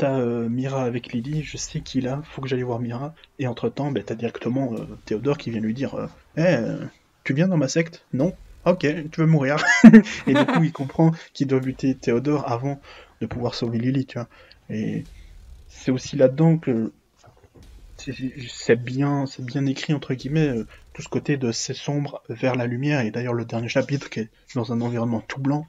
T'as 0.00 0.18
euh, 0.18 0.48
Mira 0.48 0.82
avec 0.84 1.12
Lily, 1.12 1.42
je 1.42 1.58
sais 1.58 1.82
qu'il 1.82 2.08
a, 2.08 2.22
faut 2.24 2.40
que 2.40 2.48
j'aille 2.48 2.62
voir 2.62 2.80
Mira. 2.80 3.14
Et 3.38 3.46
entre-temps, 3.46 3.90
ben, 3.92 4.02
t'as 4.02 4.14
directement 4.14 4.72
euh, 4.74 4.86
Théodore 5.04 5.36
qui 5.36 5.50
vient 5.50 5.60
lui 5.60 5.74
dire 5.74 5.94
euh, 5.94 6.06
Eh, 6.38 6.86
tu 7.24 7.34
viens 7.34 7.48
dans 7.48 7.58
ma 7.58 7.68
secte? 7.68 8.06
Non 8.12 8.32
Ok, 8.64 8.80
tu 8.80 9.20
veux 9.20 9.26
mourir. 9.26 9.56
et 10.26 10.34
du 10.34 10.46
coup, 10.46 10.64
il 10.64 10.72
comprend 10.72 11.12
qu'il 11.34 11.46
doit 11.48 11.60
buter 11.60 11.98
Théodore 11.98 12.50
avant 12.50 12.80
de 13.20 13.26
pouvoir 13.26 13.54
sauver 13.54 13.78
Lily, 13.78 14.06
tu 14.06 14.18
vois. 14.18 14.28
Et 14.70 15.06
c'est 15.68 15.90
aussi 15.92 16.16
là-dedans 16.16 16.58
que 16.58 16.94
c'est- 17.96 18.34
c'est 18.48 18.76
bien, 18.82 19.26
c'est 19.26 19.44
bien 19.44 19.66
écrit, 19.66 19.92
entre 19.92 20.14
guillemets, 20.14 20.48
euh, 20.48 20.66
tout 20.92 21.02
ce 21.02 21.08
côté 21.08 21.36
de 21.36 21.52
c'est 21.52 21.74
sombre 21.74 22.22
vers 22.28 22.54
la 22.56 22.66
lumière. 22.66 23.00
Et 23.00 23.10
d'ailleurs, 23.10 23.34
le 23.34 23.44
dernier 23.44 23.68
chapitre 23.68 24.08
qui 24.10 24.20
est 24.20 24.30
dans 24.54 24.72
un 24.72 24.80
environnement 24.80 25.20
tout 25.20 25.40
blanc, 25.40 25.68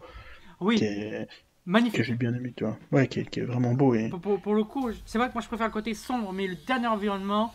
Oui, 0.62 0.78
qui 0.78 0.86
est- 0.86 1.28
que 1.66 1.70
magnifique. 1.70 2.03
j'ai 2.03 2.16
bien 2.16 2.34
aimé, 2.34 2.53
tu 2.55 2.64
vois. 2.64 2.78
Ouais, 2.91 3.07
qui 3.07 3.20
est, 3.20 3.30
qui 3.30 3.39
est 3.39 3.43
vraiment 3.45 3.74
beau. 3.74 3.93
Et... 3.95 4.09
Pour, 4.09 4.20
pour- 4.20 4.41
pour 4.41 4.55
le 4.55 4.64
coup, 4.64 4.89
c'est 5.05 5.18
vrai 5.18 5.28
que 5.30 5.34
moi 5.34 5.41
je 5.41 5.47
préfère 5.47 5.68
le 5.68 5.74
côté 5.74 5.93
sombre, 5.93 6.32
mais 6.34 6.47
le 6.47 6.55
dernier 6.68 6.88
environnement, 6.88 7.53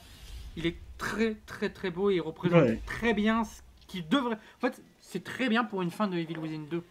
il 0.57 0.67
est 0.67 0.77
très 0.99 1.35
très 1.47 1.69
très 1.71 1.91
beau 1.91 2.11
et 2.11 2.17
il 2.17 2.21
représente 2.21 2.63
Ouais. 2.63 2.81
très 2.87 3.15
bien 3.15 3.45
ce 3.45 3.61
qui 3.87 4.03
devrait. 4.03 4.37
En 4.37 4.61
fait, 4.61 4.81
c'est 5.01 5.23
très 5.25 5.49
bien 5.49 5.65
pour 5.65 5.83
une 5.83 5.91
fin 5.91 6.09
de 6.09 6.17
Evil 6.17 6.39
Within 6.39 6.65
2. 6.71 6.83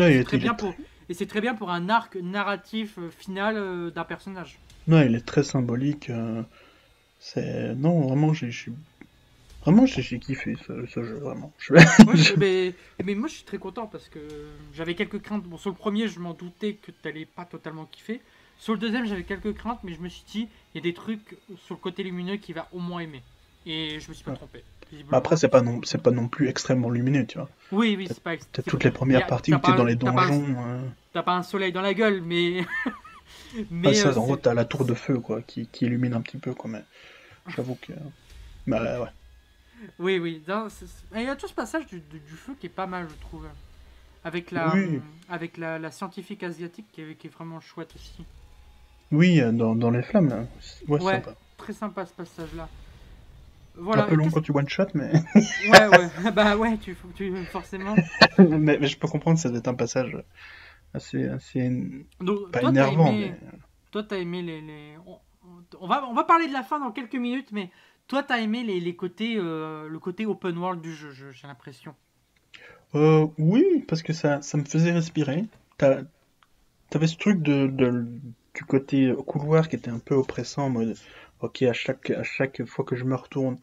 Ouais, 0.00 0.14
il 0.14 0.16
est- 0.20 0.24
très 0.24 0.38
bien 0.38 0.54
pour 0.54 0.74
et 1.10 1.14
c'est 1.14 1.26
très 1.26 1.40
bien 1.40 1.54
pour 1.54 1.70
un 1.70 1.88
arc 1.88 2.16
narratif 2.16 2.98
euh, 2.98 3.08
final 3.10 3.56
euh, 3.56 3.90
d'un 3.90 4.04
personnage. 4.04 4.58
Non, 4.88 5.00
il 5.02 5.14
est 5.14 5.24
très 5.24 5.42
symbolique. 5.42 6.10
euh, 6.10 6.42
c'est 7.20 7.74
non, 7.74 8.06
vraiment, 8.06 8.32
j'ai, 8.34 8.50
vraiment, 9.70 9.86
j'ai, 9.86 10.18
kiffé 10.18 10.56
ce, 10.66 10.86
ce 10.86 11.02
jeu, 11.02 11.16
vraiment. 11.18 11.52
Je- 11.58 12.34
mais, 12.36 12.74
mais 13.04 13.14
moi 13.14 13.28
je 13.28 13.34
suis 13.34 13.44
très 13.44 13.58
content 13.58 13.86
parce 13.86 14.08
que 14.08 14.18
j'avais 14.74 14.94
quelques 14.94 15.20
craintes. 15.20 15.44
Bon, 15.44 15.56
sur 15.58 15.70
le 15.70 15.76
premier, 15.76 16.08
je 16.08 16.18
m'en 16.20 16.34
doutais 16.34 16.74
que 16.74 16.90
t'allais 16.90 17.26
pas 17.26 17.44
totalement 17.44 17.86
kiffer. 17.86 18.20
Sur 18.58 18.72
le 18.72 18.78
deuxième, 18.80 19.06
j'avais 19.06 19.22
quelques 19.22 19.54
craintes, 19.54 19.78
mais 19.84 19.92
je 19.94 20.00
me 20.00 20.08
suis 20.08 20.24
dit, 20.30 20.48
il 20.74 20.78
y 20.78 20.80
a 20.80 20.82
des 20.82 20.94
trucs 20.94 21.36
sur 21.64 21.74
le 21.76 21.80
côté 21.80 22.02
lumineux 22.02 22.36
qui 22.36 22.52
va 22.52 22.66
au 22.72 22.80
moins 22.80 23.00
aimer. 23.00 23.22
Et 23.66 24.00
je 24.00 24.08
me 24.08 24.14
suis 24.14 24.24
pas 24.24 24.32
Ouais. 24.32 24.36
trompé. 24.36 24.64
Après, 25.12 25.36
c'est 25.36 25.48
pas 25.48 25.60
non, 25.60 25.80
c'est 25.84 26.02
pas 26.02 26.10
non 26.10 26.28
plus 26.28 26.48
extrêmement 26.48 26.88
lumineux, 26.88 27.26
tu 27.26 27.36
vois. 27.38 27.50
Oui, 27.72 27.94
oui, 27.96 28.06
c'est 28.08 28.20
pas. 28.22 28.36
T'as 28.38 28.62
toutes 28.62 28.84
les 28.84 28.90
premières 28.90 29.26
parties 29.26 29.52
où 29.52 29.58
t'es 29.58 29.70
pas- 29.72 29.76
dans 29.76 29.84
les 29.84 29.96
donjons. 29.96 30.56
euh, 30.58 30.80
T'as 31.12 31.22
pas 31.22 31.36
un 31.36 31.42
soleil 31.42 31.72
dans 31.72 31.82
la 31.82 31.92
gueule, 31.92 32.22
mais. 32.22 32.64
mais 33.70 33.88
ah, 33.88 33.94
ça, 33.94 34.08
euh, 34.08 34.14
en 34.16 34.22
gros, 34.24 34.36
t'as 34.36 34.54
la 34.54 34.64
tour 34.64 34.86
de 34.86 34.94
feu, 34.94 35.20
quoi, 35.20 35.42
qui, 35.42 35.66
qui 35.68 35.84
illumine 35.84 36.14
un 36.14 36.22
petit 36.22 36.38
peu, 36.38 36.54
quoi. 36.54 36.70
Mais 36.70 36.82
j'avoue 37.54 37.76
que, 37.80 37.92
bah 38.66 39.00
ouais. 39.02 39.08
Oui, 39.98 40.18
oui. 40.18 40.42
Il 41.14 41.22
y 41.22 41.28
a 41.28 41.36
tout 41.36 41.48
ce 41.48 41.54
passage 41.54 41.86
du, 41.86 42.00
du- 42.00 42.18
du 42.20 42.32
feu 42.34 42.54
qui 42.58 42.66
est 42.66 42.70
pas 42.70 42.86
mal, 42.86 43.06
je 43.08 43.14
trouve. 43.20 43.46
Avec 44.24 44.50
la, 44.50 44.74
Oui. 44.74 45.00
avec 45.28 45.56
la, 45.56 45.78
la 45.78 45.90
scientifique 45.90 46.42
asiatique 46.42 46.86
qui 46.92 47.02
est, 47.02 47.14
qui 47.14 47.26
est 47.28 47.30
vraiment 47.30 47.60
chouette 47.60 47.94
aussi. 47.94 48.24
Oui, 49.10 49.40
euh, 49.40 49.52
dans, 49.52 49.74
dans 49.74 49.90
les 49.90 50.02
flammes, 50.02 50.28
là. 50.28 50.44
Ouais, 50.88 51.00
Ouais. 51.02 51.14
sympa. 51.14 51.34
Très 51.56 51.72
sympa 51.72 52.04
ce 52.06 52.12
passage-là. 52.12 52.68
Voilà. 53.74 54.04
un 54.04 54.08
peu 54.08 54.16
long 54.16 54.28
quand 54.28 54.40
tu 54.40 54.50
one 54.52 54.68
shot, 54.68 54.86
mais... 54.94 55.12
Ouais, 55.70 55.86
ouais. 55.86 56.08
bah 56.34 56.56
ouais, 56.56 56.76
tu, 56.78 56.96
tu 57.14 57.32
forcément. 57.46 57.94
mais, 58.38 58.78
mais 58.80 58.86
je 58.88 58.98
peux 58.98 59.06
comprendre 59.08 59.38
ça 59.38 59.48
doit 59.48 59.58
être 59.58 59.68
un 59.68 59.74
passage 59.74 60.16
assez, 60.94 61.26
assez 61.28 61.70
Donc, 62.20 62.50
pas 62.50 62.60
toi, 62.60 62.70
énervant, 62.70 63.06
aimé, 63.08 63.34
mais 63.40 63.48
toi, 63.92 64.02
t'as 64.02 64.16
aimé 64.18 64.42
les. 64.42 64.60
les- 64.60 64.96
on 65.80 65.86
va, 65.86 66.04
on 66.08 66.12
va 66.14 66.24
parler 66.24 66.48
de 66.48 66.52
la 66.52 66.62
fin 66.64 66.80
dans 66.80 66.90
quelques 66.90 67.14
minutes, 67.14 67.52
mais 67.52 67.70
toi, 68.08 68.22
t'as 68.22 68.40
aimé 68.40 68.64
les, 68.64 68.80
les 68.80 68.96
côtés, 68.96 69.36
euh, 69.38 69.88
le 69.88 69.98
côté 69.98 70.26
open 70.26 70.58
world 70.58 70.80
du 70.80 70.94
jeu, 70.94 71.12
je- 71.12 71.30
j'ai 71.30 71.46
l'impression. 71.46 71.94
Euh, 72.94 73.26
oui, 73.38 73.84
parce 73.86 74.02
que 74.02 74.12
ça, 74.12 74.40
ça 74.42 74.58
me 74.58 74.64
faisait 74.64 74.92
respirer. 74.92 75.44
T'avais 76.90 77.06
ce 77.06 77.16
truc 77.16 77.42
de, 77.42 77.66
du 78.54 78.64
côté 78.64 79.12
couloir 79.26 79.68
qui 79.68 79.76
était 79.76 79.90
un 79.90 79.98
peu 79.98 80.14
oppressant, 80.14 80.70
mode, 80.70 80.96
ok, 81.40 81.62
à 81.62 81.72
chaque, 81.72 82.10
à 82.10 82.22
chaque 82.22 82.64
fois 82.64 82.84
que 82.84 82.96
je 82.96 83.04
me 83.04 83.14
retourne, 83.14 83.58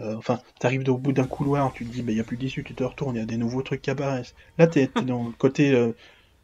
euh, 0.00 0.16
enfin, 0.16 0.40
t'arrives 0.60 0.88
au 0.90 0.98
bout 0.98 1.12
d'un 1.12 1.26
couloir, 1.26 1.72
tu 1.74 1.86
te 1.86 1.90
dis, 1.90 2.02
bah, 2.02 2.12
il 2.12 2.18
y 2.18 2.20
a 2.20 2.24
plus 2.24 2.38
d'issue, 2.38 2.64
tu 2.64 2.74
te 2.74 2.84
retournes, 2.84 3.16
il 3.16 3.20
y 3.20 3.22
a 3.22 3.26
des 3.26 3.38
nouveaux 3.38 3.62
trucs 3.62 3.82
qui 3.82 3.90
apparaissent. 3.90 4.34
Là, 4.58 4.66
t'es, 4.68 4.88
t'es 4.88 5.04
dans 5.04 5.26
le 5.28 5.32
côté, 5.32 5.72
euh, 5.74 5.92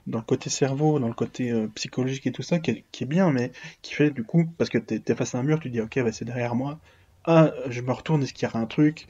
dans 0.07 0.19
le 0.19 0.25
côté 0.25 0.51
cerveau, 0.51 0.99
dans 1.01 1.09
le 1.09 1.15
côté 1.15 1.53
psychologique 1.77 2.27
et 2.27 2.33
tout 2.33 2.43
ça, 2.43 2.59
qui 2.61 2.73
est, 2.73 3.07
bien, 3.07 3.33
mais 3.33 3.53
qui 3.83 3.95
fait 3.95 4.11
du 4.11 4.25
coup, 4.25 4.47
parce 4.59 4.71
que 4.71 4.79
t'es, 4.79 5.01
t'es 5.01 5.15
face 5.17 5.35
à 5.35 5.39
un 5.39 5.45
mur, 5.45 5.61
tu 5.61 5.69
te 5.69 5.75
dis, 5.75 5.81
ok, 5.81 6.01
bah, 6.05 6.13
c'est 6.13 6.25
derrière 6.27 6.55
moi. 6.57 6.81
Ah, 7.25 7.53
je 7.69 7.81
me 7.83 7.93
retourne, 7.93 8.23
est-ce 8.23 8.33
qu'il 8.33 8.49
y 8.49 8.51
aura 8.51 8.61
un 8.61 8.67
truc? 8.67 9.07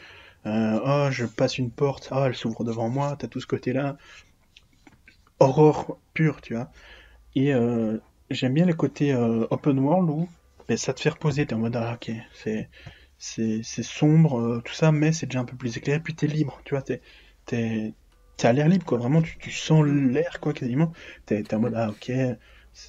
Euh, 0.46 0.80
oh, 0.84 1.08
je 1.10 1.24
passe 1.26 1.58
une 1.58 1.70
porte, 1.70 2.08
ah, 2.10 2.24
elle 2.26 2.34
s'ouvre 2.36 2.64
devant 2.64 2.88
moi, 2.88 3.16
t'as 3.18 3.28
tout 3.28 3.40
ce 3.40 3.46
côté-là. 3.46 3.96
Aurore 5.40 5.98
pure, 6.14 6.40
tu 6.40 6.54
vois. 6.54 6.70
Et 7.36 7.54
euh, 7.54 7.98
j'aime 8.30 8.54
bien 8.54 8.66
le 8.66 8.74
côté 8.74 9.12
euh, 9.12 9.46
open 9.50 9.78
world 9.80 10.10
où 10.10 10.28
ben, 10.68 10.76
ça 10.76 10.94
te 10.94 11.00
fait 11.00 11.10
reposer, 11.10 11.46
t'es 11.46 11.54
en 11.54 11.58
mode, 11.58 11.76
ah, 11.76 11.94
ok, 11.94 12.12
c'est, 12.34 12.68
c'est, 13.18 13.62
sombre, 13.82 14.62
tout 14.64 14.74
ça, 14.74 14.92
mais 14.92 15.12
c'est 15.12 15.26
déjà 15.26 15.40
un 15.40 15.44
peu 15.44 15.56
plus 15.56 15.76
éclairé, 15.76 16.00
puis 16.00 16.14
t'es 16.14 16.26
libre, 16.26 16.60
tu 16.64 16.74
vois, 16.74 16.82
t'es, 16.82 17.00
t'es, 17.46 17.94
t'es 18.36 18.48
à 18.48 18.52
l'air 18.52 18.68
libre, 18.68 18.84
quoi, 18.84 18.98
vraiment, 18.98 19.22
tu, 19.22 19.38
tu 19.38 19.50
sens 19.50 19.84
l'air, 19.86 20.40
quoi, 20.40 20.52
quasiment. 20.52 20.92
T'es, 21.26 21.42
t'es 21.42 21.56
en 21.56 21.60
mode, 21.60 21.74
ah, 21.76 21.90
ok, 21.90 22.12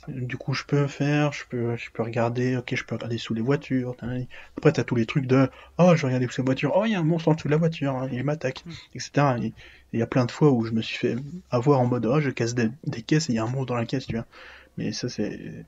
du 0.07 0.37
coup, 0.37 0.53
je 0.53 0.63
peux 0.65 0.87
faire, 0.87 1.31
je 1.33 1.45
peux, 1.49 1.75
je 1.77 1.89
peux 1.91 2.03
regarder, 2.03 2.57
ok, 2.57 2.75
je 2.75 2.83
peux 2.83 2.95
regarder 2.95 3.17
sous 3.17 3.33
les 3.33 3.41
voitures. 3.41 3.95
Après, 4.57 4.71
t'as 4.71 4.83
tous 4.83 4.95
les 4.95 5.05
trucs 5.05 5.25
de, 5.27 5.49
oh, 5.77 5.95
je 5.95 6.01
vais 6.01 6.07
regarder 6.07 6.27
sous 6.27 6.41
la 6.41 6.45
voiture, 6.45 6.73
oh, 6.75 6.85
il 6.85 6.91
y 6.91 6.95
a 6.95 6.99
un 6.99 7.03
monstre 7.03 7.29
en 7.29 7.33
dessous 7.33 7.47
de 7.47 7.51
la 7.53 7.57
voiture, 7.57 7.95
hein, 7.95 8.09
il 8.11 8.23
m'attaque, 8.23 8.63
Mm. 8.65 8.71
etc. 8.95 9.37
Et 9.39 9.53
il 9.93 9.99
y 9.99 10.03
a 10.03 10.07
plein 10.07 10.25
de 10.25 10.31
fois 10.31 10.51
où 10.51 10.63
je 10.65 10.71
me 10.71 10.81
suis 10.81 10.97
fait 10.97 11.15
avoir 11.49 11.79
en 11.79 11.85
mode, 11.87 12.05
oh, 12.05 12.19
je 12.19 12.29
casse 12.29 12.55
des, 12.55 12.69
des 12.85 13.01
caisses 13.01 13.29
et 13.29 13.33
il 13.33 13.35
y 13.35 13.39
a 13.39 13.43
un 13.43 13.47
monstre 13.47 13.67
dans 13.67 13.75
la 13.75 13.85
caisse, 13.85 14.05
tu 14.07 14.15
vois. 14.15 14.25
Mais 14.77 14.91
ça, 14.93 15.09
c'est. 15.09 15.65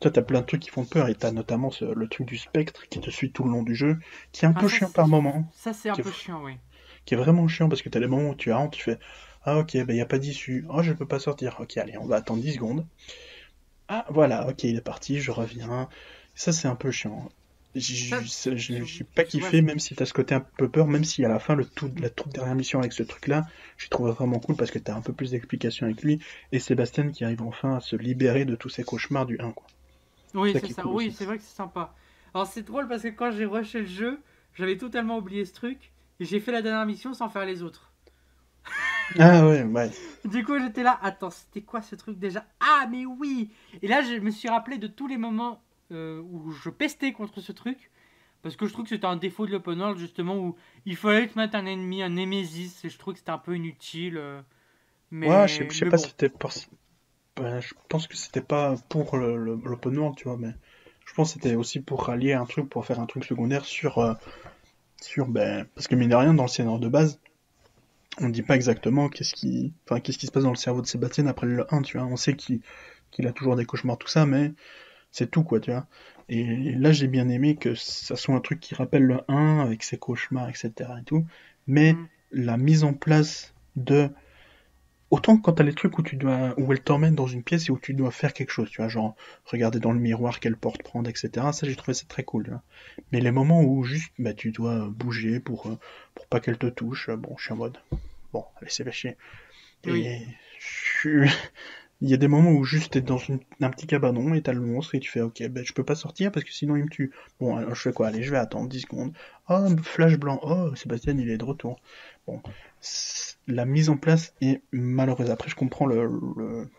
Toi, 0.00 0.10
t'as 0.10 0.22
plein 0.22 0.40
de 0.40 0.46
trucs 0.46 0.60
qui 0.62 0.70
font 0.70 0.84
peur 0.84 1.08
et 1.08 1.14
t'as 1.14 1.30
notamment 1.32 1.70
ce- 1.70 1.84
le 1.84 2.08
truc 2.08 2.26
du 2.26 2.36
spectre 2.36 2.86
qui 2.90 3.00
te 3.00 3.10
suit 3.10 3.32
tout 3.32 3.44
le 3.44 3.50
long 3.50 3.62
du 3.62 3.74
jeu, 3.74 3.98
qui 4.32 4.44
est 4.44 4.48
un 4.48 4.52
Ah, 4.54 4.60
peu 4.60 4.68
ça, 4.68 4.76
chiant 4.78 4.90
par 4.90 5.08
moment, 5.08 5.50
Ça, 5.54 5.72
c'est 5.72 5.90
un 5.90 5.96
peu 5.96 6.10
chiant, 6.10 6.42
oui. 6.44 6.56
qui 7.04 7.14
est 7.14 7.16
vraiment 7.16 7.46
chiant 7.48 7.68
parce 7.68 7.82
que 7.82 7.88
t'as 7.88 8.00
des 8.00 8.06
moments 8.08 8.30
où 8.30 8.34
tu 8.34 8.52
rentres, 8.52 8.76
tu 8.76 8.82
fais 8.84 8.98
Ah, 9.44 9.58
ok, 9.58 9.76
bah, 9.86 9.92
il 9.94 10.00
a 10.00 10.06
pas 10.06 10.18
d'issue, 10.18 10.64
oh, 10.68 10.82
je 10.82 10.92
peux 10.92 11.06
pas 11.06 11.18
sortir, 11.18 11.56
ok, 11.60 11.76
allez, 11.76 11.96
on 11.98 12.06
va 12.06 12.16
attendre 12.16 12.42
10 12.42 12.52
secondes. 12.54 12.86
Ah, 13.94 14.06
voilà, 14.08 14.48
ok, 14.48 14.64
il 14.64 14.76
est 14.76 14.80
parti, 14.80 15.20
je 15.20 15.30
reviens. 15.30 15.86
Ça, 16.34 16.50
c'est 16.50 16.66
un 16.66 16.76
peu 16.76 16.90
chiant. 16.90 17.28
Je 17.74 18.82
suis 18.84 19.04
pas 19.04 19.24
kiffé, 19.24 19.60
même 19.60 19.78
si 19.78 19.94
t'as 19.94 20.06
ce 20.06 20.14
côté 20.14 20.34
un 20.34 20.40
peu 20.40 20.66
peur, 20.66 20.86
même 20.86 21.04
si 21.04 21.22
à 21.26 21.28
la 21.28 21.38
fin, 21.38 21.54
le 21.54 21.66
tout, 21.66 21.92
la 21.98 22.08
toute 22.08 22.32
dernière 22.32 22.54
mission 22.54 22.78
avec 22.78 22.94
ce 22.94 23.02
truc-là, 23.02 23.46
je 23.76 23.88
trouve 23.88 24.08
vraiment 24.08 24.38
cool 24.38 24.56
parce 24.56 24.70
que 24.70 24.78
t'as 24.78 24.94
un 24.94 25.02
peu 25.02 25.12
plus 25.12 25.32
d'explications 25.32 25.84
avec 25.84 26.02
lui 26.02 26.20
et 26.52 26.58
Sébastien 26.58 27.10
qui 27.10 27.22
arrive 27.22 27.42
enfin 27.42 27.76
à 27.76 27.80
se 27.80 27.94
libérer 27.94 28.46
de 28.46 28.54
tous 28.54 28.70
ces 28.70 28.82
cauchemars 28.82 29.26
du 29.26 29.38
1, 29.38 29.52
quoi. 29.52 29.66
Oui, 30.32 30.52
c'est 30.54 30.72
ça. 30.72 30.82
cool 30.82 30.92
Oui, 30.92 31.12
c'est 31.14 31.26
vrai 31.26 31.36
que 31.36 31.44
c'est 31.44 31.54
sympa. 31.54 31.94
Alors, 32.32 32.46
c'est 32.46 32.62
drôle 32.62 32.88
parce 32.88 33.02
que 33.02 33.08
quand 33.08 33.30
j'ai 33.30 33.44
rushé 33.44 33.80
le 33.80 33.86
jeu, 33.86 34.20
j'avais 34.54 34.78
totalement 34.78 35.18
oublié 35.18 35.44
ce 35.44 35.52
truc. 35.52 35.92
Et 36.18 36.24
j'ai 36.24 36.40
fait 36.40 36.52
la 36.52 36.62
dernière 36.62 36.86
mission 36.86 37.12
sans 37.12 37.28
faire 37.28 37.44
les 37.44 37.62
autres. 37.62 37.91
Ah 39.18 39.46
ouais, 39.46 39.62
ouais. 39.62 39.90
Du 40.24 40.44
coup, 40.44 40.58
j'étais 40.58 40.82
là, 40.84 40.98
attends, 41.02 41.30
c'était 41.30 41.62
quoi 41.62 41.82
ce 41.82 41.96
truc 41.96 42.18
déjà? 42.18 42.46
Ah, 42.60 42.86
mais 42.90 43.04
oui 43.06 43.50
Et 43.82 43.88
là, 43.88 44.02
je 44.02 44.14
me 44.20 44.30
suis 44.30 44.48
rappelé 44.48 44.78
de 44.78 44.86
tous 44.86 45.08
les 45.08 45.16
moments 45.16 45.62
euh, 45.90 46.20
où 46.22 46.52
je 46.52 46.70
pestais 46.70 47.12
contre 47.12 47.40
ce 47.40 47.52
truc. 47.52 47.90
Parce 48.42 48.56
que 48.56 48.66
je 48.66 48.72
trouve 48.72 48.84
que 48.84 48.90
c'était 48.90 49.06
un 49.06 49.16
défaut 49.16 49.46
de 49.46 49.52
l'open 49.52 49.80
world, 49.80 49.98
justement, 49.98 50.36
où 50.36 50.56
il 50.86 50.96
fallait 50.96 51.28
te 51.28 51.38
mettre 51.38 51.56
un 51.56 51.66
ennemi, 51.66 52.02
un 52.02 52.08
Nemesis, 52.10 52.84
et 52.84 52.88
je 52.90 52.98
trouve 52.98 53.14
que 53.14 53.20
c'était 53.20 53.30
un 53.32 53.38
peu 53.38 53.56
inutile. 53.56 54.16
euh, 54.18 54.42
Mais, 55.10 55.28
Ouais, 55.30 55.48
je 55.48 55.54
sais, 55.56 55.66
je 55.70 55.76
sais 55.78 55.84
mais 55.84 55.90
pas 55.90 55.98
bon. 55.98 56.04
si 56.04 56.10
c'était 56.10 56.28
pour... 56.28 56.50
Ben, 57.36 57.60
je 57.60 57.74
pense 57.88 58.06
que 58.08 58.16
c'était 58.16 58.42
pas 58.42 58.76
pour 58.88 59.16
l'open 59.16 59.98
world, 59.98 60.16
tu 60.16 60.24
vois, 60.24 60.36
mais 60.38 60.54
je 61.06 61.14
pense 61.14 61.34
que 61.34 61.40
c'était 61.40 61.54
aussi 61.56 61.80
pour 61.80 62.04
rallier 62.06 62.34
un 62.34 62.46
truc, 62.46 62.68
pour 62.68 62.84
faire 62.86 63.00
un 63.00 63.06
truc 63.06 63.24
secondaire 63.24 63.64
sur, 63.64 63.98
euh, 63.98 64.14
sur, 65.00 65.28
ben, 65.28 65.66
parce 65.74 65.88
que 65.88 65.94
mine 65.96 66.10
de 66.10 66.16
rien, 66.16 66.34
dans 66.34 66.44
le 66.44 66.48
scénario 66.48 66.78
de 66.78 66.88
base, 66.88 67.20
on 68.20 68.28
dit 68.28 68.42
pas 68.42 68.56
exactement 68.56 69.08
qu'est-ce 69.08 69.34
qui, 69.34 69.72
enfin, 69.86 70.00
qu'est-ce 70.00 70.18
qui 70.18 70.26
se 70.26 70.32
passe 70.32 70.44
dans 70.44 70.50
le 70.50 70.56
cerveau 70.56 70.80
de 70.82 70.86
Sébastien 70.86 71.26
après 71.26 71.46
le 71.46 71.66
1, 71.74 71.82
tu 71.82 71.98
vois. 71.98 72.06
On 72.06 72.16
sait 72.16 72.34
qu'il 72.36 72.60
qu'il 73.10 73.26
a 73.26 73.32
toujours 73.32 73.56
des 73.56 73.66
cauchemars, 73.66 73.98
tout 73.98 74.08
ça, 74.08 74.24
mais 74.26 74.52
c'est 75.12 75.30
tout, 75.30 75.44
quoi, 75.44 75.60
tu 75.60 75.70
vois. 75.72 75.86
Et 76.28 76.72
là, 76.76 76.92
j'ai 76.92 77.08
bien 77.08 77.28
aimé 77.28 77.56
que 77.56 77.74
ça 77.74 78.16
soit 78.16 78.34
un 78.34 78.40
truc 78.40 78.60
qui 78.60 78.74
rappelle 78.74 79.04
le 79.04 79.20
1 79.28 79.60
avec 79.60 79.82
ses 79.84 79.98
cauchemars, 79.98 80.48
etc. 80.50 81.00
et 81.00 81.04
tout. 81.04 81.24
Mais 81.66 81.94
Mm. 81.94 82.08
la 82.32 82.56
mise 82.58 82.84
en 82.84 82.94
place 82.94 83.54
de. 83.76 84.10
Autant 85.12 85.36
quand 85.36 85.52
t'as 85.52 85.62
les 85.62 85.74
trucs 85.74 85.98
où 85.98 86.02
tu 86.02 86.16
dois, 86.16 86.54
où 86.58 86.72
elle 86.72 86.80
t'emmène 86.82 87.14
dans 87.14 87.26
une 87.28 87.42
pièce 87.44 87.68
et 87.68 87.70
où 87.70 87.78
tu 87.78 87.94
dois 87.94 88.10
faire 88.10 88.32
quelque 88.32 88.50
chose, 88.50 88.68
tu 88.70 88.78
vois, 88.78 88.88
genre 88.88 89.14
regarder 89.44 89.78
dans 89.78 89.92
le 89.92 90.00
miroir 90.00 90.40
quelle 90.40 90.56
porte 90.56 90.82
prendre, 90.82 91.08
etc. 91.08 91.52
Ça, 91.52 91.66
j'ai 91.68 91.76
trouvé 91.76 91.94
ça 91.94 92.04
très 92.08 92.24
cool, 92.24 92.48
vois. 92.48 92.62
Mais 93.12 93.20
les 93.20 93.30
moments 93.30 93.62
où 93.62 93.84
juste, 93.84 94.12
bah, 94.18 94.32
tu 94.34 94.50
dois 94.52 94.88
bouger 94.90 95.38
pour, 95.38 95.66
euh, 95.66 95.78
pour 96.14 96.26
pas 96.28 96.40
qu'elle 96.40 96.58
te 96.58 96.66
touche, 96.66 97.10
euh, 97.10 97.16
bon, 97.16 97.36
je 97.36 97.44
suis 97.44 97.52
en 97.52 97.56
mode, 97.56 97.78
bon, 98.32 98.44
allez, 98.56 98.70
c'est 98.70 98.90
chier. 98.90 99.16
Oui. 99.86 100.06
Et 100.06 100.26
je 100.58 100.66
suis- 101.00 101.30
il 102.00 102.08
y 102.10 102.14
a 102.14 102.16
des 102.16 102.28
moments 102.28 102.50
où 102.52 102.64
juste 102.64 102.92
t'es 102.94 103.00
dans 103.00 103.18
une- 103.18 103.40
un 103.60 103.70
petit 103.70 103.86
cabanon 103.86 104.34
et 104.34 104.42
t'as 104.42 104.52
le 104.54 104.60
monstre 104.60 104.94
et 104.96 105.00
tu 105.00 105.10
fais 105.10 105.20
ok 105.20 105.42
ben 105.48 105.64
je 105.64 105.72
peux 105.72 105.84
pas 105.84 105.94
sortir 105.94 106.32
parce 106.32 106.44
que 106.44 106.52
sinon 106.52 106.74
il 106.76 106.84
me 106.84 106.88
tue. 106.88 107.12
Bon 107.38 107.56
alors 107.56 107.74
je 107.76 107.82
fais 107.82 107.92
quoi? 107.92 108.08
Allez 108.08 108.22
je 108.24 108.30
vais 108.32 108.38
attendre 108.38 108.68
10 108.68 108.80
secondes. 108.80 109.12
Oh 109.48 109.66
flash 109.82 110.16
blanc. 110.18 110.40
Oh 110.42 110.74
Sébastien 110.74 111.16
il 111.18 111.30
est 111.30 111.38
de 111.38 111.44
retour. 111.44 111.80
Bon 112.26 112.42
la 113.46 113.64
mise 113.64 113.88
en 113.88 113.96
place 113.96 114.34
est 114.40 114.62
malheureuse. 114.72 115.30
Après 115.30 115.48
je 115.50 115.56
comprends 115.56 115.86
le, 115.86 116.06
le, 116.36 116.70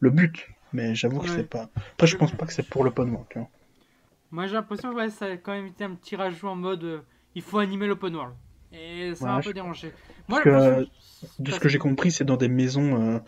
le 0.00 0.10
but 0.10 0.48
mais 0.72 0.94
j'avoue 0.94 1.20
que 1.20 1.28
Ouais. 1.28 1.28
c'est 1.30 1.48
pas. 1.48 1.70
Après 1.92 2.06
je 2.08 2.16
pense 2.16 2.32
pas 2.36 2.46
que 2.46 2.52
c'est 2.54 2.68
pour 2.68 2.84
le 2.84 2.92
world 2.96 3.26
tu 3.30 3.38
vois. 3.40 3.50
Moi 4.30 4.46
j'ai 4.46 4.54
l'impression 4.54 4.90
que 4.90 4.96
ouais, 4.96 5.10
ça 5.10 5.26
a 5.26 5.36
quand 5.36 5.52
même 5.52 5.66
été 5.66 5.84
un 5.84 5.94
petit 5.94 6.16
rajout 6.16 6.48
en 6.48 6.56
mode 6.56 6.84
euh, 6.84 7.00
il 7.34 7.42
faut 7.42 7.58
animer 7.58 7.86
l'open 7.86 8.14
world. 8.14 8.34
Et 8.72 9.14
ça 9.14 9.30
m'a 9.30 9.36
Ouais, 9.36 9.40
un 9.40 9.42
je- 9.42 9.50
peu 9.50 9.54
dérangé. 9.54 9.94
Moi, 10.28 10.42
que, 10.42 10.86
De 11.38 11.52
ce 11.52 11.60
que 11.60 11.68
j'ai 11.68 11.78
compris 11.78 12.12
c'est 12.12 12.24
dans 12.24 12.36
des 12.38 12.48
maisons 12.48 13.02
euh, 13.02 13.20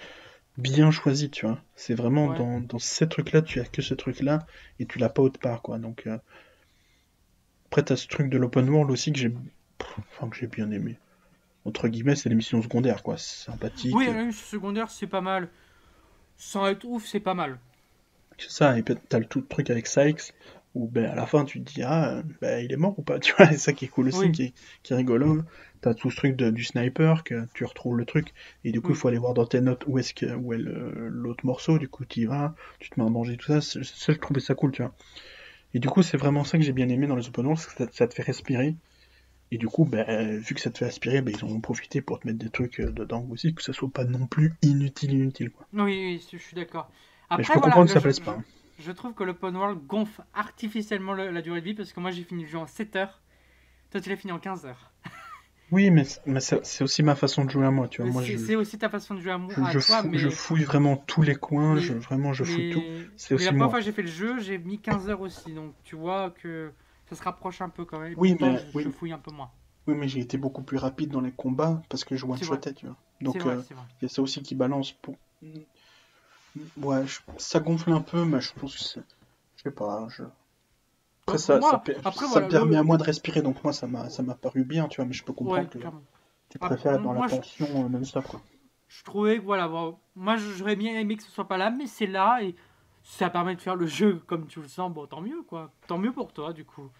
bien 0.59 0.91
choisies 0.93 1.31
tu 1.31 1.47
vois. 1.47 1.63
C'est 1.77 1.95
vraiment 1.95 2.31
dans, 2.31 2.61
dans 2.61 2.79
ces 2.81 3.09
trucs 3.09 3.33
là 3.33 3.43
tu 3.43 3.61
as 3.61 3.67
que 3.67 3.83
ce 3.83 3.95
truc 3.95 4.21
là 4.23 4.41
et 4.81 4.87
tu 4.87 4.99
l'as 5.01 5.11
pas 5.11 5.23
autre 5.23 5.41
part 5.41 5.63
quoi 5.63 5.79
donc. 5.79 6.07
euh, 6.09 6.19
Après, 7.69 7.83
t'as 7.83 7.97
ce 7.97 8.07
truc 8.07 8.29
de 8.29 8.37
l'open 8.37 8.69
world 8.69 8.91
aussi 8.91 9.13
que 9.15 9.19
j'ai 9.19 9.33
enfin, 10.11 10.29
que 10.29 10.37
j'ai 10.37 10.47
bien 10.47 10.71
aimé. 10.71 10.99
Entre 11.65 11.89
guillemets, 11.89 12.17
c'est 12.17 12.29
les 12.29 12.35
missions 12.35 12.61
secondaires, 12.63 13.03
quoi. 13.03 13.17
Sympathique. 13.17 13.97
Oui, 13.97 14.07
la 14.07 14.25
mission 14.25 14.47
secondaire 14.47 14.91
c'est 14.91 15.07
pas 15.07 15.21
mal. 15.21 15.49
Sans 16.37 16.67
être 16.69 16.85
ouf, 16.87 17.07
c'est 17.07 17.21
pas 17.21 17.35
mal. 17.35 17.59
C'est 18.39 18.51
ça, 18.51 18.77
et 18.79 18.83
puis 18.83 18.97
t'as 19.09 19.19
le 19.21 19.25
tout 19.27 19.43
truc 19.43 19.71
avec 19.71 19.87
Sykes, 19.87 20.33
où 20.75 20.89
ben, 20.89 21.05
à 21.05 21.15
la 21.15 21.27
fin 21.27 21.45
tu 21.45 21.63
te 21.63 21.73
dis, 21.73 21.83
ah, 21.85 22.23
ben, 22.41 22.65
il 22.65 22.73
est 22.73 22.77
mort 22.77 22.99
ou 22.99 23.03
pas, 23.03 23.19
tu 23.21 23.33
vois, 23.37 23.47
c'est 23.51 23.59
ça 23.59 23.73
qui 23.73 23.85
est 23.85 23.89
cool 23.89 24.09
aussi, 24.09 24.19
Oui. 24.19 24.33
qui, 24.33 24.43
est, 24.45 24.55
qui 24.83 24.93
est 24.93 24.97
rigolo. 24.97 25.43
T'as 25.81 25.95
tout 25.95 26.11
ce 26.11 26.17
truc 26.17 26.37
de- 26.37 26.51
du 26.51 26.65
sniper, 26.65 27.23
que 27.25 27.47
tu 27.55 27.65
retrouves 27.65 27.97
le 27.97 28.05
truc, 28.05 28.33
et 28.65 28.73
du 28.73 28.81
coup, 28.81 28.93
il 28.93 28.95
Oui. 28.95 28.99
faut 28.99 29.09
aller 29.09 29.19
voir 29.19 29.35
dans 29.35 29.47
tes 29.47 29.61
notes 29.61 29.85
où 29.87 29.99
est-ce 29.99 30.13
que, 30.15 30.27
où 30.35 30.53
est 30.55 30.59
l'autre 30.59 31.47
morceau, 31.47 31.79
du 31.79 31.89
coup, 31.89 32.05
tu 32.05 32.21
y 32.21 32.25
vas, 32.27 32.55
tu 32.81 32.91
te 32.91 32.99
mets 33.01 33.07
à 33.07 33.11
manger, 33.11 33.37
tout 33.37 33.47
ça, 33.47 33.61
c'est- 33.61 33.85
ça, 33.85 34.13
je 34.13 34.19
trouvais 34.19 34.41
ça 34.41 34.55
cool, 34.55 34.73
tu 34.73 34.83
vois. 34.83 34.95
Et 35.75 35.81
du 35.81 35.89
coup, 35.89 36.03
c'est 36.03 36.17
vraiment 36.19 36.45
ça 36.45 36.59
que 36.59 36.65
j'ai 36.65 36.73
bien 36.73 36.89
aimé 36.89 37.07
dans 37.09 37.17
les 37.17 37.29
open 37.29 37.47
world, 37.47 37.61
c'est 37.63 37.71
que 37.75 37.85
ça, 37.87 37.93
ça 37.93 38.09
te 38.09 38.15
fait 38.15 38.23
respirer. 38.23 38.77
Et 39.53 39.59
du 39.59 39.67
coup, 39.67 39.85
ben, 39.85 40.39
vu 40.39 40.55
que 40.55 40.61
ça 40.61 40.71
te 40.71 40.79
fait 40.79 40.85
respirer, 40.87 41.23
ben, 41.23 41.35
ils 41.37 41.45
en 41.45 41.49
ont 41.49 41.61
profité 41.61 42.01
pour 42.01 42.21
te 42.21 42.27
mettre 42.27 42.39
des 42.39 42.51
trucs 42.51 42.81
euh, 42.81 42.91
dedans 42.93 43.27
aussi, 43.31 43.53
que 43.55 43.63
ça 43.63 43.73
soit 43.73 43.91
pas 43.91 44.05
non 44.05 44.27
plus 44.27 44.55
inutile, 44.63 45.13
inutile, 45.13 45.51
quoi. 45.51 45.67
Oui, 45.73 45.83
oui, 45.83 46.27
je 46.33 46.39
suis 46.39 46.55
d'accord. 46.55 46.89
Mais 47.31 47.35
Après, 47.37 47.43
je 47.45 47.49
peux 47.49 47.59
voilà, 47.59 47.65
comprendre 47.75 47.87
que 47.89 47.93
ça 47.93 47.99
jeu- 47.99 48.03
plaise 48.05 48.21
pas. 48.21 48.33
hein. 48.39 48.45
Je, 48.79 48.85
je 48.85 48.93
trouve 48.93 49.13
que 49.15 49.25
l'open 49.25 49.57
world 49.57 49.81
gonfle 49.87 50.23
artificiellement 50.35 51.13
le- 51.15 51.31
la 51.31 51.43
durée 51.43 51.61
de 51.61 51.65
vie 51.67 51.75
parce 51.75 51.93
que 51.93 52.01
moi 52.01 52.11
j'ai 52.13 52.23
fini 52.25 52.45
le 52.45 52.49
jeu 52.49 52.59
en 52.59 52.67
7 52.67 52.97
heures. 52.97 53.21
Toi 53.91 54.01
tu 54.01 54.09
l'as 54.09 54.17
fini 54.17 54.33
en 54.33 54.39
15 54.39 54.67
heures. 54.67 54.91
Oui, 55.73 55.89
mais, 55.91 56.03
mais 56.27 56.41
c'est 56.41 56.83
aussi 56.83 57.05
ma 57.05 57.15
façon 57.15 57.45
de 57.45 57.51
jouer 57.51 57.65
à 57.65 57.71
moi, 57.71 57.87
tu 57.87 58.03
vois. 58.03 58.21
Mais 58.23 58.37
C'est 58.39 58.57
aussi 58.57 58.77
ta 58.77 58.89
façon 58.89 59.15
de 59.15 59.21
jouer 59.21 59.31
à, 59.31 59.39
moi, 59.39 59.53
je, 59.57 59.61
à 59.63 59.71
je 59.71 59.79
toi, 59.79 60.03
fou- 60.03 60.09
mais, 60.09 60.19
je 60.19 60.29
fouille 60.29 60.65
vraiment 60.65 60.97
tous 60.97 61.23
les 61.23 61.37
coins, 61.37 61.77
mais- 61.77 61.81
je, 61.81 61.93
vraiment, 61.93 62.33
je 62.33 62.43
fouille 62.43 62.69
mais- 62.71 62.73
tout. 62.75 62.83
C'est 63.17 63.31
mais 63.31 63.37
aussi 63.37 63.45
la 63.45 63.51
première 63.53 63.55
moi. 63.67 63.71
fois 63.71 63.79
que 63.79 63.85
j'ai 63.85 63.93
fait 63.93 64.03
le 64.03 64.09
jeu, 64.09 64.41
j'ai 64.41 64.59
mis 64.59 64.81
15 64.81 65.09
heures 65.09 65.21
aussi. 65.21 65.53
Donc 65.55 65.73
tu 65.85 65.95
vois 65.95 66.31
que 66.43 66.73
ça 67.11 67.17
se 67.17 67.23
rapproche 67.23 67.61
un 67.61 67.69
peu 67.69 67.85
quand 67.85 67.99
même. 68.01 68.15
Oui, 68.17 68.37
mais- 68.41 68.59
je, 68.59 68.65
oui. 68.75 68.85
je 68.85 68.91
fouille 68.91 69.13
un 69.13 69.19
peu 69.19 69.31
moins. 69.31 69.51
Oui, 69.87 69.95
mais 69.95 70.09
j'ai 70.09 70.21
été 70.21 70.39
beaucoup 70.39 70.63
plus 70.63 70.79
rapide 70.79 71.11
dans 71.11 71.21
les 71.21 71.33
combats 71.33 71.83
parce 71.89 72.05
que 72.05 72.15
je 72.17 72.25
C'est 72.25 72.31
one-shotais, 72.33 72.73
tu 72.75 72.87
vois. 72.87 72.97
Donc, 73.21 73.37
euh, 73.45 73.63
il 74.01 74.03
y 74.03 74.07
a 74.07 74.09
ça 74.09 74.23
aussi 74.23 74.43
qui 74.43 74.55
balance 74.55 74.93
pour. 74.93 75.17
Ouais, 76.77 77.07
je- 77.07 77.21
ça 77.39 77.61
gonfle 77.61 77.93
un 77.93 78.01
peu, 78.01 78.25
mais 78.25 78.41
je 78.41 78.53
pense 78.55 78.75
que 78.75 78.81
c'est. 78.83 79.03
Je 79.57 79.63
sais 79.65 79.71
pas, 79.71 80.07
je. 80.11 80.23
Après, 81.27 81.39
ça, 81.39 81.59
moi, 81.59 81.71
ça, 81.71 81.79
per- 81.79 81.97
après, 82.05 82.27
ça 82.27 82.33
voilà, 82.33 82.49
permet 82.49 82.73
le- 82.73 82.79
à 82.79 82.83
moi 82.83 82.97
de 82.97 83.03
respirer, 83.05 83.43
donc 83.43 83.63
moi, 83.63 83.73
ça 83.73 83.87
m'a 83.87 84.09
ça 84.11 84.23
m'a 84.23 84.35
paru 84.35 84.65
bien, 84.65 84.89
tu 84.89 84.97
vois, 84.97 85.05
mais 85.07 85.13
je 85.13 85.23
peux 85.23 85.33
comprendre 85.33 85.63
Ouais, 85.63 85.69
que 85.69 85.79
clairement. 85.79 86.03
tu 86.49 86.59
préfères 86.59 86.95
être 86.95 87.03
dans 87.03 87.13
moi, 87.13 87.27
la 87.27 87.29
je- 87.29 87.37
tension 87.37 87.85
euh, 87.85 87.89
non-stop, 87.89 88.27
quoi. 88.27 88.43
Je 88.89 89.05
trouvais 89.05 89.39
que 89.39 89.45
voilà, 89.45 89.69
bon, 89.69 89.97
moi 90.17 90.37
j'aurais 90.37 90.75
bien 90.75 90.99
aimé 90.99 91.17
que 91.17 91.23
ce 91.23 91.31
soit 91.31 91.47
pas 91.47 91.57
là, 91.57 91.71
mais 91.71 91.87
c'est 91.87 92.07
là 92.09 92.43
et 92.43 92.57
ça 93.05 93.31
permet 93.31 93.55
de 93.55 93.61
faire 93.61 93.77
le 93.77 93.87
jeu 93.87 94.21
comme 94.27 94.47
tu 94.49 94.61
le 94.61 94.67
sens. 94.69 94.93
Bon, 94.93 95.07
tant 95.07 95.21
mieux 95.21 95.43
quoi. 95.43 95.71
Tant 95.87 95.99
mieux 95.99 96.13
pour 96.13 96.33
toi 96.33 96.53
du 96.53 96.65
coup. 96.65 96.91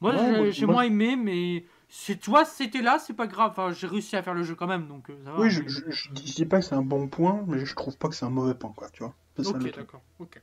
Moi 0.00 0.12
Ouais, 0.12 0.18
j'ai- 0.18 0.36
moi- 0.38 0.50
j'ai 0.50 0.66
moi- 0.66 0.74
moins 0.76 0.82
aimé, 0.84 1.16
mais 1.16 1.64
c'est 1.88 2.18
toi 2.20 2.44
c'était 2.44 2.82
là, 2.82 2.98
c'est 2.98 3.12
pas 3.14 3.26
grave. 3.26 3.50
Enfin, 3.50 3.72
j'ai 3.72 3.86
réussi 3.86 4.16
à 4.16 4.22
faire 4.22 4.34
le 4.34 4.42
jeu 4.42 4.54
quand 4.54 4.66
même, 4.66 4.86
donc 4.86 5.10
euh, 5.10 5.16
ça 5.24 5.32
va. 5.32 5.40
Oui, 5.40 5.50
je, 5.50 5.62
mais- 5.62 5.68
je, 5.68 5.90
je 5.90 6.10
dis 6.12 6.26
je 6.26 6.34
dis 6.36 6.46
pas 6.46 6.60
que 6.60 6.64
c'est 6.64 6.74
un 6.74 6.82
bon 6.82 7.08
point, 7.08 7.44
mais 7.46 7.64
je 7.64 7.74
trouve 7.74 7.96
pas 7.98 8.08
que 8.08 8.14
c'est 8.14 8.24
un 8.24 8.30
mauvais 8.30 8.54
point, 8.54 8.72
quoi, 8.74 8.88
tu 8.90 9.02
vois. 9.02 9.14
Ok, 9.38 9.74
d'accord. 9.74 10.02
Ok. 10.18 10.40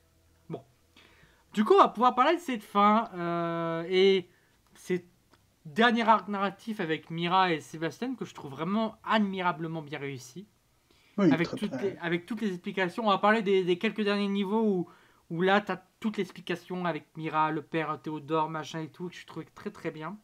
Bon. 0.50 0.62
Du 1.54 1.64
coup, 1.64 1.74
on 1.74 1.80
va 1.80 1.88
pouvoir 1.90 2.16
parler 2.16 2.36
de 2.36 2.42
cette 2.42 2.64
fin 2.64 3.10
euh, 3.16 3.84
et 3.90 4.28
cette 4.76 5.06
dernier 5.66 6.08
arc 6.08 6.28
narratif 6.30 6.80
avec 6.80 7.10
Mira 7.12 7.52
et 7.52 7.60
Sébastien 7.60 8.16
que 8.16 8.26
je 8.26 8.34
trouve 8.34 8.52
vraiment 8.52 8.96
admirablement 9.04 9.82
bien 9.82 10.00
réussi. 10.00 10.48
Oui, 11.18 11.32
avec, 11.32 11.48
très, 11.48 11.58
toutes 11.58 11.82
les, 11.82 11.98
avec 12.00 12.26
toutes 12.28 12.42
les 12.42 12.50
explications. 12.50 13.06
On 13.06 13.10
va 13.10 13.18
parler 13.18 13.42
des, 13.42 13.64
des 13.64 13.78
quelques 13.80 14.02
derniers 14.04 14.28
niveaux 14.28 14.62
où, 14.64 14.88
où 15.30 15.42
là, 15.42 15.62
tu 15.62 15.72
as 15.72 15.84
toute 16.00 16.18
l'explication 16.18 16.86
avec 16.86 17.06
Mira, 17.18 17.52
le 17.52 17.62
père 17.62 18.00
Théodore, 18.02 18.50
machin 18.50 18.82
et 18.82 18.90
tout, 18.90 19.10
que 19.10 19.16
je 19.16 19.26
trouve 19.26 19.44
très 19.56 19.72
très 19.72 19.92
bien. 19.92 20.18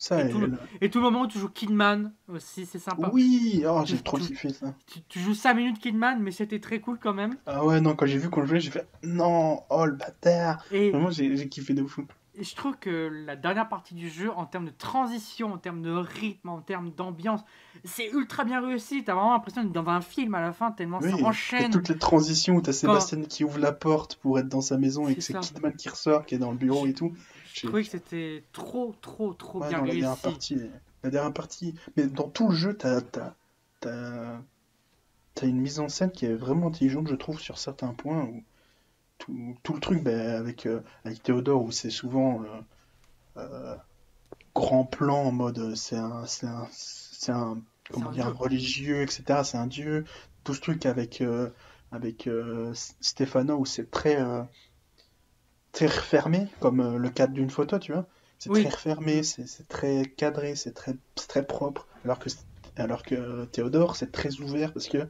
Ça, 0.00 0.24
et 0.24 0.30
tout 0.30 0.38
le- 0.38 0.52
Et 0.80 0.90
tout 0.90 0.98
le 0.98 1.04
moment 1.04 1.22
où 1.22 1.26
tu 1.26 1.40
joues 1.40 1.48
Kidman 1.48 2.12
aussi, 2.28 2.66
c'est 2.66 2.78
sympa. 2.78 3.10
Oui, 3.12 3.64
oh, 3.66 3.82
j'ai 3.84 3.98
trop 3.98 4.16
kiffé 4.18 4.50
ça. 4.50 4.72
Tu, 4.86 5.02
tu 5.02 5.18
joues 5.18 5.34
5 5.34 5.54
minutes 5.54 5.80
Kidman, 5.80 6.20
mais 6.22 6.30
c'était 6.30 6.60
très 6.60 6.78
cool 6.80 7.00
quand 7.00 7.14
même. 7.14 7.34
Ah 7.46 7.64
ouais, 7.64 7.80
non, 7.80 7.96
quand 7.96 8.06
j'ai 8.06 8.18
vu 8.18 8.30
qu'on 8.30 8.42
le 8.42 8.46
jouait, 8.46 8.60
j'ai 8.60 8.70
fait 8.70 8.86
non, 9.02 9.64
oh 9.70 9.86
le 9.86 9.96
bâtard. 9.96 10.64
Et, 10.70 10.92
Vraiment, 10.92 11.10
j'ai 11.10 11.36
j'ai 11.36 11.48
kiffé 11.48 11.74
de 11.74 11.84
fou. 11.84 12.06
Et 12.38 12.44
je 12.44 12.54
trouve 12.54 12.76
que 12.78 13.08
la 13.26 13.34
dernière 13.36 13.68
partie 13.68 13.94
du 13.94 14.08
jeu, 14.08 14.30
en 14.32 14.46
termes 14.46 14.66
de 14.66 14.70
transition, 14.70 15.52
en 15.52 15.58
termes 15.58 15.82
de 15.82 15.90
rythme, 15.92 16.48
en 16.48 16.60
termes 16.60 16.90
d'ambiance, 16.92 17.40
c'est 17.84 18.08
ultra 18.10 18.44
bien 18.44 18.60
réussi. 18.64 19.02
T'as 19.04 19.14
vraiment 19.14 19.32
l'impression 19.32 19.62
d'être 19.64 19.72
dans 19.72 19.88
un 19.90 20.00
film 20.00 20.34
à 20.34 20.40
la 20.40 20.52
fin, 20.52 20.70
tellement 20.70 21.00
Oui, 21.02 21.10
ça 21.10 21.18
et 21.18 21.22
enchaîne. 21.24 21.70
toutes 21.72 21.88
les 21.88 21.98
transitions 21.98 22.54
où 22.56 22.60
t'as 22.62 22.72
Sébastien 22.72 23.22
qui 23.22 23.44
ouvre 23.44 23.58
la 23.58 23.72
porte 23.72 24.16
pour 24.16 24.38
être 24.38 24.48
dans 24.48 24.60
sa 24.60 24.78
maison 24.78 25.08
et 25.08 25.14
que 25.16 25.20
C'est. 25.20 25.38
Kidman 25.38 25.74
qui 25.74 25.88
ressort, 25.88 26.24
qui 26.26 26.36
est 26.36 26.38
dans 26.38 26.52
le 26.52 26.56
bureau 26.58 26.86
et 26.86 26.94
tout. 26.94 27.12
Je 27.54 27.66
trouvais 27.66 27.82
que 27.82 27.90
c'était 27.90 28.44
trop, 28.52 28.94
trop, 29.00 29.32
trop 29.34 29.60
Ouais, 29.60 29.68
bien 29.68 29.78
dans 29.78 29.84
la 29.84 29.90
dernière 29.92 30.10
réussi. 30.10 30.22
partie. 30.22 30.60
La 31.02 31.10
dernière 31.10 31.32
partie. 31.32 31.74
Mais 31.96 32.06
dans 32.06 32.28
tout 32.28 32.48
le 32.48 32.54
jeu, 32.54 32.76
t'as 32.76 33.00
t'as 33.00 33.32
t'as 33.80 35.46
une 35.46 35.60
mise 35.60 35.78
en 35.80 35.88
scène 35.88 36.10
qui 36.10 36.26
est 36.26 36.34
vraiment 36.34 36.68
intelligente, 36.68 37.08
je 37.08 37.14
trouve, 37.14 37.40
sur 37.40 37.58
certains 37.58 37.94
points. 37.94 38.24
Où 38.24 38.42
tout, 39.18 39.56
tout 39.62 39.74
le 39.74 39.80
truc 39.80 40.02
ben, 40.02 40.30
avec, 40.36 40.66
euh, 40.66 40.80
avec 41.04 41.22
Théodore, 41.22 41.62
où 41.62 41.70
c'est 41.70 41.90
souvent 41.90 42.42
euh, 42.42 43.42
euh, 43.42 43.76
grand 44.54 44.84
plan 44.84 45.24
en 45.24 45.32
mode 45.32 45.74
c'est 45.74 45.96
un, 45.96 46.24
c'est 46.26 46.46
un, 46.46 46.66
c'est 46.72 47.32
un, 47.32 47.58
comment 47.90 48.10
dire, 48.10 48.36
religieux, 48.36 49.02
etc. 49.02 49.42
C'est 49.44 49.58
un 49.58 49.66
dieu. 49.66 50.04
Tout 50.44 50.54
ce 50.54 50.60
truc 50.60 50.86
avec, 50.86 51.22
avec 51.92 52.28
Stefano, 53.00 53.58
où 53.58 53.66
c'est 53.66 53.90
très, 53.90 54.18
très 55.72 55.86
refermé, 55.86 56.46
comme 56.60 56.96
le 56.96 57.10
cadre 57.10 57.34
d'une 57.34 57.50
photo, 57.50 57.78
tu 57.78 57.92
vois. 57.92 58.06
C'est 58.38 58.50
Oui. 58.50 58.62
très 58.62 58.70
refermé, 58.70 59.22
c'est 59.22 59.68
très 59.68 60.04
cadré, 60.04 60.54
c'est 60.54 60.72
très, 60.72 60.94
très 61.14 61.44
propre. 61.44 61.86
Alors 62.04 62.18
que, 62.18 62.30
alors 62.76 63.02
que 63.02 63.44
Théodore, 63.46 63.96
c'est 63.96 64.10
très 64.10 64.40
ouvert 64.40 64.72
parce 64.72 64.88
que, 64.88 65.06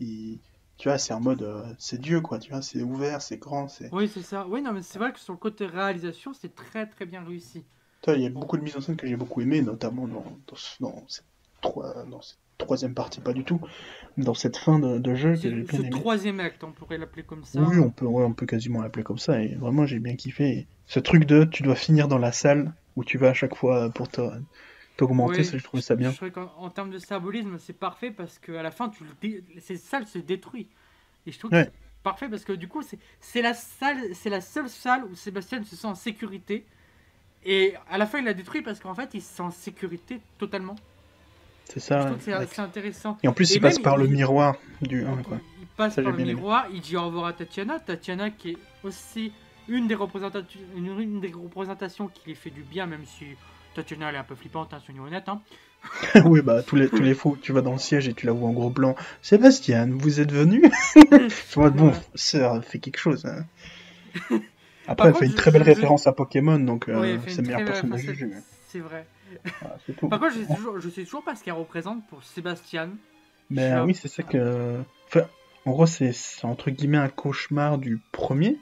il, 0.00 0.40
tu 0.82 0.88
vois, 0.88 0.98
c'est 0.98 1.14
en 1.14 1.20
mode, 1.20 1.42
euh, 1.42 1.62
c'est 1.78 2.00
Dieu, 2.00 2.20
quoi, 2.20 2.40
tu 2.40 2.50
vois, 2.50 2.60
c'est 2.60 2.82
ouvert, 2.82 3.22
c'est 3.22 3.38
grand, 3.38 3.68
c'est. 3.68 3.88
Oui, 3.92 4.08
c'est 4.08 4.22
ça. 4.22 4.44
Oui, 4.48 4.60
non, 4.60 4.72
mais 4.72 4.82
c'est 4.82 4.98
vrai 4.98 5.12
que 5.12 5.20
sur 5.20 5.32
le 5.32 5.38
côté 5.38 5.66
réalisation, 5.66 6.34
c'est 6.34 6.54
très 6.56 6.86
très 6.88 7.06
bien 7.06 7.22
réussi. 7.22 7.64
Tu 8.02 8.10
vois, 8.10 8.16
il 8.18 8.22
y 8.22 8.26
a 8.26 8.30
beaucoup 8.30 8.56
de 8.56 8.62
mises 8.62 8.76
en 8.76 8.80
scène 8.80 8.96
que 8.96 9.06
j'ai 9.06 9.16
beaucoup 9.16 9.40
aimé, 9.40 9.62
notamment 9.62 10.06
dans, 10.08 10.24
dans, 10.46 10.56
ce- 10.56 10.82
dans 10.82 11.04
cette, 11.08 11.24
trois- 11.60 12.04
dans 12.06 12.20
cette 12.20 12.38
troisième 12.58 12.94
partie, 12.94 13.20
pas 13.20 13.32
du 13.32 13.44
tout, 13.44 13.60
dans 14.18 14.34
cette 14.34 14.56
fin 14.58 14.78
de, 14.80 14.98
de 14.98 15.14
jeu 15.14 15.34
que 15.34 15.36
C'est 15.40 15.50
j'ai 15.50 15.62
bien 15.62 15.78
ce 15.78 15.82
aimé. 15.82 15.90
troisième 15.90 16.40
acte, 16.40 16.64
on 16.64 16.72
pourrait 16.72 16.96
l'appeler 16.96 17.22
comme 17.24 17.44
ça. 17.44 17.60
Oui, 17.60 17.78
on 17.78 17.90
peut, 17.90 18.04
ouais, 18.06 18.24
on 18.24 18.34
peut 18.34 18.44
quasiment 18.46 18.82
l'appeler 18.82 19.04
comme 19.04 19.18
ça, 19.18 19.42
et 19.42 19.54
vraiment 19.54 19.86
j'ai 19.86 19.98
bien 20.00 20.16
kiffé. 20.16 20.48
Et 20.50 20.68
ce 20.86 21.00
truc 21.00 21.24
de 21.24 21.44
tu 21.44 21.62
dois 21.62 21.74
finir 21.76 22.08
dans 22.08 22.18
la 22.18 22.32
salle 22.32 22.74
où 22.96 23.04
tu 23.04 23.16
vas 23.18 23.30
à 23.30 23.34
chaque 23.34 23.54
fois 23.56 23.90
pour 23.90 24.08
te- 24.08 24.20
t'augmenter, 24.96 25.38
Oui, 25.38 25.44
ça, 25.44 25.56
j'ai 25.56 25.62
trouvé 25.62 25.82
ça 25.82 25.96
bien. 25.96 26.10
Je 26.10 26.16
trouvais 26.16 26.30
qu'en 26.30 26.52
en 26.58 26.70
termes 26.70 26.90
de 26.90 26.98
symbolisme, 26.98 27.58
c'est 27.58 27.72
parfait 27.72 28.10
parce 28.10 28.38
qu'à 28.38 28.62
la 28.62 28.70
fin, 28.70 28.88
tu 28.88 29.04
dé- 29.20 29.42
cette 29.60 29.78
salle 29.80 30.06
se 30.06 30.18
détruit. 30.18 30.68
Et 31.26 31.32
je 31.32 31.38
trouve 31.38 31.52
Ouais. 31.52 31.64
que 31.66 31.70
c'est 31.70 32.02
parfait 32.02 32.28
parce 32.28 32.44
que 32.44 32.52
du 32.52 32.68
coup, 32.68 32.82
c'est 33.20 33.42
la 33.42 33.54
salle, 33.54 34.14
c'est 34.14 34.30
la 34.30 34.40
seule 34.40 34.68
salle 34.68 35.04
où 35.04 35.14
Sébastien 35.14 35.62
se 35.64 35.76
sent 35.76 35.86
en 35.86 35.94
sécurité. 35.94 36.64
Et 37.44 37.74
à 37.90 37.98
la 37.98 38.06
fin, 38.06 38.18
il 38.18 38.24
l'a 38.24 38.34
détruit 38.34 38.62
parce 38.62 38.78
qu'en 38.80 38.94
fait, 38.94 39.10
il 39.14 39.22
se 39.22 39.34
sent 39.36 39.42
en 39.42 39.50
sécurité 39.50 40.20
totalement. 40.38 40.76
C'est 41.66 41.74
Je 41.76 41.80
ça. 41.80 41.98
trouve 42.04 42.26
ouais. 42.28 42.46
que 42.46 42.54
c'est 42.54 42.60
intéressant. 42.60 43.18
Et 43.22 43.28
en 43.28 43.32
plus, 43.32 43.50
Et 43.52 43.54
il 43.56 43.60
passe 43.60 43.78
par 43.78 43.96
le 43.96 44.06
miroir 44.06 44.56
du 44.82 45.04
1, 45.04 45.22
quoi. 45.22 45.38
Il 45.60 45.66
passe 45.68 45.94
Ça, 45.94 46.02
par 46.02 46.12
le 46.12 46.20
aimé. 46.20 46.34
miroir, 46.34 46.66
il 46.72 46.80
dit 46.80 46.96
au 46.96 47.06
revoir 47.06 47.26
à 47.26 47.32
Tatiana. 47.32 47.80
Tatiana 47.80 48.30
qui 48.30 48.50
est 48.50 48.58
aussi 48.84 49.32
une 49.68 49.86
des 49.86 49.94
représentations, 49.94 50.60
une, 50.76 51.00
une 51.00 51.20
des 51.20 51.32
représentations 51.32 52.08
qui 52.08 52.28
lui 52.28 52.34
fait 52.34 52.50
du 52.50 52.62
bien, 52.62 52.86
même 52.86 53.04
si 53.06 53.24
Tatiana 53.74 54.08
elle 54.10 54.14
est 54.16 54.18
un 54.18 54.24
peu 54.24 54.34
flippante, 54.34 54.72
hein, 54.74 54.80
soyons 54.84 55.04
honnêtes. 55.04 55.28
Hein. 55.28 55.40
oui, 56.26 56.42
bah, 56.42 56.62
tous 56.62 56.76
les, 56.76 56.88
tous 56.88 57.02
les 57.02 57.14
fous, 57.14 57.36
tu 57.40 57.52
vas 57.52 57.60
dans 57.60 57.72
le 57.72 57.78
siège 57.78 58.06
et 58.08 58.14
tu 58.14 58.26
la 58.26 58.32
vois 58.32 58.48
en 58.48 58.52
gros 58.52 58.70
plan. 58.70 58.94
Sébastien, 59.20 59.88
vous 59.90 60.20
êtes 60.20 60.30
venu 60.32 60.62
Je 60.94 61.54
vois, 61.54 61.70
bon, 61.70 61.92
ça 62.14 62.60
fait 62.62 62.78
quelque 62.78 62.98
chose. 62.98 63.26
hein. 63.26 63.44
Après, 64.86 64.94
Par 64.96 65.06
elle 65.06 65.12
contre, 65.12 65.18
fait 65.20 65.26
une 65.26 65.30
je- 65.32 65.36
très 65.36 65.50
belle 65.50 65.62
je- 65.62 65.66
je- 65.66 65.74
référence 65.74 66.06
à 66.06 66.12
Pokémon, 66.12 66.58
donc 66.58 66.88
euh, 66.88 67.02
elle 67.02 67.18
fait 67.20 67.30
c'est 67.30 67.36
une 67.36 67.42
le 67.42 67.46
meilleur 67.54 67.60
très 67.64 67.82
belle 67.82 67.90
personnage 67.90 68.00
du 68.00 68.06
facette, 68.14 68.30
jeu. 68.30 68.42
C'est 68.68 68.78
vrai. 68.80 69.06
Voilà, 69.60 69.76
c'est 69.86 69.96
tout. 69.96 70.08
Par 70.08 70.20
contre, 70.20 70.34
je 70.34 70.40
sais 70.44 70.54
toujours, 70.54 70.80
je 70.80 70.88
sais 70.88 71.04
toujours 71.04 71.24
pas 71.24 71.34
ce 71.34 71.42
qu'elle 71.44 71.54
représente 71.54 72.06
pour 72.08 72.22
Sébastien. 72.22 72.90
Mais 73.50 73.70
euh, 73.72 73.84
oui, 73.84 73.94
c'est 73.94 74.08
ça 74.08 74.22
que. 74.22 74.80
Enfin, 75.08 75.26
en 75.64 75.70
gros, 75.72 75.86
c'est 75.86 76.12
entre 76.42 76.70
guillemets 76.70 76.98
un 76.98 77.08
cauchemar 77.08 77.78
du 77.78 78.00
premier. 78.12 78.58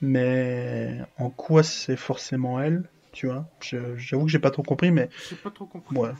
Mais 0.00 0.98
en 1.18 1.28
quoi 1.30 1.62
c'est 1.62 1.96
forcément 1.96 2.60
elle, 2.60 2.88
tu 3.12 3.26
vois 3.26 3.48
Je- 3.60 3.96
J'avoue 3.96 4.24
que 4.26 4.30
j'ai 4.30 4.38
pas 4.38 4.50
trop 4.50 4.62
compris, 4.62 4.90
mais 4.90 5.08
J'ai 5.28 5.36
pas 5.36 5.50
trop 5.50 5.66
compris. 5.66 5.96
Ouais. 5.96 6.10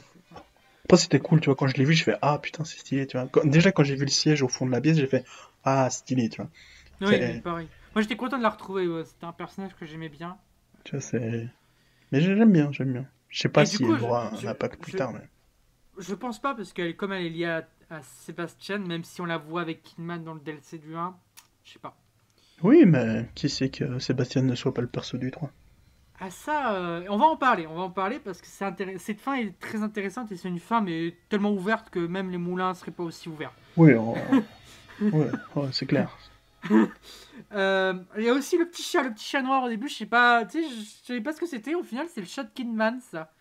après 0.85 0.97
c'était 0.97 1.19
cool, 1.19 1.39
tu 1.41 1.45
vois. 1.47 1.55
Quand 1.55 1.67
je 1.67 1.75
l'ai 1.77 1.85
vu, 1.85 1.93
je 1.93 2.03
fais 2.03 2.15
Ah 2.21 2.39
putain, 2.39 2.63
c'est 2.65 2.77
stylé, 2.79 3.07
tu 3.07 3.17
vois. 3.17 3.27
Quand- 3.27 3.45
déjà, 3.45 3.71
quand 3.71 3.83
j'ai 3.83 3.95
vu 3.95 4.05
le 4.05 4.11
siège 4.11 4.41
au 4.43 4.47
fond 4.47 4.65
de 4.65 4.71
la 4.71 4.81
pièce, 4.81 4.97
j'ai 4.97 5.07
fait 5.07 5.23
Ah, 5.63 5.89
stylé, 5.89 6.29
tu 6.29 6.41
vois. 6.41 6.49
Pareil. 7.43 7.67
Moi 7.95 8.01
j'étais 8.01 8.15
content 8.15 8.37
de 8.37 8.43
la 8.43 8.49
retrouver, 8.49 8.87
ouais. 8.87 9.03
c'était 9.05 9.25
un 9.25 9.33
personnage 9.33 9.75
que 9.75 9.85
j'aimais 9.85 10.09
bien. 10.09 10.37
Tu 10.83 10.91
vois, 10.91 11.01
c'est. 11.01 11.47
Mais 12.11 12.21
j'aime 12.21 12.51
bien, 12.51 12.71
j'aime 12.71 12.93
bien. 12.93 13.05
Je 13.29 13.39
sais 13.39 13.49
pas 13.49 13.65
si 13.65 13.83
elle 13.83 13.91
aura 14.03 14.33
un 14.33 14.47
impact 14.47 14.81
plus 14.81 14.91
je- 14.93 14.97
tard, 14.97 15.13
mais. 15.13 15.27
Je 15.97 16.13
pense 16.15 16.39
pas 16.41 16.55
parce 16.55 16.71
qu'elle 16.73 16.95
comme 16.95 17.11
elle 17.11 17.25
est 17.25 17.29
liée 17.29 17.45
à, 17.45 17.67
à 17.89 18.01
Sébastien, 18.01 18.77
même 18.79 19.03
si 19.03 19.19
on 19.21 19.25
la 19.25 19.37
voit 19.37 19.61
avec 19.61 19.83
Kidman 19.83 20.23
dans 20.23 20.33
le 20.33 20.39
DLC 20.39 20.77
du 20.77 20.95
1, 20.95 21.15
je 21.65 21.73
sais 21.73 21.79
pas. 21.79 21.97
Oui, 22.63 22.85
mais 22.85 23.29
qui 23.35 23.49
sait 23.49 23.69
que 23.69 23.99
Sébastien 23.99 24.41
ne 24.43 24.55
soit 24.55 24.73
pas 24.73 24.81
le 24.81 24.87
perso 24.87 25.17
du 25.17 25.31
3 25.31 25.51
Ah 26.21 26.29
ça, 26.29 26.75
euh, 26.75 27.05
on 27.09 27.17
va 27.17 27.25
en 27.25 27.35
parler, 27.35 27.65
on 27.67 27.75
va 27.75 27.81
en 27.81 27.89
parler 27.89 28.19
parce 28.19 28.41
que 28.41 28.47
cette 28.47 29.19
fin 29.19 29.33
est 29.35 29.59
très 29.59 29.81
intéressante 29.81 30.31
et 30.31 30.37
c'est 30.37 30.47
une 30.49 30.59
fin 30.59 30.79
mais 30.81 31.17
tellement 31.29 31.51
ouverte 31.51 31.89
que 31.89 31.99
même 31.99 32.29
les 32.29 32.37
moulins 32.37 32.73
seraient 32.75 32.91
pas 32.91 33.03
aussi 33.03 33.27
ouverts. 33.27 33.53
Oui, 33.75 33.93
on- 33.95 34.13
ouais, 35.11 35.29
ouais, 35.55 35.69
c'est 35.71 35.85
clair. 35.85 36.17
Euh, 37.53 37.93
Il 38.17 38.23
y 38.23 38.29
a 38.29 38.33
aussi 38.33 38.57
le 38.57 38.67
petit 38.69 38.83
chat, 38.83 39.03
le 39.03 39.13
petit 39.13 39.25
chat 39.25 39.41
noir 39.41 39.63
au 39.63 39.69
début, 39.69 39.89
je 39.89 39.95
sais 39.95 40.05
pas, 40.05 40.45
tu 40.45 40.63
sais, 40.63 40.69
je 40.69 40.75
je 40.75 41.05
savais 41.07 41.21
pas 41.21 41.33
ce 41.33 41.39
que 41.39 41.45
c'était. 41.47 41.75
Au 41.75 41.83
final, 41.83 42.07
c'est 42.13 42.21
le 42.21 42.27
chat 42.27 42.43
de 42.43 42.49
Kidman, 42.53 43.01
ça. 43.01 43.33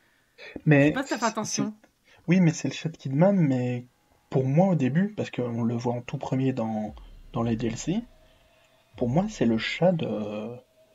Je 0.67 0.67
Mais 0.67 0.89
sais 0.89 0.93
pas 0.93 1.03
si 1.03 1.09
t'as 1.11 1.19
fait 1.19 1.27
attention. 1.27 1.75
Oui, 2.29 2.41
mais 2.41 2.53
c'est 2.53 2.69
le 2.69 2.75
chat 2.75 2.89
de 2.89 2.97
Kidman, 2.97 3.37
mais 3.37 3.85
pour 4.31 4.45
moi 4.47 4.69
au 4.69 4.75
début, 4.75 5.09
parce 5.17 5.31
qu'on 5.31 5.65
le 5.65 5.75
voit 5.75 5.95
en 5.95 6.01
tout 6.03 6.19
premier 6.19 6.53
dans, 6.53 6.95
dans 7.33 7.43
les 7.43 7.57
DLC, 7.57 8.01
pour 8.97 9.09
moi 9.09 9.27
c'est 9.29 9.47
le 9.47 9.59
chat 9.59 9.93
de, 9.93 10.07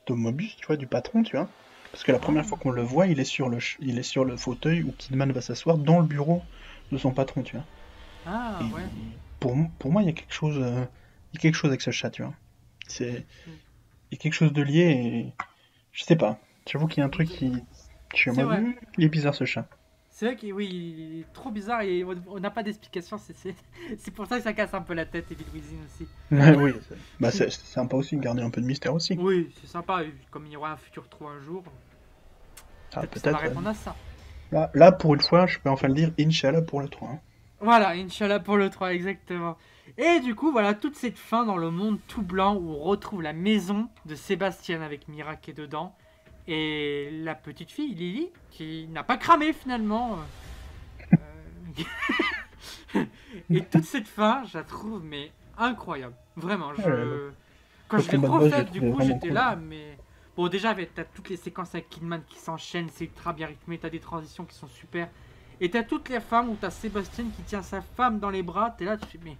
de 0.07 0.14
Mobius, 0.14 0.56
tu 0.57 0.68
vois, 0.68 0.78
du 0.78 0.88
patron, 0.88 1.24
tu 1.24 1.38
vois. 1.38 1.49
Parce 1.96 2.04
que 2.04 2.12
la 2.12 2.20
première 2.20 2.46
fois 2.46 2.58
qu'on 2.58 2.72
le 2.72 2.82
voit, 2.82 3.08
il 3.08 3.22
est 3.22 3.24
sur 3.24 3.48
le, 3.48 3.60
il 3.80 3.98
est 3.98 4.04
sur 4.04 4.26
le 4.26 4.36
fauteuil 4.36 4.84
où 4.84 4.92
Kidman 4.98 5.32
va 5.32 5.40
s'asseoir 5.40 5.78
dans 5.78 6.02
le 6.02 6.06
bureau 6.06 6.42
de 6.92 6.98
son 6.98 7.12
patron, 7.12 7.42
tu 7.42 7.56
vois. 7.56 7.66
Ah 8.26 8.60
Et 8.60 8.66
ouais. 8.66 8.82
pour, 9.40 9.56
moi, 9.90 10.02
il 10.02 10.08
y 10.08 10.10
a 10.10 10.12
quelque 10.12 10.34
chose, 10.34 10.60
euh, 10.60 10.84
il 11.32 11.36
y 11.36 11.38
a 11.38 11.40
quelque 11.40 11.56
chose 11.56 11.70
avec 11.70 11.80
ce 11.80 11.92
chat, 11.92 12.10
tu 12.10 12.22
vois. 12.22 12.34
C'est, 12.90 13.26
il 13.48 14.12
y 14.12 14.16
a 14.16 14.18
quelque 14.18 14.34
chose 14.34 14.52
de 14.52 14.62
lié 14.62 14.82
et 14.82 15.26
je 15.94 16.04
sais 16.04 16.18
pas. 16.18 16.38
J'avoue 16.70 16.88
qu'il 16.88 16.98
y 16.98 17.02
a 17.02 17.06
un 17.06 17.10
truc 17.10 17.30
qui, 17.30 17.54
je 18.14 18.18
suis 18.18 18.32
il 18.98 19.06
est 19.06 19.10
bizarre 19.10 19.34
ce 19.34 19.46
chat. 19.46 19.66
C'est 20.18 20.28
vrai 20.28 20.38
que 20.38 20.48
oui, 20.54 20.70
il 20.72 21.20
est 21.20 21.34
trop 21.34 21.52
bizarre 21.52 21.82
et 21.82 22.06
on- 22.06 22.40
n'a 22.40 22.50
pas 22.50 22.64
d'explication. 22.64 23.18
C'est 23.98 24.12
pour 24.12 24.26
ça 24.28 24.38
que 24.38 24.44
ça 24.44 24.54
casse 24.54 24.74
un 24.74 24.80
peu 24.82 24.94
la 24.94 25.06
tête, 25.06 25.30
Evil 25.30 25.44
Within 25.54 25.76
aussi. 25.86 26.08
Oui, 26.32 26.74
c'est- 26.88 26.96
bah, 27.20 27.32
c'est 27.32 27.52
sympa 27.52 27.98
aussi 27.98 28.16
de 28.16 28.22
garder 28.22 28.42
un 28.42 28.50
peu 28.50 28.62
de 28.62 28.66
mystère 28.66 28.94
aussi. 28.94 29.18
Oui, 29.20 29.54
c'est 29.60 29.68
sympa. 29.68 30.04
et 30.04 30.14
Comme 30.32 30.46
il 30.46 30.54
y 30.54 30.56
aura 30.56 30.72
un 30.72 30.78
futur 30.78 31.10
3 31.10 31.32
un 31.32 31.42
jour, 31.42 31.64
Ah, 32.94 33.02
peut-être 33.02 33.12
que 33.12 33.20
ça 33.20 33.32
va 33.34 33.38
répondre 33.40 33.68
à 33.68 33.74
ça. 33.74 33.94
euh, 34.54 34.56
Là, 34.56 34.72
là, 34.74 34.92
pour 34.94 35.16
une 35.16 35.20
fois, 35.20 35.48
je 35.48 35.60
peux 35.60 35.70
enfin 35.70 35.90
le 35.90 35.94
dire, 35.96 36.12
Inch'Allah 36.18 36.62
pour 36.62 36.80
le 36.80 36.88
3. 36.88 37.10
hein. 37.10 37.20
Voilà, 37.60 37.90
Inch'Allah 37.90 38.40
pour 38.40 38.56
le 38.56 38.70
3, 38.70 38.94
exactement. 38.94 39.58
Et 39.98 40.22
du 40.22 40.34
coup, 40.34 40.54
voilà, 40.54 40.74
toute 40.76 40.96
cette 40.96 41.18
fin 41.18 41.44
dans 41.46 41.58
le 41.58 41.72
monde 41.72 42.00
tout 42.08 42.22
blanc 42.22 42.56
où 42.56 42.70
on 42.70 42.80
retrouve 42.80 43.22
la 43.22 43.34
maison 43.34 43.90
de 44.06 44.16
Sébastien 44.16 44.82
avec 44.82 45.10
Mira 45.10 45.36
qui 45.36 45.52
est 45.52 45.56
dedans. 45.56 45.94
Et 46.48 47.10
la 47.24 47.36
petite 47.36 47.72
fille, 47.72 47.96
Lily, 47.96 48.30
qui 48.52 48.88
n'a 48.92 49.04
pas 49.04 49.18
cramé 49.18 49.54
finalement. 49.54 50.20
Euh, 51.14 51.16
Et 53.50 53.64
toute 53.66 53.84
cette 53.84 54.08
fin, 54.08 54.44
je 54.46 54.58
la 54.58 54.64
trouve 54.64 55.04
mais 55.04 55.32
incroyable. 55.58 56.16
Vraiment, 56.36 56.74
je... 56.76 56.82
Ouais. 56.82 57.34
Quand 57.88 58.00
je 58.00 58.12
l'ai 58.12 58.18
combat 58.18 58.28
de 58.28 58.32
boss, 58.32 58.44
je 58.44 58.50
l'ai 58.50 58.62
refait, 58.62 58.72
du 58.72 58.92
coup, 58.92 59.02
j'étais 59.02 59.28
cool. 59.28 59.34
là, 59.34 59.56
mais... 59.56 59.98
Bon, 60.36 60.48
déjà, 60.50 60.76
t'as 60.76 61.06
toutes 61.06 61.30
les 61.30 61.38
séquences 61.38 61.74
avec 61.76 61.90
Kidman 61.90 62.22
qui 62.28 62.38
s'enchaînent, 62.38 62.90
c'est 62.92 63.06
ultra 63.06 63.32
bien 63.32 63.48
rythmé, 63.48 63.78
t'as 63.78 63.90
des 63.90 64.00
transitions 64.00 64.44
qui 64.44 64.56
sont 64.56 64.68
super. 64.68 65.08
Et 65.62 65.70
t'as 65.70 65.84
toutes 65.84 66.10
les 66.10 66.20
femmes 66.20 66.50
où 66.50 66.58
t'as 66.60 66.72
Sébastien 66.72 67.26
qui 67.36 67.42
tient 67.44 67.62
sa 67.62 67.82
femme 67.82 68.20
dans 68.20 68.30
les 68.30 68.44
bras, 68.44 68.76
t'es 68.78 68.86
là, 68.86 68.98
tu 68.98 69.06
fais, 69.06 69.20
mais... 69.24 69.38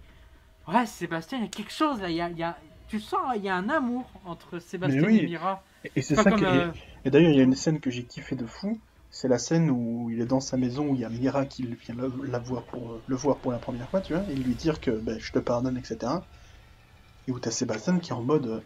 Ouais, 0.66 0.86
Sébastien, 0.86 1.38
il 1.38 1.44
y 1.44 1.46
a 1.46 1.50
quelque 1.50 1.72
chose 1.72 2.00
là, 2.00 2.08
il 2.08 2.16
y 2.16 2.20
a, 2.20 2.30
y 2.30 2.42
a- 2.42 2.56
Tu 2.88 2.98
sens, 2.98 3.20
il 3.36 3.42
y 3.42 3.48
a 3.48 3.56
un 3.56 3.68
amour 3.68 4.10
entre 4.24 4.58
Sébastien 4.58 5.04
oui. 5.04 5.18
et 5.18 5.26
Mira. 5.26 5.62
Et, 5.94 6.02
c'est 6.02 6.16
ça 6.16 6.24
comme, 6.24 6.38
qui 6.38 6.44
euh, 6.44 6.68
Et 7.06 7.10
d'ailleurs, 7.10 7.30
il 7.30 7.36
y 7.36 7.40
a 7.40 7.44
une 7.44 7.54
scène 7.54 7.78
que 7.78 7.88
j'ai 7.88 8.04
kiffé 8.04 8.34
de 8.34 8.46
fou. 8.46 8.80
C'est 9.10 9.28
la 9.28 9.38
scène 9.38 9.70
où 9.70 10.10
il 10.10 10.20
est 10.20 10.26
dans 10.26 10.40
sa 10.40 10.56
maison, 10.56 10.88
où 10.88 10.96
il 10.96 11.02
y 11.02 11.04
a 11.04 11.08
Mira 11.08 11.46
qui 11.46 11.62
vient 11.62 11.94
la 11.94 12.40
voir 12.40 12.66
pour, 12.66 12.94
euh, 12.94 13.04
le 13.06 13.14
voir 13.14 13.40
pour 13.40 13.52
la 13.52 13.60
première 13.60 13.88
fois, 13.88 14.00
tu 14.00 14.12
vois, 14.12 14.28
et 14.28 14.34
lui 14.34 14.56
dire 14.56 14.80
que 14.80 14.90
ben, 14.90 15.16
je 15.20 15.30
te 15.30 15.38
pardonne, 15.38 15.78
etc. 15.78 16.26
Et 17.28 17.30
où 17.30 17.38
t'as 17.38 17.52
Sébastien 17.52 18.00
qui 18.00 18.10
est 18.10 18.14
en 18.14 18.24
mode 18.24 18.46
euh, 18.48 18.60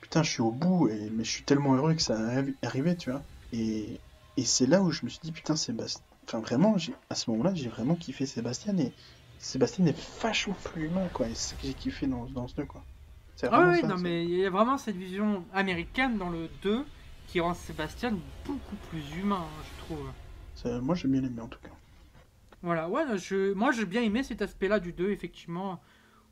Putain, 0.00 0.22
je 0.22 0.30
suis 0.30 0.40
au 0.40 0.52
bout, 0.52 0.88
et, 0.88 1.10
mais 1.10 1.22
je 1.22 1.30
suis 1.30 1.44
tellement 1.44 1.74
heureux 1.74 1.92
que 1.92 2.00
ça 2.00 2.16
est 2.40 2.64
arrivé, 2.64 2.96
tu 2.96 3.10
vois. 3.10 3.26
Et, 3.52 4.00
et 4.38 4.44
c'est 4.46 4.66
là 4.66 4.80
où 4.80 4.90
je 4.90 5.04
me 5.04 5.10
suis 5.10 5.20
dit 5.22 5.32
Putain, 5.32 5.54
Sébastien. 5.54 6.02
Enfin, 6.26 6.40
vraiment, 6.40 6.76
à 7.10 7.14
ce 7.14 7.30
moment-là, 7.30 7.52
j'ai 7.54 7.68
vraiment 7.68 7.94
kiffé 7.94 8.24
Sébastien, 8.24 8.74
et 8.78 8.94
Sébastien 9.36 9.84
est 9.84 10.00
vachement 10.22 10.54
plus 10.64 10.86
humain, 10.86 11.10
quoi. 11.12 11.28
Et 11.28 11.34
c'est 11.34 11.50
ça 11.50 11.56
que 11.56 11.66
j'ai 11.66 11.74
kiffé 11.74 12.06
dans, 12.06 12.24
dans 12.24 12.48
ce 12.48 12.54
jeu, 12.56 12.64
quoi. 12.64 12.86
C'est 13.36 13.48
Ah 13.52 13.68
oui, 13.70 13.82
ça, 13.82 13.88
non, 13.88 13.98
mais 13.98 14.24
il 14.24 14.30
y 14.30 14.46
a 14.46 14.50
vraiment 14.50 14.78
cette 14.78 14.96
vision 14.96 15.44
américaine 15.52 16.16
dans 16.16 16.30
le 16.30 16.48
2 16.62 16.86
qui 17.34 17.40
rend 17.40 17.52
Sébastien 17.52 18.16
beaucoup 18.44 18.76
plus 18.76 19.16
humain, 19.16 19.60
je 19.64 19.74
trouve. 19.74 20.14
Moi, 20.82 20.94
j'ai 20.94 21.08
bien 21.08 21.22
aimé 21.22 21.40
en 21.40 21.48
tout 21.48 21.60
cas. 21.60 21.70
Voilà, 22.62 22.88
ouais, 22.88 23.18
je, 23.18 23.52
moi 23.52 23.72
j'ai 23.72 23.84
bien 23.84 24.02
aimé 24.02 24.22
cet 24.22 24.40
aspect-là 24.42 24.80
du 24.80 24.92
2, 24.92 25.10
effectivement. 25.10 25.82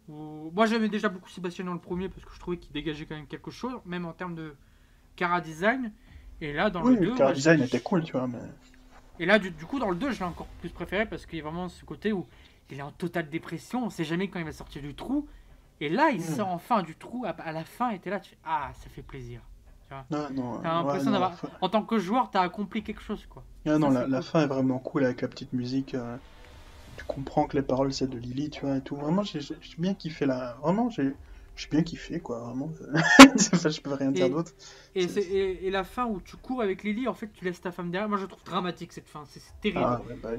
Où... 0.08 0.50
Moi 0.54 0.66
j'aimais 0.66 0.88
déjà 0.88 1.08
beaucoup 1.10 1.30
Sébastien 1.30 1.64
dans 1.66 1.74
le 1.74 1.80
premier 1.80 2.08
parce 2.08 2.24
que 2.24 2.34
je 2.34 2.40
trouvais 2.40 2.58
qu'il 2.58 2.72
dégageait 2.72 3.06
quand 3.06 3.16
même 3.16 3.26
quelque 3.28 3.50
chose, 3.50 3.80
même 3.86 4.06
en 4.06 4.12
termes 4.14 4.34
de 4.36 4.56
cara 5.16 5.40
design. 5.42 5.92
Et 6.40 6.52
là, 6.52 6.70
dans 6.70 6.84
Oui, 6.84 6.94
le 6.94 6.96
2. 6.96 7.10
le 7.10 7.14
car 7.14 7.28
ouais, 7.28 7.34
design 7.34 7.62
était 7.62 7.80
cool, 7.80 8.04
tu 8.04 8.12
vois, 8.12 8.28
mais. 8.28 8.38
Et 9.18 9.26
là, 9.26 9.38
du, 9.38 9.50
du 9.50 9.64
coup, 9.66 9.78
dans 9.78 9.90
le 9.90 9.96
2, 9.96 10.10
je 10.10 10.18
l'ai 10.18 10.24
encore 10.24 10.48
plus 10.58 10.70
préféré 10.70 11.06
parce 11.06 11.26
qu'il 11.26 11.38
y 11.38 11.40
a 11.40 11.44
vraiment 11.44 11.68
ce 11.68 11.84
côté 11.84 12.12
où 12.12 12.26
il 12.70 12.78
est 12.78 12.82
en 12.82 12.92
totale 12.92 13.28
dépression, 13.28 13.84
on 13.86 13.90
sait 13.90 14.04
jamais 14.04 14.28
quand 14.28 14.38
il 14.38 14.44
va 14.44 14.52
sortir 14.52 14.82
du 14.82 14.94
trou. 14.94 15.28
Et 15.80 15.88
là, 15.88 16.10
il 16.10 16.20
Mm. 16.20 16.22
sort 16.22 16.48
enfin 16.48 16.82
du 16.82 16.96
trou 16.96 17.24
à, 17.26 17.30
à 17.30 17.52
la 17.52 17.64
fin, 17.64 17.90
et 17.90 17.98
t'es 18.00 18.10
là, 18.10 18.20
tu 18.20 18.30
fais 18.30 18.38
Ah, 18.44 18.72
ça 18.74 18.88
fait 18.90 19.02
plaisir. 19.02 19.42
T'as 20.10 20.28
l'impression 20.62 21.10
d'avoir. 21.10 21.34
fin- 21.34 21.48
En 21.60 21.68
tant 21.68 21.82
que 21.82 21.98
joueur, 21.98 22.30
t'as 22.30 22.40
accompli 22.42 22.82
quelque 22.82 23.02
chose, 23.02 23.26
quoi. 23.28 23.42
Ah 23.66 23.78
non, 23.78 23.88
Ça, 23.88 23.94
la, 23.94 24.00
c'est 24.04 24.10
la 24.10 24.16
cool. 24.18 24.26
fin 24.26 24.42
est 24.42 24.46
vraiment 24.46 24.78
cool 24.78 25.04
avec 25.04 25.20
la 25.22 25.28
petite 25.28 25.52
musique. 25.52 25.94
euh, 25.94 26.16
tu 26.96 27.04
comprends 27.04 27.46
que 27.46 27.56
les 27.56 27.62
paroles 27.62 27.92
c'est 27.92 28.06
de 28.08 28.18
Lily, 28.18 28.50
tu 28.50 28.66
vois, 28.66 28.76
et 28.76 28.80
tout. 28.82 28.96
Vraiment, 28.96 29.22
j'ai 29.22 29.40
bien 29.78 29.94
kiffé 29.94 30.26
la. 30.26 30.54
Vraiment, 30.62 30.90
j'ai 30.90 31.14
bien 31.70 31.82
kiffé, 31.82 32.20
quoi, 32.20 32.40
vraiment. 32.40 32.70
enfin, 33.54 33.68
je 33.68 33.80
peux 33.80 33.94
rien 33.94 34.10
dire 34.10 34.26
Et- 34.26 34.30
d'autre. 34.30 34.52
Et, 34.94 35.70
la 35.70 35.84
fin 35.84 36.06
où 36.06 36.20
tu 36.20 36.36
cours 36.36 36.60
avec 36.62 36.82
Lily, 36.82 37.08
en 37.08 37.14
fait, 37.14 37.32
tu 37.32 37.44
laisses 37.44 37.60
ta 37.60 37.72
femme 37.72 37.90
derrière. 37.90 38.08
Moi, 38.08 38.18
je 38.18 38.26
trouve 38.26 38.44
dramatique 38.44 38.92
cette 38.92 39.08
fin. 39.08 39.24
C'est 39.26 39.40
c'est 39.40 39.58
terrible. 39.60 39.80
Ah, 39.84 40.00
ouais, 40.08 40.16
bah, 40.22 40.30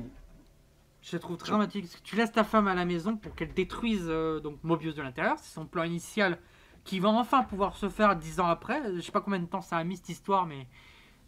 Je 1.02 1.16
la 1.16 1.20
trouve 1.20 1.38
dramatique. 1.38 1.86
parce 1.86 1.96
que 1.96 2.04
Tu 2.04 2.16
laisses 2.16 2.32
ta 2.32 2.44
femme 2.44 2.68
à 2.68 2.76
la 2.76 2.86
maison 2.86 3.16
pour 3.18 3.34
qu'elle 3.36 3.54
détruise 3.54 4.06
euh, 4.08 4.40
donc 4.40 4.58
Mobius 4.64 4.96
de 4.96 5.02
l'intérieur. 5.02 5.38
C'est 5.40 5.54
son 5.54 5.66
plan 5.66 5.84
initial 5.84 6.38
qui 6.84 7.00
va 7.00 7.10
enfin 7.10 7.44
pouvoir 7.44 7.76
se 7.78 7.90
faire 7.90 8.16
dix 8.16 8.40
ans 8.40 8.48
après. 8.48 8.82
Je 8.96 9.02
sais 9.02 9.12
pas 9.12 9.22
combien 9.22 9.40
de 9.40 9.46
temps 9.46 9.62
ça 9.62 9.78
a 9.78 9.84
mis 9.84 9.98
cette 9.98 10.10
histoire, 10.10 10.46
mais 10.46 10.68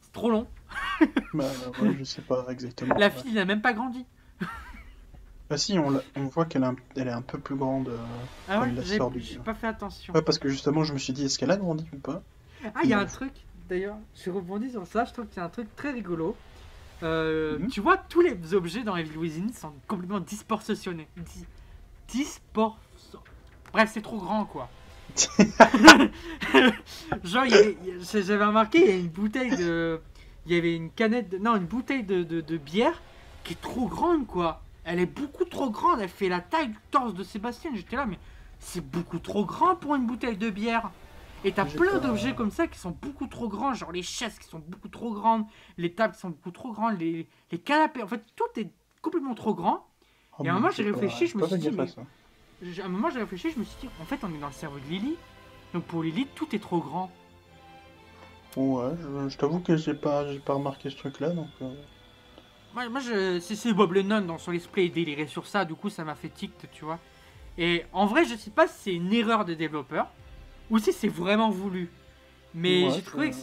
c'est 0.02 0.11
trop 0.11 0.30
long. 0.30 0.48
bah, 1.34 1.45
ouais, 1.82 1.95
je 1.98 2.03
sais 2.03 2.22
pas 2.22 2.45
exactement. 2.49 2.95
La 2.95 3.07
ouais. 3.07 3.11
fille 3.11 3.34
n'a 3.34 3.45
même 3.45 3.61
pas 3.61 3.73
grandi. 3.73 4.06
Bah, 5.49 5.57
si, 5.57 5.77
on, 5.77 6.02
voit 6.27 6.45
qu'elle 6.45 6.64
est, 6.64 6.68
un- 6.68 6.76
elle 6.95 7.07
est 7.07 7.11
un 7.11 7.22
peu 7.22 7.38
plus 7.38 7.56
grande. 7.56 7.90
euh, 7.90 7.98
Ah 8.48 8.61
ouais, 8.61 8.73
j'ai 8.82 8.99
du- 8.99 9.19
j'ai 9.19 9.38
pas 9.38 9.53
fait 9.53 9.68
attention. 9.68 10.14
Ouais, 10.14 10.23
parce 10.23 10.40
que 10.40 10.49
justement, 10.49 10.84
je 10.84 10.94
me 10.94 10.98
suis 10.98 11.14
dit, 11.14 11.26
est-ce 11.26 11.38
qu'elle 11.38 11.52
a 11.52 11.57
grandi 11.57 11.88
ou 11.94 11.99
pas? 11.99 12.23
Ah, 12.73 12.80
il 12.84 12.90
y 12.90 12.94
a 12.94 12.99
un 12.99 13.06
truc, 13.06 13.32
d'ailleurs, 13.69 13.98
je 14.15 14.32
rebondis 14.32 14.72
sur 14.72 14.88
ça, 14.88 15.06
je 15.06 15.14
trouve 15.14 15.27
qu'il 15.27 15.38
y 15.38 15.40
a 15.41 15.45
un 15.45 15.49
truc 15.49 15.73
très 15.76 15.91
rigolo. 15.91 16.36
Euh, 17.03 17.60
Mhm. 17.60 17.68
Tu 17.69 17.80
vois, 17.80 17.98
tous 17.98 18.22
les 18.22 18.53
objets 18.56 18.84
dans 18.84 18.95
Evil 18.95 19.18
Within 19.18 19.52
sont 19.53 19.73
complètement 19.88 20.19
disproportionnés. 20.19 21.07
Dis- 21.18 21.45
Dispor... 22.07 22.80
Bref, 23.72 23.91
c'est 23.94 24.02
trop 24.02 24.18
grand, 24.18 24.45
quoi. 24.45 24.69
Genre, 27.23 27.45
j'avais 28.14 28.45
remarqué, 28.45 28.80
il 28.80 28.88
y 28.88 28.91
a 28.91 28.95
une 28.98 29.07
bouteille 29.10 29.56
de, 29.56 30.02
il 30.45 30.53
y 30.53 30.57
avait 30.57 30.76
une 30.76 30.91
canette, 30.91 31.30
de- 31.30 31.38
non, 31.38 31.56
une 31.56 31.65
bouteille 31.65 32.03
de, 32.03 32.23
de, 32.23 32.41
de 32.41 32.57
bière 32.57 33.02
qui 33.44 33.53
est 33.53 33.61
trop 33.61 33.88
grande, 33.88 34.27
quoi. 34.27 34.61
Elle 34.84 34.99
est 34.99 35.06
beaucoup 35.06 35.45
trop 35.45 35.69
grande, 35.69 35.99
elle 36.02 36.10
fait 36.10 36.30
la 36.30 36.41
taille 36.41 36.69
du 36.69 36.77
torse 36.91 37.14
de 37.14 37.23
Sébastien. 37.23 37.72
J'étais 37.73 37.95
là, 37.95 38.06
mais 38.06 38.19
c'est 38.60 38.86
beaucoup 38.86 39.19
trop 39.19 39.45
grand 39.45 39.76
pour 39.76 39.95
une 39.95 40.06
bouteille 40.06 40.38
de 40.38 40.49
bière. 40.49 40.91
Et 41.44 41.52
t'as 41.52 41.65
plein 41.65 41.99
d'objets 41.99 42.34
comme 42.36 42.52
ça 42.52 42.68
qui 42.68 42.80
sont 42.80 42.95
beaucoup 43.02 43.27
trop 43.27 43.48
grands, 43.48 43.73
genre 43.73 43.91
les 43.91 44.02
chaises 44.02 44.38
qui 44.40 44.48
sont 44.48 44.61
beaucoup 44.68 44.90
trop 44.90 45.14
grandes, 45.14 45.45
les 45.77 45.94
tables 45.94 46.15
qui 46.15 46.19
sont 46.22 46.30
beaucoup 46.32 46.52
trop 46.52 46.72
grandes, 46.72 46.99
les, 46.99 47.27
les 47.52 47.60
canapés. 47.60 48.02
En 48.03 48.07
fait, 48.07 48.23
tout 48.36 48.60
est 48.60 48.69
complètement 49.02 49.36
trop 49.36 49.53
grand. 49.53 49.86
Oh, 50.40 50.44
Et 50.44 50.49
à 50.49 50.52
un 50.52 50.56
moment, 50.56 50.69
j'ai 50.72 50.84
réfléchi, 51.02 51.27
je 51.27 51.38
me 51.38 51.41
suis 51.48 51.57
dit, 51.60 51.68
mais- 51.77 51.84
À 52.61 52.86
un 52.86 52.90
moment, 52.90 53.10
j'ai 53.10 53.19
réfléchi, 53.19 53.52
je 53.52 53.60
me 53.60 53.64
suis 53.64 53.77
dit, 53.80 53.90
en 53.98 54.06
fait, 54.06 54.23
on 54.23 54.34
est 54.34 54.38
dans 54.40 54.48
le 54.48 54.53
cerveau 54.53 54.80
de 54.80 54.86
Lily. 54.86 55.18
Donc 55.73 55.86
pour 55.86 56.03
Lily, 56.03 56.27
tout 56.36 56.53
est 56.56 56.60
trop 56.60 56.82
grand. 56.82 57.11
Ouais, 58.57 58.91
je, 58.98 59.30
je 59.30 59.38
t'avoue 59.38 59.61
que 59.61 59.77
j'ai 59.77 59.94
pas, 59.94 60.30
j'ai 60.32 60.40
pas 60.40 60.56
remarqué 60.56 60.90
ce 60.90 60.98
truc-là, 60.98 61.30
donc. 61.30 61.52
euh, 61.61 61.73
Moi, 62.73 62.90
moi 62.90 62.99
je, 62.99 63.40
c'est, 63.40 63.73
Bob 63.73 63.94
Lennon 63.94 64.22
dans 64.22 64.38
son 64.38 64.52
esprit 64.52 64.90
délirait 64.91 65.27
sur 65.27 65.48
ça, 65.48 65.64
du 65.65 65.76
coup 65.76 65.90
ça 65.90 66.03
m'a 66.03 66.15
fait 66.15 66.30
tic, 66.30 66.52
tu 66.72 66.84
vois. 66.86 66.99
Et 67.57 67.86
en 67.94 68.06
vrai, 68.06 68.26
je 68.26 68.36
sais 68.36 68.52
pas 68.52 68.68
si 68.68 68.76
c'est 68.84 68.94
une 68.95 69.14
erreur 69.14 69.45
des 69.45 69.56
développeurs 69.56 70.14
ou 70.69 70.80
si 70.80 70.94
c'est 70.94 71.07
vraiment 71.10 71.52
voulu. 71.52 71.91
Mais 72.53 72.90
Ouais, 72.90 72.91
j'ai 72.91 73.03
trouvé 73.03 73.32
que 73.32 73.38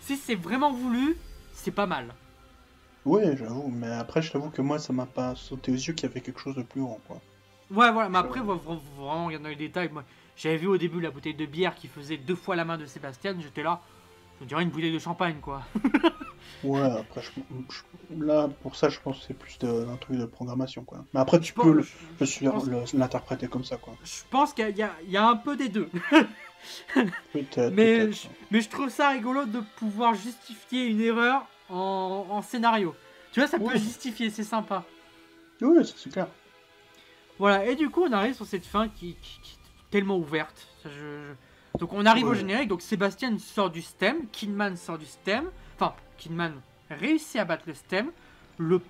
si 0.00 0.16
c'est 0.18 0.34
vraiment 0.36 0.72
voulu, 0.72 1.18
c'est 1.52 1.72
pas 1.72 1.86
mal. 1.86 2.16
Ouais, 3.04 3.36
j'avoue, 3.36 3.68
mais 3.68 3.86
après, 3.92 4.22
je 4.22 4.32
t'avoue 4.32 4.50
que 4.50 4.60
moi, 4.60 4.80
ça 4.80 4.92
m'a 4.92 5.06
pas 5.06 5.36
sauté 5.36 5.70
aux 5.70 5.76
yeux 5.76 5.92
qu'il 5.94 6.08
y 6.08 6.10
avait 6.10 6.20
quelque 6.20 6.40
chose 6.40 6.56
de 6.56 6.62
plus 6.64 6.80
grand, 6.82 7.00
quoi. 7.06 7.22
Ouais, 7.72 7.90
voilà, 7.90 8.08
mais 8.08 8.18
après, 8.18 8.40
vra- 8.40 8.58
vraiment, 8.58 9.26
regarde 9.26 9.42
dans 9.42 9.48
les 9.48 9.56
détails. 9.56 9.88
Moi, 9.92 10.04
j'avais 10.36 10.56
vu 10.58 10.66
au 10.66 10.76
début 10.76 11.00
la 11.00 11.10
bouteille 11.10 11.34
de 11.34 11.46
bière 11.46 11.74
qui 11.74 11.88
faisait 11.88 12.16
deux 12.18 12.34
fois 12.34 12.54
la 12.56 12.64
main 12.64 12.76
de 12.78 12.86
Sébastien, 12.86 13.34
j'étais 13.40 13.62
là, 13.62 13.80
je 14.40 14.46
dirais 14.46 14.62
une 14.62 14.70
bouteille 14.70 14.92
de 14.92 14.98
champagne, 14.98 15.36
quoi. 15.40 15.62
Ouais, 16.64 16.80
après, 16.82 17.22
je- 17.22 17.30
je- 17.70 18.24
là, 18.24 18.48
pour 18.62 18.76
ça, 18.76 18.88
je 18.88 19.00
pense 19.00 19.18
que 19.18 19.24
c'est 19.26 19.34
plus 19.34 19.58
de- 19.58 19.86
un 19.90 19.96
truc 19.96 20.16
de 20.16 20.26
programmation, 20.26 20.84
quoi. 20.84 21.04
Mais 21.12 21.18
après, 21.18 21.40
tu 21.40 21.52
Je 21.52 21.54
peux 21.54 22.96
l'interpréter 22.98 23.48
comme 23.48 23.64
ça, 23.64 23.78
quoi. 23.78 23.94
Je 24.04 24.22
pense 24.30 24.52
qu'il 24.52 24.68
y 24.68 25.10
y, 25.10 25.16
a- 25.16 25.26
un 25.26 25.36
peu 25.36 25.56
des 25.56 25.68
deux. 25.68 25.88
Peut-être. 27.32 27.74
Mais 27.74 28.12
je, 28.12 28.28
mais 28.50 28.60
je 28.60 28.68
trouve 28.68 28.88
ça 28.90 29.08
rigolo 29.10 29.44
de 29.44 29.60
pouvoir 29.76 30.14
justifier 30.14 30.86
une 30.86 31.00
erreur 31.00 31.46
en, 31.68 32.26
en 32.30 32.42
scénario. 32.42 32.94
Tu 33.32 33.40
vois, 33.40 33.48
ça 33.48 33.58
peut 33.58 33.76
justifier, 33.76 34.30
c'est 34.30 34.44
sympa. 34.44 34.84
Oui, 35.60 35.84
ça, 35.84 35.94
c'est 35.96 36.10
clair. 36.12 36.28
Voilà, 37.42 37.66
et 37.66 37.74
du 37.74 37.90
coup, 37.90 38.04
on 38.08 38.12
arrive 38.12 38.34
sur 38.36 38.46
cette 38.46 38.64
fin 38.64 38.86
qui, 38.88 39.16
qui- 39.20 39.40
qui 39.42 39.54
est 39.56 39.90
tellement 39.90 40.16
ouverte. 40.16 40.68
Ça, 40.82 40.88
je- 40.88 40.94
je- 40.94 41.78
Donc, 41.80 41.92
on 41.92 42.06
arrive 42.06 42.26
au 42.28 42.34
générique. 42.34 42.68
Donc, 42.68 42.82
Sébastien 42.82 43.36
sort 43.38 43.68
du 43.70 43.82
stem, 43.82 44.26
Kidman 44.30 44.76
sort 44.76 44.96
du 44.96 45.06
stem. 45.06 45.46
Enfin, 45.74 45.92
Kidman 46.18 46.52
réussit 46.88 47.40
à 47.40 47.44
battre 47.44 47.64
le 47.66 47.74
stem. 47.74 48.12
Le... 48.58 48.80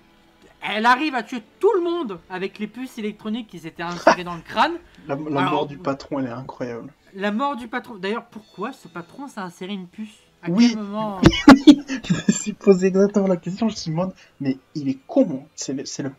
Elle 0.61 0.85
arrive 0.85 1.15
à 1.15 1.23
tuer 1.23 1.41
tout 1.59 1.71
le 1.73 1.81
monde 1.81 2.19
avec 2.29 2.59
les 2.59 2.67
puces 2.67 2.99
électroniques 2.99 3.47
qui 3.47 3.57
s'étaient 3.57 3.81
insérées 3.83 4.23
dans 4.23 4.35
le 4.35 4.41
crâne. 4.41 4.73
La, 5.07 5.15
la 5.15 5.39
Alors- 5.41 5.51
mort 5.51 5.65
du 5.65 5.77
patron, 5.79 6.19
elle 6.19 6.27
est 6.27 6.29
incroyable. 6.29 6.93
La 7.15 7.31
mort 7.31 7.55
du 7.55 7.67
patron. 7.67 7.95
D'ailleurs, 7.95 8.25
pourquoi 8.27 8.71
ce 8.71 8.87
patron 8.87 9.27
s'est 9.27 9.39
inséré 9.41 9.73
une 9.73 9.87
puce? 9.87 10.13
À 10.43 10.49
Oui. 10.51 10.69
quel 10.69 10.77
moment 10.83 11.21
je 11.67 12.13
me 12.13 12.31
suis 12.31 12.53
posé 12.53 12.87
exactement 12.87 13.27
la 13.27 13.37
question, 13.37 13.67
je 13.69 13.73
me 13.73 13.77
suis 13.77 13.89
demandé, 13.91 14.13
mais 14.41 14.57
il 14.75 14.89
est 14.89 14.99
con, 15.07 15.45
c'est 15.55 15.73
le, 15.73 15.85
c'est 15.85 16.03
le... 16.03 16.11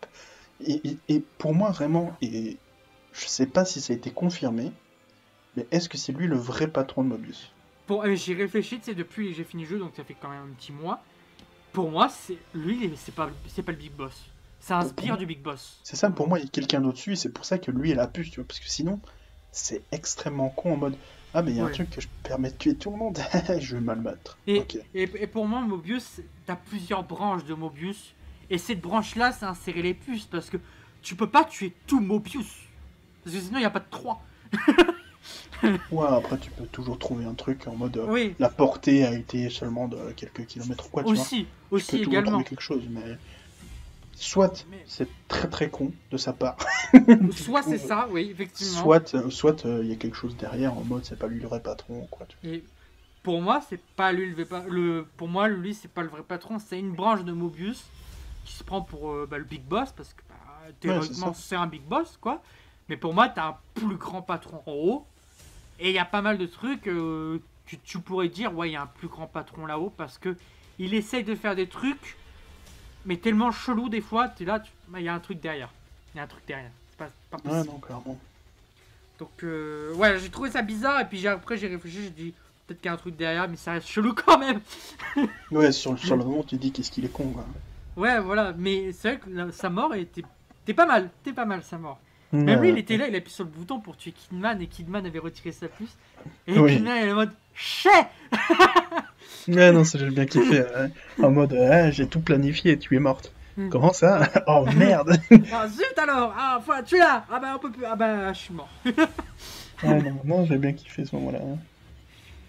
Et, 0.60 0.81
et- 0.89 1.01
et 1.09 1.20
pour 1.39 1.55
moi, 1.55 1.70
vraiment, 1.70 2.16
et 2.20 2.59
je 3.12 3.26
sais 3.26 3.47
pas 3.47 3.64
si 3.64 3.81
ça 3.81 3.93
a 3.93 3.97
été 3.97 4.12
confirmé, 4.12 4.72
mais 5.56 5.66
est-ce 5.70 5.89
que 5.89 5.98
c'est 5.98 6.12
lui 6.12 6.26
le 6.26 6.36
vrai 6.36 6.70
patron 6.72 7.05
de 7.05 7.09
Mobius? 7.09 7.52
Pour, 7.86 8.05
euh, 8.05 8.14
j'y 8.14 8.35
réfléchi, 8.35 8.78
tu 8.78 8.85
sais, 8.86 8.94
depuis 8.94 9.28
que 9.28 9.35
j'ai 9.35 9.44
fini 9.44 9.64
le 9.64 9.68
jeu, 9.68 9.78
donc 9.78 9.93
ça 9.94 10.05
fait 10.05 10.16
quand 10.20 10.31
même 10.31 10.51
un 10.51 10.55
petit 10.55 10.72
mois. 10.72 11.01
Pour 11.72 11.90
moi, 11.90 12.09
c'est 12.09 12.39
lui, 12.55 12.90
c'est 12.97 13.14
pas, 13.14 13.31
c'est 13.48 13.62
pas 13.62 13.72
le 13.72 13.78
big 13.78 13.93
boss. 13.93 14.24
Ça 14.60 14.78
inspire 14.78 15.18
du 15.18 15.26
big 15.26 15.43
boss. 15.43 15.81
C'est 15.85 15.97
ça, 15.97 16.10
pour 16.10 16.28
moi, 16.28 16.39
il 16.39 16.44
y 16.44 16.48
a 16.48 16.51
quelqu'un 16.51 16.81
d'autre-dessus, 16.81 17.12
et 17.12 17.16
c'est 17.16 17.32
pour 17.32 17.44
ça 17.44 17.59
que 17.59 17.70
lui 17.70 17.90
est 17.90 17.94
la 17.94 18.06
puce, 18.09 18.31
tu 18.31 18.40
vois, 18.40 18.47
parce 18.47 18.60
que 18.60 18.68
sinon, 18.68 19.01
c'est 19.52 19.85
extrêmement 19.93 20.48
con 20.51 20.72
en 20.74 20.76
mode, 20.76 20.97
ah, 21.35 21.43
mais 21.43 21.52
il 21.52 21.56
y 21.56 21.60
a 21.60 21.64
Ouais. 21.64 21.70
un 21.70 21.72
truc 21.72 21.90
que 21.90 22.01
je 22.01 22.09
permets 22.22 22.51
de 22.51 22.56
tuer 22.56 22.76
tout 22.76 22.90
le 22.90 22.97
monde, 22.97 23.18
je 23.60 23.76
vais 23.76 23.82
mal 23.82 24.01
battre. 24.01 24.39
Et, 24.47 24.62
et, 24.94 25.02
et 25.02 25.26
pour 25.26 25.47
moi, 25.47 25.60
Mobius, 25.60 26.20
t'as 26.47 26.56
plusieurs 26.56 27.02
branches 27.05 27.44
de 27.44 27.55
Mobius. 27.55 28.14
Et 28.51 28.59
cette 28.59 28.81
branche-là, 28.81 29.33
c'est 29.33 29.47
insérer 29.47 29.83
les 29.83 29.95
puces, 29.95 30.27
parce 30.27 30.51
que 30.51 30.59
tu 31.03 31.15
peux 31.16 31.29
pas 31.29 31.45
tuer 31.45 31.73
tout 31.87 32.01
Mobius. 32.01 32.47
Parce 33.23 33.35
que 33.37 33.43
sinon, 33.43 33.59
il 33.59 33.62
n'y 33.62 33.66
a 33.66 33.71
pas 33.71 33.81
de 33.81 33.91
3. 33.91 34.23
Ouais, 35.91 36.07
après, 36.07 36.37
tu 36.39 36.51
peux 36.51 36.66
toujours 36.66 36.99
trouver 36.99 37.25
un 37.25 37.33
truc 37.35 37.66
en 37.66 37.75
mode, 37.77 37.97
euh, 37.97 38.07
Oui, 38.09 38.35
la 38.39 38.51
portée 38.51 39.05
a 39.07 39.15
été 39.15 39.49
seulement 39.49 39.89
de 39.89 39.97
quelques 40.12 40.45
kilomètres 40.47 40.87
ou 40.87 40.91
quoi, 40.91 41.03
tu 41.05 41.15
vois. 41.15 41.23
aussi, 41.23 41.45
Tu 41.45 41.47
peux 41.71 41.77
aussi 41.77 41.87
toujours 41.99 42.12
également. 42.12 42.31
trouver 42.33 42.45
quelque 42.45 42.61
chose, 42.61 42.83
mais 42.91 43.16
soit 44.15 44.66
Mais- 44.71 44.85
c'est 44.87 45.09
très 45.29 45.49
très 45.49 45.71
con 45.71 45.91
de 46.11 46.16
sa 46.19 46.33
part, 46.35 46.57
Soit 47.37 47.62
c'est 47.62 47.79
ça, 47.79 48.09
oui, 48.11 48.29
effectivement. 48.31 48.73
soit 48.83 49.15
euh, 49.15 49.31
soit 49.31 49.65
euh, 49.66 49.81
il 49.83 49.89
y 49.91 49.93
a 49.93 49.97
quelque 49.97 50.16
chose 50.16 50.37
derrière 50.37 50.75
en 50.77 50.85
mode 50.85 51.05
c'est 51.05 51.19
pas 51.19 51.27
lui 51.27 51.41
le 51.41 51.49
vrai 51.49 51.61
patron 51.61 52.07
quoi. 52.11 52.27
tu 52.29 52.37
Et 52.49 52.65
pour 53.23 53.41
moi, 53.41 53.62
c'est 53.69 53.81
pas 53.97 54.12
lui 54.12 54.27
le, 54.27 54.35
vrai 54.35 54.45
pa- 54.45 54.65
le 54.69 55.07
pour 55.16 55.29
moi 55.29 55.49
lui 55.49 55.75
c'est 55.75 55.89
pas 55.91 56.03
le 56.03 56.09
vrai 56.09 56.23
patron, 56.23 56.59
c'est 56.59 56.79
une 56.79 56.93
branche 56.93 57.25
de 57.25 57.33
Mobius 57.33 57.85
qui 58.45 58.55
se 58.55 58.65
prend 58.65 58.83
pour 58.83 59.11
euh, 59.11 59.27
bah, 59.29 59.39
le 59.39 59.45
big 59.45 59.62
boss 59.62 59.93
parce 59.93 60.12
que 60.12 60.23
bah, 60.29 60.35
théoriquement 60.81 61.33
c'est 61.35 61.43
c'est 61.43 61.57
un 61.57 61.66
big 61.66 61.83
boss 61.83 62.19
quoi. 62.21 62.43
Mais 62.89 62.97
pour 62.97 63.15
moi, 63.15 63.29
t'as 63.29 63.49
un 63.49 63.57
plus 63.75 63.97
grand 63.97 64.21
patron 64.21 64.62
en 64.66 64.73
haut 64.73 65.07
et 65.81 65.89
il 65.89 65.95
y 65.95 65.99
a 65.99 66.05
pas 66.05 66.23
mal 66.23 66.37
de 66.39 66.47
trucs 66.47 66.87
euh, 66.87 67.39
que 67.66 67.77
tu 67.77 67.99
pourrais 67.99 68.29
dire 68.29 68.55
ouais, 68.55 68.71
il 68.71 68.73
y 68.73 68.77
a 68.77 68.83
un 68.83 68.87
plus 68.87 69.09
grand 69.09 69.27
patron 69.27 69.66
là-haut 69.66 69.93
parce 69.97 70.19
que 70.19 70.37
il 70.79 70.93
essaye 70.93 71.25
de 71.25 71.35
faire 71.35 71.57
des 71.57 71.69
trucs 71.69 72.16
mais 73.07 73.16
tellement 73.16 73.53
chelou 73.53 73.89
des 73.89 74.01
fois, 74.01 74.29
tu 74.29 74.45
là, 74.45 74.62
bah, 74.89 75.01
il 75.01 75.05
y 75.05 75.09
a 75.09 75.15
un 75.15 75.21
truc 75.21 75.41
derrière. 75.41 75.71
Il 76.15 76.19
y 76.19 76.21
a 76.21 76.25
un 76.25 76.27
truc 76.27 76.45
derrière. 76.47 76.71
C'est 76.91 76.99
pas, 76.99 77.11
pas 77.31 77.37
vois. 77.37 77.53
Ouais 77.53 77.59
possible. 77.59 77.75
non 77.75 77.81
clairement. 77.81 78.19
Donc, 79.19 79.45
euh, 79.45 79.95
ouais, 79.95 80.19
j'ai 80.19 80.31
trouvé 80.31 80.51
ça 80.51 80.62
bizarre, 80.62 81.01
et 81.01 81.05
puis 81.05 81.27
après 81.27 81.57
j'ai 81.57 81.69
réfléchi, 81.69 82.03
j'ai 82.03 82.11
dit 82.11 82.35
peut-être 82.66 82.81
qu'il 82.81 82.89
y 82.89 82.91
a 82.91 82.95
un 82.95 82.99
truc 82.99 83.16
derrière, 83.16 83.49
mais 83.49 83.57
ça 83.57 83.73
reste 83.73 83.87
chelou 83.87 84.15
quand 84.15 84.39
même. 84.39 84.61
Ouais 85.51 85.71
sur, 85.71 85.99
sur 85.99 86.16
le 86.16 86.25
moment 86.25 86.43
tu 86.43 86.57
dis 86.57 86.73
qu'est-ce 86.73 86.91
qu'il 86.91 87.05
est 87.05 87.12
con 87.12 87.29
quoi. 87.29 87.47
Ouais, 87.97 88.19
voilà, 88.21 88.53
mais 88.59 88.93
c'est 88.93 89.16
vrai 89.16 89.21
que 89.21 89.51
sa 89.53 89.71
mort 89.71 89.95
était. 89.95 90.23
T'es 90.65 90.75
pas 90.75 90.87
mal, 90.87 91.11
t'es 91.23 91.33
pas 91.33 91.45
mal 91.45 91.62
sa 91.62 91.79
mort. 91.79 91.99
Même 92.33 92.61
lui, 92.62 92.71
il 92.71 92.79
était 92.79 92.97
là, 92.97 93.07
il 93.07 93.15
appuie 93.15 93.33
sur 93.33 93.45
le 93.45 93.51
bouton 93.51 93.79
pour 93.79 93.97
tuer 93.97 94.11
Kidman, 94.11 94.61
et 94.61 94.66
Kidman 94.66 95.07
avait 95.07 95.21
retiré 95.21 95.53
sa 95.53 95.69
puce. 95.69 95.97
Et 96.49 96.59
Oui. 96.59 96.77
Kidman, 96.77 96.97
il 97.03 97.09
est 97.09 97.12
en 97.12 97.16
mode 97.16 97.33
Chais 97.55 97.89
Ouais 99.49 99.71
non 99.71 99.85
ça 99.85 99.99
j'ai 99.99 100.11
bien 100.11 100.27
kiffé 100.27 100.61
ouais. 100.62 100.91
en 101.23 101.31
mode 101.31 101.53
ah, 101.55 101.91
j'ai 101.93 102.09
tout 102.09 102.19
planifié 102.21 102.77
tu 102.79 102.97
es 102.97 102.99
morte. 102.99 103.33
Hmm. 103.57 103.69
Comment 103.69 103.93
ça 103.93 104.29
Oh 104.49 104.65
merde. 104.75 105.16
Ah 105.53 105.69
zut 105.69 105.97
alors 105.97 106.35
Ah, 106.37 106.57
enfin, 106.59 106.83
tu 106.83 106.97
es 106.97 106.99
là 106.99 107.25
Ah 107.31 107.39
bah, 107.39 107.53
on 107.55 107.59
peut 107.61 107.71
plus. 107.71 107.85
Ah 107.85 107.95
bah, 107.95 108.33
je 108.33 108.39
suis 108.41 108.55
mort. 108.55 108.69
ouais, 109.85 110.03
non 110.03 110.21
non 110.25 110.45
j'ai 110.47 110.59
bien 110.59 110.73
kiffé 110.73 111.05
ce 111.05 111.15
moment-là. 111.15 111.39
hein. 111.41 111.59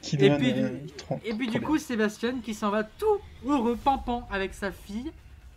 Puis, 0.02 0.18
euh, 0.22 0.38
du- 0.38 1.30
Et 1.30 1.34
puis 1.34 1.48
du 1.48 1.60
coup, 1.62 1.78
Sébastien 1.78 2.36
qui 2.44 2.54
s'en 2.56 2.70
va 2.72 2.84
tout 2.84 3.20
heureux, 3.46 3.76
pampant 3.84 4.28
avec 4.32 4.54
sa 4.56 4.72
fille. 4.72 5.12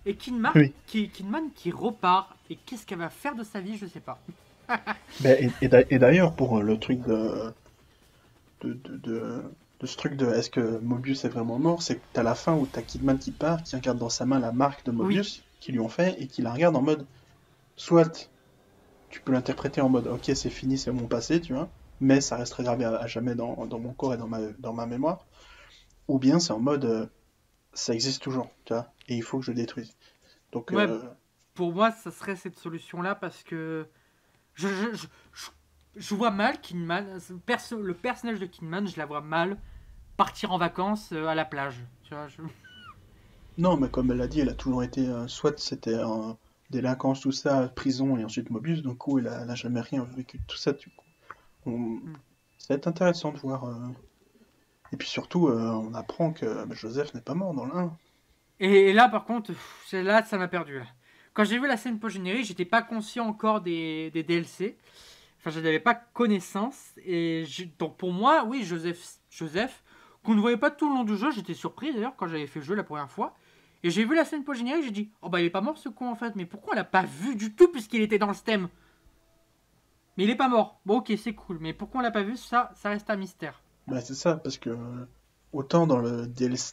Et 0.06 0.16
Kidman, 0.16 0.54
Oui. 0.54 0.74
qui, 0.86 1.10
Kidman 1.10 1.52
qui 1.54 1.70
repart. 1.70 2.36
Et 2.50 2.56
qu'est-ce 2.58 2.86
qu'elle 2.86 2.98
va 2.98 3.10
faire 3.10 3.34
de 3.34 3.44
sa 3.44 3.60
vie, 3.60 3.76
je 3.76 3.86
sais 3.86 4.00
pas. 4.00 4.24
Ben, 5.20 5.36
et, 5.60 5.64
et 5.64 5.68
d'a- 5.68 5.84
et 5.90 5.98
d'ailleurs, 6.00 6.34
pour 6.34 6.58
euh, 6.58 6.62
le 6.62 6.76
truc 6.80 7.02
de, 7.02 7.54
de, 8.60 8.72
de, 8.74 8.96
de, 8.98 9.42
de 9.80 9.86
ce 9.86 9.96
truc 9.96 10.14
de 10.16 10.26
est-ce 10.26 10.50
que 10.50 10.78
Mobius 10.80 11.24
est 11.24 11.28
vraiment 11.28 11.58
mort, 11.58 11.82
c'est 11.82 12.00
que 12.00 12.04
t'as 12.12 12.22
la 12.22 12.34
fin 12.34 12.54
où 12.56 12.66
t'as 12.66 12.82
Kidman 12.82 13.18
qui 13.18 13.32
part, 13.32 13.62
qui 13.62 13.76
regarde 13.76 13.98
dans 13.98 14.08
sa 14.08 14.26
main 14.26 14.38
la 14.40 14.52
marque 14.52 14.84
de 14.86 14.90
Mobius 14.92 15.44
qu'ils 15.60 15.74
lui 15.74 15.80
ont 15.80 15.88
fait 15.88 16.20
et 16.20 16.28
qui 16.28 16.42
la 16.42 16.52
regarde 16.52 16.76
en 16.76 16.82
mode 16.82 17.08
soit 17.76 18.30
tu 19.10 19.22
peux 19.22 19.32
l'interpréter 19.32 19.80
en 19.82 19.88
mode 19.90 20.08
ok 20.08 20.30
c'est 20.34 20.50
fini 20.50 20.78
c'est 20.78 20.92
mon 20.92 21.08
passé 21.08 21.40
tu 21.40 21.54
vois 21.54 21.70
mais 22.00 22.20
ça 22.20 22.36
resterait 22.36 22.64
gravé 22.64 22.84
à, 22.86 22.96
à 22.96 23.06
jamais 23.08 23.34
dans, 23.36 23.66
dans 23.66 23.78
mon 23.80 23.94
corps 23.94 24.14
et 24.14 24.18
dans 24.18 24.28
ma, 24.28 24.40
dans 24.58 24.72
ma 24.74 24.86
mémoire 24.86 25.26
ou 26.08 26.18
bien 26.18 26.40
c'est 26.40 26.52
en 26.52 26.60
mode 26.60 26.84
euh, 26.86 27.06
ça 27.78 27.94
existe 27.94 28.22
toujours 28.22 28.50
tu 28.66 28.74
vois 28.74 28.92
et 29.08 29.16
il 29.16 29.22
faut 29.22 29.38
que 29.40 29.44
je 29.46 29.52
le 29.52 29.56
détruise 29.56 29.96
donc 30.52 30.72
Ouais. 30.72 30.88
euh, 30.88 31.02
Pour 31.54 31.72
moi, 31.72 31.90
ça 31.92 32.10
serait 32.10 32.36
cette 32.36 32.58
solution-là 32.58 33.14
parce 33.14 33.42
que 33.42 33.88
je, 34.54 34.68
je, 34.68 34.94
je, 34.94 35.06
je- 35.32 35.50
vois 36.16 36.30
mal 36.32 36.60
Kidman, 36.60 37.18
perso- 37.46 37.82
le 37.82 37.94
personnage 37.94 38.40
de 38.40 38.46
Kidman, 38.46 38.86
je 38.88 38.98
la 38.98 39.06
vois 39.06 39.22
mal 39.22 39.58
partir 40.16 40.52
en 40.52 40.58
vacances 40.58 41.12
euh, 41.12 41.26
à 41.28 41.34
la 41.36 41.44
plage. 41.46 41.76
Tu 42.04 42.14
vois, 42.14 42.28
Non, 43.58 43.76
mais 43.76 43.90
comme 43.90 44.10
elle 44.10 44.16
l'a 44.18 44.26
dit, 44.28 44.40
elle 44.40 44.48
a 44.48 44.54
toujours 44.54 44.82
été, 44.82 45.06
euh, 45.06 45.26
soit 45.28 45.58
c'était 45.58 45.94
délinquance, 46.70 47.20
tout 47.20 47.32
ça, 47.32 47.68
prison 47.68 48.16
et 48.16 48.24
ensuite 48.24 48.50
Mobius, 48.50 48.82
donc 48.82 48.98
coup, 48.98 49.18
elle 49.18 49.28
a, 49.28 49.42
elle 49.42 49.50
a 49.50 49.54
jamais 49.54 49.80
rien 49.80 50.04
vécu 50.04 50.40
tout 50.46 50.56
ça, 50.56 50.72
du 50.72 50.88
coup. 50.90 51.04
On... 51.66 52.00
Ça 52.58 52.74
va 52.74 52.76
être 52.78 52.88
intéressant 52.88 53.32
de 53.32 53.38
voir. 53.38 53.66
Euh, 54.92 54.94
Et 54.94 54.96
puis 54.96 55.08
surtout, 55.08 55.48
euh, 55.48 55.70
on 55.70 55.94
apprend 55.94 56.32
que 56.32 56.64
bah, 56.64 56.74
Joseph 56.74 57.14
n'est 57.14 57.20
pas 57.20 57.34
mort 57.34 57.54
dans 57.54 57.66
l'un. 57.66 57.96
Et, 58.60 58.92
là, 58.92 59.08
par 59.08 59.24
contre, 59.24 59.52
là, 59.92 60.24
ça 60.24 60.36
m'a 60.36 60.48
perdu. 60.48 60.82
Quand 61.32 61.44
j'ai 61.44 61.58
vu 61.58 61.68
la 61.68 61.76
scène 61.76 62.00
post-générique, 62.00 62.46
j'étais 62.46 62.64
pas 62.64 62.82
conscient 62.82 63.26
encore 63.26 63.60
des, 63.60 64.10
DLC. 64.10 64.76
Enfin, 65.38 65.50
je 65.50 65.60
n'avais 65.60 65.78
pas 65.78 65.94
connaissance. 65.94 66.92
Et 67.04 67.44
donc, 67.78 67.96
pour 67.96 68.12
moi, 68.12 68.44
oui, 68.44 68.64
Joseph, 68.64 69.18
Joseph 69.30 69.82
qu'on 70.24 70.34
ne 70.34 70.40
voyait 70.40 70.56
pas 70.56 70.70
tout 70.70 70.88
le 70.88 70.94
long 70.94 71.04
du 71.04 71.16
jeu. 71.16 71.30
J'étais 71.30 71.54
surpris 71.54 71.92
d'ailleurs 71.94 72.14
quand 72.16 72.26
j'avais 72.26 72.46
fait 72.46 72.58
le 72.58 72.64
jeu 72.64 72.74
la 72.74 72.82
première 72.82 73.10
fois. 73.10 73.34
Et 73.82 73.90
j'ai 73.90 74.04
vu 74.04 74.16
la 74.16 74.24
scène 74.24 74.44
post-générique, 74.44 74.84
j'ai 74.84 74.90
dit 74.90 75.10
Oh 75.22 75.28
bah 75.28 75.40
il 75.40 75.46
est 75.46 75.50
pas 75.50 75.60
mort 75.60 75.78
ce 75.78 75.88
con 75.88 76.10
en 76.10 76.16
fait, 76.16 76.34
mais 76.34 76.46
pourquoi 76.46 76.72
on 76.72 76.76
l'a 76.76 76.84
pas 76.84 77.04
vu 77.04 77.36
du 77.36 77.54
tout 77.54 77.68
puisqu'il 77.68 78.02
était 78.02 78.18
dans 78.18 78.26
le 78.26 78.34
stem 78.34 78.68
Mais 80.16 80.24
il 80.24 80.30
est 80.30 80.36
pas 80.36 80.48
mort. 80.48 80.80
Bon 80.84 80.98
ok, 80.98 81.12
c'est 81.16 81.34
cool, 81.34 81.58
mais 81.60 81.72
pourquoi 81.72 82.00
on 82.00 82.02
l'a 82.02 82.10
pas 82.10 82.24
vu? 82.24 82.36
Ça, 82.36 82.72
ça 82.74 82.90
reste 82.90 83.08
un 83.08 83.16
mystère. 83.16 83.62
Bah 83.88 84.02
c'est 84.02 84.14
ça, 84.14 84.36
parce 84.36 84.58
que 84.58 84.76
autant 85.52 85.86
dans 85.86 85.98
le 85.98 86.26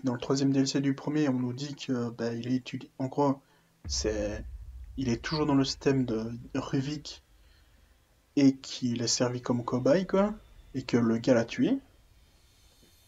dans 0.04 0.14
le 0.14 0.20
troisième 0.20 0.52
DLC 0.52 0.82
du 0.82 0.94
premier, 0.94 1.30
on 1.30 1.40
nous 1.40 1.54
dit 1.54 1.76
que 1.76 2.10
bah, 2.10 2.34
il 2.34 2.52
est. 2.54 2.74
En 3.00 3.06
gros, 3.08 3.40
c'est 3.88 4.44
il 4.98 5.08
est 5.08 5.22
toujours 5.22 5.46
dans 5.46 5.56
le 5.56 5.64
stem 5.64 6.06
de 6.06 6.30
Ruvik 6.56 7.24
et 8.36 8.56
qu'il 8.58 9.02
est 9.02 9.08
servi 9.08 9.42
comme 9.42 9.64
cobaye 9.64 10.06
quoi, 10.06 10.34
et 10.74 10.84
que 10.84 10.98
le 10.98 11.18
gars 11.18 11.34
l'a 11.34 11.46
tué. 11.46 11.80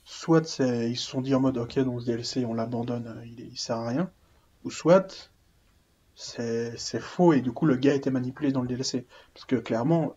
Soit 0.05 0.59
ils 0.59 0.97
se 0.97 1.05
sont 1.09 1.19
dit 1.19 1.35
en 1.35 1.41
mode 1.41 1.57
ok 1.57 1.79
dans 1.79 1.99
ce 1.99 2.05
DLC 2.05 2.45
on 2.45 2.53
l'abandonne, 2.53 3.21
il, 3.25 3.41
il 3.41 3.57
sert 3.57 3.75
à 3.75 3.89
rien, 3.89 4.09
ou 4.63 4.71
soit 4.71 5.29
c'est 6.15 6.77
c'est 6.77 7.01
faux 7.01 7.33
et 7.33 7.41
du 7.41 7.51
coup 7.51 7.65
le 7.65 7.75
gars 7.75 7.91
a 7.91 7.95
été 7.95 8.09
manipulé 8.09 8.53
dans 8.53 8.61
le 8.61 8.69
DLC. 8.69 9.05
Parce 9.33 9.45
que 9.45 9.57
clairement, 9.57 10.15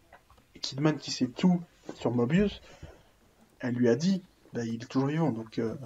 Kidman 0.61 0.97
qui 0.97 1.11
sait 1.11 1.27
tout 1.27 1.61
sur 1.97 2.13
Mobius, 2.13 2.61
elle 3.61 3.75
lui 3.77 3.89
a 3.89 3.97
dit 3.97 4.25
bah, 4.53 4.65
il 4.65 4.83
est 4.83 4.87
toujours 4.87 5.09
vivant 5.09 5.33
donc 5.33 5.59
euh, 5.59 5.77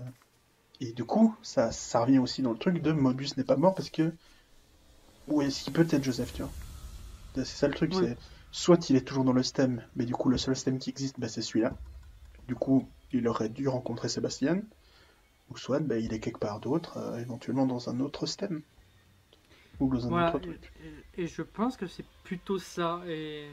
et 0.80 0.92
du 0.92 1.04
coup 1.04 1.36
ça 1.42 1.72
ça 1.72 2.02
revient 2.02 2.18
aussi 2.20 2.42
dans 2.42 2.52
le 2.52 2.58
truc 2.58 2.82
de 2.82 2.92
Mobius 2.92 3.36
n'est 3.36 3.44
pas 3.44 3.56
mort 3.56 3.74
parce 3.74 3.90
que 3.90 4.14
où 5.26 5.42
est-ce 5.42 5.64
qu'il 5.64 5.74
peut 5.74 5.86
être 5.90 6.02
Joseph 6.02 6.32
tu 6.32 6.42
vois? 6.42 6.54
C'est 7.36 7.44
ça 7.46 7.68
le 7.68 7.74
truc, 7.74 7.92
Oui. 7.92 7.94
c'est 7.94 8.18
soit 8.52 8.90
il 8.90 8.96
est 8.96 9.06
toujours 9.06 9.24
dans 9.24 9.32
le 9.34 9.42
stem, 9.44 9.86
mais 9.96 10.06
du 10.06 10.14
coup 10.14 10.28
le 10.30 10.38
seul 10.38 10.56
stem 10.56 10.78
qui 10.78 10.90
existe 10.90 11.20
bah, 11.20 11.28
c'est 11.28 11.42
celui-là. 11.42 11.78
Du 12.48 12.54
coup 12.56 12.92
il 13.12 13.28
aurait 13.28 13.50
dû 13.50 13.68
rencontrer 13.68 14.08
Sébastien, 14.08 14.62
ou 15.50 15.56
soit 15.56 15.80
bah, 15.80 15.98
il 15.98 16.12
est 16.14 16.20
quelque 16.20 16.40
part 16.40 16.60
d'autre, 16.60 16.98
euh, 16.98 17.18
éventuellement 17.18 17.66
dans 17.66 17.90
un 17.90 18.00
autre 18.00 18.26
stem. 18.26 18.62
Ou 19.78 19.88
dans 19.88 20.08
un 20.08 20.16
Voilà, 20.16 20.18
autre 20.18 20.40
truc. 20.40 20.74
et, 20.76 20.86
et- 21.16 21.22
et 21.24 21.26
je 21.26 21.42
pense 21.42 21.76
que 21.76 21.86
c'est 21.86 22.06
plutôt 22.22 22.58
ça. 22.58 23.02
Et, 23.06 23.52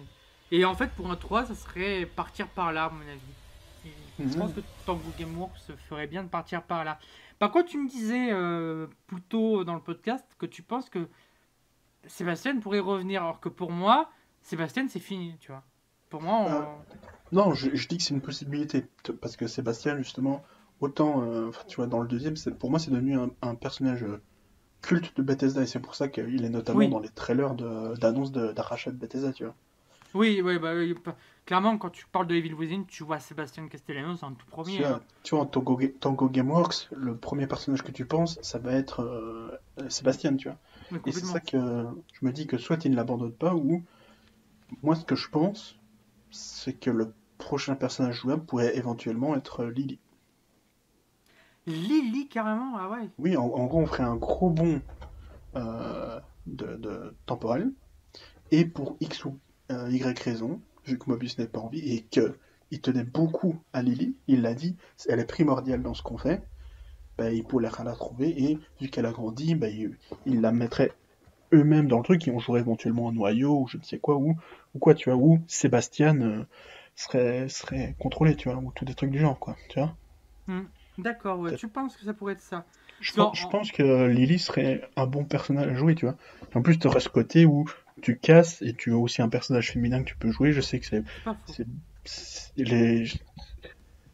et 0.52 0.65
en 0.65 0.76
fait, 0.76 0.93
pour 0.95 1.10
un 1.11 1.15
3, 1.15 1.45
ça 1.45 1.56
serait 1.56 2.06
partir 2.06 2.49
par 2.53 2.73
là, 2.73 2.85
à 2.85 2.89
mon 2.89 3.07
avis. 3.07 3.35
Je 3.84 4.24
Mhm. 4.24 4.36
pense 4.36 4.53
que 4.53 4.62
Tango 4.86 5.12
Gameworks 5.18 5.58
se 5.58 5.76
ferait 5.76 6.08
bien 6.08 6.24
de 6.24 6.30
partir 6.30 6.64
par 6.64 6.84
là. 6.84 6.99
Par 7.40 7.52
contre, 7.52 7.70
tu 7.70 7.80
me 7.80 7.90
disais 7.90 8.32
euh, 8.32 8.88
plus 9.08 9.22
tôt 9.22 9.64
dans 9.64 9.74
le 9.74 9.82
podcast 9.82 10.26
que 10.38 10.45
tu 10.45 10.62
penses 10.62 10.90
que 10.90 11.08
Sébastien 12.08 12.60
pourrait 12.60 12.80
revenir, 12.80 13.24
alors 13.24 13.40
que 13.40 13.49
pour 13.49 13.72
moi, 13.72 14.10
Sébastien, 14.41 14.88
c'est 14.88 14.99
fini, 14.99 15.38
tu 15.40 15.52
vois. 15.52 15.64
Pour 16.10 16.22
moi, 16.22 16.38
on- 16.40 16.52
Euh, 16.52 16.64
Non, 17.32 17.53
je, 17.53 17.74
je 17.74 17.88
dis 17.88 17.98
que 17.98 18.03
c'est 18.03 18.14
une 18.14 18.22
possibilité, 18.22 18.86
parce 19.22 19.38
que 19.38 19.48
Sébastien, 19.48 19.98
justement, 19.98 20.44
autant, 20.82 21.22
euh, 21.24 21.49
tu 21.68 21.78
vois, 21.78 21.88
dans 21.88 22.02
le 22.02 22.08
deuxième, 22.08 22.34
pour 22.60 22.70
moi, 22.70 22.78
c'est 22.80 22.91
devenu 22.91 23.18
un, 23.18 23.30
un 23.41 23.56
personnage 23.56 24.03
euh, 24.03 24.22
culte 24.82 25.16
de 25.16 25.22
Bethesda, 25.24 25.62
et 25.62 25.66
c'est 25.66 25.80
pour 25.80 25.95
ça 25.95 26.08
qu'il 26.10 26.44
est 26.44 26.49
notamment 26.49 26.80
Oui. 26.80 26.90
dans 26.90 26.99
les 26.99 27.10
trailers 27.10 27.53
d'annonce 27.56 28.32
de- 28.32 28.52
d'achat 28.52 28.91
de, 28.91 28.98
Bethesda, 28.98 29.32
tu 29.32 29.45
vois. 29.45 29.56
Oui, 30.13 30.41
oui, 30.43 30.59
bah, 30.59 30.73
oui, 30.75 30.93
pa- 30.93 31.15
clairement, 31.45 31.77
quand 31.77 31.89
tu 31.89 32.05
parles 32.07 32.27
de 32.27 32.35
Evil 32.35 32.53
Within, 32.53 32.83
tu 32.88 33.03
vois 33.03 33.19
Sébastien 33.19 33.67
Castellanos 33.67 34.23
en 34.23 34.33
tout 34.33 34.45
premier. 34.47 34.83
hein. 34.83 35.01
tu 35.23 35.35
vois, 35.35 35.43
en 35.43 35.47
Tango, 35.47 35.79
Tango 35.99 36.29
Gameworks, 36.29 36.89
le 36.91 37.15
premier 37.15 37.47
personnage 37.47 37.81
que 37.83 37.91
tu 37.91 38.05
penses, 38.05 38.39
ça 38.41 38.59
va 38.59 38.73
être 38.73 39.01
euh, 39.01 39.89
Sébastien, 39.89 40.35
tu 40.35 40.49
vois. 40.49 40.57
Et 41.05 41.11
c'est 41.11 41.25
ça 41.25 41.39
que 41.39 41.57
je 42.13 42.25
me 42.25 42.31
dis 42.31 42.45
que 42.47 42.57
soit 42.57 42.83
il 42.85 42.91
ne 42.91 42.95
l'abandonne 42.97 43.31
pas, 43.33 43.55
ou 43.55 43.83
moi, 44.83 44.95
ce 44.95 45.05
que 45.05 45.15
je 45.15 45.29
pense, 45.29 45.75
c'est 46.31 46.73
que 46.73 46.89
le 46.89 47.13
prochain 47.38 47.75
personnage 47.75 48.21
jouable 48.21 48.45
pourrait 48.45 48.77
éventuellement 48.77 49.35
être 49.35 49.61
euh, 49.61 49.71
Lily. 49.71 49.99
Lily, 51.67 52.27
carrément, 52.27 52.75
ah 52.77 52.89
ouais. 52.89 53.07
Oui, 53.19 53.38
en, 53.38 53.43
en 53.45 53.65
gros, 53.65 53.79
on 53.81 53.85
ferait 53.85 54.03
un 54.03 54.15
gros 54.15 54.49
bond 54.49 54.81
euh, 55.55 56.19
de, 56.47 56.75
de 56.77 57.15
temporel. 57.25 57.71
Et 58.51 58.65
pour 58.65 58.97
X 58.99 59.25
ou 59.25 59.39
euh, 59.72 59.89
Y 59.89 60.19
raison, 60.19 60.61
vu 60.85 60.98
que 60.98 61.10
Mobius 61.10 61.38
n'est 61.38 61.48
pas 61.48 61.60
en 61.60 61.69
vie 61.69 61.95
et 61.95 62.03
que 62.03 62.38
il 62.72 62.80
tenait 62.81 63.03
beaucoup 63.03 63.56
à 63.73 63.81
Lily, 63.81 64.15
il 64.27 64.41
l'a 64.41 64.53
dit, 64.53 64.77
elle 65.10 65.19
est 65.19 65.26
primordiale 65.26 65.84
dans 65.84 65.93
ce 65.93 66.02
qu'on 66.02 66.18
fait, 66.18 66.41
bah, 67.18 67.31
il 67.31 67.43
pourrait 67.43 67.69
la 67.84 67.93
trouver 67.93 68.30
et 68.30 68.60
vu 68.80 68.89
qu'elle 68.89 69.06
a 69.06 69.11
grandi, 69.11 69.56
bah, 69.56 69.68
il, 69.68 69.98
il 70.26 70.41
la 70.41 70.52
mettrait 70.52 70.93
eux-mêmes 71.53 71.88
dans 71.88 71.98
le 71.98 72.03
truc 72.03 72.27
et 72.27 72.31
on 72.31 72.39
jouerait 72.39 72.61
éventuellement 72.61 73.10
un 73.10 73.14
noyau 73.14 73.60
ou 73.60 73.68
je 73.68 73.77
ne 73.77 73.84
sais 73.84 73.99
quoi, 73.99 74.15
ou, 74.15 74.35
ou 74.73 74.80
quoi, 74.80 74.93
tu 74.93 75.10
vois, 75.10 75.19
ou 75.19 75.39
Sébastien 75.48 76.22
euh, 76.22 76.45
serait, 76.95 77.49
serait 77.49 77.95
contrôlé, 77.99 78.35
tu 78.35 78.49
vois, 78.49 78.57
ou 78.57 78.72
tout 78.72 78.85
des 78.85 78.95
trucs 78.95 79.11
du 79.11 79.19
genre, 79.19 79.38
quoi, 79.38 79.57
tu 79.69 79.80
vois. 79.80 79.95
D'accord, 80.98 81.39
ouais. 81.39 81.49
Peut-être. 81.49 81.60
Tu 81.60 81.68
penses 81.68 81.95
que 81.95 82.03
ça 82.03 82.14
pourrait 82.14 82.34
être 82.34 82.41
ça 82.41 82.65
Je 82.99 83.11
Non, 83.18 83.30
pense, 83.30 83.39
je 83.39 83.48
pense 83.48 83.72
que 83.72 84.07
Lily 84.07 84.39
serait 84.39 84.81
un 84.95 85.07
bon 85.07 85.26
personnage 85.26 85.68
à 85.68 85.73
jouer, 85.73 85.95
tu 85.95 86.06
vois. 86.06 86.15
En 86.53 86.61
plus, 86.61 86.77
tu 86.77 86.88
aurais 86.88 86.99
ce 86.99 87.10
côté 87.10 87.45
où 87.45 87.65
tu 88.01 88.18
casses 88.18 88.61
et 88.61 88.73
tu 88.73 88.91
as 88.93 88.97
aussi 88.97 89.22
un 89.22 89.30
personnage 89.30 89.72
féminin 89.72 90.03
que 90.03 90.09
tu 90.09 90.18
peux 90.18 90.31
jouer. 90.31 90.51
Je 90.51 90.61
sais 90.61 90.80
que 90.80 90.85
c'est 90.85 91.03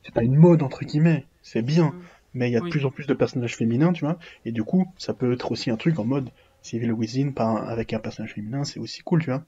C'est 0.03 0.13
pas 0.13 0.23
une 0.23 0.35
mode 0.35 0.63
entre 0.63 0.83
guillemets, 0.85 1.27
c'est 1.43 1.61
bien, 1.61 1.93
Mm. 1.93 2.05
mais 2.33 2.49
il 2.49 2.53
y 2.53 2.55
a 2.57 2.59
de 2.59 2.65
Oui. 2.65 2.71
plus 2.71 2.85
en 2.85 2.89
plus 2.91 3.05
de 3.05 3.13
personnages 3.13 3.55
féminins, 3.55 3.93
tu 3.93 4.05
vois. 4.05 4.17
Et 4.45 4.51
du 4.51 4.63
coup, 4.63 4.87
ça 4.97 5.13
peut 5.13 5.31
être 5.33 5.51
aussi 5.51 5.69
un 5.69 5.77
truc 5.77 5.99
en 5.99 6.05
mode 6.05 6.31
Civil 6.61 6.91
Within 6.91 7.31
avec 7.37 7.93
un 7.93 7.99
personnage 7.99 8.33
féminin, 8.33 8.63
c'est 8.63 8.79
aussi 8.79 9.01
cool, 9.01 9.21
tu 9.23 9.29
vois. 9.29 9.45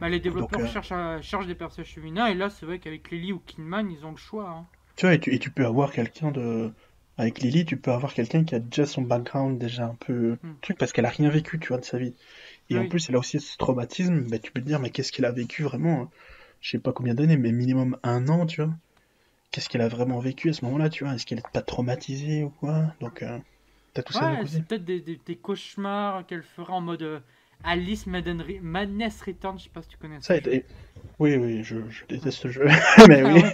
Bah, 0.00 0.08
les 0.08 0.20
développeurs 0.20 0.60
Donc, 0.60 0.64
euh, 0.66 0.72
cherchent, 0.72 0.92
à- 0.92 1.20
cherchent 1.22 1.46
des 1.46 1.54
personnages 1.54 1.92
féminins, 1.94 2.26
et 2.26 2.34
là, 2.34 2.50
c'est 2.50 2.66
vrai 2.66 2.78
qu'avec 2.78 3.10
Lily 3.10 3.32
ou 3.32 3.38
Kidman, 3.40 3.90
ils 3.90 4.04
ont 4.04 4.10
le 4.10 4.16
choix. 4.16 4.48
hein. 4.50 4.66
Tu 4.96 5.06
vois, 5.06 5.14
et 5.14 5.20
tu, 5.20 5.34
et 5.34 5.38
tu 5.38 5.50
peux 5.50 5.66
avoir 5.66 5.92
quelqu'un 5.92 6.30
de. 6.30 6.72
Avec 7.18 7.40
Lily, 7.40 7.66
tu 7.66 7.76
peux 7.76 7.92
avoir 7.92 8.14
quelqu'un 8.14 8.42
qui 8.44 8.54
a 8.54 8.58
déjà 8.58 8.86
son 8.86 9.02
background 9.02 9.58
déjà 9.58 9.84
un 9.86 9.94
peu 9.96 10.38
Hmm. 10.42 10.52
truc 10.62 10.78
parce 10.78 10.92
qu'elle 10.92 11.04
a 11.04 11.10
rien 11.10 11.28
vécu, 11.28 11.58
tu 11.58 11.68
vois, 11.68 11.78
de 11.78 11.84
sa 11.84 11.98
vie. 11.98 12.14
Et 12.70 12.78
en 12.78 12.86
plus, 12.86 13.08
elle 13.08 13.16
a 13.16 13.20
aussi 13.20 13.40
ce 13.40 13.56
traumatisme, 13.56 14.28
bah, 14.28 14.38
tu 14.40 14.52
peux 14.52 14.60
te 14.60 14.66
dire, 14.66 14.80
mais 14.80 14.90
qu'est-ce 14.90 15.12
qu'elle 15.12 15.26
a 15.26 15.32
vécu 15.32 15.62
vraiment? 15.62 16.02
hein 16.02 16.10
Je 16.60 16.70
sais 16.70 16.78
pas 16.80 16.92
combien 16.92 17.14
d'années, 17.14 17.36
mais 17.36 17.52
minimum 17.52 17.98
un 18.02 18.28
an, 18.28 18.46
tu 18.46 18.62
vois. 18.62 18.74
Qu'est-ce 19.52 19.68
qu'elle 19.70 19.82
a 19.82 19.88
vraiment 19.88 20.20
vécu 20.20 20.50
à 20.50 20.54
ce 20.54 20.64
moment-là, 20.66 20.90
tu 20.90 21.04
vois? 21.04 21.14
Est-ce 21.14 21.26
qu'elle 21.26 21.40
est 21.40 21.52
pas 21.52 21.62
traumatisée 21.62 22.44
ou 22.44 22.50
quoi? 22.50 22.94
Donc, 23.00 23.22
euh, 23.22 23.38
t'as 23.94 24.02
tout 24.04 24.14
ça 24.14 24.26
Ouais, 24.26 24.42
côté. 24.42 24.58
c'est 24.58 24.64
peut-être 24.66 24.84
des, 24.84 25.00
des- 25.00 25.16
des 25.16 25.36
cauchemars 25.38 26.26
qu'elle 26.26 26.42
fera 26.44 26.74
en 26.74 26.80
mode 26.80 27.02
euh, 27.02 27.20
Alice 27.64 28.06
Madden 28.06 28.40
Re- 28.42 28.60
Madness 28.60 29.22
Return, 29.22 29.58
je 29.58 29.64
sais 29.64 29.70
pas 29.70 29.82
si 29.82 29.88
tu 29.88 29.96
connais 29.96 30.20
Ça, 30.20 30.36
et- 30.38 30.64
oui, 31.18 31.36
oui, 31.36 31.62
je, 31.64 31.88
je 31.90 32.04
déteste 32.06 32.38
ce 32.38 32.48
jeu, 32.48 32.66
mais 33.08 33.22
Ah 33.22 33.38
oui. 33.38 33.42
ouais. 33.42 33.52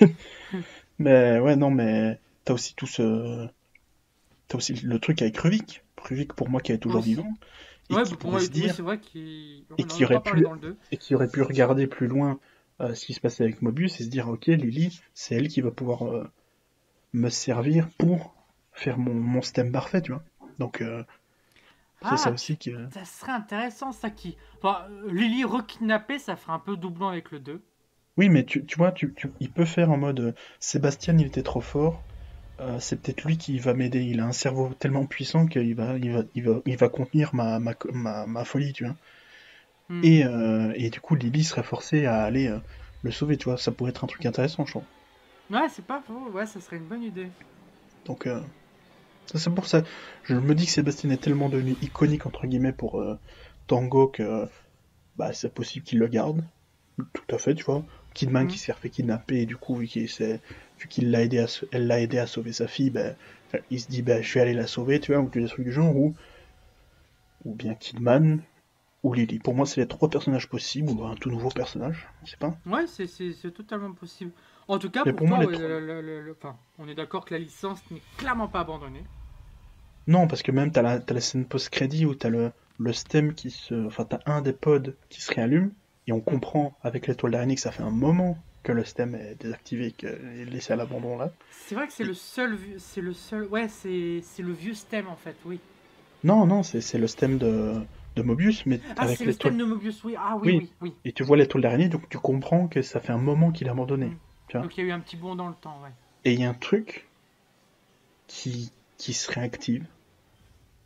Mais 0.98 1.38
ouais, 1.40 1.56
non, 1.56 1.70
mais 1.70 2.20
t'as 2.44 2.54
aussi 2.54 2.74
tout 2.74 2.86
ce. 2.86 3.48
T'as 4.48 4.58
aussi 4.58 4.74
le 4.74 4.98
truc 5.00 5.22
avec 5.22 5.38
Ruvik. 5.38 5.84
Ruvik, 6.02 6.34
pour 6.34 6.48
moi, 6.50 6.60
qui 6.60 6.72
est 6.72 6.78
toujours 6.78 7.02
Aussi. 7.02 7.02
vivant. 7.02 7.32
Et 7.90 7.96
Ouais, 7.96 8.02
qui 8.02 8.14
pour 8.16 8.30
moi, 8.30 8.40
se 8.40 8.50
dire, 8.50 8.74
c'est 8.74 8.82
vrai 8.82 9.00
qu'il 9.00 9.64
et 9.78 9.84
qui 9.84 10.04
a 10.04 10.04
aurait 10.04 10.20
pu- 10.20 10.42
dans 10.42 10.52
le 10.52 10.60
2. 10.60 10.76
et 10.90 10.96
qui 10.98 11.14
aurait 11.14 11.30
pu 11.30 11.42
regarder 11.42 11.86
plus 11.86 12.06
loin 12.06 12.38
euh, 12.80 12.94
ce 12.94 13.06
qui 13.06 13.14
se 13.14 13.20
passait 13.20 13.44
avec 13.44 13.62
Mobius 13.62 14.00
et 14.00 14.04
se 14.04 14.08
dire, 14.10 14.28
ok, 14.28 14.46
Lily, 14.46 15.00
c'est 15.14 15.34
elle 15.36 15.48
qui 15.48 15.60
va 15.60 15.70
pouvoir 15.70 16.04
euh, 16.06 16.24
me 17.12 17.28
servir 17.30 17.88
pour 17.98 18.34
faire 18.72 18.98
mon, 18.98 19.14
mon 19.14 19.42
stem 19.42 19.72
parfait, 19.72 20.02
tu 20.02 20.12
vois. 20.12 20.24
Donc, 20.58 20.82
euh, 20.82 21.04
c'est 22.02 22.16
Ah, 22.16 22.16
ça 22.16 22.32
aussi 22.32 22.56
qui. 22.56 22.72
Ça 22.92 23.04
serait 23.04 23.32
intéressant, 23.32 23.92
ça 23.92 24.10
qui. 24.10 24.36
Enfin, 24.58 24.86
Lily 25.08 25.44
rekidnappée, 25.44 26.18
ça 26.18 26.36
ferait 26.36 26.52
un 26.54 26.58
peu 26.58 26.76
doublon 26.76 27.08
avec 27.08 27.30
le 27.30 27.40
2. 27.40 27.62
Oui, 28.18 28.28
mais 28.28 28.44
tu, 28.44 28.66
tu 28.66 28.76
vois, 28.76 28.92
tu, 28.92 29.14
tu- 29.14 29.30
il 29.40 29.50
peut 29.50 29.64
faire 29.64 29.90
en 29.90 29.96
mode 29.96 30.20
euh, 30.20 30.32
Sébastien, 30.60 31.16
il 31.18 31.26
était 31.26 31.42
trop 31.42 31.62
fort. 31.62 32.02
Euh, 32.60 32.78
c'est 32.80 33.00
peut-être 33.00 33.24
lui 33.24 33.38
qui 33.38 33.58
va 33.58 33.74
m'aider. 33.74 34.02
Il 34.02 34.20
a 34.20 34.26
un 34.26 34.32
cerveau 34.32 34.74
tellement 34.74 35.06
puissant 35.06 35.46
qu'il 35.46 35.74
va, 35.74 35.96
il 35.98 36.12
va, 36.12 36.22
il 36.34 36.44
va, 36.44 36.60
il 36.66 36.76
va 36.76 36.88
contenir 36.88 37.34
ma, 37.34 37.58
ma, 37.58 37.74
ma, 37.92 38.26
ma 38.26 38.44
folie, 38.44 38.72
tu 38.72 38.84
vois. 38.84 38.96
Hmm. 39.88 40.04
Et, 40.04 40.24
euh, 40.24 40.72
et 40.76 40.90
du 40.90 41.00
coup, 41.00 41.14
Lily 41.14 41.44
serait 41.44 41.62
forcée 41.62 42.06
à 42.06 42.22
aller 42.22 42.48
euh, 42.48 42.58
le 43.02 43.10
sauver, 43.10 43.36
tu 43.36 43.44
vois. 43.44 43.58
Ça 43.58 43.72
pourrait 43.72 43.90
être 43.90 44.04
un 44.04 44.08
truc 44.08 44.26
intéressant, 44.26 44.64
je 44.66 44.72
trouve. 44.72 44.86
Ouais, 45.50 45.68
c'est 45.68 45.86
pas 45.86 46.02
faux, 46.02 46.30
ouais, 46.30 46.46
ça 46.46 46.60
serait 46.60 46.76
une 46.76 46.88
bonne 46.88 47.02
idée. 47.02 47.30
Donc, 48.04 48.26
ça, 49.30 49.38
c'est 49.38 49.54
pour 49.54 49.66
ça. 49.66 49.82
Je 50.24 50.34
me 50.34 50.54
dis 50.54 50.66
que 50.66 50.72
Sébastien 50.72 51.10
est 51.10 51.22
tellement 51.22 51.48
devenu 51.48 51.76
iconique, 51.82 52.26
entre 52.26 52.46
guillemets, 52.46 52.72
pour 52.72 53.02
Tango 53.66 54.08
que 54.08 54.46
bah, 55.16 55.32
c'est 55.32 55.52
possible 55.54 55.84
qu'il 55.84 55.98
le 55.98 56.08
garde. 56.08 56.44
Tout 57.14 57.34
à 57.34 57.38
fait, 57.38 57.54
tu 57.54 57.64
vois. 57.64 57.84
Kidman 58.14 58.44
Mhm. 58.44 58.50
qui 58.50 58.58
s'est 58.58 58.72
fait 58.74 58.90
kidnapper, 58.90 59.42
et 59.42 59.46
du 59.46 59.56
coup, 59.56 59.76
vu 59.76 59.86
qu'il 59.86 60.08
s'est- 60.08 60.40
vu 60.78 60.88
qu'il 60.88 61.10
l'a 61.10 61.22
aidé 61.22 61.38
à, 61.40 61.46
elle 61.72 61.86
l'a 61.86 62.00
aidé 62.00 62.18
à 62.18 62.26
sauver 62.26 62.52
sa 62.52 62.68
fille, 62.68 62.90
ben, 62.90 63.16
il 63.70 63.80
se 63.80 63.88
dit, 63.88 64.02
ben, 64.02 64.22
je 64.22 64.34
vais 64.34 64.40
aller 64.40 64.54
la 64.54 64.66
sauver, 64.66 65.00
tu 65.00 65.12
vois, 65.12 65.20
ou 65.22 65.28
des 65.28 65.46
trucs 65.46 65.64
du 65.64 65.72
genre, 65.72 65.94
ou, 65.96 66.14
ou 67.44 67.54
bien 67.54 67.74
Kidman, 67.74 68.40
ou 69.02 69.12
Lily. 69.14 69.38
Pour 69.38 69.54
moi, 69.54 69.66
c'est 69.66 69.80
les 69.80 69.88
trois 69.88 70.10
personnages 70.10 70.48
possibles, 70.48 70.90
ou 70.90 71.04
un 71.04 71.14
tout 71.14 71.30
nouveau 71.30 71.50
personnage, 71.50 72.06
je 72.24 72.30
sais 72.30 72.36
pas. 72.36 72.56
Ouais, 72.66 72.86
c'est- 72.86 73.06
c'est 73.06 73.32
c'est 73.32 73.50
totalement 73.52 73.92
possible. 73.92 74.32
En 74.66 74.78
tout 74.78 74.90
cas, 74.90 75.04
pour, 75.04 75.14
pour 75.14 75.26
moi, 75.28 75.38
toi, 75.38 75.46
ouais, 75.46 75.54
trois- 75.54 75.68
le- 75.68 76.00
le- 76.02 76.22
le- 76.22 76.32
enfin, 76.32 76.56
on 76.78 76.88
est 76.88 76.94
d'accord 76.94 77.24
que 77.24 77.34
la 77.34 77.40
licence 77.40 77.78
n'est 77.90 78.02
clairement 78.18 78.48
pas 78.48 78.60
abandonnée. 78.60 79.04
Non, 80.06 80.26
parce 80.26 80.42
que 80.42 80.52
même 80.52 80.72
t'as 80.72 80.82
la, 80.82 81.00
t'as 81.00 81.14
la 81.14 81.20
scène 81.20 81.46
post-crédit 81.46 82.06
où 82.06 82.14
t'as 82.14 82.30
le, 82.30 82.50
le 82.78 82.92
stem 82.92 83.34
qui 83.34 83.50
se. 83.50 83.74
Enfin, 83.86 84.04
t'as 84.04 84.20
un 84.26 84.42
des 84.42 84.52
pods 84.52 84.94
qui 85.10 85.20
se 85.20 85.32
réallume, 85.32 85.72
et 86.06 86.12
on 86.12 86.20
comprend 86.20 86.76
avec 86.82 87.06
l'étoile 87.06 87.32
d'araignée 87.32 87.54
que 87.54 87.60
ça 87.60 87.72
fait 87.72 87.82
un 87.82 87.90
moment 87.90 88.38
que 88.62 88.72
le 88.72 88.84
stem 88.84 89.14
est 89.14 89.36
désactivé, 89.40 89.92
qu'il 89.92 90.08
est 90.08 90.44
laissé 90.44 90.72
à 90.72 90.76
l'abandon 90.76 91.16
là. 91.16 91.32
C'est 91.50 91.74
vrai 91.74 91.86
que 91.86 91.92
c'est 91.92 92.04
le 92.04 92.14
seul, 92.14 92.58
c'est 92.78 93.00
le 93.00 93.12
seul, 93.12 93.46
ouais, 93.46 93.68
c'est 93.68 94.22
le 94.38 94.52
vieux 94.52 94.74
stem 94.74 95.08
en 95.08 95.16
fait, 95.16 95.36
oui. 95.44 95.60
Non, 96.24 96.46
non, 96.46 96.62
c'est 96.62 96.98
le 96.98 97.06
stem 97.06 97.38
de, 97.38 97.74
de 98.16 98.22
Mobius, 98.22 98.66
mais 98.66 98.80
ah, 98.96 99.02
avec 99.02 99.18
c'est 99.18 99.24
le 99.24 99.32
stem 99.32 99.56
de 99.56 99.64
Mobius, 99.64 100.02
oui. 100.04 100.14
Ah 100.18 100.36
oui, 100.42 100.58
oui, 100.58 100.72
oui. 100.80 100.94
Et 101.04 101.12
tu 101.12 101.22
vois 101.22 101.36
l'étoile 101.36 101.62
d'araignée, 101.62 101.88
donc 101.88 102.08
tu 102.08 102.18
comprends 102.18 102.66
que 102.66 102.82
ça 102.82 103.00
fait 103.00 103.12
un 103.12 103.18
moment 103.18 103.52
qu'il 103.52 103.68
a 103.68 103.72
abandonné. 103.72 104.06
Mm. 104.52 104.62
donc 104.62 104.76
il 104.76 104.84
y 104.84 104.84
a 104.84 104.88
eu 104.88 104.92
un 104.92 105.00
petit 105.00 105.16
bond 105.16 105.36
dans 105.36 105.48
le 105.48 105.54
temps, 105.54 105.80
ouais. 105.82 105.90
Et 106.24 106.32
il 106.32 106.40
y 106.40 106.44
a 106.44 106.50
un 106.50 106.54
truc 106.54 107.06
qui, 108.26 108.72
qui 108.96 109.12
se 109.12 109.30
réactive, 109.30 109.86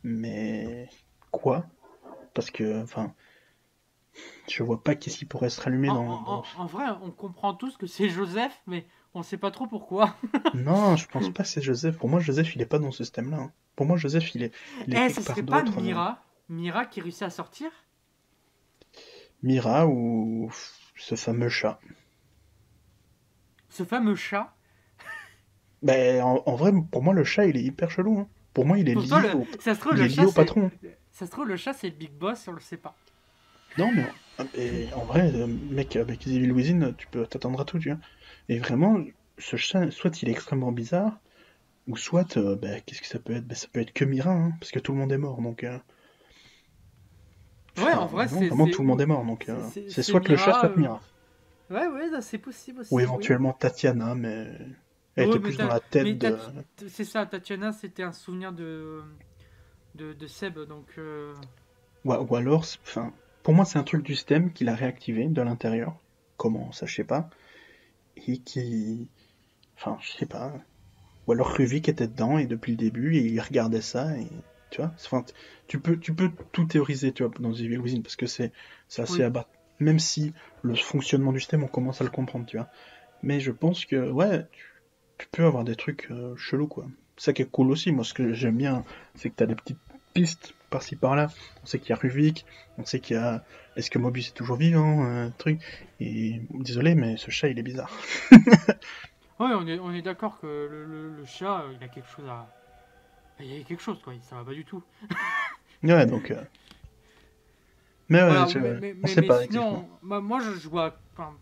mais 0.03 0.87
quoi? 1.31 1.65
Parce 2.33 2.51
que, 2.51 2.81
enfin, 2.83 3.13
je 4.49 4.63
vois 4.63 4.83
pas 4.83 4.95
qu'est-ce 4.95 5.17
qui 5.17 5.25
pourrait 5.25 5.49
se 5.49 5.61
rallumer 5.61 5.89
en, 5.89 6.21
dans, 6.21 6.43
en, 6.57 6.65
vrai, 6.65 6.85
on 7.01 7.11
comprend 7.11 7.53
tous 7.53 7.77
que 7.77 7.87
c'est 7.87 8.09
Joseph, 8.09 8.61
mais 8.67 8.85
on 9.13 9.23
sait 9.23 9.37
pas 9.37 9.51
trop 9.51 9.67
pourquoi. 9.67 10.15
non, 10.53 10.95
je 10.95 11.07
pense 11.07 11.29
pas 11.29 11.43
que 11.43 11.49
c'est 11.49 11.61
Joseph. 11.61 11.97
Pour 11.97 12.09
moi, 12.09 12.19
Joseph, 12.19 12.55
il 12.55 12.61
est 12.61 12.67
pas 12.67 12.79
dans 12.79 12.91
ce 12.91 13.03
système-là. 13.03 13.37
Hein. 13.37 13.51
Pour 13.75 13.85
moi, 13.85 13.97
Joseph, 13.97 14.33
il 14.35 14.43
est. 14.43 14.53
Il 14.87 14.95
est 14.95 15.07
eh, 15.07 15.09
ça 15.09 15.21
serait 15.21 15.43
pas 15.43 15.63
Mira 15.63 16.23
Mira 16.49 16.85
qui 16.85 17.01
réussit 17.01 17.23
à 17.23 17.29
sortir? 17.29 17.71
Mira 19.41 19.87
ou 19.87 20.51
ce 20.95 21.15
fameux 21.15 21.49
chat. 21.49 21.79
Ce 23.69 23.83
fameux 23.83 24.15
chat? 24.15 24.53
Ben, 25.81 26.21
en, 26.21 26.55
vrai, 26.55 26.71
pour 26.91 27.03
moi, 27.03 27.13
le 27.13 27.23
chat, 27.23 27.45
il 27.45 27.57
est 27.57 27.63
hyper 27.63 27.91
chelou. 27.91 28.19
Hein. 28.19 28.27
Pour 28.53 28.65
moi, 28.65 28.77
il 28.77 28.87
est 28.87 28.93
lié, 28.93 29.33
au... 29.33 29.45
Ça 29.59 29.75
se 29.75 29.79
trouve, 29.79 29.95
le 29.95 30.07
chat, 30.07 30.25
patron. 30.33 30.71
Ça 31.11 31.25
se 31.25 31.31
trouve, 31.31 31.47
le 31.47 31.57
chat, 31.57 31.73
c'est 31.73 31.89
le 31.89 31.95
big 31.95 32.11
boss, 32.11 32.47
on 32.47 32.53
le 32.53 32.61
sait 32.61 32.77
pas. 32.77 32.95
Non, 33.77 33.91
mais 33.91 34.05
en 34.95 35.05
vrai, 35.05 35.31
euh, 35.33 35.47
mec, 35.47 35.95
avec 35.95 36.27
Evil 36.27 36.51
Within, 36.51 36.93
tu 36.93 37.07
peux 37.07 37.25
t'attendre 37.25 37.61
à 37.61 37.65
tout, 37.65 37.79
tu 37.79 37.89
vois. 37.89 37.99
Et 38.49 38.59
vraiment, 38.59 39.03
ce 39.37 39.55
chat, 39.55 39.89
soit 39.91 40.21
il 40.21 40.29
est 40.29 40.31
extrêmement 40.31 40.71
bizarre, 40.71 41.19
ou 41.87 41.97
soit, 41.97 42.37
euh, 42.37 42.55
bah, 42.55 42.79
qu'est-ce 42.81 43.01
que 43.01 43.07
ça 43.07 43.19
peut 43.19 43.33
être? 43.33 43.45
Bah, 43.45 43.55
Ça 43.55 43.67
peut 43.71 43.81
être 43.81 43.93
que 43.93 44.05
Mira, 44.05 44.31
hein, 44.31 44.53
parce 44.59 44.71
que 44.71 44.79
tout 44.79 44.91
le 44.93 44.99
monde 44.99 45.11
est 45.11 45.17
mort, 45.17 45.41
donc... 45.41 45.63
Euh. 45.63 45.77
ouais, 47.77 47.93
en 47.93 48.05
vrai, 48.05 48.27
c'est... 48.27 48.47
Vraiment, 48.47 48.67
tout 48.67 48.81
le 48.81 48.87
monde 48.87 49.01
est 49.01 49.05
mort, 49.05 49.25
donc 49.25 49.49
c'est 49.89 50.03
soit 50.03 50.27
le 50.27 50.37
chat, 50.37 50.59
soit 50.59 50.75
Mira. 50.75 51.01
Ouais, 51.69 51.87
ouais, 51.87 52.21
c'est 52.21 52.37
possible 52.37 52.81
aussi. 52.81 52.93
Ou 52.93 52.99
éventuellement 52.99 53.53
Tatiana, 53.53 54.15
mais... 54.15 54.47
Elle 55.15 55.29
était 55.29 55.39
plus 55.39 55.57
dans 55.57 55.67
la 55.67 55.79
tête 55.79 56.17
de... 56.17 56.37
C'est 56.87 57.03
ça, 57.03 57.25
Tatiana, 57.25 57.71
c'était 57.71 58.03
un 58.03 58.13
souvenir 58.13 58.51
de... 58.51 59.01
De, 59.95 60.13
de 60.13 60.27
Seb, 60.27 60.59
donc... 60.59 60.87
Ouais, 62.03 62.17
ou 62.17 62.35
alors, 62.35 62.65
enfin, 62.83 63.13
pour 63.43 63.53
moi, 63.53 63.65
c'est 63.65 63.77
un 63.77 63.83
truc 63.83 64.03
du 64.03 64.15
système 64.15 64.51
qu'il 64.51 64.69
a 64.69 64.75
réactivé 64.75 65.27
de 65.27 65.41
l'intérieur. 65.41 65.95
Comment, 66.37 66.71
ça, 66.71 66.85
je 66.85 66.95
sais 66.95 67.03
pas. 67.03 67.29
Et 68.27 68.37
qui. 68.37 69.07
Enfin, 69.77 69.97
je 70.01 70.11
sais 70.11 70.25
pas. 70.25 70.53
Ou 71.27 71.33
alors 71.33 71.49
Ruvik 71.49 71.89
était 71.89 72.07
dedans 72.07 72.37
et 72.37 72.45
depuis 72.45 72.71
le 72.71 72.77
début, 72.77 73.15
et 73.17 73.21
il 73.21 73.39
regardait 73.39 73.81
ça 73.81 74.17
et. 74.17 74.27
Tu 74.69 74.81
vois 74.81 74.91
enfin, 74.95 75.23
tu, 75.67 75.79
peux, 75.79 75.99
tu 75.99 76.15
peux 76.15 76.31
tout 76.51 76.65
théoriser, 76.65 77.11
tu 77.11 77.23
vois, 77.23 77.31
dans 77.39 77.53
Evil 77.53 77.77
Within, 77.77 78.01
parce 78.01 78.15
que 78.15 78.25
c'est 78.25 78.51
assez 78.97 79.17
oui. 79.17 79.23
abat. 79.23 79.47
Même 79.79 79.99
si 79.99 80.33
le 80.63 80.73
fonctionnement 80.73 81.31
du 81.31 81.39
système, 81.39 81.63
on 81.63 81.67
commence 81.67 82.01
à 82.01 82.03
le 82.03 82.09
comprendre, 82.09 82.47
tu 82.47 82.57
vois. 82.57 82.69
Mais 83.21 83.39
je 83.39 83.51
pense 83.51 83.85
que, 83.85 84.09
ouais, 84.09 84.47
tu, 85.19 85.27
peux 85.31 85.45
avoir 85.45 85.63
des 85.63 85.75
trucs 85.75 86.07
euh, 86.09 86.35
chelous, 86.37 86.67
quoi. 86.67 86.87
Ça 87.17 87.33
qui 87.33 87.43
est 87.43 87.49
cool 87.51 87.69
aussi, 87.69 87.91
moi, 87.91 88.03
ce 88.03 88.15
que 88.15 88.33
j'aime 88.33 88.57
bien, 88.57 88.83
c'est 89.13 89.29
que 89.29 89.35
tu 89.35 89.43
as 89.43 89.45
des 89.45 89.55
petites 89.55 89.77
pistes 90.13 90.55
par-ci 90.73 90.95
par-là. 90.95 91.27
On 91.61 91.65
sait 91.65 91.79
qu'il 91.79 91.91
y 91.91 91.93
a 91.93 91.95
Ruvik, 91.95 92.45
on 92.77 92.85
sait 92.85 92.99
qu'il 92.99 93.15
y 93.15 93.19
a. 93.19 93.43
Est-ce 93.75 93.89
que 93.89 93.99
Mobius 93.99 94.29
est 94.29 94.33
toujours 94.33 94.57
vivant 94.57 95.03
Un 95.05 95.29
truc. 95.31 95.61
Et 95.99 96.41
désolé, 96.49 96.95
mais 96.95 97.15
ce 97.17 97.31
chat, 97.31 97.47
il 97.47 97.59
est 97.59 97.63
bizarre. 97.63 97.91
ouais, 98.31 98.37
on 99.39 99.67
est, 99.67 99.79
on 99.79 99.93
est 99.93 100.01
d'accord 100.01 100.39
que 100.39 100.47
le, 100.47 101.23
chat, 101.25 101.63
il 101.79 101.83
a 101.83 101.87
quelque 101.87 102.09
chose 102.09 102.27
à. 102.27 102.47
Il 103.39 103.45
y 103.45 103.61
a 103.61 103.63
quelque 103.63 103.81
chose, 103.81 104.01
quoi. 104.03 104.13
Ça 104.21 104.35
va 104.35 104.43
pas 104.43 104.53
du 104.53 104.65
tout. 104.65 104.83
ouais, 105.83 106.05
donc. 106.05 106.31
Euh, 106.31 106.43
mais 108.09 108.21
ouais, 108.21 108.37
on 109.03 109.07
sait 109.07 109.21
pas. 109.21 109.43
Sinon, 109.43 109.87
moi, 110.01 110.39
je 110.39 110.67
vois. 110.67 110.97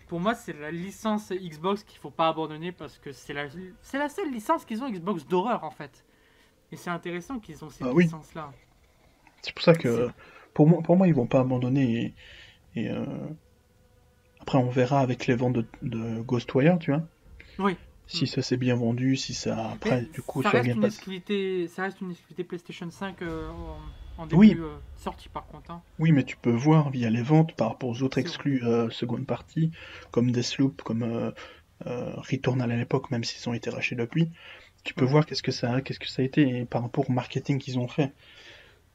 pour 0.08 0.20
moi, 0.20 0.36
c'est 0.36 0.54
la 0.54 0.72
licence 0.72 1.32
Xbox 1.32 1.84
qu'il 1.84 2.00
faut 2.00 2.12
pas 2.12 2.28
abandonner 2.28 2.72
parce 2.72 2.98
que 3.00 3.12
c'est 3.12 3.34
la, 3.34 3.48
c'est 3.82 3.98
la 3.98 4.10
seule 4.10 4.32
licence 4.32 4.66
qu'ils 4.66 4.84
ont 4.84 4.90
Xbox 4.90 5.26
d'horreur 5.26 5.64
en 5.64 5.72
fait. 5.72 6.06
Et 6.72 6.78
c'est 6.78 6.90
intéressant 6.90 7.40
qu'ils 7.40 7.64
ont 7.66 7.70
cette 7.70 7.88
ah 7.88 7.94
licence-là. 7.98 8.52
C'est 9.42 9.54
pour 9.54 9.64
ça 9.64 9.74
que 9.74 10.10
pour 10.54 10.68
moi, 10.68 10.82
pour 10.82 10.98
moi, 10.98 11.08
ils 11.08 11.14
vont 11.14 11.28
pas 11.28 11.40
abandonner. 11.40 12.14
Et, 12.76 12.90
euh, 12.90 13.06
après, 14.42 14.58
on 14.58 14.70
verra 14.70 15.02
avec 15.02 15.28
les 15.28 15.36
ventes 15.36 15.58
de, 15.82 16.22
Ghostwire, 16.22 16.80
tu 16.80 16.92
vois. 16.92 17.04
Oui. 17.60 17.76
Si 18.08 18.28
ça 18.28 18.42
s'est 18.42 18.58
bien 18.58 18.76
vendu, 18.76 19.16
si 19.16 19.34
ça 19.34 19.72
après 19.72 20.02
du 20.02 20.22
coup 20.22 20.44
ça 20.44 20.50
reste 20.50 20.68
une 20.68 20.84
exclusivité, 20.84 21.68
ça 21.70 21.84
reste 21.84 22.02
une 22.02 22.12
exclusivité 22.12 22.44
PlayStation 22.44 22.92
5 22.92 23.22
euh, 23.22 23.50
en, 24.18 24.26
début 24.26 24.38
oui. 24.38 24.58
Euh, 24.60 24.76
sortie 24.98 25.30
par 25.30 25.48
contre. 25.48 25.72
Hein. 25.72 25.82
Oui, 25.98 26.12
mais 26.12 26.26
tu 26.26 26.36
peux 26.36 26.52
voir 26.52 26.90
via 26.90 27.10
les 27.10 27.22
ventes 27.22 27.56
par 27.56 27.70
rapport 27.70 27.90
aux 27.90 28.04
autres 28.04 28.18
exclus 28.18 28.64
seconde 28.90 29.26
partie, 29.26 29.72
comme 30.12 30.30
Deathloop, 30.32 30.82
comme 30.82 31.32
Returnal 31.86 32.70
à 32.70 32.76
l'époque, 32.76 33.12
même 33.12 33.24
s'ils 33.24 33.48
ont 33.48 33.54
été 33.54 33.70
rachetés 33.70 33.96
depuis. 33.96 34.30
Tu 34.84 34.94
peux 34.94 35.06
voir 35.06 35.26
qu'est-ce 35.26 35.44
que 35.44 35.54
ça 35.54 35.76
a, 35.76 35.82
qu'est-ce 35.82 36.00
que 36.00 36.10
ça 36.10 36.22
a 36.22 36.26
été 36.26 36.42
et 36.42 36.66
par 36.66 36.82
rapport 36.82 37.10
au 37.10 37.14
marketing 37.14 37.60
qu'ils 37.60 37.80
ont 37.80 37.88
fait. 37.88 38.12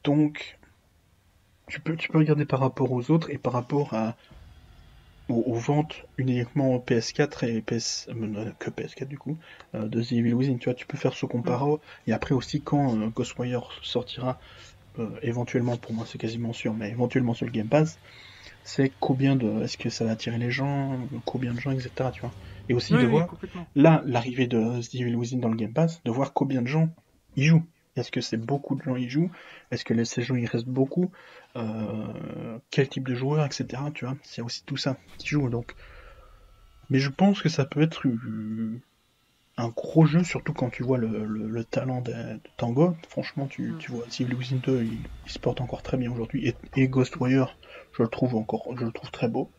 Donc, 0.07 0.57
tu 1.67 1.81
peux, 1.81 1.97
tu 1.97 2.07
peux 2.07 2.17
regarder 2.17 2.45
par 2.45 2.61
rapport 2.61 2.93
aux 2.93 3.11
autres 3.11 3.29
et 3.29 3.37
par 3.37 3.51
rapport 3.51 3.93
à, 3.93 4.15
aux, 5.27 5.53
ventes 5.55 6.05
uniquement 6.17 6.77
PS4 6.77 7.45
et 7.45 7.61
PS, 7.61 8.07
euh, 8.07 8.51
que 8.57 8.69
PS4 8.69 9.09
du 9.09 9.17
coup, 9.17 9.37
euh, 9.75 9.89
de 9.89 10.01
The 10.01 10.13
Evil 10.13 10.33
Within. 10.33 10.59
Tu 10.59 10.69
vois, 10.69 10.75
tu 10.75 10.87
peux 10.87 10.97
faire 10.97 11.13
ce 11.13 11.25
comparo. 11.25 11.81
Et 12.07 12.13
après 12.13 12.33
aussi, 12.33 12.61
quand 12.61 12.97
euh, 12.97 13.07
Ghostwire 13.07 13.69
sortira, 13.83 14.39
éventuellement, 15.21 15.75
pour 15.75 15.93
moi 15.93 16.05
c'est 16.07 16.17
quasiment 16.17 16.53
sûr, 16.53 16.73
mais 16.73 16.89
éventuellement 16.89 17.33
sur 17.33 17.45
le 17.45 17.51
Game 17.51 17.67
Pass, 17.67 17.99
c'est 18.63 18.93
combien 19.01 19.35
de. 19.35 19.61
Est-ce 19.61 19.77
que 19.77 19.89
ça 19.89 20.05
va 20.05 20.11
attirer 20.11 20.37
les 20.37 20.51
gens, 20.51 20.97
combien 21.25 21.53
de 21.53 21.59
gens, 21.59 21.71
etc. 21.71 22.11
Tu 22.13 22.21
vois. 22.21 22.31
Et 22.69 22.73
aussi 22.73 22.93
de 22.93 23.05
voir, 23.05 23.27
là, 23.75 24.01
l'arrivée 24.05 24.47
de 24.47 24.81
The 24.81 24.95
Evil 24.95 25.15
Within 25.15 25.39
dans 25.39 25.49
le 25.49 25.57
Game 25.57 25.73
Pass, 25.73 26.01
de 26.05 26.11
voir 26.11 26.31
combien 26.31 26.61
de 26.61 26.67
gens 26.67 26.87
y 27.35 27.43
jouent. 27.43 27.65
Est-ce 27.97 28.11
que 28.11 28.21
c'est 28.21 28.37
beaucoup 28.37 28.75
de 28.75 28.83
gens 28.83 28.95
y 28.95 29.09
jouent? 29.09 29.31
Est-ce 29.71 29.83
que 29.83 30.03
ces 30.03 30.21
gens 30.21 30.35
y 30.35 30.45
restent 30.45 30.67
beaucoup? 30.67 31.11
Euh, 31.55 32.59
Quel 32.69 32.87
type 32.87 33.07
de 33.07 33.15
joueur, 33.15 33.45
etc. 33.45 33.81
Tu 33.93 34.05
vois, 34.05 34.15
c'est 34.23 34.41
aussi 34.41 34.63
tout 34.65 34.77
ça 34.77 34.97
qui 35.17 35.27
joue. 35.27 35.49
Donc, 35.49 35.75
mais 36.89 36.99
je 36.99 37.09
pense 37.09 37.41
que 37.41 37.49
ça 37.49 37.65
peut 37.65 37.81
être 37.81 38.07
un 39.57 39.69
gros 39.69 40.05
jeu, 40.05 40.23
surtout 40.23 40.53
quand 40.53 40.69
tu 40.69 40.83
vois 40.83 40.97
le, 40.97 41.63
talent 41.63 42.01
de, 42.01 42.13
Tango. 42.57 42.95
Franchement, 43.09 43.47
tu, 43.47 43.73
tu 43.79 43.91
vois, 43.91 44.05
Civil 44.09 44.35
Within 44.35 44.57
2, 44.63 44.83
il, 44.83 44.99
se 45.25 45.39
porte 45.39 45.61
encore 45.61 45.81
très 45.81 45.97
bien 45.97 46.11
aujourd'hui. 46.11 46.53
Et, 46.75 46.87
Ghostwire, 46.87 47.57
je 47.93 48.03
le 48.03 48.09
trouve 48.09 48.35
encore, 48.35 48.67
je 48.77 48.85
le 48.85 48.91
trouve 48.91 49.11
très 49.11 49.27
beau. 49.27 49.49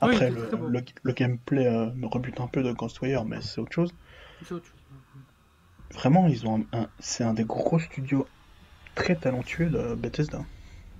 Après, 0.00 0.30
le, 0.30 1.12
gameplay 1.12 1.66
euh, 1.66 1.90
me 1.94 2.06
rebute 2.06 2.40
un 2.40 2.46
peu 2.46 2.62
de 2.62 2.72
Ghostwire, 2.72 3.24
mais 3.24 3.40
c'est 3.42 3.60
autre 3.60 3.72
chose. 3.72 3.94
C'est 4.42 4.54
autre 4.54 4.66
chose. 4.66 4.74
Vraiment, 5.94 6.26
ils 6.26 6.46
ont 6.46 6.64
un, 6.72 6.86
c'est 6.98 7.24
un 7.24 7.34
des 7.34 7.44
gros 7.44 7.78
studios 7.78 8.26
très 8.94 9.16
talentueux 9.16 9.70
de 9.70 9.94
Bethesda. 9.94 10.44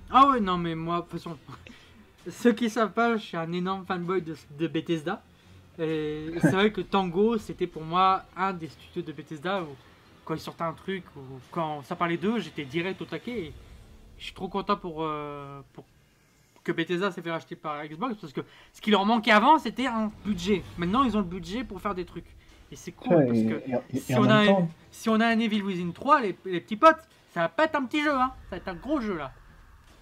Ah 0.09 0.29
ouais, 0.29 0.39
non, 0.39 0.57
mais 0.57 0.75
moi, 0.75 0.97
de 0.97 1.01
toute 1.01 1.11
façon, 1.11 1.37
ceux 2.29 2.53
qui 2.53 2.69
savent 2.69 2.93
pas, 2.93 3.17
je 3.17 3.23
suis 3.23 3.37
un 3.37 3.51
énorme 3.51 3.85
fanboy 3.85 4.21
de, 4.21 4.35
de 4.57 4.67
Bethesda. 4.67 5.21
Et 5.77 6.27
c'est 6.41 6.51
vrai 6.51 6.71
que 6.71 6.81
Tango, 6.81 7.37
c'était 7.37 7.67
pour 7.67 7.83
moi 7.83 8.23
un 8.37 8.53
des 8.53 8.69
studios 8.69 9.01
de 9.01 9.11
Bethesda 9.11 9.63
où, 9.63 9.75
quand 10.23 10.33
ils 10.33 10.39
sortaient 10.39 10.63
un 10.63 10.73
truc, 10.73 11.03
ou 11.17 11.21
quand 11.51 11.83
ça 11.83 11.95
parlait 11.95 12.17
d'eux, 12.17 12.39
j'étais 12.39 12.63
direct 12.63 13.01
au 13.01 13.05
taquet. 13.05 13.39
Et 13.47 13.53
je 14.17 14.23
suis 14.23 14.33
trop 14.33 14.47
content 14.47 14.77
pour, 14.77 15.03
euh, 15.03 15.59
pour 15.73 15.83
que 16.63 16.71
Bethesda 16.71 17.11
s'est 17.11 17.21
fait 17.21 17.31
racheter 17.31 17.55
par 17.55 17.85
Xbox 17.85 18.15
parce 18.15 18.33
que 18.33 18.41
ce 18.73 18.81
qui 18.81 18.91
leur 18.91 19.05
manquait 19.05 19.31
avant, 19.31 19.59
c'était 19.59 19.85
un 19.85 20.11
budget. 20.25 20.63
Maintenant, 20.77 21.03
ils 21.03 21.15
ont 21.15 21.19
le 21.19 21.25
budget 21.25 21.63
pour 21.63 21.81
faire 21.81 21.93
des 21.93 22.05
trucs. 22.05 22.25
Et 22.71 22.75
c'est 22.75 22.91
cool 22.91 23.25
parce 23.27 23.39
que 23.39 23.61
si, 23.99 24.15
on 24.15 24.29
a 24.29 24.49
un, 24.49 24.67
si, 24.91 25.09
on 25.09 25.19
a 25.19 25.27
un, 25.27 25.39
Evil 25.39 25.61
Within 25.61 25.91
3, 25.91 26.21
les, 26.21 26.33
petits 26.33 26.75
potes, 26.75 27.01
ça 27.33 27.41
va 27.41 27.49
pas 27.49 27.65
être 27.65 27.75
un 27.75 27.85
petit 27.85 28.03
jeu, 28.03 28.13
hein. 28.13 28.31
ça 28.49 28.51
va 28.51 28.57
être 28.57 28.67
un 28.67 28.75
gros 28.75 28.99
jeu 28.99 29.17
là. 29.17 29.31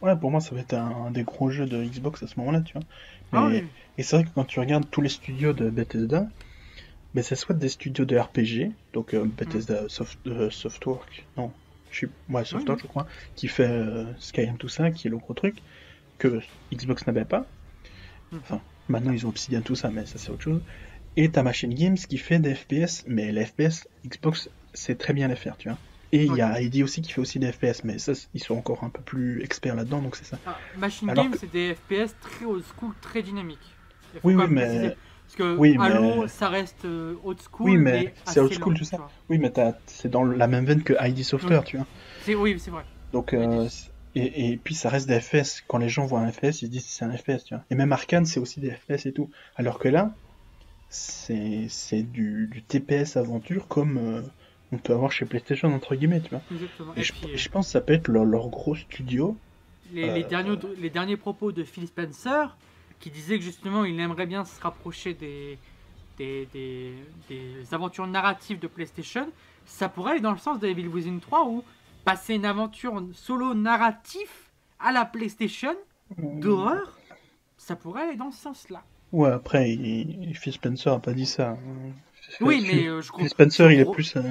Ouais, 0.02 0.16
pour 0.18 0.32
moi, 0.32 0.42
ça 0.42 0.54
va 0.54 0.62
être 0.62 0.74
un, 0.74 1.12
des 1.12 1.24
gros 1.24 1.50
jeux 1.50 1.66
de 1.66 1.82
Xbox 1.84 2.24
à 2.24 2.28
ce 2.28 2.38
moment-là, 2.40 2.62
tu 2.62 2.74
vois. 2.74 2.84
Ah 3.32 3.50
et 3.98 4.04
c'est 4.04 4.18
vrai 4.18 4.26
que 4.26 4.30
quand 4.36 4.44
tu 4.44 4.60
regardes 4.60 4.90
tous 4.92 5.02
les 5.02 5.10
studios 5.10 5.54
de 5.54 5.70
Bethesda, 5.70 6.28
mais 7.14 7.24
c'est 7.24 7.36
soit 7.36 7.56
des 7.56 7.70
studios 7.70 8.06
de 8.06 8.18
RPG, 8.18 8.72
donc 8.92 9.14
euh, 9.14 9.26
Bethesda 9.26 9.84
mm. 9.84 9.90
Soft, 9.90 10.20
euh, 10.28 10.50
Softwork, 10.50 11.26
non, 11.38 11.52
je 11.90 11.98
suis, 11.98 12.08
ouais, 12.30 12.44
Softwork, 12.44 12.82
je 12.82 12.88
crois, 12.88 13.08
qui 13.36 13.48
fait 13.48 13.68
euh, 13.70 14.06
Skyrim, 14.20 14.58
tout 14.58 14.70
ça, 14.70 14.92
qui 14.92 15.08
est 15.08 15.10
le 15.10 15.18
gros 15.18 15.34
truc, 15.34 15.58
que 16.18 16.42
Xbox 16.74 17.08
n'avait 17.08 17.26
pas. 17.26 17.46
Mm. 18.32 18.38
Enfin, 18.38 18.62
maintenant 18.90 19.12
ils 19.12 19.26
ont 19.26 19.30
Obsidian, 19.30 19.62
tout 19.62 19.76
ça, 19.76 19.90
mais 19.90 20.06
ça 20.06 20.18
c'est 20.18 20.32
autre 20.32 20.44
chose 20.44 20.62
et 21.16 21.30
ta 21.32 21.44
machine 21.44 21.74
Games 21.74 21.96
qui 21.98 22.18
fait 22.18 22.40
des 22.40 22.56
FPS, 22.56 23.04
mais 23.08 23.32
les 23.32 23.46
FPS, 23.46 23.88
Xbox 24.06 24.50
sait 24.74 24.96
très 24.96 25.14
bien 25.14 25.28
les 25.28 25.36
faire, 25.36 25.58
tu 25.58 25.70
vois. 25.70 25.78
Et 26.12 26.26
il 26.26 26.36
y 26.36 26.42
a 26.42 26.62
ID 26.62 26.84
aussi 26.84 27.02
qui 27.02 27.12
fait 27.12 27.22
aussi 27.22 27.40
des 27.40 27.52
FPS, 27.52 27.84
mais 27.84 27.98
ça, 27.98 28.14
ils 28.36 28.44
sont 28.44 28.56
encore 28.56 28.84
un 28.84 28.90
peu 28.90 29.02
plus 29.02 29.42
experts 29.44 29.76
là-dedans, 29.76 30.02
donc 30.02 30.16
c'est 30.16 30.26
ça. 30.26 30.40
Ah, 30.46 30.60
machine 30.78 31.12
Games, 31.12 31.34
c'est 31.40 31.52
des 31.52 31.74
FPS 31.76 32.14
très 32.22 32.46
old 32.46 32.64
school, 32.64 32.94
très 33.02 33.22
dynamiques. 33.24 33.76
Oui, 34.24 34.36
oui, 34.36 34.46
mais. 34.50 34.96
Parce 35.26 35.36
que 35.38 35.58
Oui, 35.58 35.76
Halo, 35.80 36.22
mais- 36.22 36.28
ça 36.28 36.50
reste 36.50 36.86
euh, 36.86 37.16
old 37.24 37.40
school. 37.42 37.72
Oui, 37.72 37.78
mais 37.78 38.14
c'est 38.28 38.40
old 38.40 38.54
school, 38.54 38.76
tout 38.78 38.84
ça. 38.84 38.98
vois. 38.98 39.12
Oui, 39.30 39.40
mais 39.40 39.50
t'as- 39.50 39.80
c'est 39.88 40.10
dans 40.10 40.24
la 40.24 40.48
même 40.48 40.66
veine 40.66 40.84
que 40.84 40.94
ID 41.00 41.24
Software, 41.24 41.62
Oui. 41.62 41.66
tu 41.66 41.78
vois. 41.78 41.88
Oui, 42.40 42.60
c'est 42.60 42.70
vrai. 42.70 42.86
Donc, 43.12 43.34
euh, 43.34 43.68
et, 44.14 44.52
et 44.52 44.58
puis 44.58 44.76
ça 44.76 44.90
reste 44.90 45.08
des 45.08 45.20
FPS. 45.20 45.64
Quand 45.68 45.80
les 45.80 45.90
gens 45.90 46.06
voient 46.06 46.20
un 46.20 46.32
FPS, 46.32 46.62
ils 46.62 46.66
se 46.68 46.72
disent 46.72 46.86
c'est 46.86 47.06
un 47.06 47.16
FPS, 47.18 47.46
tu 47.46 47.56
vois. 47.56 47.64
Et 47.72 47.76
même 47.76 47.92
Arkane, 47.92 48.26
c'est 48.26 48.40
aussi 48.40 48.60
des 48.60 48.72
FPS 48.72 49.08
et 49.08 49.14
tout. 49.14 49.32
Alors 49.56 49.80
que 49.80 49.88
là, 49.88 50.16
c'est 50.94 51.68
c'est 51.70 52.04
du, 52.04 52.48
du 52.48 52.64
TPS 52.64 53.18
aventure 53.18 53.68
comme 53.68 53.98
euh, 53.98 54.22
on 54.72 54.78
peut 54.78 54.94
avoir 54.94 55.12
chez 55.12 55.26
PlayStation, 55.26 55.74
entre 55.74 55.96
guillemets, 55.96 56.22
tu 56.22 56.30
vois. 56.30 56.42
Exactement. 56.52 56.94
Et, 56.96 57.02
Et 57.02 57.04
je, 57.04 57.14
puis, 57.14 57.32
euh, 57.34 57.38
je 57.38 57.50
pense 57.50 57.68
que 57.68 57.72
ça 57.72 57.82
peut 57.82 57.94
être 57.94 58.08
leur, 58.08 58.26
leur 58.26 58.50
gros 58.50 58.76
studio. 58.76 59.38
les, 59.92 60.10
les 60.12 60.24
euh, 60.24 60.28
derniers, 60.28 60.58
les 60.78 60.90
derniers 60.90 61.18
propos 61.18 61.52
de 61.52 61.64
Phil 61.64 61.88
Spencer, 61.88 62.56
qui 63.00 63.12
disait 63.12 63.38
que 63.38 63.44
justement 63.44 63.84
il 63.86 64.00
aimerait 64.00 64.26
bien 64.28 64.46
se 64.46 64.60
rapprocher 64.62 65.14
des, 65.14 65.58
des, 66.18 66.48
des, 66.54 66.94
des 67.30 67.74
aventures 67.74 68.08
narratives 68.08 68.60
de 68.60 68.68
PlayStation, 68.68 69.28
ça 69.66 69.90
pourrait 69.90 70.12
aller 70.14 70.22
dans 70.22 70.32
le 70.32 70.38
sens 70.38 70.60
de 70.60 70.68
Evil 70.68 70.88
Within 70.88 71.20
3 71.20 71.48
où 71.48 71.64
passer 72.06 72.36
une 72.36 72.46
aventure 72.46 73.02
solo 73.14 73.54
narratif 73.54 74.52
à 74.80 74.92
la 74.92 75.06
PlayStation 75.06 75.74
d'horreur, 76.18 76.98
ça 77.58 77.76
pourrait 77.76 78.04
aller 78.10 78.18
dans 78.18 78.32
ce 78.32 78.42
sens-là. 78.42 78.84
Ouais, 79.14 79.30
après, 79.32 79.72
il, 79.72 79.86
il- 80.30 80.36
Phil 80.36 80.52
Spencer 80.52 80.90
a 80.92 81.00
pas 81.00 81.14
dit 81.14 81.26
ça. 81.26 81.52
hein. 81.52 81.94
Oui, 82.42 82.62
Phil- 82.62 82.68
mais 82.68 82.88
euh, 82.88 83.02
je 83.02 83.12
Spencer, 83.30 83.72
il 83.72 83.80
est 83.80 83.86
gros- 83.86 83.96
plus. 83.96 84.16
euh, 84.18 84.22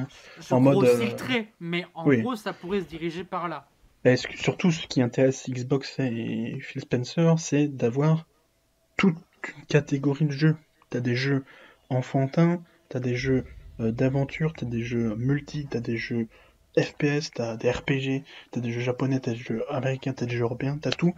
en 0.51 0.61
mode, 0.61 0.83
le 0.83 0.89
euh, 0.89 1.45
mais 1.61 1.87
en 1.95 2.09
oui. 2.09 2.17
gros 2.19 2.37
ça 2.37 2.53
pourrait 2.53 2.81
se 2.81 2.87
diriger 2.87 3.25
par 3.25 3.49
là. 3.49 3.67
Ce 4.05 4.27
que- 4.29 4.37
surtout, 4.37 4.71
ce 4.71 4.87
qui 4.87 5.03
intéresse 5.03 5.49
Xbox 5.51 5.99
et 5.99 6.59
Phil 6.61 6.83
Spencer, 6.83 7.39
c'est 7.39 7.67
d'avoir 7.69 8.27
toute 8.99 9.17
une 9.57 9.67
catégorie 9.67 10.27
de 10.27 10.33
jeux. 10.33 10.57
T'as 10.91 11.01
des 11.01 11.17
jeux 11.17 11.45
enfantins, 11.91 12.63
t'as 12.89 13.01
des 13.01 13.17
jeux 13.17 13.45
euh, 13.81 13.93
d'aventure, 13.93 14.53
t'as 14.55 14.67
des 14.67 14.83
jeux 14.83 15.17
multi, 15.17 15.67
t'as 15.71 15.81
des 15.81 15.97
jeux 15.97 16.29
FPS, 16.79 17.31
t'as 17.33 17.57
des 17.57 17.71
RPG, 17.71 18.25
t'as 18.53 18.61
des 18.61 18.73
jeux 18.73 18.81
japonais, 18.81 19.21
t'as 19.21 19.33
des 19.33 19.39
jeux 19.39 19.65
américains, 19.73 20.15
t'as 20.15 20.27
des 20.27 20.37
jeux 20.37 20.45
européens, 20.45 20.79
t'as 20.79 20.93
tout. 20.93 21.15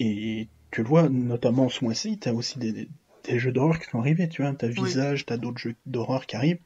Et 0.00 0.48
tu 0.70 0.82
le 0.82 0.88
vois, 0.88 1.08
notamment 1.08 1.68
ce 1.68 1.84
mois-ci, 1.84 2.18
t'as 2.18 2.32
aussi 2.32 2.58
des, 2.58 2.72
des- 2.72 2.88
des 3.24 3.38
jeux 3.38 3.52
d'horreur 3.52 3.78
qui 3.78 3.90
sont 3.90 3.98
arrivés, 4.00 4.28
tu 4.28 4.42
vois. 4.42 4.52
T'as 4.54 4.68
Visage, 4.68 5.26
t'as 5.26 5.36
d'autres 5.36 5.58
jeux 5.58 5.74
d'horreur 5.86 6.26
qui 6.26 6.36
arrivent. 6.36 6.60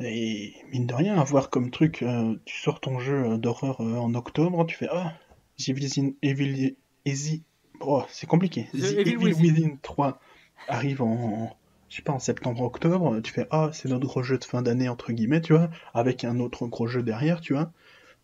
Et 0.00 0.54
mine 0.72 0.86
de 0.86 0.94
rien, 0.94 1.18
avoir 1.20 1.50
comme 1.50 1.70
truc, 1.70 2.02
euh, 2.02 2.34
tu 2.46 2.58
sors 2.58 2.80
ton 2.80 2.98
jeu 3.00 3.36
d'horreur 3.36 3.80
euh, 3.82 3.96
en 3.98 4.14
octobre, 4.14 4.64
tu 4.66 4.76
fais 4.76 4.88
Ah, 4.90 5.12
The 5.58 5.68
Evil, 5.70 6.14
Evil, 6.22 6.76
Easy. 7.04 7.42
Oh, 7.80 8.02
c'est 8.08 8.26
compliqué. 8.26 8.68
The 8.72 8.78
The 8.78 8.84
Evil 8.98 9.10
Evil 9.10 9.24
Within. 9.26 9.42
Within 9.42 9.76
3 9.82 10.20
arrive 10.68 11.02
en, 11.02 11.54
je 11.90 11.96
sais 11.96 12.02
pas, 12.02 12.12
en 12.12 12.18
septembre-octobre. 12.18 13.20
Tu 13.20 13.30
fais 13.32 13.46
Ah, 13.50 13.70
c'est 13.74 13.88
notre 13.90 14.06
gros 14.06 14.22
jeu 14.22 14.38
de 14.38 14.44
fin 14.44 14.62
d'année, 14.62 14.88
entre 14.88 15.12
guillemets, 15.12 15.42
tu 15.42 15.52
vois, 15.52 15.68
avec 15.92 16.24
un 16.24 16.40
autre 16.40 16.66
gros 16.66 16.86
jeu 16.86 17.02
derrière, 17.02 17.40
tu 17.42 17.52
vois. 17.52 17.70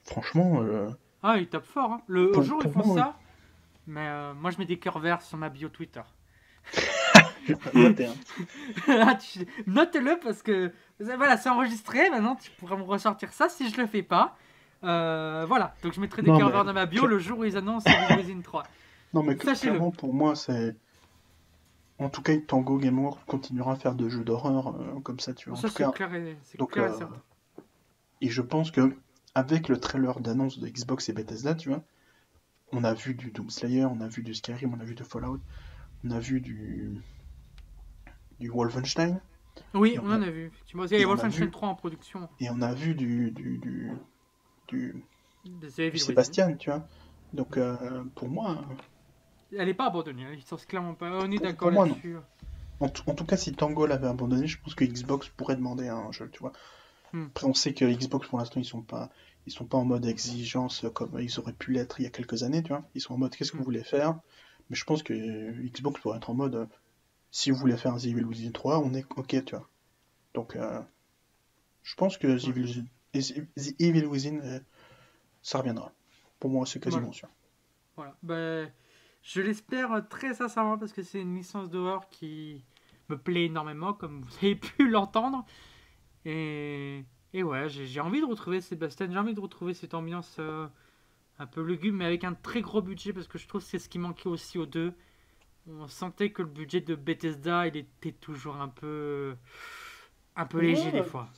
Franchement, 0.04 0.62
euh, 0.62 0.88
Ah, 1.22 1.36
il 1.38 1.46
tape 1.48 1.64
fort. 1.66 1.92
Hein. 1.92 2.00
Le 2.06 2.30
Pour- 2.30 2.42
jour, 2.42 2.62
ils 2.64 2.70
font 2.70 2.86
moi, 2.86 2.96
ça. 2.96 3.16
Mais 3.86 4.06
euh, 4.06 4.34
moi, 4.34 4.50
je 4.50 4.58
mets 4.58 4.66
des 4.66 4.78
cœurs 4.78 4.98
verts 4.98 5.22
sur 5.22 5.38
ma 5.38 5.48
bio 5.48 5.68
Twitter. 5.68 6.02
je 7.44 7.52
vais 7.52 7.54
pas 7.56 7.70
noter, 7.78 8.06
hein. 8.06 8.14
Ah, 8.88 9.16
Note-le 9.66 10.18
parce 10.22 10.42
que 10.42 10.72
voilà, 10.98 11.36
c'est 11.36 11.48
enregistré. 11.48 12.10
Maintenant, 12.10 12.34
tu 12.36 12.50
pourras 12.52 12.76
me 12.76 12.82
ressortir 12.82 13.32
ça 13.32 13.48
si 13.48 13.70
je 13.70 13.80
le 13.80 13.86
fais 13.86 14.02
pas. 14.02 14.36
Euh, 14.84 15.44
voilà, 15.48 15.74
donc 15.82 15.94
je 15.94 16.00
mettrai 16.00 16.22
des 16.22 16.30
cœurs 16.30 16.50
verts 16.50 16.64
dans 16.64 16.72
ma 16.72 16.86
bio 16.86 17.06
le 17.06 17.18
jour 17.18 17.38
où 17.38 17.44
ils 17.44 17.56
annoncent 17.56 17.90
Within 18.16 18.40
3. 18.42 18.62
Non, 19.14 19.22
mais 19.22 19.36
Sachez-le. 19.36 19.72
clairement, 19.72 19.90
pour 19.90 20.12
moi, 20.12 20.34
c'est. 20.36 20.76
En 21.98 22.10
tout 22.10 22.20
cas, 22.20 22.34
Tango 22.46 22.76
Game 22.76 22.98
World 22.98 23.18
continuera 23.26 23.72
à 23.72 23.76
faire 23.76 23.94
de 23.94 24.08
jeux 24.10 24.22
d'horreur 24.24 24.74
euh, 24.76 25.00
comme 25.00 25.18
ça, 25.18 25.32
tu 25.32 25.48
vois. 25.48 25.56
En 25.56 25.60
ça, 25.60 25.68
tout 25.68 25.74
c'est 25.78 25.84
cas, 25.84 25.90
clair 25.92 26.14
et, 26.14 26.36
donc, 26.58 26.72
clair 26.72 26.92
et 26.92 26.98
certain. 26.98 27.22
Et 28.20 28.28
je 28.28 28.42
pense 28.42 28.70
que 28.70 28.94
avec 29.34 29.68
le 29.68 29.78
trailer 29.78 30.20
d'annonce 30.20 30.58
de 30.58 30.68
Xbox 30.68 31.08
et 31.08 31.12
Bethesda, 31.14 31.54
tu 31.54 31.70
vois, 31.70 31.82
on 32.72 32.84
a 32.84 32.94
vu 32.94 33.14
du 33.14 33.30
Doom 33.30 33.50
Slayer, 33.50 33.84
on 33.86 34.00
a 34.00 34.08
vu 34.08 34.22
du 34.22 34.34
Skyrim, 34.34 34.74
on 34.74 34.80
a 34.80 34.84
vu 34.84 34.94
du 34.94 35.04
Fallout, 35.04 35.40
on 36.04 36.10
a 36.10 36.18
vu 36.18 36.40
du 36.40 37.00
du 38.40 38.50
Wolfenstein 38.50 39.20
Oui, 39.74 39.96
on 40.00 40.06
on 40.06 40.12
en 40.12 40.22
a- 40.22 40.26
a 40.26 40.30
vu. 40.30 40.52
Tu 40.66 40.76
vois, 40.76 40.86
il 40.90 40.98
y 40.98 41.02
a 41.02 41.06
Wolfenstein 41.06 41.44
vu- 41.46 41.50
3 41.50 41.68
en 41.68 41.74
production. 41.74 42.28
et 42.40 42.50
on 42.50 42.60
a 42.62 42.74
vu 42.74 42.94
du 42.94 43.30
du 43.30 43.58
du, 43.58 43.90
du, 44.68 45.04
de 45.46 45.68
du. 45.90 45.98
Sébastien, 45.98 46.54
tu 46.54 46.70
vois. 46.70 46.86
Donc 47.32 47.56
euh, 47.56 48.04
pour 48.14 48.28
moi, 48.28 48.64
Elle 49.56 49.68
est 49.68 49.74
pas 49.74 49.86
abandonnée. 49.86 50.24
hein, 50.24 50.32
Ils 50.34 50.42
sont 50.42 50.56
clairement 50.56 50.94
pas. 50.94 51.10
On 51.24 51.30
est 51.30 51.38
d'accord 51.38 51.70
là-dessus. 51.70 52.16
en, 52.80 52.88
tout- 52.88 53.02
en 53.08 53.14
tout 53.14 53.24
cas, 53.24 53.36
si 53.36 53.52
Tango 53.54 53.86
l'avait 53.86 54.08
abandonné, 54.08 54.46
je 54.46 54.58
pense 54.60 54.74
que 54.74 54.84
Xbox 54.84 55.28
pourrait 55.28 55.56
demander 55.56 55.88
un 55.88 56.10
jeu, 56.12 56.28
tu 56.30 56.40
vois. 56.40 56.52
Hmm. 57.12 57.26
Après, 57.26 57.46
on 57.46 57.54
sait 57.54 57.72
que 57.72 57.84
Xbox 57.84 58.28
pour 58.28 58.38
l'instant 58.38 58.60
ils 58.60 58.64
sont 58.64 58.82
pas 58.82 59.08
ils 59.46 59.52
sont 59.52 59.64
pas 59.64 59.78
en 59.78 59.84
mode 59.84 60.04
exigence 60.06 60.84
comme 60.94 61.18
ils 61.20 61.38
auraient 61.38 61.52
pu 61.52 61.72
l'être 61.72 62.00
il 62.00 62.04
y 62.04 62.06
a 62.06 62.10
quelques 62.10 62.42
années, 62.42 62.62
tu 62.62 62.70
vois. 62.70 62.84
Ils 62.94 63.00
sont 63.00 63.14
en 63.14 63.18
mode 63.18 63.34
qu'est-ce 63.34 63.52
que 63.52 63.56
vous 63.56 63.64
voulez 63.64 63.84
faire? 63.84 64.18
Mais 64.68 64.76
je 64.76 64.84
pense 64.84 65.02
que 65.02 65.14
Xbox 65.62 66.00
pourrait 66.00 66.18
être 66.18 66.30
en 66.30 66.34
mode 66.34 66.54
euh, 66.56 66.66
si 67.30 67.50
vous 67.50 67.56
voulez 67.56 67.76
faire 67.76 67.92
un 67.94 67.98
The 67.98 68.06
Evil 68.06 68.24
Within 68.24 68.50
3, 68.50 68.80
on 68.80 68.94
est 68.94 69.04
ok, 69.16 69.44
tu 69.44 69.56
vois. 69.56 69.68
Donc 70.34 70.56
euh, 70.56 70.80
je 71.82 71.94
pense 71.94 72.18
que 72.18 72.26
The 72.26 72.48
Evil, 72.48 72.84
The 73.12 73.80
Evil 73.80 74.06
Within 74.06 74.40
euh, 74.40 74.60
ça 75.42 75.58
reviendra. 75.58 75.92
Pour 76.40 76.50
moi, 76.50 76.66
c'est 76.66 76.80
quasiment 76.80 77.12
sûr. 77.12 77.28
Voilà. 77.94 78.16
Ben, 78.22 78.70
je 79.22 79.40
l'espère 79.40 80.06
très 80.08 80.34
sincèrement 80.34 80.76
parce 80.76 80.92
que 80.92 81.02
c'est 81.02 81.20
une 81.20 81.36
licence 81.36 81.70
d'horreur 81.70 82.08
qui 82.08 82.64
me 83.08 83.16
plaît 83.16 83.44
énormément, 83.44 83.92
comme 83.92 84.22
vous 84.22 84.36
avez 84.38 84.56
pu 84.56 84.88
l'entendre. 84.90 85.44
Et, 86.24 87.04
et 87.38 87.42
ouais, 87.42 87.68
j'ai 87.68 88.00
envie 88.00 88.20
de 88.20 88.24
retrouver 88.26 88.60
Sébastien, 88.60 89.10
j'ai 89.10 89.18
envie 89.18 89.34
de 89.34 89.40
retrouver 89.40 89.74
cette 89.74 89.94
ambiance 89.94 90.36
euh, 90.38 90.66
un 91.38 91.46
peu 91.46 91.62
lugubre, 91.62 91.98
mais 91.98 92.06
avec 92.06 92.24
un 92.24 92.34
très 92.34 92.62
gros 92.62 92.82
budget 92.82 93.12
parce 93.12 93.28
que 93.28 93.38
je 93.38 93.48
trouve 93.48 93.62
que 93.62 93.68
c'est 93.68 93.78
ce 93.78 93.88
qui 93.88 93.98
manquait 93.98 94.28
aussi 94.28 94.58
aux 94.58 94.66
deux. 94.66 94.94
On 95.68 95.88
sentait 95.88 96.30
que 96.32 96.42
le 96.42 96.48
budget 96.48 96.80
de 96.82 96.94
Bethesda, 96.96 97.66
il 97.68 97.76
était 97.78 98.12
toujours 98.12 98.56
un 98.56 98.68
peu, 98.68 99.36
un 100.36 100.46
peu 100.46 100.60
léger 100.60 100.90
Ouais. 100.90 100.92
des 100.92 101.02
fois. 101.02 101.28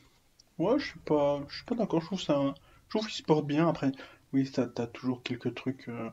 Ouais, 0.59 0.79
je 0.79 0.87
suis 0.87 0.99
pas, 1.01 1.43
je 1.49 1.57
suis 1.57 1.65
pas 1.65 1.75
d'accord. 1.75 2.01
Je 2.01 2.07
trouve 2.07 2.21
ça, 2.21 2.55
je 2.87 2.91
trouve 2.91 3.07
qu'il 3.07 3.17
se 3.17 3.23
porte 3.23 3.47
bien. 3.47 3.69
Après, 3.69 3.93
oui, 4.33 4.51
t'as, 4.51 4.67
t'as 4.67 4.87
toujours 4.87 5.23
quelques 5.23 5.55
trucs, 5.55 5.89
euh, 5.89 6.11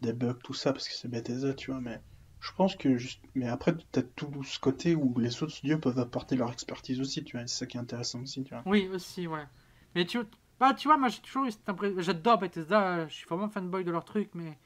des 0.00 0.12
bugs, 0.12 0.34
tout 0.42 0.54
ça, 0.54 0.72
parce 0.72 0.88
que 0.88 0.94
c'est 0.94 1.08
Bethesda, 1.08 1.54
tu 1.54 1.70
vois. 1.70 1.80
Mais 1.80 2.00
je 2.40 2.52
pense 2.52 2.76
que 2.76 2.96
juste, 2.96 3.20
mais 3.34 3.48
après, 3.48 3.74
t'as 3.92 4.02
tout 4.02 4.42
ce 4.44 4.58
côté 4.58 4.94
où 4.94 5.18
les 5.18 5.42
autres 5.42 5.52
studios 5.52 5.78
peuvent 5.78 5.98
apporter 5.98 6.36
leur 6.36 6.50
expertise 6.52 7.00
aussi, 7.00 7.24
tu 7.24 7.36
vois. 7.36 7.46
C'est 7.46 7.58
ça 7.58 7.66
qui 7.66 7.76
est 7.76 7.80
intéressant 7.80 8.20
aussi, 8.22 8.42
tu 8.44 8.54
vois. 8.54 8.64
Oui, 8.66 8.88
aussi, 8.92 9.26
ouais. 9.26 9.44
Mais 9.94 10.04
tu, 10.04 10.18
bah, 10.60 10.74
tu 10.74 10.88
vois, 10.88 10.96
moi 10.96 11.08
j'ai 11.08 11.20
toujours 11.20 11.44
eu 11.46 11.50
cette 11.50 11.68
impression. 11.68 12.00
J'adore 12.00 12.38
Bethesda, 12.38 13.06
je 13.08 13.14
suis 13.14 13.26
vraiment 13.26 13.48
fanboy 13.48 13.84
de 13.84 13.90
leur 13.90 14.04
truc, 14.04 14.30
mais. 14.34 14.58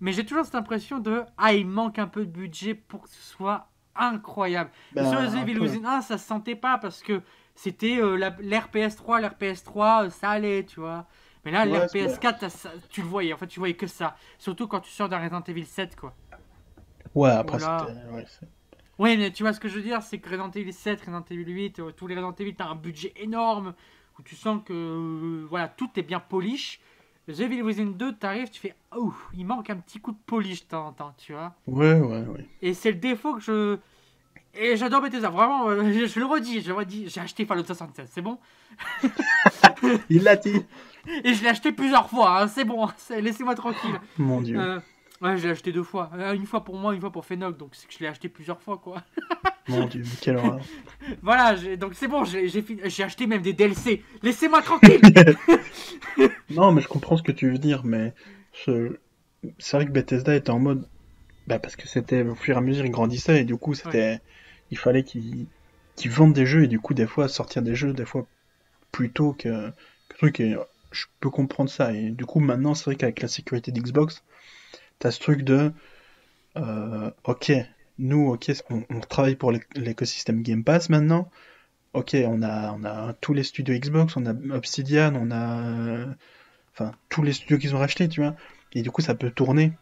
Mais 0.00 0.12
j'ai 0.12 0.24
toujours 0.26 0.44
cette 0.44 0.54
impression 0.54 0.98
de. 0.98 1.24
Ah, 1.38 1.52
il 1.54 1.66
manque 1.66 1.98
un 1.98 2.08
peu 2.08 2.24
de 2.26 2.30
budget 2.30 2.74
pour 2.74 3.02
que 3.02 3.08
ce 3.08 3.22
soit 3.22 3.68
incroyable. 3.94 4.70
Ben, 4.92 5.04
Sur 5.06 5.20
les 5.20 5.36
Evil. 5.36 5.58
Within 5.58 5.84
1, 5.84 6.00
ça 6.02 6.18
se 6.18 6.26
sentait 6.26 6.56
pas 6.56 6.78
parce 6.78 7.02
que 7.02 7.22
c'était 7.54 7.98
euh, 8.00 8.18
PS3, 8.72 9.20
l'ère 9.20 9.36
PS3, 9.36 10.04
euh, 10.06 10.10
ça 10.10 10.30
allait, 10.30 10.64
tu 10.64 10.80
vois. 10.80 11.06
Mais 11.44 11.50
là, 11.50 11.64
Ouais, 11.64 11.70
l'ère 11.70 11.88
c'est 11.88 11.98
vrai. 12.06 12.08
PS4, 12.08 12.38
t'as 12.40 12.50
ça- 12.50 12.72
tu 12.90 13.02
le 13.02 13.06
voyais, 13.08 13.32
en 13.32 13.36
fait, 13.36 13.46
tu 13.46 13.58
voyais 13.60 13.74
que 13.76 13.86
ça. 13.86 14.16
Surtout 14.38 14.66
quand 14.66 14.80
tu 14.80 14.90
sors 14.90 15.08
d'un 15.08 15.18
Resident 15.18 15.42
Evil 15.46 15.66
7, 15.66 15.94
quoi. 15.96 16.14
Ouais, 17.14 17.30
après, 17.30 17.58
Voilà. 17.58 17.86
c'était, 17.88 18.14
ouais, 18.14 18.24
Oui, 18.98 19.16
mais 19.16 19.30
tu 19.30 19.42
vois 19.42 19.52
ce 19.52 19.60
que 19.60 19.68
je 19.68 19.76
veux 19.76 19.82
dire, 19.82 20.02
c'est 20.02 20.18
que 20.18 20.28
Resident 20.28 20.50
Evil 20.50 20.72
7, 20.72 21.00
Resident 21.00 21.24
Evil 21.30 21.50
8, 21.52 21.78
euh, 21.80 21.90
tous 21.92 22.06
les 22.06 22.14
Resident 22.14 22.34
Evil, 22.38 22.54
t'as 22.54 22.66
un 22.68 22.74
budget 22.74 23.12
énorme, 23.16 23.74
où 24.18 24.22
tu 24.22 24.36
sens 24.36 24.60
que 24.64 24.72
euh, 24.72 25.46
voilà, 25.48 25.68
tout 25.68 25.90
est 25.96 26.02
bien 26.02 26.20
polish. 26.20 26.80
The 27.28 27.38
Evil 27.40 27.62
Within 27.62 27.92
2, 27.92 28.14
t'arrives, 28.16 28.50
tu 28.50 28.60
fais, 28.60 28.74
oh, 28.96 29.12
il 29.34 29.46
manque 29.46 29.70
un 29.70 29.76
petit 29.76 30.00
coup 30.00 30.10
de 30.12 30.18
polish 30.26 30.64
de 30.64 30.68
temps 30.70 30.86
en 30.88 30.92
temps, 30.92 31.14
tu 31.18 31.32
vois. 31.32 31.54
ouais, 31.68 31.94
ouais, 32.00 32.20
ouais. 32.22 32.46
Et 32.60 32.74
c'est 32.74 32.90
le 32.90 32.98
défaut 32.98 33.34
que 33.34 33.40
je. 33.40 33.78
Et 34.54 34.76
j'adore 34.76 35.00
Bethesda, 35.00 35.30
vraiment, 35.30 35.68
euh, 35.68 35.92
je, 35.92 36.06
je 36.12 36.18
le 36.20 36.26
redis, 36.26 36.60
je 36.60 36.68
le 36.68 36.74
redis, 36.74 37.08
j'ai 37.08 37.20
acheté 37.20 37.46
Fallout 37.46 37.64
76, 37.64 38.08
c'est 38.12 38.20
bon. 38.22 38.38
Il 40.10 40.22
l'a 40.24 40.36
dit. 40.36 40.64
Et 41.24 41.34
je 41.34 41.42
l'ai 41.42 41.48
acheté 41.48 41.72
plusieurs 41.72 42.08
fois, 42.08 42.42
hein, 42.42 42.48
c'est 42.48 42.64
bon, 42.64 42.86
laissez-moi 43.10 43.54
tranquille. 43.54 44.00
Mon 44.18 44.40
Dieu. 44.40 44.58
Ouais, 45.22 45.36
je 45.36 45.44
l'ai 45.44 45.50
acheté 45.52 45.72
deux 45.72 45.84
fois, 45.84 46.10
Euh, 46.14 46.32
une 46.34 46.46
fois 46.46 46.64
pour 46.64 46.76
moi, 46.76 46.94
une 46.94 47.00
fois 47.00 47.12
pour 47.12 47.24
Fenoc, 47.24 47.56
donc 47.56 47.74
c'est 47.74 47.86
que 47.86 47.94
je 47.94 48.00
l'ai 48.00 48.08
acheté 48.08 48.28
plusieurs 48.28 48.60
fois, 48.60 48.78
quoi. 48.78 49.02
Mon 49.68 49.86
Dieu, 49.86 50.02
quelle 50.20 50.36
horreur. 50.36 50.64
Voilà, 51.22 51.54
donc 51.76 51.94
c'est 51.94 52.08
bon, 52.08 52.24
j'ai 52.24 53.02
acheté 53.04 53.26
même 53.26 53.42
des 53.42 53.52
DLC. 53.52 54.02
Laissez-moi 54.22 54.62
tranquille. 54.62 55.00
Non, 56.50 56.72
mais 56.72 56.82
je 56.82 56.88
comprends 56.88 57.16
ce 57.16 57.22
que 57.22 57.32
tu 57.32 57.50
veux 57.50 57.58
dire, 57.58 57.84
mais 57.84 58.14
ce- 58.52 58.98
c'est 59.58 59.76
vrai 59.76 59.86
que 59.86 59.90
Bethesda 59.92 60.34
était 60.36 60.50
en 60.50 60.58
mode. 60.60 60.88
Bah, 61.46 61.58
parce 61.58 61.76
que 61.76 61.88
c'était 61.88 62.22
au 62.22 62.34
fur 62.36 62.56
et 62.56 62.58
à 62.58 62.62
mesure, 62.62 62.86
il 62.86 62.90
grandissait, 62.92 63.42
et 63.42 63.44
du 63.44 63.56
coup, 63.56 63.74
c'était. 63.74 64.20
Il 64.70 64.78
fallait 64.78 65.04
qu'ils 65.04 65.48
qu'ils 65.96 66.10
vendent 66.10 66.34
des 66.34 66.46
jeux, 66.46 66.64
et 66.64 66.68
du 66.68 66.80
coup, 66.80 66.94
des 66.94 67.06
fois, 67.06 67.28
sortir 67.28 67.62
des 67.62 67.74
jeux, 67.74 67.92
des 67.94 68.06
fois, 68.06 68.26
plus 68.92 69.12
tôt 69.12 69.34
que, 69.34 69.70
que 70.08 70.16
truc, 70.18 70.40
et 70.40 70.56
je 70.92 71.06
peux 71.20 71.30
comprendre 71.30 71.70
ça. 71.70 71.92
Et 71.94 72.10
du 72.10 72.26
coup, 72.26 72.40
maintenant, 72.40 72.74
c'est 72.74 72.86
vrai 72.86 72.96
qu'avec 72.96 73.20
la 73.22 73.28
sécurité 73.28 73.72
d'Xbox, 73.72 74.22
ce 75.10 75.20
truc 75.20 75.42
de. 75.42 75.72
euh, 76.56 77.10
ok, 77.24 77.52
nous, 77.98 78.28
ok, 78.28 78.52
on, 78.70 78.84
on 78.90 79.00
travaille 79.00 79.36
pour 79.36 79.52
l'écosystème 79.74 80.42
Game 80.42 80.64
Pass 80.64 80.88
maintenant. 80.88 81.30
Ok, 81.94 82.16
on 82.26 82.42
a, 82.42 82.72
on 82.72 82.84
a 82.84 83.12
tous 83.20 83.34
les 83.34 83.42
studios 83.42 83.74
Xbox, 83.78 84.16
on 84.16 84.24
a 84.26 84.32
Obsidian, 84.56 85.14
on 85.14 85.30
a, 85.30 86.06
enfin, 86.72 86.92
tous 87.10 87.22
les 87.22 87.34
studios 87.34 87.58
qu'ils 87.58 87.74
ont 87.74 87.78
rachetés, 87.78 88.08
tu 88.08 88.22
vois. 88.22 88.34
Et 88.72 88.82
du 88.82 88.90
coup, 88.90 89.02
ça 89.02 89.14
peut 89.14 89.30
tourner. 89.30 89.72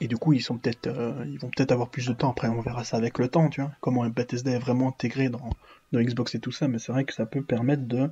Et 0.00 0.08
du 0.08 0.16
coup, 0.16 0.32
ils 0.32 0.42
sont 0.42 0.58
peut-être, 0.58 0.86
euh, 0.88 1.24
ils 1.28 1.38
vont 1.38 1.50
peut-être 1.50 1.70
avoir 1.70 1.90
plus 1.90 2.06
de 2.06 2.14
temps. 2.14 2.30
Après, 2.30 2.48
on 2.48 2.60
verra 2.60 2.84
ça 2.84 2.96
avec 2.96 3.18
le 3.18 3.28
temps, 3.28 3.48
tu 3.48 3.60
vois. 3.60 3.70
Comment 3.80 4.04
Bethesda 4.08 4.50
est 4.52 4.58
vraiment 4.58 4.88
intégré 4.88 5.28
dans, 5.28 5.50
dans 5.92 6.00
Xbox 6.00 6.34
et 6.34 6.40
tout 6.40 6.52
ça. 6.52 6.66
Mais 6.68 6.78
c'est 6.78 6.90
vrai 6.90 7.04
que 7.04 7.12
ça 7.12 7.26
peut 7.26 7.42
permettre 7.42 7.82
de 7.86 8.10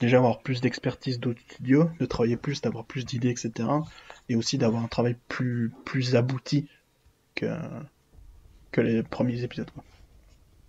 déjà 0.00 0.18
avoir 0.18 0.40
plus 0.40 0.60
d'expertise 0.60 1.20
d'autres 1.20 1.40
studios, 1.48 1.90
de 1.98 2.06
travailler 2.06 2.36
plus, 2.36 2.60
d'avoir 2.60 2.84
plus 2.84 3.04
d'idées, 3.04 3.30
etc. 3.30 3.68
Et 4.28 4.36
aussi 4.36 4.58
d'avoir 4.58 4.82
un 4.82 4.88
travail 4.88 5.16
plus, 5.28 5.72
plus 5.84 6.16
abouti 6.16 6.68
que, 7.34 7.46
que 8.70 8.80
les 8.80 9.02
premiers 9.02 9.42
épisodes. 9.42 9.70
Quoi. 9.70 9.84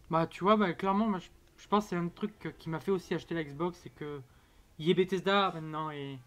Bah, 0.09 0.27
tu 0.27 0.43
vois, 0.43 0.57
bah, 0.57 0.73
clairement, 0.73 1.07
moi, 1.07 1.19
je, 1.19 1.67
pense 1.67 1.85
que 1.85 1.89
c'est 1.91 1.95
un 1.95 2.07
truc 2.07 2.55
qui 2.57 2.69
m'a 2.69 2.79
fait 2.79 2.91
aussi 2.91 3.13
acheter 3.13 3.35
la 3.35 3.43
Xbox, 3.43 3.79
c'est 3.83 3.93
que 3.93 4.21
y 4.79 4.91
est 4.91 4.93
Bethesda 4.93 5.51
maintenant 5.53 5.91
et, 5.91 6.17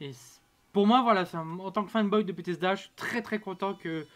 et 0.00 0.10
pour 0.72 0.86
moi, 0.86 1.02
voilà, 1.02 1.24
en 1.34 1.70
tant 1.70 1.84
que 1.84 1.90
fanboy 1.90 2.24
de 2.24 2.32
Bethesda, 2.32 2.74
je 2.74 2.82
suis 2.82 2.90
très 2.96 3.22
très 3.22 3.38
content 3.38 3.74
que 3.74 4.06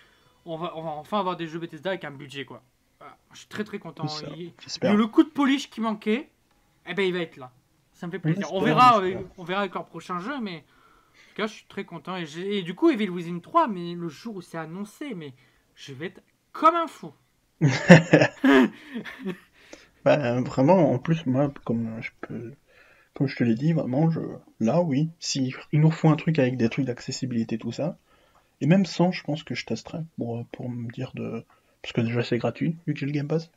on 0.45 0.57
va, 0.57 0.75
enfin 0.77 1.19
avoir 1.19 1.37
des 1.37 1.49
jeux 1.49 1.59
Bethesda 1.59 1.91
avec 1.91 2.05
un 2.05 2.11
budget, 2.11 2.45
quoi. 2.45 2.63
je 3.33 3.39
suis 3.39 3.49
très 3.49 3.65
très 3.65 3.79
content. 3.79 4.05
le 4.05 5.07
coup 5.07 5.23
de 5.23 5.29
polish 5.29 5.69
qui 5.71 5.81
manquait, 5.81 6.31
eh 6.87 6.95
ben 6.95 7.07
il 7.07 7.13
va 7.13 7.21
être 7.21 7.37
là. 7.37 7.53
Ça 7.97 8.07
me 8.07 8.13
fait 8.13 8.19
plaisir. 8.19 8.53
On 8.53 8.61
verra, 8.61 9.01
euh, 9.01 9.19
on 9.39 9.45
verra 9.45 9.61
avec 9.61 9.75
leur 9.75 9.87
prochain 9.87 10.21
jeu, 10.21 10.39
mais 10.41 10.59
en 10.59 10.61
tout 10.61 11.37
cas, 11.37 11.47
je 11.47 11.55
suis 11.55 11.67
très 11.67 11.85
content. 11.85 12.17
Et, 12.17 12.27
et 12.37 12.63
du 12.63 12.75
coup, 12.75 12.91
Evil 12.91 13.09
Within 13.09 13.41
3, 13.41 13.69
mais 13.69 13.95
le 13.95 14.09
jour 14.09 14.37
où 14.37 14.43
c'est 14.43 14.59
annoncé, 14.59 15.15
mais 15.15 15.33
je 15.75 15.95
vais 15.95 16.07
être 16.07 16.23
comme 16.53 16.75
un 16.75 16.87
fou. 16.87 17.13
bah, 20.05 20.41
vraiment, 20.43 20.93
en 20.93 20.99
plus, 20.99 21.25
moi, 21.27 21.51
comme 21.65 22.01
je 22.03 22.11
peux 22.21 22.53
comme 23.15 23.29
je 23.29 23.37
te 23.37 23.45
l'ai 23.45 23.55
dit, 23.55 23.73
vraiment, 23.73 24.11
je... 24.11 24.21
là, 24.61 24.83
oui, 24.83 25.09
si 25.19 25.55
il 25.73 25.81
nous 25.81 25.91
faut 25.91 26.11
un 26.11 26.17
truc 26.17 26.39
avec 26.39 26.59
des 26.59 26.69
trucs 26.69 26.85
d'accessibilité, 26.85 27.57
tout 27.57 27.73
ça, 27.73 27.97
et 28.61 28.67
même 28.67 28.85
sans, 28.85 29.11
je 29.11 29.25
pense 29.25 29.43
que 29.43 29.55
je 29.55 29.65
testerai 29.65 30.01
pour, 30.19 30.45
pour 30.49 30.69
me 30.69 30.93
dire 30.93 31.13
de. 31.15 31.43
Parce 31.81 31.95
que 31.95 32.03
déjà, 32.03 32.23
c'est 32.23 32.37
gratuit, 32.37 32.77
vu 32.87 32.93
que 32.93 33.01
j'ai 33.01 33.07
le 33.07 33.13
Game 33.13 33.27
Pass. 33.27 33.51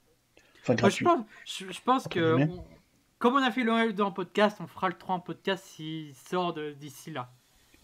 Enfin, 0.61 0.75
gratuit. 0.75 1.05
je, 1.45 1.81
pense, 1.83 2.07
que, 2.07 2.47
comme 3.19 3.35
on 3.35 3.43
a 3.43 3.51
fait 3.51 3.63
le 3.63 3.93
2 3.93 4.01
en 4.01 4.11
podcast, 4.11 4.57
on 4.61 4.67
fera 4.67 4.87
le 4.87 4.95
3 4.95 5.15
en 5.15 5.19
podcast 5.19 5.63
s'il 5.65 6.13
sort 6.15 6.55
d'ici 6.79 7.11
là. 7.11 7.29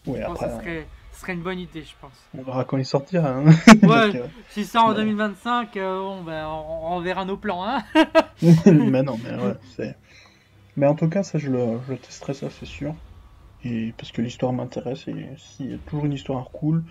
Oui, 0.06 0.20
après. 0.20 0.48
Ce 0.48 0.56
serait, 0.56 0.86
ce 1.12 1.20
serait, 1.20 1.32
une 1.34 1.42
bonne 1.42 1.58
idée, 1.58 1.82
je 1.82 1.94
pense. 2.00 2.12
On 2.36 2.42
verra 2.42 2.64
quand 2.64 2.78
il 2.78 2.86
sortira. 2.86 3.28
Hein. 3.28 3.46
Ouais, 3.82 4.22
si 4.50 4.64
ça 4.64 4.82
en 4.82 4.94
2025, 4.94 5.76
euh, 5.76 6.22
ben, 6.24 6.46
on, 6.46 6.96
on, 6.96 7.00
verra 7.00 7.24
nos 7.24 7.36
plans. 7.36 7.64
Hein 7.64 7.82
mais 8.42 9.02
non, 9.02 9.18
mais 9.22 9.34
ouais, 9.34 9.54
c'est. 9.76 9.96
Mais 10.76 10.86
en 10.86 10.94
tout 10.94 11.08
cas, 11.08 11.22
ça, 11.22 11.38
je 11.38 11.50
le, 11.50 11.80
je 11.88 11.94
testerai, 11.94 12.34
ça, 12.34 12.50
c'est 12.50 12.66
sûr. 12.66 12.94
Et 13.64 13.92
parce 13.96 14.12
que 14.12 14.22
l'histoire 14.22 14.52
m'intéresse, 14.52 15.08
et 15.08 15.28
s'il 15.36 15.70
y 15.70 15.74
a 15.74 15.78
toujours 15.78 16.04
une 16.04 16.12
histoire 16.12 16.50
cool, 16.50 16.84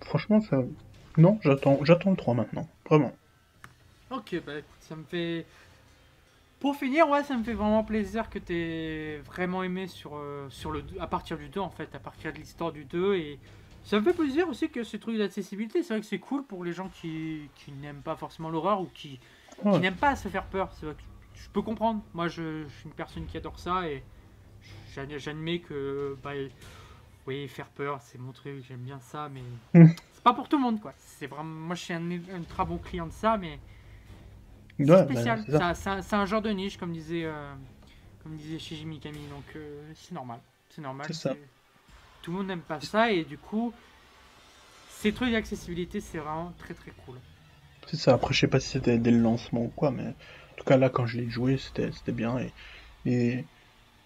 franchement, 0.00 0.40
ça. 0.40 0.58
Non, 1.16 1.38
j'attends, 1.42 1.78
j'attends 1.82 2.10
le 2.10 2.16
3 2.16 2.34
maintenant, 2.34 2.66
vraiment. 2.88 3.12
Ok, 4.10 4.42
bah 4.44 4.58
écoute, 4.58 4.80
ça 4.80 4.96
me 4.96 5.04
fait. 5.04 5.46
Pour 6.62 6.76
finir, 6.76 7.08
ouais, 7.08 7.24
ça 7.24 7.36
me 7.36 7.42
fait 7.42 7.54
vraiment 7.54 7.82
plaisir 7.82 8.30
que 8.30 8.38
tu 8.38 8.54
aies 8.54 9.18
vraiment 9.26 9.64
aimé 9.64 9.88
sur, 9.88 10.12
euh, 10.14 10.46
sur 10.48 10.70
le, 10.70 10.84
à 11.00 11.08
partir 11.08 11.36
du 11.36 11.48
2, 11.48 11.58
en 11.58 11.70
fait, 11.70 11.92
à 11.92 11.98
partir 11.98 12.32
de 12.32 12.38
l'histoire 12.38 12.70
du 12.70 12.84
2. 12.84 13.16
Et 13.16 13.40
ça 13.82 13.98
me 13.98 14.04
fait 14.04 14.12
plaisir 14.12 14.48
aussi 14.48 14.70
que 14.70 14.84
ce 14.84 14.96
truc 14.96 15.18
d'accessibilité, 15.18 15.82
c'est 15.82 15.92
vrai 15.92 16.00
que 16.00 16.06
c'est 16.06 16.20
cool 16.20 16.44
pour 16.44 16.62
les 16.62 16.72
gens 16.72 16.88
qui, 16.88 17.50
qui 17.56 17.72
n'aiment 17.72 18.02
pas 18.02 18.14
forcément 18.14 18.48
l'horreur 18.48 18.80
ou 18.80 18.86
qui, 18.94 19.18
qui 19.60 19.80
n'aiment 19.80 19.96
pas 19.96 20.14
se 20.14 20.28
faire 20.28 20.44
peur. 20.44 20.72
C'est 20.78 20.86
vrai 20.86 20.94
que 20.94 21.00
je 21.34 21.48
peux 21.48 21.62
comprendre. 21.62 22.00
Moi, 22.14 22.28
je, 22.28 22.64
suis 22.68 22.84
une 22.84 22.94
personne 22.94 23.26
qui 23.26 23.36
adore 23.36 23.58
ça 23.58 23.88
et 23.88 24.04
j'admets 24.94 25.58
que, 25.58 26.16
bah, 26.22 26.30
oui, 27.26 27.48
faire 27.48 27.70
peur, 27.70 28.00
c'est 28.02 28.18
mon 28.18 28.30
truc, 28.30 28.62
j'aime 28.68 28.82
bien 28.82 29.00
ça, 29.00 29.28
mais 29.34 29.42
c'est 30.12 30.22
pas 30.22 30.32
pour 30.32 30.48
tout 30.48 30.58
le 30.58 30.62
monde, 30.62 30.80
quoi. 30.80 30.92
C'est 30.96 31.26
vraiment, 31.26 31.66
moi, 31.66 31.74
je 31.74 31.82
suis 31.82 31.92
un, 31.92 32.20
très 32.48 32.64
bon 32.64 32.78
client 32.78 33.08
de 33.08 33.12
ça, 33.12 33.36
mais 33.36 33.58
c'est 34.86 35.48
bah, 35.48 35.74
c'est 35.74 36.14
un, 36.14 36.26
genre 36.26 36.42
de 36.42 36.50
niche, 36.50 36.76
comme 36.76 36.92
disait, 36.92 37.24
euh, 37.24 37.52
comme 38.22 38.36
disait 38.36 38.58
Shiji 38.58 38.86
Mikami, 38.86 39.26
donc 39.28 39.44
euh, 39.56 39.80
c'est 39.94 40.14
normal. 40.14 40.40
C'est 40.70 40.82
normal. 40.82 41.12
Ça. 41.12 41.34
Tout 42.22 42.30
le 42.30 42.38
monde 42.38 42.46
n'aime 42.46 42.60
pas 42.60 42.80
ça 42.80 43.10
et 43.10 43.24
du 43.24 43.36
coup, 43.36 43.72
ces 44.88 45.12
trucs 45.12 45.32
d'accessibilité, 45.32 46.00
c'est 46.00 46.18
vraiment 46.18 46.52
très 46.58 46.74
très 46.74 46.92
cool. 47.04 47.16
C'est 47.88 47.96
ça. 47.96 48.14
Après, 48.14 48.32
je 48.32 48.40
sais 48.40 48.46
pas 48.46 48.60
si 48.60 48.68
c'était 48.68 48.98
dès 48.98 49.10
le 49.10 49.18
lancement 49.18 49.64
ou 49.64 49.72
quoi, 49.74 49.90
mais 49.90 50.06
en 50.06 50.56
tout 50.56 50.64
cas, 50.64 50.76
là, 50.76 50.88
quand 50.88 51.06
je 51.06 51.18
l'ai 51.18 51.28
joué, 51.28 51.58
c'était 51.58 52.12
bien. 52.12 52.38
Et, 52.38 52.52
et 53.04 53.44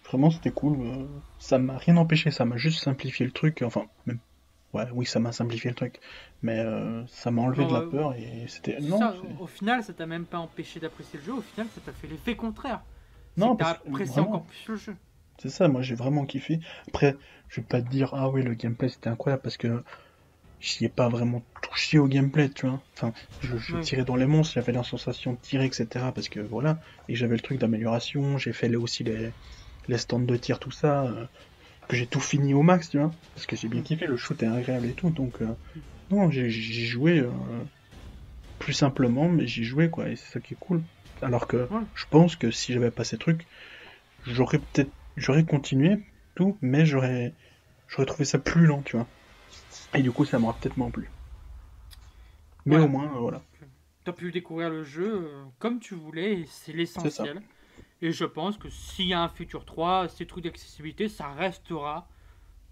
vraiment, 0.09 0.31
c'était 0.31 0.51
cool. 0.51 0.79
Euh, 0.81 1.05
ça 1.37 1.59
m'a 1.59 1.77
rien 1.77 1.97
empêché, 1.97 2.31
ça 2.31 2.45
m'a 2.45 2.57
juste 2.57 2.83
simplifié 2.83 3.25
le 3.25 3.31
truc. 3.31 3.61
Enfin, 3.61 3.85
même. 4.05 4.19
Ouais, 4.77 4.87
oui, 4.93 5.05
ça 5.05 5.19
m'a 5.19 5.31
simplifié 5.31 5.69
le 5.69 5.75
truc. 5.75 5.99
Mais 6.41 6.59
euh, 6.59 7.05
ça 7.07 7.31
m'a 7.31 7.41
enlevé 7.41 7.65
de 7.65 7.73
la 7.73 7.81
peur 7.81 8.13
et 8.13 8.45
c'était. 8.47 8.79
Non. 8.79 8.99
au 9.39 9.47
final, 9.47 9.83
ça 9.83 9.93
t'a 9.93 10.05
même 10.05 10.25
pas 10.25 10.37
empêché 10.37 10.79
d'apprécier 10.79 11.19
le 11.19 11.25
jeu. 11.25 11.33
Au 11.33 11.41
final, 11.41 11.67
ça 11.73 11.81
t'a 11.81 11.91
fait 11.91 12.07
l'effet 12.07 12.35
contraire. 12.35 12.81
Non, 13.37 13.55
t'as 13.55 13.71
apprécié 13.71 14.21
encore 14.21 14.43
plus 14.43 14.67
le 14.67 14.75
jeu. 14.75 14.95
C'est 15.39 15.49
ça, 15.49 15.67
moi 15.67 15.83
j'ai 15.83 15.93
vraiment 15.93 16.25
kiffé. 16.25 16.59
Après, 16.87 17.15
je 17.47 17.61
vais 17.61 17.67
pas 17.67 17.81
te 17.81 17.89
dire, 17.89 18.13
ah 18.13 18.29
oui, 18.29 18.41
le 18.41 18.55
gameplay 18.55 18.89
c'était 18.89 19.09
incroyable 19.09 19.43
parce 19.43 19.57
que 19.57 19.83
j'y 20.59 20.85
ai 20.85 20.89
pas 20.89 21.09
vraiment 21.09 21.43
touché 21.61 21.99
au 21.99 22.07
gameplay, 22.07 22.49
tu 22.49 22.65
vois. 22.65 22.81
Enfin, 22.95 23.13
je, 23.41 23.77
tirais 23.81 24.03
dans 24.03 24.15
les 24.15 24.25
monstres, 24.25 24.55
j'avais 24.55 24.71
la 24.71 24.83
sensation 24.83 25.33
de 25.33 25.37
tirer, 25.37 25.65
etc. 25.65 25.87
Parce 26.13 26.29
que 26.29 26.39
voilà, 26.39 26.79
et 27.07 27.15
j'avais 27.15 27.35
le 27.35 27.41
truc 27.41 27.59
d'amélioration, 27.59 28.39
j'ai 28.39 28.53
fait 28.53 28.75
aussi 28.75 29.03
les, 29.03 29.31
les 29.87 29.97
stands 29.97 30.19
de 30.19 30.37
tir, 30.37 30.59
tout 30.59 30.71
ça, 30.71 31.03
euh, 31.03 31.27
que 31.87 31.95
j'ai 31.95 32.07
tout 32.07 32.19
fini 32.19 32.53
au 32.53 32.63
max, 32.63 32.89
tu 32.89 32.97
vois. 32.97 33.11
Parce 33.35 33.45
que 33.45 33.55
j'ai 33.55 33.67
bien 33.67 33.81
kiffé, 33.81 34.07
le 34.07 34.17
shoot 34.17 34.41
est 34.43 34.47
agréable 34.47 34.87
et 34.87 34.93
tout, 34.93 35.09
donc 35.09 35.41
euh, 35.41 35.47
non, 36.11 36.29
j'ai 36.29 36.49
joué 36.49 37.19
euh, 37.19 37.29
plus 38.59 38.73
simplement, 38.73 39.29
mais 39.29 39.47
j'ai 39.47 39.63
joué 39.63 39.89
quoi, 39.89 40.09
et 40.09 40.15
c'est 40.15 40.31
ça 40.31 40.39
qui 40.39 40.53
est 40.53 40.57
cool. 40.59 40.81
Alors 41.21 41.47
que 41.47 41.67
je 41.95 42.05
pense 42.09 42.35
que 42.35 42.51
si 42.51 42.73
j'avais 42.73 42.91
pas 42.91 43.03
ces 43.03 43.17
trucs, 43.17 43.45
j'aurais 44.25 44.59
peut-être, 44.59 44.91
j'aurais 45.15 45.43
continué 45.43 45.99
tout, 46.35 46.57
mais 46.61 46.85
j'aurais, 46.85 47.33
j'aurais 47.87 48.05
trouvé 48.05 48.25
ça 48.25 48.37
plus 48.37 48.65
lent, 48.65 48.81
tu 48.83 48.95
vois. 48.95 49.07
Et 49.95 50.01
du 50.01 50.11
coup, 50.11 50.25
ça 50.25 50.37
m'aura 50.37 50.53
peut-être 50.53 50.77
moins 50.77 50.91
plu. 50.91 51.09
Mais 52.65 52.77
au 52.77 52.87
moins, 52.87 53.05
euh, 53.15 53.19
voilà. 53.19 53.41
Tu 54.03 54.09
as 54.09 54.13
pu 54.13 54.31
découvrir 54.31 54.69
le 54.69 54.83
jeu 54.83 55.13
euh, 55.13 55.43
comme 55.59 55.79
tu 55.79 55.95
voulais, 55.95 56.41
et 56.41 56.45
c'est 56.47 56.73
l'essentiel. 56.73 57.41
Et 58.01 58.11
je 58.11 58.25
pense 58.25 58.57
que 58.57 58.69
s'il 58.69 59.07
y 59.07 59.13
a 59.13 59.21
un 59.21 59.29
futur 59.29 59.65
3, 59.65 60.09
ces 60.09 60.25
trucs 60.25 60.43
d'accessibilité, 60.43 61.07
ça 61.09 61.29
restera. 61.29 62.07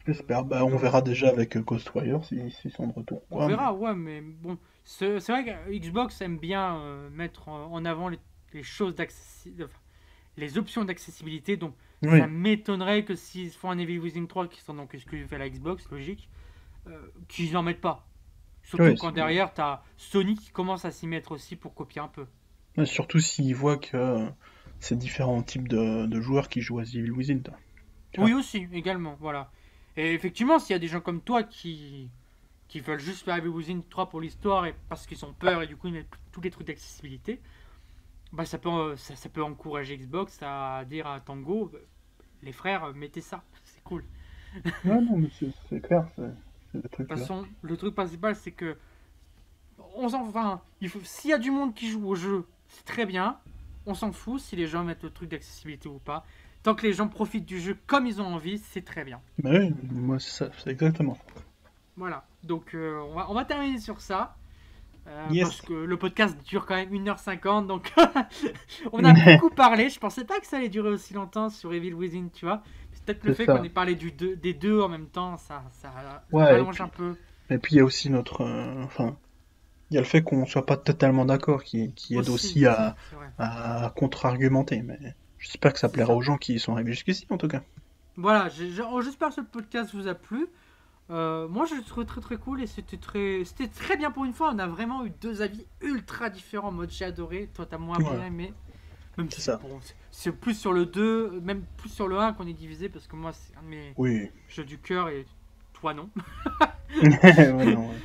J'espère. 0.06 0.45
Bah, 0.45 0.64
on 0.64 0.77
verra 0.77 1.02
déjà 1.02 1.30
avec 1.30 1.57
euh, 1.57 1.61
Ghostwire 1.61 2.23
s'ils 2.23 2.52
si, 2.52 2.69
sont 2.69 2.88
de 2.88 2.93
retour. 2.93 3.23
On 3.31 3.47
verra, 3.47 3.73
ouais, 3.73 3.95
mais 3.95 4.22
bon. 4.22 4.57
C'est 4.84 5.18
vrai 5.18 5.43
que 5.45 5.72
Xbox 5.72 6.22
aime 6.22 6.38
bien 6.38 6.80
mettre 7.11 7.49
en 7.49 7.84
avant 7.85 8.07
les, 8.07 8.19
choses 8.61 8.93
d'accessibilité. 8.93 9.65
les 10.38 10.60
options 10.60 10.85
d'accessibilité. 10.85 11.57
Donc, 11.57 11.73
ça 12.03 12.27
m'étonnerait 12.27 13.03
que 13.03 13.15
s'ils 13.15 13.52
font 13.52 13.72
un 13.72 13.77
Evil 13.77 13.99
Within 13.99 14.26
3, 14.26 14.47
qui 14.47 14.61
sont 14.61 14.73
donc 14.73 14.95
ce 14.97 15.06
que 15.06 15.18
fait 15.26 15.38
la 15.38 15.49
Xbox, 15.49 15.89
logique, 15.89 16.30
euh, 16.88 16.99
qu'ils 17.27 17.53
n'en 17.53 17.64
mettent 17.64 17.81
pas. 17.81 18.07
Surtout 18.64 18.95
quand 18.99 19.11
derrière, 19.11 19.53
tu 19.53 19.61
as 19.61 19.84
Sony 19.97 20.35
qui 20.35 20.49
commence 20.52 20.85
à 20.85 20.91
s'y 20.91 21.07
mettre 21.07 21.31
aussi 21.31 21.56
pour 21.56 21.73
copier 21.73 22.02
un 22.02 22.07
peu. 22.07 22.26
surtout 22.85 23.19
s'ils 23.19 23.56
voient 23.56 23.77
que 23.77 24.27
c'est 24.80 24.97
différents 24.97 25.41
types 25.41 25.68
de, 25.68 26.22
joueurs 26.22 26.49
qui 26.49 26.61
jouent 26.61 26.80
à 26.80 26.84
Evil 26.84 27.11
Within. 27.11 27.41
Oui, 28.18 28.34
aussi, 28.34 28.68
également, 28.73 29.18
voilà. 29.19 29.52
Et 29.97 30.14
effectivement, 30.14 30.60
s'il 30.60 30.73
y 30.73 30.76
a 30.76 30.80
des 30.80 30.88
gens 30.88 31.02
comme 31.02 31.22
toi 31.22 31.43
qui, 31.43 32.10
qui 32.68 32.80
veulent 32.80 32.99
juste 32.99 33.26
faire 33.26 33.35
Evil 33.35 33.49
Within 33.49 33.81
3 33.89 34.10
pour 34.10 34.22
l'histoire 34.22 34.65
et 34.65 34.76
parce 34.89 35.06
qu'ils 35.07 35.23
ont 35.26 35.34
peur 35.34 35.61
et 35.61 35.68
du 35.68 35.76
coup 35.76 35.88
ils 35.88 35.93
mettent 35.93 36.10
tous 36.31 36.41
les 36.41 36.52
trucs 36.52 36.68
d'accessibilité, 36.68 37.41
bah 38.34 38.45
ça 38.45 38.57
peut, 38.57 38.95
ça, 38.97 39.15
ça, 39.15 39.30
peut 39.30 39.43
encourager 39.43 39.97
Xbox 39.97 40.39
à 40.41 40.84
dire 40.85 41.07
à 41.07 41.19
Tango, 41.22 41.72
les 42.43 42.52
frères, 42.52 42.93
mettez 42.93 43.22
ça, 43.22 43.43
c'est 43.64 43.84
cool. 43.84 44.03
non, 44.84 45.02
non, 45.02 45.18
mais 45.18 45.30
c'est 45.69 45.81
clair, 45.81 46.07
de 46.76 46.88
toute 46.88 47.07
façon, 47.07 47.45
le 47.61 47.77
truc 47.77 47.95
principal, 47.95 48.35
c'est 48.35 48.52
que. 48.52 48.77
On 49.95 50.10
s'en 50.10 50.27
enfin, 50.27 50.61
il 50.81 50.89
faut 50.89 50.99
s'il 51.03 51.30
y 51.30 51.34
a 51.34 51.38
du 51.38 51.52
monde 51.52 51.73
qui 51.73 51.88
joue 51.89 52.06
au 52.07 52.15
jeu, 52.15 52.45
c'est 52.68 52.85
très 52.85 53.06
bien. 53.06 53.38
On 53.86 53.94
s'en 53.94 54.12
fout 54.12 54.40
si 54.40 54.56
les 54.56 54.68
gens 54.68 54.84
mettent 54.84 55.03
le 55.03 55.10
truc 55.10 55.30
d'accessibilité 55.30 55.88
ou 55.88 55.99
pas. 55.99 56.26
Tant 56.64 56.74
que 56.74 56.86
les 56.86 56.94
gens 56.94 57.07
profitent 57.07 57.45
du 57.45 57.60
jeu 57.60 57.78
comme 57.86 58.07
ils 58.07 58.22
ont 58.22 58.26
envie, 58.26 58.57
c'est 58.57 58.84
très 58.84 59.03
bien. 59.03 59.22
Bah 59.38 59.52
oui, 59.53 59.74
moi 59.91 60.20
c'est 60.20 60.32
ça, 60.32 60.49
c'est 60.57 60.72
exactement. 60.72 61.18
Voilà, 61.98 62.26
donc 62.44 62.74
euh, 62.74 62.99
on, 63.10 63.14
va, 63.14 63.30
on, 63.30 63.34
va, 63.34 63.45
terminer 63.45 63.80
sur 63.80 64.02
ça. 64.02 64.36
Euh, 65.07 65.28
parce 65.40 65.62
que 65.62 65.74
le 65.74 65.98
podcast 65.98 66.36
dure 66.44 66.66
quand 66.66 66.76
même 66.76 66.90
1h50, 66.90 67.68
donc 67.68 67.94
on 68.91 69.03
a 69.03 69.14
beaucoup 69.38 69.53
parlé. 69.53 69.90
Je 69.90 69.99
pensais 69.99 70.26
pas 70.26 70.40
que 70.40 70.48
ça 70.48 70.57
allait 70.57 70.70
durer 70.70 70.90
aussi 70.90 71.14
longtemps 71.14 71.49
sur 71.49 71.74
Evil 71.74 71.94
Within, 71.94 72.30
tu 72.34 72.45
vois. 72.45 72.64
Peut-être 73.06 73.24
le 73.24 73.34
fait 73.36 73.45
qu'on 73.45 73.64
ait 73.64 73.70
parlé 73.70 73.94
du 73.94 74.12
deux, 74.12 74.36
des 74.36 74.53
deux 74.53 74.82
en 74.82 74.90
même 74.90 75.06
temps, 75.06 75.38
ça, 75.38 75.64
ça 75.74 75.91
rallonge 76.32 76.82
un 76.82 76.88
peu. 76.88 77.16
Et 77.52 77.60
puis 77.60 77.76
il 77.76 77.78
y 77.78 77.82
a 77.82 77.86
aussi 77.86 78.10
notre. 78.10 78.41
Euh, 78.41 78.84
enfin, 78.84 79.16
y 79.96 79.98
a 79.98 80.02
le 80.02 80.08
fait 80.08 80.22
qu'on 80.24 80.46
soit 80.46 80.66
pas 80.66 80.78
totalement 80.78 81.26
d'accord 81.26 81.64
qui, 81.64 81.92
qui 81.94 82.18
aide 82.18 82.30
aussi, 82.30 82.66
à, 82.66 82.96
contre-argumenter, 83.96 84.82
mais 84.82 85.00
j'espère 85.40 85.74
que 85.74 85.80
ça 85.80 85.90
plaira 85.90 86.10
ça. 86.14 86.16
aux 86.16 86.22
gens 86.22 86.38
qui 86.38 86.60
sont 86.60 86.74
arrivés 86.74 86.94
jusqu'ici 86.94 87.26
en 87.30 87.38
tout 87.38 87.48
cas. 87.48 87.62
Voilà, 88.18 88.48
oh, 88.92 89.02
j'espère 89.02 89.30
que 89.30 89.36
ce 89.36 89.42
podcast 89.42 89.94
vous 89.94 90.08
a 90.08 90.14
plu. 90.16 90.48
Euh, 91.12 91.48
moi, 91.48 91.66
je 91.70 91.76
le 91.76 91.84
trouve 91.84 92.06
très 92.06 92.22
très 92.22 92.38
cool 92.38 92.64
et 92.64 92.68
c'était 92.68 92.98
très, 92.98 93.44
c'était 93.46 93.68
très 93.68 93.96
bien 93.98 94.10
pour 94.10 94.26
une 94.26 94.34
fois. 94.34 94.52
On 94.56 94.58
a 94.60 94.66
vraiment 94.68 95.06
eu 95.06 95.12
deux 95.22 95.42
avis 95.42 95.66
ultra 95.82 96.30
différents. 96.30 96.72
Mode 96.72 96.90
j'ai 96.90 97.06
adoré, 97.06 97.50
toi 97.54 97.66
t'as 97.70 97.78
moins 97.78 97.98
Ouais. 98.00 98.26
aimé. 98.28 98.54
Même 99.18 99.30
C'est 99.30 99.36
si 99.38 99.42
ça. 99.44 99.58
bon, 99.58 99.80
c'est- 99.82 99.94
c'est 100.12 100.32
plus 100.32 100.56
sur 100.58 100.74
le 100.74 100.86
2, 100.86 101.40
même 101.42 101.64
plus 101.78 101.90
sur 101.90 102.08
le 102.08 102.18
1 102.20 102.34
qu'on 102.34 102.48
est 102.48 102.54
divisé 102.54 102.90
parce 102.90 103.06
que 103.08 103.16
moi 103.16 103.32
c'est 103.34 103.56
un 103.58 103.62
de 103.64 103.68
mes 103.68 103.94
Oui. 103.98 104.30
jeux 104.50 104.64
du 104.66 104.78
cœur 104.80 105.10
et 105.10 105.26
toi 105.74 105.94
non. 105.94 106.10
Ouais, 107.02 107.52
non, 107.74 107.90
ouais. 107.90 107.96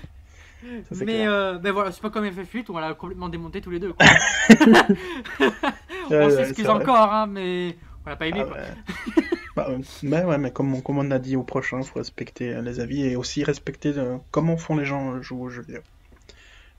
Ça, 0.90 1.04
mais 1.04 1.26
euh, 1.26 1.58
ben 1.58 1.72
voilà, 1.72 1.90
c'est 1.92 2.02
pas 2.02 2.10
comme 2.10 2.24
FF8 2.26 2.66
où 2.70 2.74
on 2.76 2.78
l'a 2.78 2.92
complètement 2.94 3.28
démonté 3.28 3.60
tous 3.60 3.70
les 3.70 3.78
deux. 3.78 3.92
quoi. 3.92 4.06
On 6.10 6.30
s'excuse 6.30 6.68
encore, 6.68 7.12
hein, 7.12 7.26
mais 7.26 7.76
on 8.04 8.10
l'a 8.10 8.16
pas 8.16 8.26
aimé. 8.26 8.40
Ah 8.42 8.44
quoi. 8.44 8.56
ouais. 8.56 9.24
Bah, 9.56 9.66
euh, 9.68 9.78
mais 10.04 10.22
ouais, 10.22 10.38
mais 10.38 10.52
comme 10.52 10.72
on, 10.74 10.80
comme 10.80 10.98
on 10.98 11.10
a 11.10 11.18
dit 11.18 11.34
au 11.34 11.42
prochain, 11.42 11.78
il 11.80 11.84
faut 11.84 11.98
respecter 11.98 12.54
euh, 12.54 12.62
les 12.62 12.78
avis 12.78 13.02
et 13.04 13.16
aussi 13.16 13.42
respecter 13.42 13.92
euh, 13.96 14.16
comment 14.30 14.56
font 14.56 14.76
les 14.76 14.84
gens 14.84 15.20
jouer 15.20 15.40
aux 15.40 15.48
jeux 15.48 15.62
vidéo. 15.62 15.80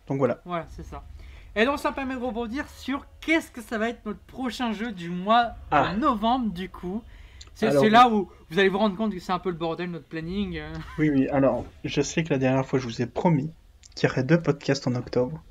Donc 0.07 0.19
voilà. 0.19 0.39
Voilà, 0.45 0.67
c'est 0.69 0.85
ça. 0.85 1.03
Et 1.53 1.65
donc 1.65 1.79
ça 1.79 1.91
permet 1.91 2.15
de 2.15 2.21
rebondir 2.21 2.65
sur 2.69 3.05
qu'est-ce 3.19 3.51
que 3.51 3.61
ça 3.61 3.77
va 3.77 3.89
être 3.89 4.05
notre 4.05 4.21
prochain 4.21 4.71
jeu 4.71 4.93
du 4.93 5.09
mois 5.09 5.47
Ah. 5.69 5.93
de 5.93 5.99
novembre 5.99 6.53
du 6.53 6.69
coup. 6.69 7.03
C'est 7.55 7.89
là 7.89 8.07
où 8.09 8.29
vous 8.49 8.57
allez 8.57 8.69
vous 8.69 8.77
rendre 8.77 8.95
compte 8.95 9.13
que 9.13 9.19
c'est 9.19 9.33
un 9.33 9.39
peu 9.39 9.49
le 9.49 9.57
bordel 9.57 9.91
notre 9.91 10.07
planning. 10.07 10.61
Oui, 10.97 11.09
oui. 11.09 11.27
Alors, 11.27 11.65
je 11.83 12.01
sais 12.01 12.23
que 12.23 12.29
la 12.29 12.39
dernière 12.39 12.65
fois, 12.65 12.79
je 12.79 12.85
vous 12.87 13.01
ai 13.01 13.05
promis 13.05 13.51
qu'il 13.95 14.07
y 14.09 14.11
aurait 14.11 14.23
deux 14.23 14.41
podcasts 14.41 14.87
en 14.87 14.95
octobre. 14.95 15.41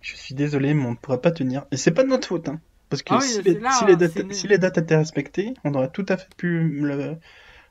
Je 0.00 0.14
suis 0.16 0.34
désolé, 0.34 0.74
mais 0.74 0.84
on 0.84 0.90
ne 0.92 0.96
pourra 0.96 1.20
pas 1.20 1.30
tenir. 1.32 1.66
Et 1.72 1.76
c'est 1.76 1.90
pas 1.90 2.04
de 2.04 2.08
notre 2.08 2.28
faute, 2.28 2.48
hein. 2.48 2.60
Parce 2.88 3.02
que 3.02 3.14
Ah 3.14 3.18
oui, 3.20 3.26
si, 3.28 3.42
les, 3.42 3.54
là, 3.58 3.72
si 3.72 3.84
les 3.84 3.96
dates, 3.96 4.12
c'est 4.12 4.22
né- 4.24 4.34
si 4.34 4.46
les 4.46 4.58
dates 4.58 4.78
étaient 4.78 4.96
respectées, 4.96 5.54
on 5.64 5.74
aurait 5.74 5.90
tout 5.90 6.06
à 6.08 6.16
fait 6.16 6.32
pu 6.36 6.60
le- 6.62 7.16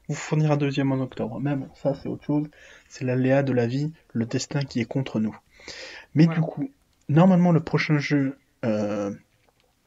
vous 0.09 0.15
fournir 0.15 0.51
un 0.51 0.57
deuxième 0.57 0.91
en 0.91 1.01
octobre. 1.01 1.39
Mais 1.41 1.55
bon, 1.55 1.69
ça, 1.75 1.93
c'est 1.95 2.09
autre 2.09 2.25
chose. 2.25 2.47
C'est 2.89 3.05
l'aléa 3.05 3.43
de 3.43 3.53
la 3.53 3.67
vie, 3.67 3.93
le 4.13 4.25
destin 4.25 4.61
qui 4.61 4.81
est 4.81 4.85
contre 4.85 5.19
nous. 5.19 5.37
Mais 6.15 6.25
Voilà. 6.25 6.39
du 6.41 6.45
coup, 6.45 6.69
normalement, 7.09 7.51
le 7.51 7.61
prochain 7.61 7.97
jeu 7.99 8.37
euh, 8.65 9.11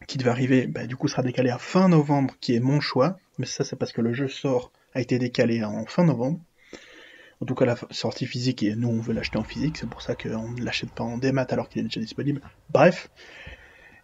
qui 0.06 0.18
devait 0.18 0.30
arriver, 0.30 0.66
bah, 0.66 0.86
du 0.86 0.96
coup, 0.96 1.08
sera 1.08 1.22
décalé 1.22 1.50
à 1.50 1.58
fin 1.58 1.88
novembre, 1.88 2.34
qui 2.40 2.54
est 2.54 2.60
mon 2.60 2.80
choix. 2.80 3.18
Mais 3.38 3.46
ça, 3.46 3.64
c'est 3.64 3.76
parce 3.76 3.92
que 3.92 4.00
le 4.00 4.12
jeu 4.12 4.28
sort, 4.28 4.72
a 4.94 5.00
été 5.00 5.18
décalé 5.18 5.62
en 5.64 5.84
fin 5.86 6.04
novembre. 6.04 6.40
En 7.40 7.46
tout 7.46 7.54
cas, 7.54 7.64
la 7.64 7.76
sortie 7.90 8.26
physique, 8.26 8.62
et 8.62 8.74
nous, 8.74 8.88
on 8.88 9.00
veut 9.00 9.12
l'acheter 9.14 9.38
en 9.38 9.44
physique, 9.44 9.76
c'est 9.76 9.88
pour 9.88 10.02
ça 10.02 10.16
qu'on 10.16 10.50
ne 10.50 10.62
l'achète 10.62 10.90
pas 10.90 11.04
en 11.04 11.18
démat 11.18 11.46
alors 11.50 11.68
qu'il 11.68 11.80
est 11.80 11.84
déjà 11.84 12.00
disponible. 12.00 12.40
Bref. 12.70 13.10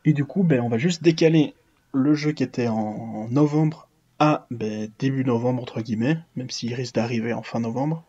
Et 0.04 0.12
du 0.12 0.24
coup, 0.24 0.44
ben, 0.44 0.60
on 0.60 0.68
va 0.68 0.78
juste 0.78 1.02
décaler 1.02 1.54
le 1.92 2.14
jeu 2.14 2.32
qui 2.32 2.42
était 2.42 2.68
en 2.68 3.28
novembre 3.30 3.88
à 4.18 4.46
ben, 4.50 4.90
début 4.98 5.24
novembre, 5.24 5.62
entre 5.62 5.80
guillemets, 5.80 6.18
même 6.36 6.50
s'il 6.50 6.74
risque 6.74 6.94
d'arriver 6.94 7.32
en 7.32 7.42
fin 7.42 7.60
novembre. 7.60 8.04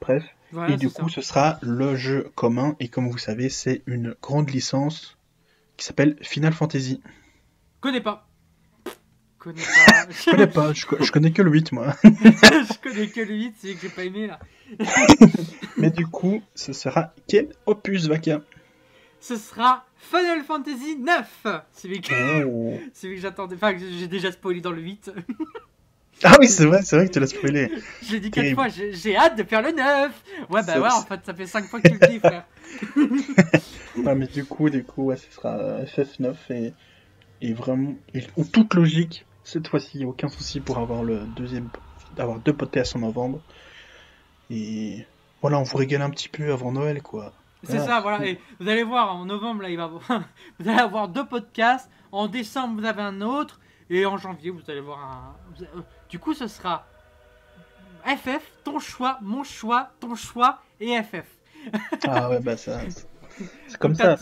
Bref. 0.00 0.24
Voilà, 0.52 0.74
et 0.74 0.76
du 0.76 0.88
ça. 0.88 1.02
coup, 1.02 1.08
ce 1.08 1.22
sera 1.22 1.58
le 1.62 1.94
jeu 1.96 2.30
commun, 2.34 2.76
et 2.80 2.88
comme 2.88 3.08
vous 3.08 3.18
savez, 3.18 3.48
c'est 3.48 3.82
une 3.86 4.14
grande 4.20 4.50
licence 4.50 5.16
qui 5.76 5.84
s'appelle 5.86 6.16
Final 6.20 6.52
Fantasy. 6.52 7.00
Connais 7.80 8.00
pas. 8.00 8.29
Connais 9.40 9.62
pas. 9.62 10.06
Je 10.10 10.30
connais 10.30 10.46
pas, 10.46 10.72
je, 10.74 10.84
co- 10.86 11.02
je 11.02 11.10
connais 11.10 11.32
que 11.32 11.40
le 11.42 11.50
8, 11.50 11.72
moi. 11.72 11.96
je 12.04 12.78
connais 12.82 13.06
que 13.08 13.20
le 13.20 13.34
8, 13.34 13.54
c'est 13.58 13.74
que 13.74 13.80
j'ai 13.80 13.88
pas 13.88 14.04
aimé 14.04 14.26
là. 14.26 14.38
Mais 15.78 15.90
du 15.90 16.06
coup, 16.06 16.42
ce 16.54 16.72
sera 16.74 17.14
quel 17.26 17.48
opus, 17.66 18.06
Vaka 18.06 18.42
Ce 19.18 19.36
sera 19.36 19.86
Final 19.96 20.42
Fantasy 20.44 20.96
9 20.98 21.46
Celui 21.72 22.00
que, 22.02 22.44
Oh. 22.44 22.78
celui 22.92 23.14
que 23.16 23.22
j'attendais. 23.22 23.56
Enfin, 23.56 23.72
que 23.72 23.80
j'ai 23.80 24.08
déjà 24.08 24.30
spoilé 24.30 24.60
dans 24.60 24.72
le 24.72 24.82
8. 24.82 25.10
Ah 26.22 26.36
oui, 26.38 26.46
c'est 26.48 26.66
vrai, 26.66 26.82
c'est 26.82 26.96
vrai 26.96 27.08
que 27.08 27.12
tu 27.14 27.18
l'as 27.20 27.26
spoilé. 27.26 27.70
Je 28.02 28.12
l'ai 28.12 28.20
dit 28.20 28.30
quatre 28.30 28.42
Terrible. 28.44 28.54
fois, 28.60 28.68
j'ai 28.68 28.92
j'ai 28.92 29.16
hâte 29.16 29.38
de 29.38 29.42
faire 29.44 29.62
le 29.62 29.72
9 29.72 30.12
Ouais, 30.50 30.60
bah 30.66 30.78
ouais, 30.80 30.88
en 30.92 31.02
fait, 31.02 31.20
ça 31.24 31.32
fait 31.32 31.46
5 31.46 31.64
fois 31.64 31.80
que 31.80 31.88
tu 31.88 31.98
le 31.98 32.06
dis, 32.08 32.18
frère. 32.18 32.44
Ouais, 33.96 34.14
mais 34.14 34.26
du 34.26 34.44
coup, 34.44 34.68
du 34.68 34.84
coup, 34.84 35.04
ouais, 35.04 35.16
ce 35.16 35.32
sera 35.32 35.56
euh, 35.58 35.84
FF9 35.86 36.34
et, 36.50 36.72
et 37.40 37.54
vraiment, 37.54 37.94
et, 38.14 38.22
en 38.36 38.44
toute 38.44 38.74
logique, 38.74 39.24
cette 39.44 39.68
fois-ci, 39.68 40.04
aucun 40.04 40.28
souci 40.28 40.60
pour 40.60 40.78
avoir 40.78 41.02
le 41.02 41.20
deuxième, 41.36 41.68
avoir 42.18 42.38
deux 42.38 42.52
podcasts 42.52 42.96
en 42.96 43.00
novembre. 43.00 43.40
Et 44.50 45.06
voilà, 45.40 45.58
on 45.58 45.62
vous 45.62 45.76
régale 45.76 46.02
un 46.02 46.10
petit 46.10 46.28
peu 46.28 46.52
avant 46.52 46.72
Noël, 46.72 47.02
quoi. 47.02 47.32
C'est 47.62 47.78
Ah, 47.78 47.86
ça, 47.86 48.00
voilà. 48.00 48.24
Et 48.26 48.40
vous 48.58 48.68
allez 48.68 48.82
voir, 48.84 49.14
en 49.14 49.24
novembre, 49.26 49.62
là, 49.62 49.70
il 49.70 49.76
va 49.76 49.86
vous 50.58 50.68
allez 50.68 50.78
avoir 50.78 51.08
deux 51.08 51.26
podcasts. 51.26 51.90
En 52.12 52.26
décembre, 52.26 52.80
vous 52.80 52.86
avez 52.86 53.02
un 53.02 53.20
autre. 53.20 53.60
Et 53.90 54.06
en 54.06 54.16
janvier, 54.16 54.50
vous 54.50 54.62
allez 54.68 54.80
voir 54.80 54.98
un. 54.98 55.62
euh, 55.62 55.80
Du 56.08 56.18
coup, 56.18 56.32
ce 56.34 56.46
sera 56.46 56.86
FF, 58.04 58.42
ton 58.64 58.78
choix, 58.78 59.18
mon 59.20 59.44
choix, 59.44 59.90
ton 60.00 60.14
choix 60.14 60.60
et 60.80 61.00
FF. 61.02 61.26
Ah 62.06 62.30
ouais, 62.30 62.40
bah 62.40 62.56
ça, 62.56 62.80
c'est- 62.88 63.76
comme 63.78 63.94
ça, 63.94 64.16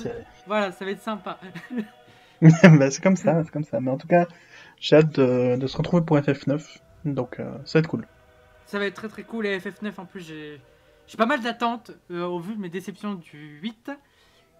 Voilà, 0.46 0.72
ça 0.72 0.84
va 0.84 0.90
être 0.90 1.02
sympa. 1.02 1.38
bah, 2.42 2.90
c'est 2.90 3.02
comme 3.02 3.16
ça, 3.16 3.42
c'est 3.44 3.50
comme 3.50 3.64
ça. 3.64 3.78
Mais 3.80 3.90
en 3.90 3.96
tout 3.98 4.08
cas, 4.08 4.26
j'ai 4.80 4.96
hâte 4.96 5.10
de, 5.18 5.56
de 5.56 5.66
se 5.66 5.76
retrouver 5.76 6.04
pour 6.04 6.16
FF9, 6.18 6.78
donc 7.04 7.40
euh, 7.40 7.50
ça 7.64 7.78
va 7.78 7.80
être 7.80 7.88
cool. 7.88 8.06
Ça 8.66 8.78
va 8.78 8.84
être 8.86 8.94
très 8.94 9.08
très 9.08 9.22
cool. 9.22 9.46
Et 9.46 9.58
FF9, 9.58 9.92
en 9.98 10.04
plus, 10.04 10.20
j'ai 10.20 10.60
j'ai 11.06 11.16
pas 11.16 11.26
mal 11.26 11.40
d'attentes 11.40 11.90
euh, 12.10 12.24
au 12.24 12.38
vu 12.38 12.54
de 12.54 12.60
mes 12.60 12.68
déceptions 12.68 13.14
du 13.14 13.58
8. 13.62 13.90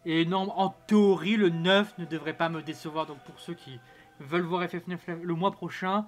Et 0.07 0.25
non, 0.25 0.51
en 0.57 0.71
théorie, 0.87 1.37
le 1.37 1.51
9 1.51 1.99
ne 1.99 2.05
devrait 2.07 2.33
pas 2.33 2.49
me 2.49 2.63
décevoir. 2.63 3.05
Donc 3.07 3.19
pour 3.27 3.39
ceux 3.39 3.53
qui 3.55 3.79
veulent 4.21 4.43
voir 4.47 4.65
FF9 4.65 4.97
le- 5.23 5.35
mois 5.35 5.51
prochain, 5.53 6.07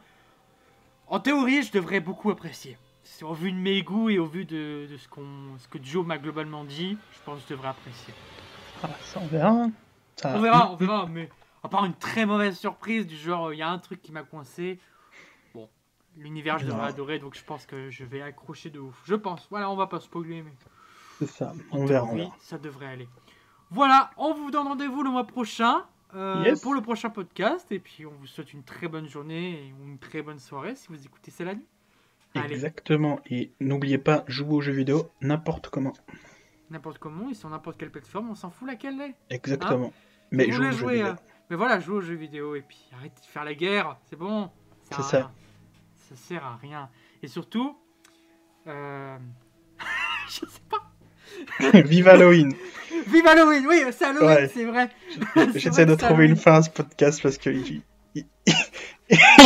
en 1.08 1.20
théorie, 1.20 1.62
je 1.62 1.72
devrais 1.72 2.00
beaucoup 2.00 2.30
apprécier. 2.30 2.78
C'est 3.04 3.24
au 3.24 3.34
vu 3.34 3.52
de 3.52 3.56
mes 3.58 3.82
goûts 3.82 4.08
et 4.08 4.18
au 4.18 4.26
vu 4.26 4.44
de, 4.44 4.86
de 4.90 4.96
ce, 4.96 5.08
qu'on, 5.08 5.26
ce 5.58 5.68
que 5.68 5.78
Joe 5.82 6.06
m'a 6.06 6.16
globalement 6.18 6.64
dit, 6.64 6.96
je 7.12 7.18
pense 7.24 7.40
que 7.42 7.48
je 7.48 7.54
devrais 7.54 7.68
apprécier. 7.68 8.14
Ah, 8.82 8.88
ça, 9.02 9.20
on 9.22 9.26
verra. 9.26 9.66
Ça- 10.16 10.32
On 10.36 10.40
verra, 10.40 10.70
on 10.72 10.76
verra, 10.76 11.06
mais 11.10 11.28
à 11.62 11.68
part 11.68 11.84
une 11.84 11.94
très 11.94 12.26
mauvaise 12.26 12.56
surprise 12.58 13.06
du 13.06 13.16
genre, 13.16 13.52
il 13.52 13.58
y 13.58 13.62
a 13.62 13.68
un 13.70 13.78
truc 13.78 14.00
qui 14.02 14.12
m'a 14.12 14.22
coincé. 14.22 14.78
Bon, 15.54 15.68
l'univers, 16.16 16.58
je 16.58 16.66
devrais 16.66 16.86
adorer, 16.88 17.18
donc 17.18 17.34
je 17.36 17.44
pense 17.44 17.66
que 17.66 17.90
je 17.90 18.04
vais 18.04 18.22
accrocher 18.22 18.70
de 18.70 18.78
ouf. 18.80 19.00
Je 19.04 19.14
pense. 19.14 19.46
Voilà, 19.50 19.70
on 19.70 19.76
va 19.76 19.86
pas 19.86 20.00
spoiler, 20.00 20.42
mais 20.42 20.52
C'est 21.18 21.26
ça, 21.28 21.52
on 21.72 21.84
verra, 21.84 22.12
verra. 22.14 22.34
ça 22.40 22.58
devrait 22.58 22.86
aller. 22.86 23.08
Voilà, 23.70 24.10
on 24.16 24.34
vous 24.34 24.50
donne 24.50 24.66
rendez-vous 24.66 25.02
le 25.02 25.10
mois 25.10 25.26
prochain 25.26 25.84
euh, 26.16 26.42
Yes. 26.44 26.60
pour 26.60 26.74
le 26.74 26.80
prochain 26.80 27.08
podcast, 27.10 27.70
et 27.70 27.78
puis 27.78 28.04
on 28.04 28.10
vous 28.10 28.26
souhaite 28.26 28.52
une 28.52 28.64
très 28.64 28.88
bonne 28.88 29.06
journée 29.06 29.52
et 29.62 29.66
une 29.68 29.98
très 29.98 30.22
bonne 30.22 30.40
soirée 30.40 30.74
si 30.74 30.88
vous 30.88 31.04
écoutez 31.06 31.30
ça 31.30 31.44
la 31.44 31.54
nuit. 31.54 31.66
Allez, 32.34 32.54
Exactement. 32.54 33.20
Et 33.26 33.52
n'oubliez 33.60 33.98
pas, 33.98 34.24
jouez 34.28 34.54
aux 34.54 34.60
jeux 34.60 34.72
vidéo 34.72 35.10
n'importe 35.20 35.68
comment. 35.68 35.92
n'importe 36.70 36.98
comment 36.98 37.28
et 37.30 37.34
sur 37.34 37.48
n'importe 37.50 37.76
quelle 37.78 37.90
plateforme, 37.90 38.30
on 38.30 38.34
s'en 38.34 38.50
fout 38.50 38.66
laquelle 38.66 39.00
elle 39.00 39.10
est. 39.10 39.14
Exactement. 39.34 39.92
Mais 40.32 40.44
jouez 40.50 40.54
voulez 40.54 40.68
aux 40.68 40.72
jeux 40.72 40.78
jouer, 40.78 40.92
vidéo. 40.94 41.06
euh, 41.08 41.14
Mais 41.50 41.56
voilà, 41.56 41.80
jouez 41.80 41.96
aux 41.96 42.00
jeux 42.00 42.14
vidéo 42.14 42.54
et 42.54 42.62
puis 42.62 42.78
arrêtez 42.96 43.20
de 43.20 43.26
faire 43.26 43.44
la 43.44 43.54
guerre, 43.54 43.96
c'est 44.08 44.16
bon. 44.16 44.50
C'est 44.90 45.02
ça. 45.02 45.16
rien. 45.18 45.30
Ça 46.08 46.16
sert 46.16 46.44
à 46.44 46.56
rien. 46.56 46.88
Et 47.22 47.28
surtout, 47.28 47.76
euh... 48.66 49.16
je 50.28 50.32
sais 50.46 50.60
pas. 50.70 50.78
Vive 51.82 52.08
Halloween 52.08 52.52
Vive 53.06 53.26
Halloween, 53.26 53.66
oui, 53.66 53.82
c'est 53.92 54.04
Halloween, 54.04 54.28
Ouais. 54.28 54.48
c'est 54.48 54.64
vrai. 54.64 54.90
J'essaie 55.54 55.86
de 55.86 55.94
trouver 55.94 56.26
une 56.26 56.36
fin 56.36 56.54
à 56.54 56.62
ce 56.62 56.70
podcast 56.70 57.20
parce 57.22 57.38
que 57.38 57.50
il, 57.50 57.82
il- 58.14 58.26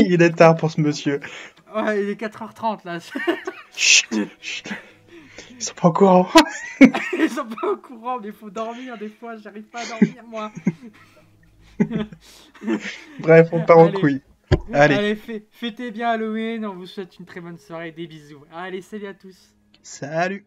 il 0.03 0.23
est 0.23 0.31
tard 0.33 0.57
pour 0.57 0.71
ce 0.71 0.81
monsieur. 0.81 1.21
Ouais, 1.75 2.03
il 2.03 2.11
est 2.11 2.21
4h30 2.21 2.81
là. 2.85 2.99
Chut, 3.77 4.07
chut. 4.41 4.73
Ils 5.51 5.63
sont 5.63 5.75
pas 5.75 5.89
au 5.89 5.93
courant. 5.93 6.29
Ils 7.19 7.31
sont 7.31 7.47
pas 7.47 7.69
au 7.69 7.77
courant, 7.77 8.19
mais 8.21 8.29
il 8.29 8.33
faut 8.33 8.51
dormir 8.51 8.97
des 8.99 9.09
fois, 9.09 9.37
j'arrive 9.37 9.65
pas 9.65 9.81
à 9.81 9.87
dormir 9.87 10.25
moi. 10.27 10.51
Bref, 13.21 13.49
on 13.53 13.65
part 13.65 13.79
en 13.79 13.89
Allez. 13.89 14.01
couille. 14.01 14.21
Allez, 14.73 14.95
Allez, 14.95 15.15
fê- 15.17 15.47
fêtez 15.51 15.91
bien 15.91 16.11
Halloween, 16.11 16.65
on 16.67 16.75
vous 16.75 16.87
souhaite 16.87 17.19
une 17.19 17.25
très 17.27 17.41
bonne 17.41 17.59
soirée, 17.59 17.93
des 17.93 18.07
bisous. 18.07 18.45
Allez, 18.53 18.83
salut 18.83 19.07
à 19.07 19.15
tous. 19.15 19.55
salut 19.83 20.47